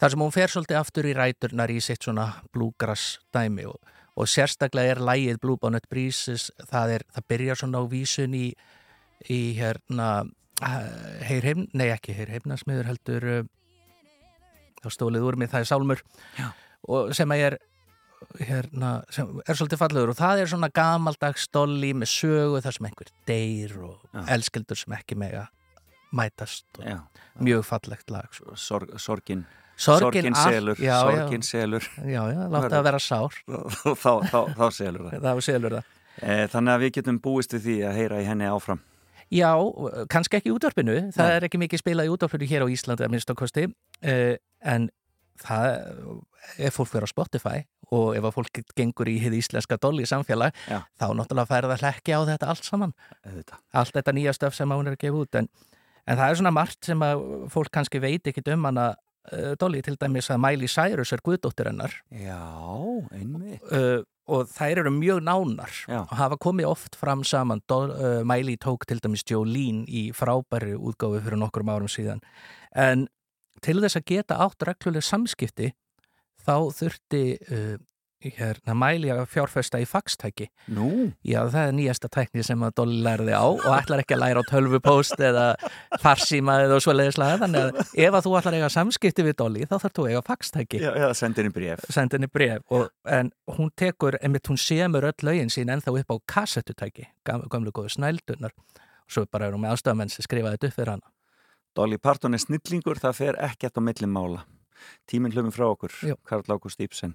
þar 0.00 0.12
sem 0.12 0.24
hún 0.24 0.34
fer 0.34 0.52
svolítið 0.52 0.80
aftur 0.80 1.08
í 1.08 1.14
ræturnar 1.16 1.72
í 1.72 1.78
sitt 1.84 2.04
svona 2.04 2.26
bluegrass 2.52 3.18
dæmi 3.32 3.64
og, 3.70 3.78
og 4.16 4.28
sérstaklega 4.28 4.96
er 4.96 5.04
lægið 5.04 5.40
Blue 5.40 5.60
Bonnet 5.60 5.88
Breezes 5.88 6.50
það, 6.68 6.98
er, 6.98 7.06
það 7.16 7.28
byrjar 7.32 7.62
svona 7.62 7.80
á 7.80 7.84
vísun 7.88 8.36
í, 8.36 8.46
í 9.30 9.40
hérna 9.56 10.10
heirheim, 10.60 11.64
nei 11.72 11.88
ekki 11.94 12.12
heirheimnasmiður 12.18 12.92
heldur 12.92 13.30
uh, 13.38 13.42
þá 14.84 14.88
stólið 14.96 15.26
úr 15.28 15.38
mig 15.40 15.50
það 15.52 15.64
er 15.64 15.70
sálmur. 15.70 16.02
Sem 17.16 17.34
að 17.34 17.44
er 17.50 17.56
hérna, 18.44 18.90
sem 19.12 19.30
er 19.46 19.56
svolítið 19.58 19.80
fallegur. 19.80 20.12
Og 20.12 20.18
það 20.18 20.42
er 20.42 20.50
svona 20.52 20.70
gamaldags 20.74 21.46
dolli 21.54 21.92
með 21.96 22.12
sögu 22.12 22.60
þar 22.64 22.76
sem 22.76 22.88
einhver 22.90 23.12
deyr 23.28 23.76
og 23.86 23.96
Já. 24.12 24.20
elskeldur 24.36 24.80
sem 24.80 24.96
ekki 24.98 25.16
mega 25.20 25.46
mætast 26.16 26.66
og 26.80 26.84
Já. 26.88 26.98
mjög 27.40 27.64
fallegt 27.68 28.10
lag 28.12 28.28
sko. 28.34 28.56
Sorg, 28.56 28.92
sorgin. 29.00 29.46
Sorgin 29.80 30.34
selur, 30.36 30.76
já, 30.76 30.98
sorgin 31.00 31.42
selur. 31.42 31.86
Já, 32.04 32.20
já, 32.28 32.42
láta 32.52 32.68
það 32.74 32.82
vera 32.84 32.98
sár. 33.00 33.38
Þá, 33.80 33.94
þá, 33.96 34.10
þá, 34.28 34.40
þá 34.58 34.66
selur 34.76 35.06
það. 35.06 35.22
Það 35.24 35.40
selur 35.46 35.76
það. 35.78 35.94
E, 36.20 36.34
Þannig 36.52 36.74
að 36.74 36.82
við 36.84 36.90
getum 36.98 37.20
búist 37.24 37.54
við 37.56 37.62
því 37.64 37.76
að 37.88 37.96
heyra 37.96 38.18
í 38.20 38.26
henni 38.28 38.50
áfram 38.50 38.82
Já, 39.30 39.52
kannski 40.10 40.40
ekki 40.40 40.50
útvarpinu, 40.54 40.96
það 41.14 41.28
Nei. 41.28 41.34
er 41.36 41.44
ekki 41.46 41.60
mikið 41.62 41.82
spilað 41.84 42.08
í 42.08 42.14
útvarpinu 42.14 42.48
hér 42.50 42.64
á 42.66 42.72
Íslandi 42.72 43.06
að 43.06 43.12
minnst 43.14 43.30
á 43.30 43.34
kosti, 43.38 43.66
uh, 43.70 44.32
en 44.66 44.88
það, 45.40 45.76
ef 46.58 46.74
fólk 46.76 46.90
fyrir 46.90 47.06
á 47.06 47.12
Spotify 47.12 47.60
og 47.90 48.16
ef 48.18 48.26
að 48.26 48.34
fólk 48.36 48.60
gengur 48.78 49.10
í 49.10 49.16
hið 49.22 49.36
íslenska 49.40 49.78
dolli 49.82 50.06
samfélag, 50.06 50.54
Já. 50.70 50.80
þá 50.98 51.06
náttúrulega 51.18 51.50
færða 51.50 51.78
hlekki 51.80 52.14
á 52.14 52.20
þetta 52.26 52.50
allt 52.52 52.66
saman, 52.66 52.94
Auðvitað. 53.26 53.62
allt 53.82 53.94
þetta 53.98 54.14
nýja 54.18 54.34
stöf 54.36 54.58
sem 54.58 54.74
hún 54.74 54.90
er 54.90 54.98
að 54.98 55.04
gefa 55.06 55.22
út, 55.24 55.38
en, 55.40 55.48
en 56.06 56.20
það 56.20 56.26
er 56.26 56.40
svona 56.42 56.54
margt 56.54 56.90
sem 56.90 57.06
að 57.06 57.24
fólk 57.54 57.72
kannski 57.74 58.02
veit 58.02 58.26
ekkit 58.30 58.50
um 58.54 58.66
hana 58.68 58.86
uh, 59.32 59.52
dolli, 59.62 59.82
til 59.86 59.96
dæmis 59.98 60.30
að 60.30 60.42
Miley 60.42 60.70
Cyrus 60.70 61.14
er 61.14 61.22
guðdóttir 61.26 61.70
hennar 61.70 61.94
Já, 62.10 62.42
einmitt 63.14 63.62
uh, 63.74 64.02
og 64.30 64.50
þær 64.50 64.82
eru 64.84 64.92
mjög 64.94 65.22
nánar 65.26 65.72
Já. 65.90 66.00
og 66.04 66.14
hafa 66.18 66.38
komið 66.40 66.70
oft 66.70 66.98
fram 66.98 67.24
saman 67.26 67.62
uh, 67.70 68.22
Miley 68.26 68.58
tók 68.60 68.86
til 68.88 69.00
dæmis 69.02 69.24
Jolene 69.28 69.84
í 69.88 70.10
frábæri 70.16 70.76
útgáfi 70.78 71.22
fyrir 71.24 71.40
nokkrum 71.40 71.72
árum 71.72 71.90
síðan 71.90 72.22
en 72.74 73.08
til 73.64 73.80
þess 73.82 73.98
að 73.98 74.08
geta 74.12 74.40
átt 74.44 74.62
regluleg 74.66 75.04
samskipti 75.04 75.72
þá 76.40 76.56
þurfti 76.76 77.24
uh, 77.50 77.76
hérna 78.20 78.74
Miley 78.76 79.10
að 79.14 79.22
fjárfesta 79.32 79.78
í 79.80 79.86
faxtæki. 79.88 80.48
Nú, 80.76 81.12
Já, 81.24 81.40
það 81.48 81.68
er 81.68 81.72
nýjasta 81.78 82.10
tækni 82.12 82.42
sem 82.44 82.60
að 82.66 82.74
Dolly 82.80 82.98
lærði 83.06 83.32
á 83.32 83.44
og 83.48 83.64
ætlar 83.78 84.02
ekki 84.02 84.16
að 84.16 84.20
læra 84.22 84.42
á 84.44 84.50
tölvupóst 84.50 85.22
eða 85.24 85.46
farsíma 86.02 86.58
eða 86.66 86.80
svo 86.84 86.92
leiðislega 86.94 87.38
þannig 87.44 87.64
að 87.64 87.80
ef 88.04 88.18
að 88.18 88.26
þú 88.26 88.34
ætlar 88.40 88.52
að 88.52 88.58
eiga 88.60 88.70
samskipti 88.76 89.24
við 89.26 89.36
Dolly 89.40 89.64
þá 89.70 89.74
þarf 89.78 89.96
þú 89.96 90.04
að 90.04 90.10
eiga 90.12 90.22
faxtæki. 90.28 90.82
Já, 90.84 90.90
já, 91.00 91.08
sendir 91.16 91.46
henni 91.48 91.54
bréf. 91.56 91.86
Senda 91.88 92.18
henni 92.18 92.30
bref 92.30 92.76
og, 92.76 92.90
en 93.08 93.32
hún 93.56 93.72
tekur, 93.76 94.18
einmitt 94.20 94.50
hún 94.52 94.60
semur 94.60 95.08
öll 95.08 95.26
lögin 95.26 95.50
sín 95.52 95.72
ennþá 95.72 95.96
upp 96.02 96.12
á 96.12 96.16
kassettutæki 96.36 97.08
gam- 97.24 97.48
gömlu 97.48 97.72
góðu 97.72 97.94
snældunar 97.96 98.52
og 98.52 99.10
svo 99.10 99.24
bara 99.30 99.48
er 99.48 99.56
hún 99.56 99.64
með 99.64 99.76
aðstafamenn 99.78 100.12
sem 100.12 100.22
skrifaði 100.28 100.58
þetta 100.60 100.68
upp 100.70 100.76
fyrir 100.78 100.92
hana. 100.96 101.12
Dolly 101.74 101.98
Parton 102.02 102.34
er 102.34 102.42
snillingur, 102.42 102.98
það 102.98 103.14
fer 103.14 103.36
mála. 104.10 104.44
Tíminn 105.06 105.32
hlumum 105.34 105.52
frá 105.52 105.66
okkur. 105.68 105.92
Karl 106.24 106.42
Ágúst 106.48 106.80
Íbsen 106.80 107.14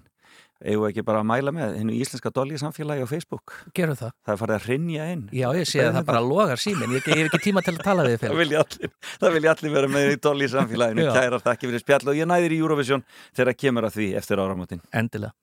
Eigum 0.64 0.86
við 0.86 0.90
ekki 0.94 1.04
bara 1.04 1.20
að 1.20 1.26
mæla 1.28 1.52
með 1.52 1.74
hennu 1.76 1.94
íslenska 2.00 2.32
Dolly 2.32 2.56
samfélagi 2.60 3.04
á 3.04 3.08
Facebook? 3.10 3.52
Gerum 3.76 3.98
það? 3.98 4.14
Það 4.24 4.32
er 4.34 4.40
farið 4.40 4.56
að 4.56 4.68
hrinja 4.70 5.08
inn. 5.12 5.24
Já, 5.36 5.46
ég 5.52 5.68
sé 5.68 5.82
að 5.84 5.98
það 5.98 6.06
bara 6.08 6.22
logar 6.24 6.62
síminn, 6.62 6.94
ég, 6.96 7.10
ég 7.12 7.20
hef 7.20 7.28
ekki 7.28 7.42
tíma 7.50 7.64
til 7.66 7.76
að 7.76 7.82
tala 7.84 8.06
við 8.08 8.22
Það 8.24 8.40
vilja 8.40 8.62
allir, 8.64 8.94
það 9.20 9.36
vilja 9.36 9.52
allir 9.56 9.74
vera 9.76 9.90
með 9.92 10.12
í 10.14 10.20
Dolly 10.28 10.48
samfélaginu. 10.56 11.08
Kærar 11.12 11.44
þakki 11.44 11.70
fyrir 11.72 11.84
spjall 11.84 12.04
og 12.08 12.16
ég 12.16 12.30
næðir 12.32 12.56
í 12.56 12.62
Eurovision 12.64 13.04
þegar 13.36 13.60
kemur 13.66 13.90
að 13.90 13.98
því 14.00 14.14
eftir 14.22 14.40
áramótin. 14.40 14.80
Endilega 14.96 15.36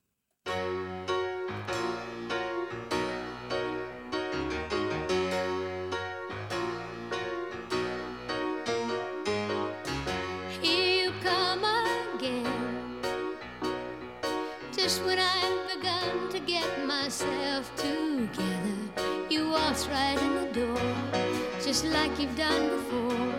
just 21.73 21.85
like 21.85 22.19
you've 22.19 22.37
done 22.37 22.69
before, 22.69 23.32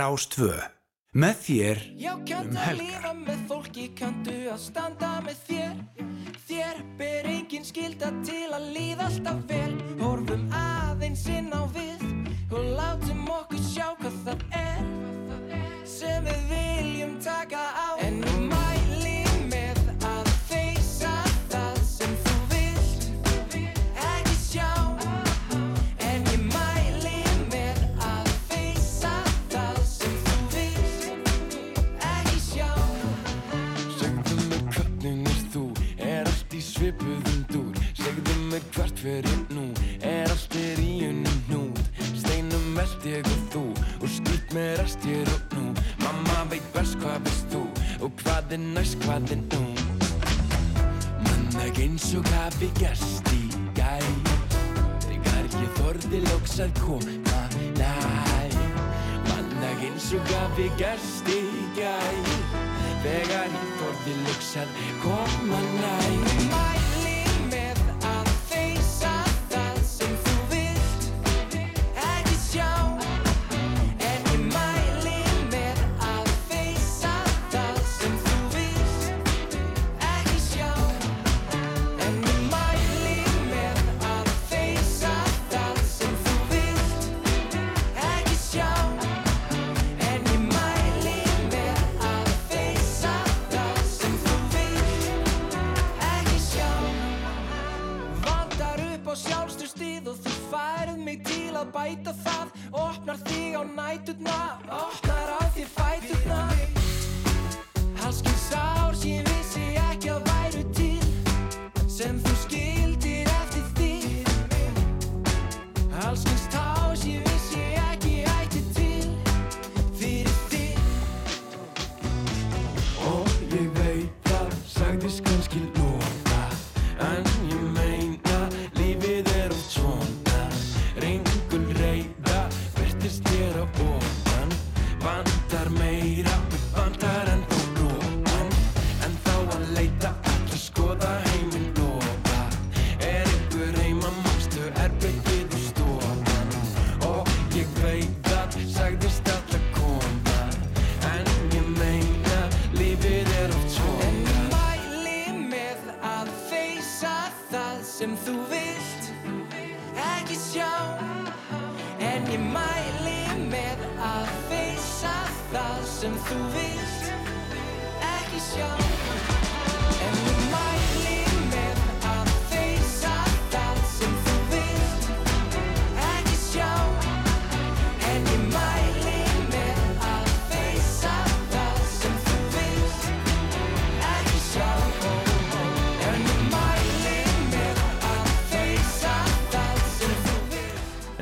Rás 0.00 0.24
2. 0.32 0.54
Með 1.20 1.40
þér 1.44 1.80
um 2.38 2.54
helgar. 2.56 3.08
með 3.18 3.40
fólki, 3.50 3.82
kanntu 3.98 4.36
að 4.48 4.60
standa 4.62 5.10
með 5.26 5.42
þér 5.48 6.06
Þér 6.46 6.80
ber 6.96 7.28
engin 7.28 7.66
skilda 7.68 8.08
til 8.24 8.46
að 8.48 8.64
líða 8.78 9.10
alltaf 9.10 9.42
við 9.50 9.59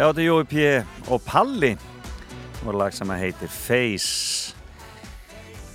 þetta 0.09 0.23
er 0.23 0.29
Jói 0.31 0.45
P. 0.49 0.63
og 1.13 1.21
Palli 1.21 1.75
og 2.65 2.77
lag 2.81 2.95
sem 2.97 3.11
að 3.13 3.27
heitir 3.27 3.51
Face 3.53 4.55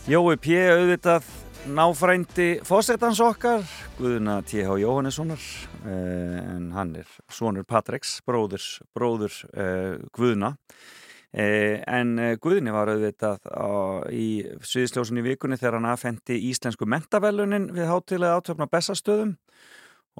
Jói 0.09 0.39
P. 0.41 0.55
auðvitað 0.73 1.27
náfrændi 1.69 2.47
fósettans 2.65 3.21
okkar 3.21 3.61
Guðuna 3.99 4.39
T.H. 4.41 4.73
Jóhannessonar 4.81 5.43
eh, 5.85 6.39
en 6.55 6.71
hann 6.73 6.95
er 7.03 7.13
sonur 7.29 7.67
Patreks, 7.69 8.23
bróðurs, 8.25 8.79
bróður 8.97 9.37
eh, 9.53 10.01
Guðuna 10.17 10.55
eh, 11.29 11.85
en 11.85 12.17
Guðni 12.41 12.73
var 12.73 12.89
auðvitað 12.89 13.45
á, 13.53 14.01
í 14.09 14.41
Sviðsljósun 14.65 15.21
í 15.21 15.27
vikunni 15.29 15.61
þegar 15.61 15.77
hann 15.77 15.91
afhendi 15.93 16.41
íslensku 16.49 16.89
mentavelunin 16.89 17.69
við 17.75 17.91
hátilega 17.91 18.41
átöfna 18.41 18.71
bestastöðum 18.71 19.37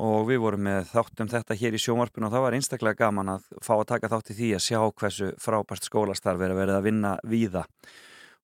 og 0.02 0.26
við 0.30 0.42
vorum 0.42 0.64
með 0.66 0.88
þáttum 0.90 1.30
þetta 1.30 1.58
hér 1.60 1.76
í 1.78 1.82
sjónvarpinu 1.82 2.28
og 2.28 2.34
það 2.34 2.46
var 2.48 2.58
einstaklega 2.58 3.00
gaman 3.04 3.36
að 3.36 3.46
fá 3.62 3.76
að 3.76 3.90
taka 3.92 4.10
þátt 4.10 4.34
í 4.34 4.38
því 4.40 4.50
að 4.58 4.66
sjá 4.66 4.80
hversu 4.90 5.30
frábært 5.42 5.86
skólastarf 5.86 6.42
er 6.42 6.54
að 6.56 6.62
verið 6.64 6.80
að 6.80 6.88
vinna 6.88 7.14
víða. 7.30 7.64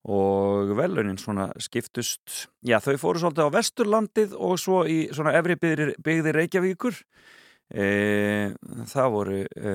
Og 0.09 0.69
velunin 0.77 1.17
svona 1.19 1.49
skiptust 1.59 2.45
já 2.63 2.77
þau 2.80 2.95
fóru 3.01 3.19
svolítið 3.19 3.49
á 3.49 3.55
Vesturlandið 3.57 4.38
og 4.38 4.55
svo 4.61 4.85
í 4.88 5.01
svona 5.11 5.34
efri 5.35 5.57
byggðir, 5.59 6.35
Reykjavíkur. 6.38 7.01
E, 7.69 8.53
það 8.89 9.09
voru 9.13 9.41
e, 9.45 9.73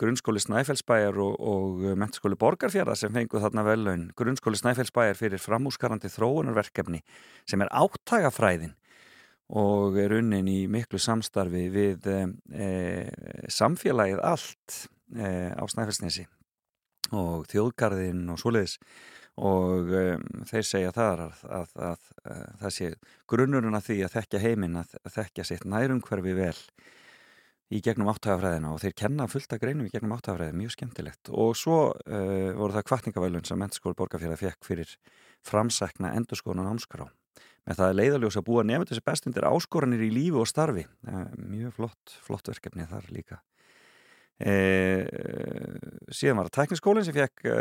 grunnskóli 0.00 0.42
Snæfellsbæjar 0.42 1.16
og, 1.16 1.38
og 1.38 1.86
mentaskóli 1.96 2.36
Borgarfjara 2.40 2.96
sem 2.98 3.14
fenguð 3.14 3.46
þarna 3.46 3.64
velun 3.64 4.02
grunnskóli 4.18 4.60
Snæfellsbæjar 4.60 5.16
fyrir 5.16 5.40
framúskarandi 5.40 6.10
þróunarverkefni 6.12 7.00
sem 7.48 7.64
er 7.64 7.72
áttagafræðin 7.72 8.74
og 9.50 9.96
er 9.98 10.14
unnin 10.20 10.48
í 10.50 10.60
miklu 10.70 11.00
samstarfi 11.02 11.64
við 11.74 12.06
e, 12.10 12.18
e, 12.54 12.68
samfélagið 13.50 14.20
allt 14.22 14.76
e, 15.16 15.50
á 15.50 15.64
Snæfellsnesi 15.66 16.26
og 17.16 17.48
þjóðgarðin 17.50 18.28
og 18.30 18.38
svoleiðis. 18.38 18.78
Og 19.40 19.88
um, 19.94 20.24
þeir 20.44 20.64
segja 20.66 20.90
þar 20.92 21.20
að, 21.24 21.42
að, 21.48 21.70
að, 21.80 22.06
að 22.28 22.40
það 22.60 22.72
sé 22.76 22.88
grunnurinn 23.30 23.78
að 23.78 23.86
því 23.86 23.96
að 24.04 24.16
þekkja 24.18 24.40
heiminn 24.42 24.80
að, 24.82 24.96
þekkja 25.14 25.46
sitt 25.48 25.64
nærumhverfi 25.70 26.34
vel 26.36 26.56
í 27.70 27.80
gegnum 27.80 28.10
áttagafræðina 28.10 28.74
og 28.74 28.82
þeir 28.82 28.96
kenna 28.98 29.28
fullt 29.30 29.54
að 29.54 29.62
greinum 29.62 29.86
í 29.86 29.94
gegnum 29.94 30.12
áttagafræði, 30.18 30.58
mjög 30.58 30.74
skemmtilegt. 30.74 31.30
Og 31.30 31.54
svo 31.56 31.78
voru 32.04 32.74
það 32.74 32.86
kvartningavælun 32.90 33.46
sem 33.48 33.62
Mentaskóli 33.62 33.96
Borgarfjörða 33.96 34.42
fekk 34.42 34.66
fyrir 34.66 34.92
framsækna 35.46 36.12
endurskónan 36.18 36.68
ámskrá 36.74 37.08
með 37.68 37.82
það 37.82 37.96
leiðaljós 37.98 38.40
að 38.40 38.46
búa 38.48 38.64
nefnir 38.66 38.90
þessi 38.90 39.06
bestundir 39.10 39.48
áskoranir 39.50 40.06
í 40.06 40.10
lífi 40.14 40.40
og 40.40 40.48
starfi. 40.48 40.86
Uh, 41.06 41.26
mjög 41.44 41.76
flott, 41.78 42.18
flott 42.24 42.52
verkefni 42.52 42.88
þar 42.90 43.08
líka. 43.14 43.40
E, 44.40 44.52
síðan 46.16 46.38
var 46.38 46.48
það 46.48 46.54
tekniskólinn 46.54 47.04
sem 47.04 47.12
fekk 47.12 47.42
e, 47.44 47.56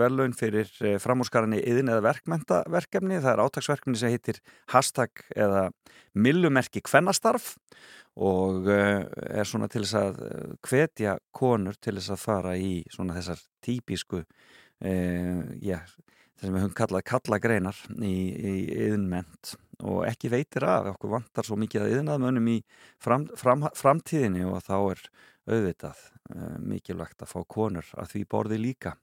verðlaun 0.00 0.32
fyrir 0.32 0.70
e, 0.80 0.94
framúrskarani 1.02 1.58
yðin 1.60 1.92
eða 1.92 2.04
verkmenta 2.06 2.62
verkefni, 2.72 3.18
það 3.20 3.34
er 3.34 3.42
átagsverkefni 3.44 4.00
sem 4.00 4.14
heitir 4.14 4.40
hashtag 4.72 5.20
eða 5.36 5.66
millumerki 6.16 6.80
kvennastarf 6.80 7.58
og 8.16 8.70
er 8.72 9.44
svona 9.46 9.68
til 9.70 9.84
þess 9.84 9.98
að 10.00 10.22
hvetja 10.64 11.18
konur 11.36 11.76
til 11.76 11.98
þess 11.98 12.14
að 12.16 12.24
fara 12.24 12.56
í 12.56 12.72
svona 12.90 13.14
þessar 13.20 13.44
típisku 13.64 14.24
já, 14.80 15.78
þess 15.78 16.19
að 16.48 16.54
við 16.54 16.62
höfum 16.64 16.76
kallað 16.78 17.06
kallagreinar 17.10 17.80
í, 18.00 18.14
í 18.32 18.54
yðinment 18.86 19.54
og 19.80 20.04
ekki 20.08 20.30
veitir 20.32 20.66
af, 20.68 20.90
okkur 20.94 21.14
vantar 21.14 21.46
svo 21.46 21.56
mikið 21.60 21.84
að 21.84 21.92
yðinaðmönnum 21.96 22.48
í 22.52 22.56
fram, 23.00 23.26
fram, 23.38 23.66
framtíðinni 23.76 24.44
og 24.48 24.60
þá 24.64 24.76
er 24.78 25.02
auðvitað 25.50 26.00
uh, 26.34 26.56
mikilvægt 26.62 27.24
að 27.24 27.32
fá 27.32 27.38
konur 27.48 27.92
að 27.98 28.14
því 28.14 28.24
borði 28.30 28.60
líka. 28.60 28.94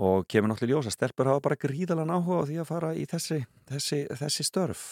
Og 0.00 0.24
kemur 0.30 0.52
náttúrulega 0.52 0.78
ljós 0.78 0.88
að 0.90 0.96
stelpur 0.96 1.28
hafa 1.28 1.44
bara 1.44 1.60
gríðalan 1.60 2.12
áhuga 2.14 2.44
á 2.44 2.48
því 2.48 2.58
að 2.62 2.68
fara 2.70 2.90
í 2.96 3.06
þessi, 3.10 3.40
þessi, 3.68 4.00
þessi 4.20 4.46
störf. 4.46 4.84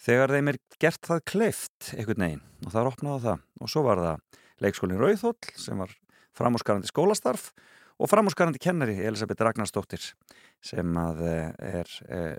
Þegar 0.00 0.34
þeim 0.34 0.50
er 0.50 0.58
gert 0.80 1.06
það 1.06 1.24
kleift 1.28 1.90
einhvern 1.94 2.24
veginn 2.24 2.44
og 2.64 2.72
það 2.72 2.80
er 2.82 2.90
opnað 2.90 3.16
á 3.16 3.24
það. 3.26 3.44
Og 3.60 3.72
svo 3.72 3.84
var 3.86 4.02
það 4.04 4.40
leikskólinn 4.64 5.00
Rauðhóll 5.00 5.52
sem 5.60 5.80
var 5.80 5.94
framúrskarandi 6.36 6.90
skólastarf 6.90 7.50
og 8.00 8.08
framúrskarandi 8.08 8.60
kennari 8.62 8.96
Elisabeth 9.04 9.44
Ragnarsdóttir 9.44 10.00
sem 10.64 10.96
að 10.96 11.22
er 11.28 11.90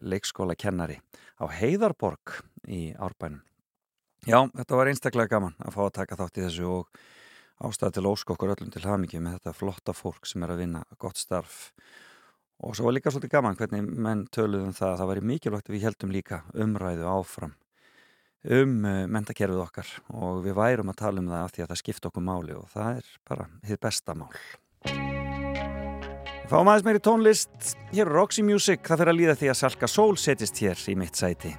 leikskóla 0.02 0.56
kennari 0.58 0.98
á 1.38 1.46
Heiðarborg 1.54 2.42
í 2.66 2.92
Árbænum. 2.98 3.44
Já, 4.26 4.46
þetta 4.54 4.78
var 4.78 4.90
einstaklega 4.90 5.34
gaman 5.36 5.58
að 5.62 5.76
fá 5.78 5.82
að 5.86 5.96
taka 5.98 6.18
þátt 6.18 6.38
í 6.38 6.46
þessu 6.46 6.68
og 6.70 7.02
ástæða 7.62 7.96
til 7.98 8.10
ósk 8.10 8.34
okkur 8.34 8.54
öllum 8.56 8.74
til 8.74 8.84
hafmyggju 8.86 9.22
með 9.22 9.38
þetta 9.40 9.56
flotta 9.58 9.96
fólk 9.98 10.30
sem 10.30 10.46
er 10.46 10.54
að 10.54 10.64
vinna 10.64 10.84
gott 11.02 11.22
starf. 11.22 11.72
Og 12.62 12.78
svo 12.78 12.86
var 12.86 12.98
líka 12.98 13.14
svolítið 13.14 13.34
gaman 13.34 13.58
hvernig 13.58 13.86
menn 13.86 14.28
töluðum 14.34 14.76
það 14.78 14.92
að 14.92 15.00
það 15.02 15.12
væri 15.12 15.26
mikilvægt 15.32 15.74
við 15.74 15.86
heldum 15.88 16.14
líka 16.14 16.44
umræðu 16.54 17.10
áfram 17.10 17.56
um 18.42 18.76
uh, 18.90 19.06
mentakerfið 19.10 19.62
okkar 19.62 19.90
og 20.18 20.42
við 20.46 20.58
værum 20.58 20.90
að 20.90 21.02
tala 21.02 21.22
um 21.22 21.30
það 21.30 21.46
af 21.46 21.54
því 21.54 21.64
að 21.64 21.72
það 21.72 21.82
skipta 21.82 22.10
okkur 22.10 22.26
máli 22.26 22.58
og 22.58 22.70
það 22.74 23.02
er 23.02 23.10
bara 23.30 23.50
hitt 23.70 23.82
besta 23.82 24.18
mál 24.18 24.32
Fáum 26.52 26.68
aðeins 26.68 26.84
meiri 26.84 27.00
tónlist. 27.00 27.52
Hér 27.94 28.10
er 28.10 28.12
Roxy 28.12 28.44
Music, 28.44 28.82
það 28.84 29.00
fyrir 29.00 29.12
að 29.14 29.20
líða 29.22 29.36
því 29.40 29.50
að 29.54 29.58
Salka 29.62 29.88
Sól 29.88 30.18
setist 30.20 30.60
hér 30.60 30.82
í 30.92 30.98
mitt 31.00 31.16
sæti 31.16 31.54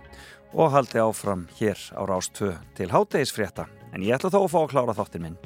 og 0.53 0.69
haldi 0.75 1.01
áfram 1.01 1.47
hér 1.57 1.81
á 1.97 2.05
Rás 2.05 2.29
2 2.37 2.51
til 2.77 2.91
hátegisfrétta 2.93 3.65
en 3.97 4.05
ég 4.05 4.19
ætla 4.19 4.29
þó 4.35 4.43
að 4.43 4.51
fá 4.53 4.59
að 4.61 4.71
klára 4.75 4.97
þáttin 4.99 5.25
minn 5.25 5.39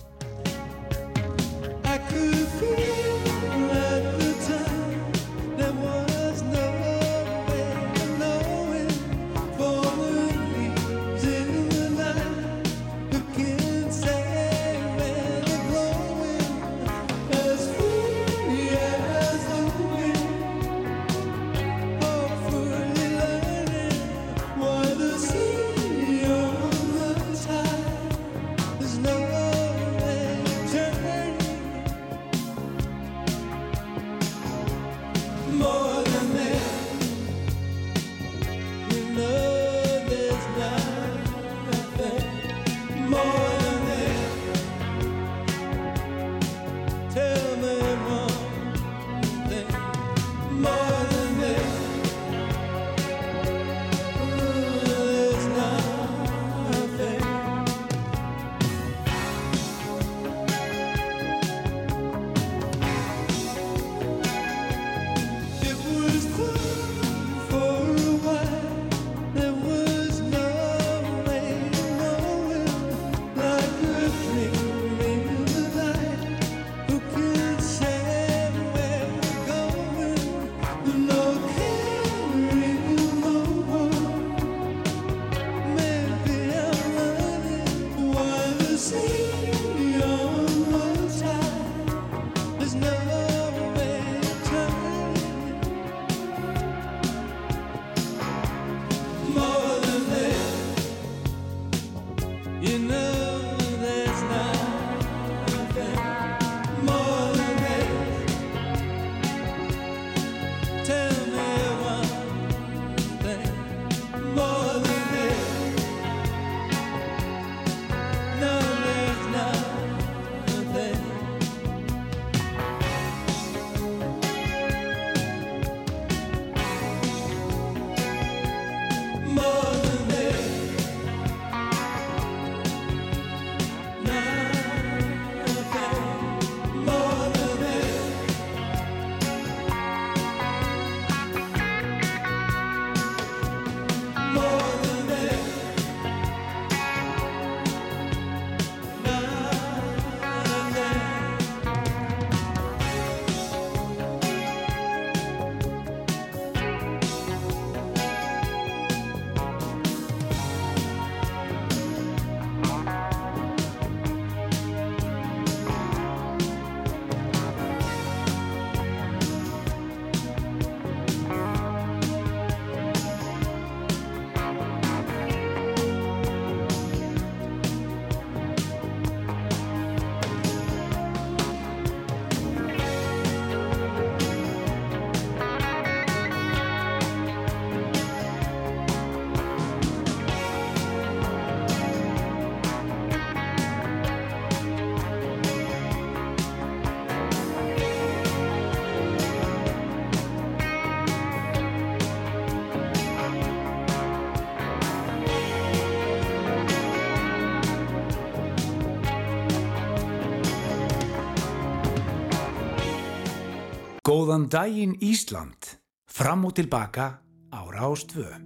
Góðan 214.27 214.49
daginn 214.51 214.97
Ísland, 215.07 215.69
fram 216.11 216.49
og 216.49 216.57
tilbaka 216.59 217.23
á 217.55 217.63
Rástvö. 217.71 218.46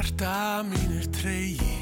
Hjarta 0.00 0.64
mín 0.64 0.92
er 0.96 1.06
tregi. 1.12 1.74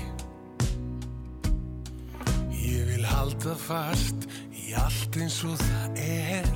Ég 2.50 2.88
vil 2.90 3.04
halda 3.06 3.52
fast 3.54 4.26
í 4.50 4.72
allt 4.74 5.18
eins 5.22 5.36
og 5.46 5.54
það 5.60 6.00
er. 6.02 6.48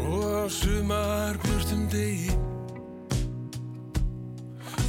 Og 0.00 0.24
á 0.24 0.48
sumar 0.48 1.36
björtum 1.44 1.84
degi. 1.92 2.32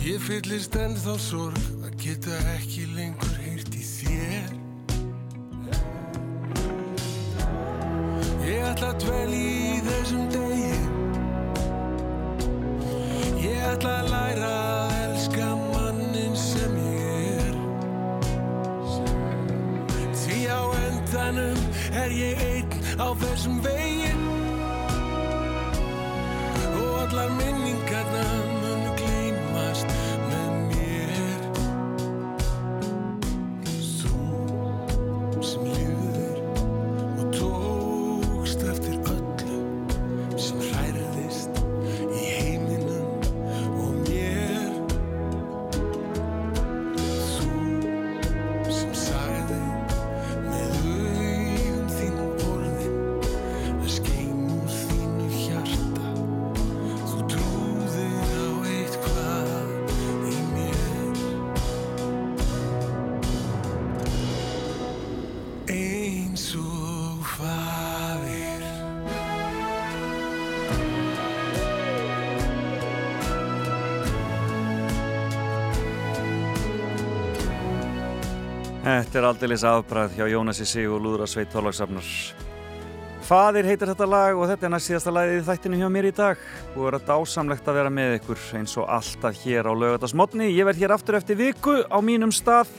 Ég 0.08 0.24
fyllist 0.30 0.80
ennþá 0.80 1.18
sorg 1.20 1.68
að 1.84 2.00
geta 2.06 2.40
ekki 2.54 2.88
lengur 2.94 3.36
heyrt 3.44 3.76
í 3.76 3.84
þér. 3.92 4.56
Ég 8.48 8.72
ætla 8.72 8.96
að 8.96 9.04
dvelja 9.04 9.47
Þetta 79.18 79.26
er 79.26 79.34
aldeilis 79.34 79.64
afbræð 79.66 80.12
hjá 80.14 80.26
Jónasi 80.30 80.66
Sigur 80.70 81.00
Lúðra 81.02 81.26
Sveit 81.26 81.50
Þorlagsafnar. 81.50 82.10
Fadir 83.26 83.66
heitir 83.66 83.90
þetta 83.90 84.06
lag 84.06 84.38
og 84.38 84.46
þetta 84.52 84.68
er 84.68 84.72
næst 84.76 84.92
síðasta 84.92 85.14
lagið 85.16 85.40
í 85.40 85.46
þættinu 85.48 85.80
hjá 85.80 85.88
mér 85.96 86.06
í 86.06 86.12
dag. 86.20 86.44
Búið 86.76 86.84
að 86.84 86.86
vera 86.86 87.00
dásamlegt 87.08 87.72
að 87.72 87.80
vera 87.80 87.94
með 87.96 88.14
ykkur 88.20 88.44
eins 88.60 88.76
og 88.78 88.92
alltaf 88.94 89.40
hér 89.42 89.66
á 89.66 89.74
lögatarsmotni. 89.74 90.52
Ég 90.54 90.70
verð 90.70 90.84
hér 90.84 90.94
aftur 90.94 91.18
eftir 91.18 91.40
viku 91.42 91.80
á 91.90 91.98
mínum 91.98 92.30
stað 92.30 92.70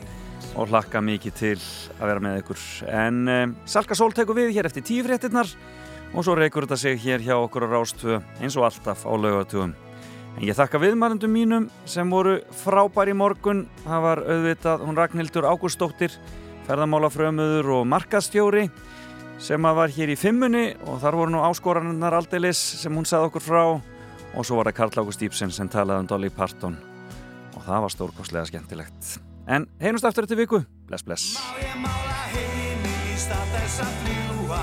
og 0.55 0.71
hlakka 0.71 1.03
mikið 1.03 1.37
til 1.43 1.59
að 1.99 2.07
vera 2.13 2.25
með 2.29 2.39
ykkur. 2.45 2.63
En 2.87 3.21
um, 3.35 3.59
Salka 3.67 3.99
Sól 3.99 4.15
tekur 4.15 4.39
við 4.39 4.55
hér 4.61 4.71
eftir 4.71 4.87
tíu 4.87 5.03
fréttinnar 5.11 5.51
og 6.15 6.23
svo 6.23 6.39
reykur 6.39 6.71
þetta 6.71 6.79
sig 6.85 7.03
hér 7.03 7.27
hjá 7.27 7.35
okkur 7.35 7.67
á 7.67 7.75
Rástvö 7.75 8.23
eins 8.39 8.55
og 8.55 8.71
alltaf 8.71 9.03
á 9.03 9.13
lögatugum. 9.19 9.75
En 10.39 10.45
ég 10.47 10.55
þakka 10.55 10.79
viðmælundum 10.79 11.33
mínum 11.35 11.65
sem 11.83 12.07
voru 12.15 12.37
frábær 12.55 13.11
í 13.11 13.15
morgun. 13.19 13.65
Það 13.83 14.03
var 14.05 14.21
auðvitað 14.23 14.83
hún 14.87 14.99
Ragnhildur 15.01 15.47
Ágústóttir, 15.51 16.13
ferðamálafrömuður 16.69 17.73
og 17.75 17.89
markaðstjóri 17.91 18.69
sem 19.43 19.67
var 19.75 19.91
hér 19.91 20.13
í 20.15 20.17
fimmunni 20.19 20.77
og 20.87 21.01
þar 21.03 21.19
voru 21.19 21.35
nú 21.35 21.41
áskoranarnar 21.43 22.15
aldeilis 22.21 22.61
sem 22.79 22.95
hún 22.95 23.07
sagði 23.07 23.33
okkur 23.33 23.45
frá 23.49 23.63
og 23.67 24.47
svo 24.47 24.61
var 24.61 24.71
það 24.71 24.77
Karl 24.79 25.03
Ágúst 25.03 25.25
Íbsen 25.27 25.51
sem 25.55 25.71
talaði 25.71 26.05
um 26.05 26.11
Dolly 26.13 26.31
Parton 26.31 26.79
og 27.57 27.65
það 27.67 27.83
var 27.89 27.95
stórkostlega 27.97 28.51
skemmtilegt. 28.53 29.17
En 29.51 29.67
heimust 29.83 30.07
aftur 30.07 30.29
þetta 30.29 30.39
viku. 30.39 30.63
Bless, 30.87 31.03
bless. 31.03 31.35
í 31.35 33.19
stað 33.19 33.51
þess 33.57 33.83
að 33.83 33.99
fljúa 34.05 34.63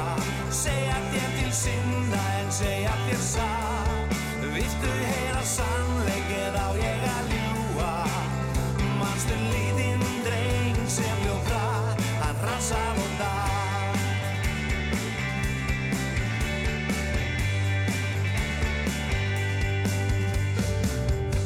segja 0.55 1.03
þér 1.11 1.29
til 1.41 1.53
sinna 1.59 2.23
en 2.39 2.55
segja 2.61 2.95
þér 3.09 3.21
satt 3.33 3.94
viltu 4.55 4.91
heyra 5.03 5.41
sannleikið 5.43 6.55
á 6.55 6.67
ég 6.79 7.01
að 7.11 7.31
ljúa 7.33 7.93
manstu 9.01 9.35
lítinn 9.51 10.05
dreng 10.23 10.79
sem 10.87 11.23
ljóka 11.25 11.63
hann 12.21 12.39
rassar 12.45 13.01
og 13.03 13.11
dag 13.19 13.99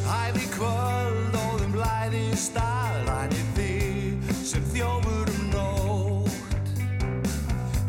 Hæði 0.09 0.45
kvöld 0.53 1.29
þeim 1.69 1.73
blæði 1.77 2.23
stað 2.37 2.95
rænir 3.09 3.49
þig 3.57 4.31
sem 4.51 4.63
þjófur 4.73 5.29
um 5.33 5.43
nótt. 5.53 6.31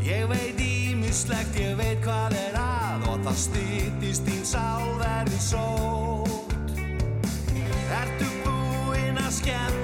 Ég 0.04 0.28
veit 0.28 0.60
ímislegt, 0.60 1.56
ég 1.60 1.76
veit 1.80 2.00
hvað 2.04 2.36
er 2.36 2.49
að 3.30 3.38
styttist 3.38 4.26
þín 4.26 4.40
sál 4.48 4.88
verði 4.98 5.38
sótt. 5.44 6.56
Ertu 8.00 8.30
búinn 8.46 9.20
að 9.22 9.30
skemmta 9.38 9.79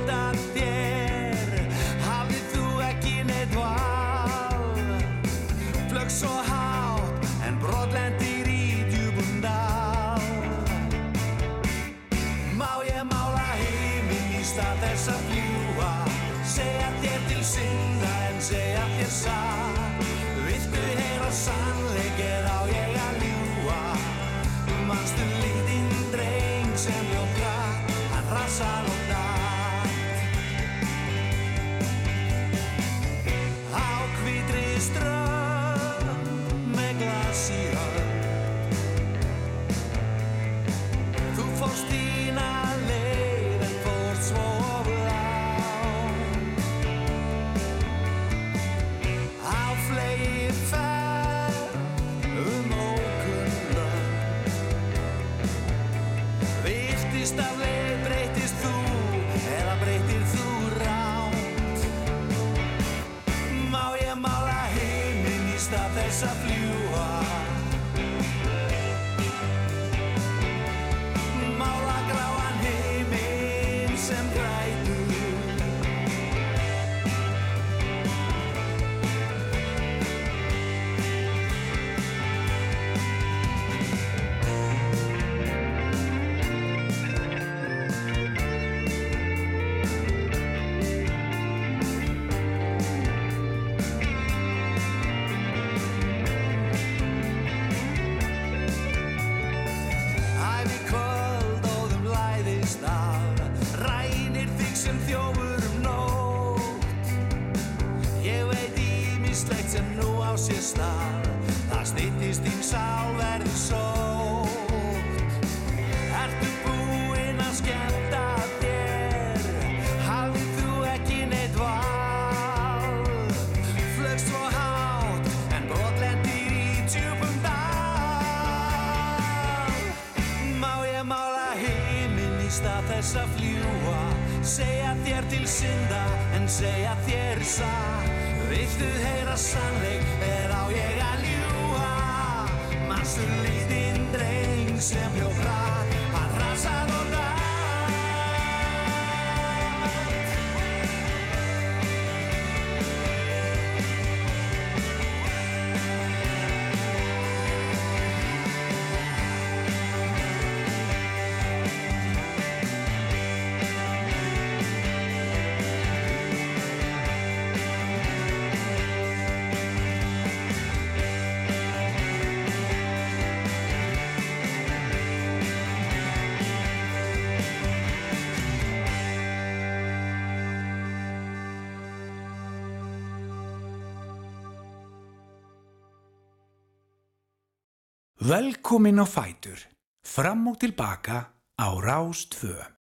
Velkomin 188.27 188.99
á 188.99 189.07
Fætur. 189.07 189.59
Fram 190.03 190.49
og 190.51 190.59
tilbaka 190.59 191.31
á 191.55 191.69
Rás 191.79 192.27
2. 192.27 192.76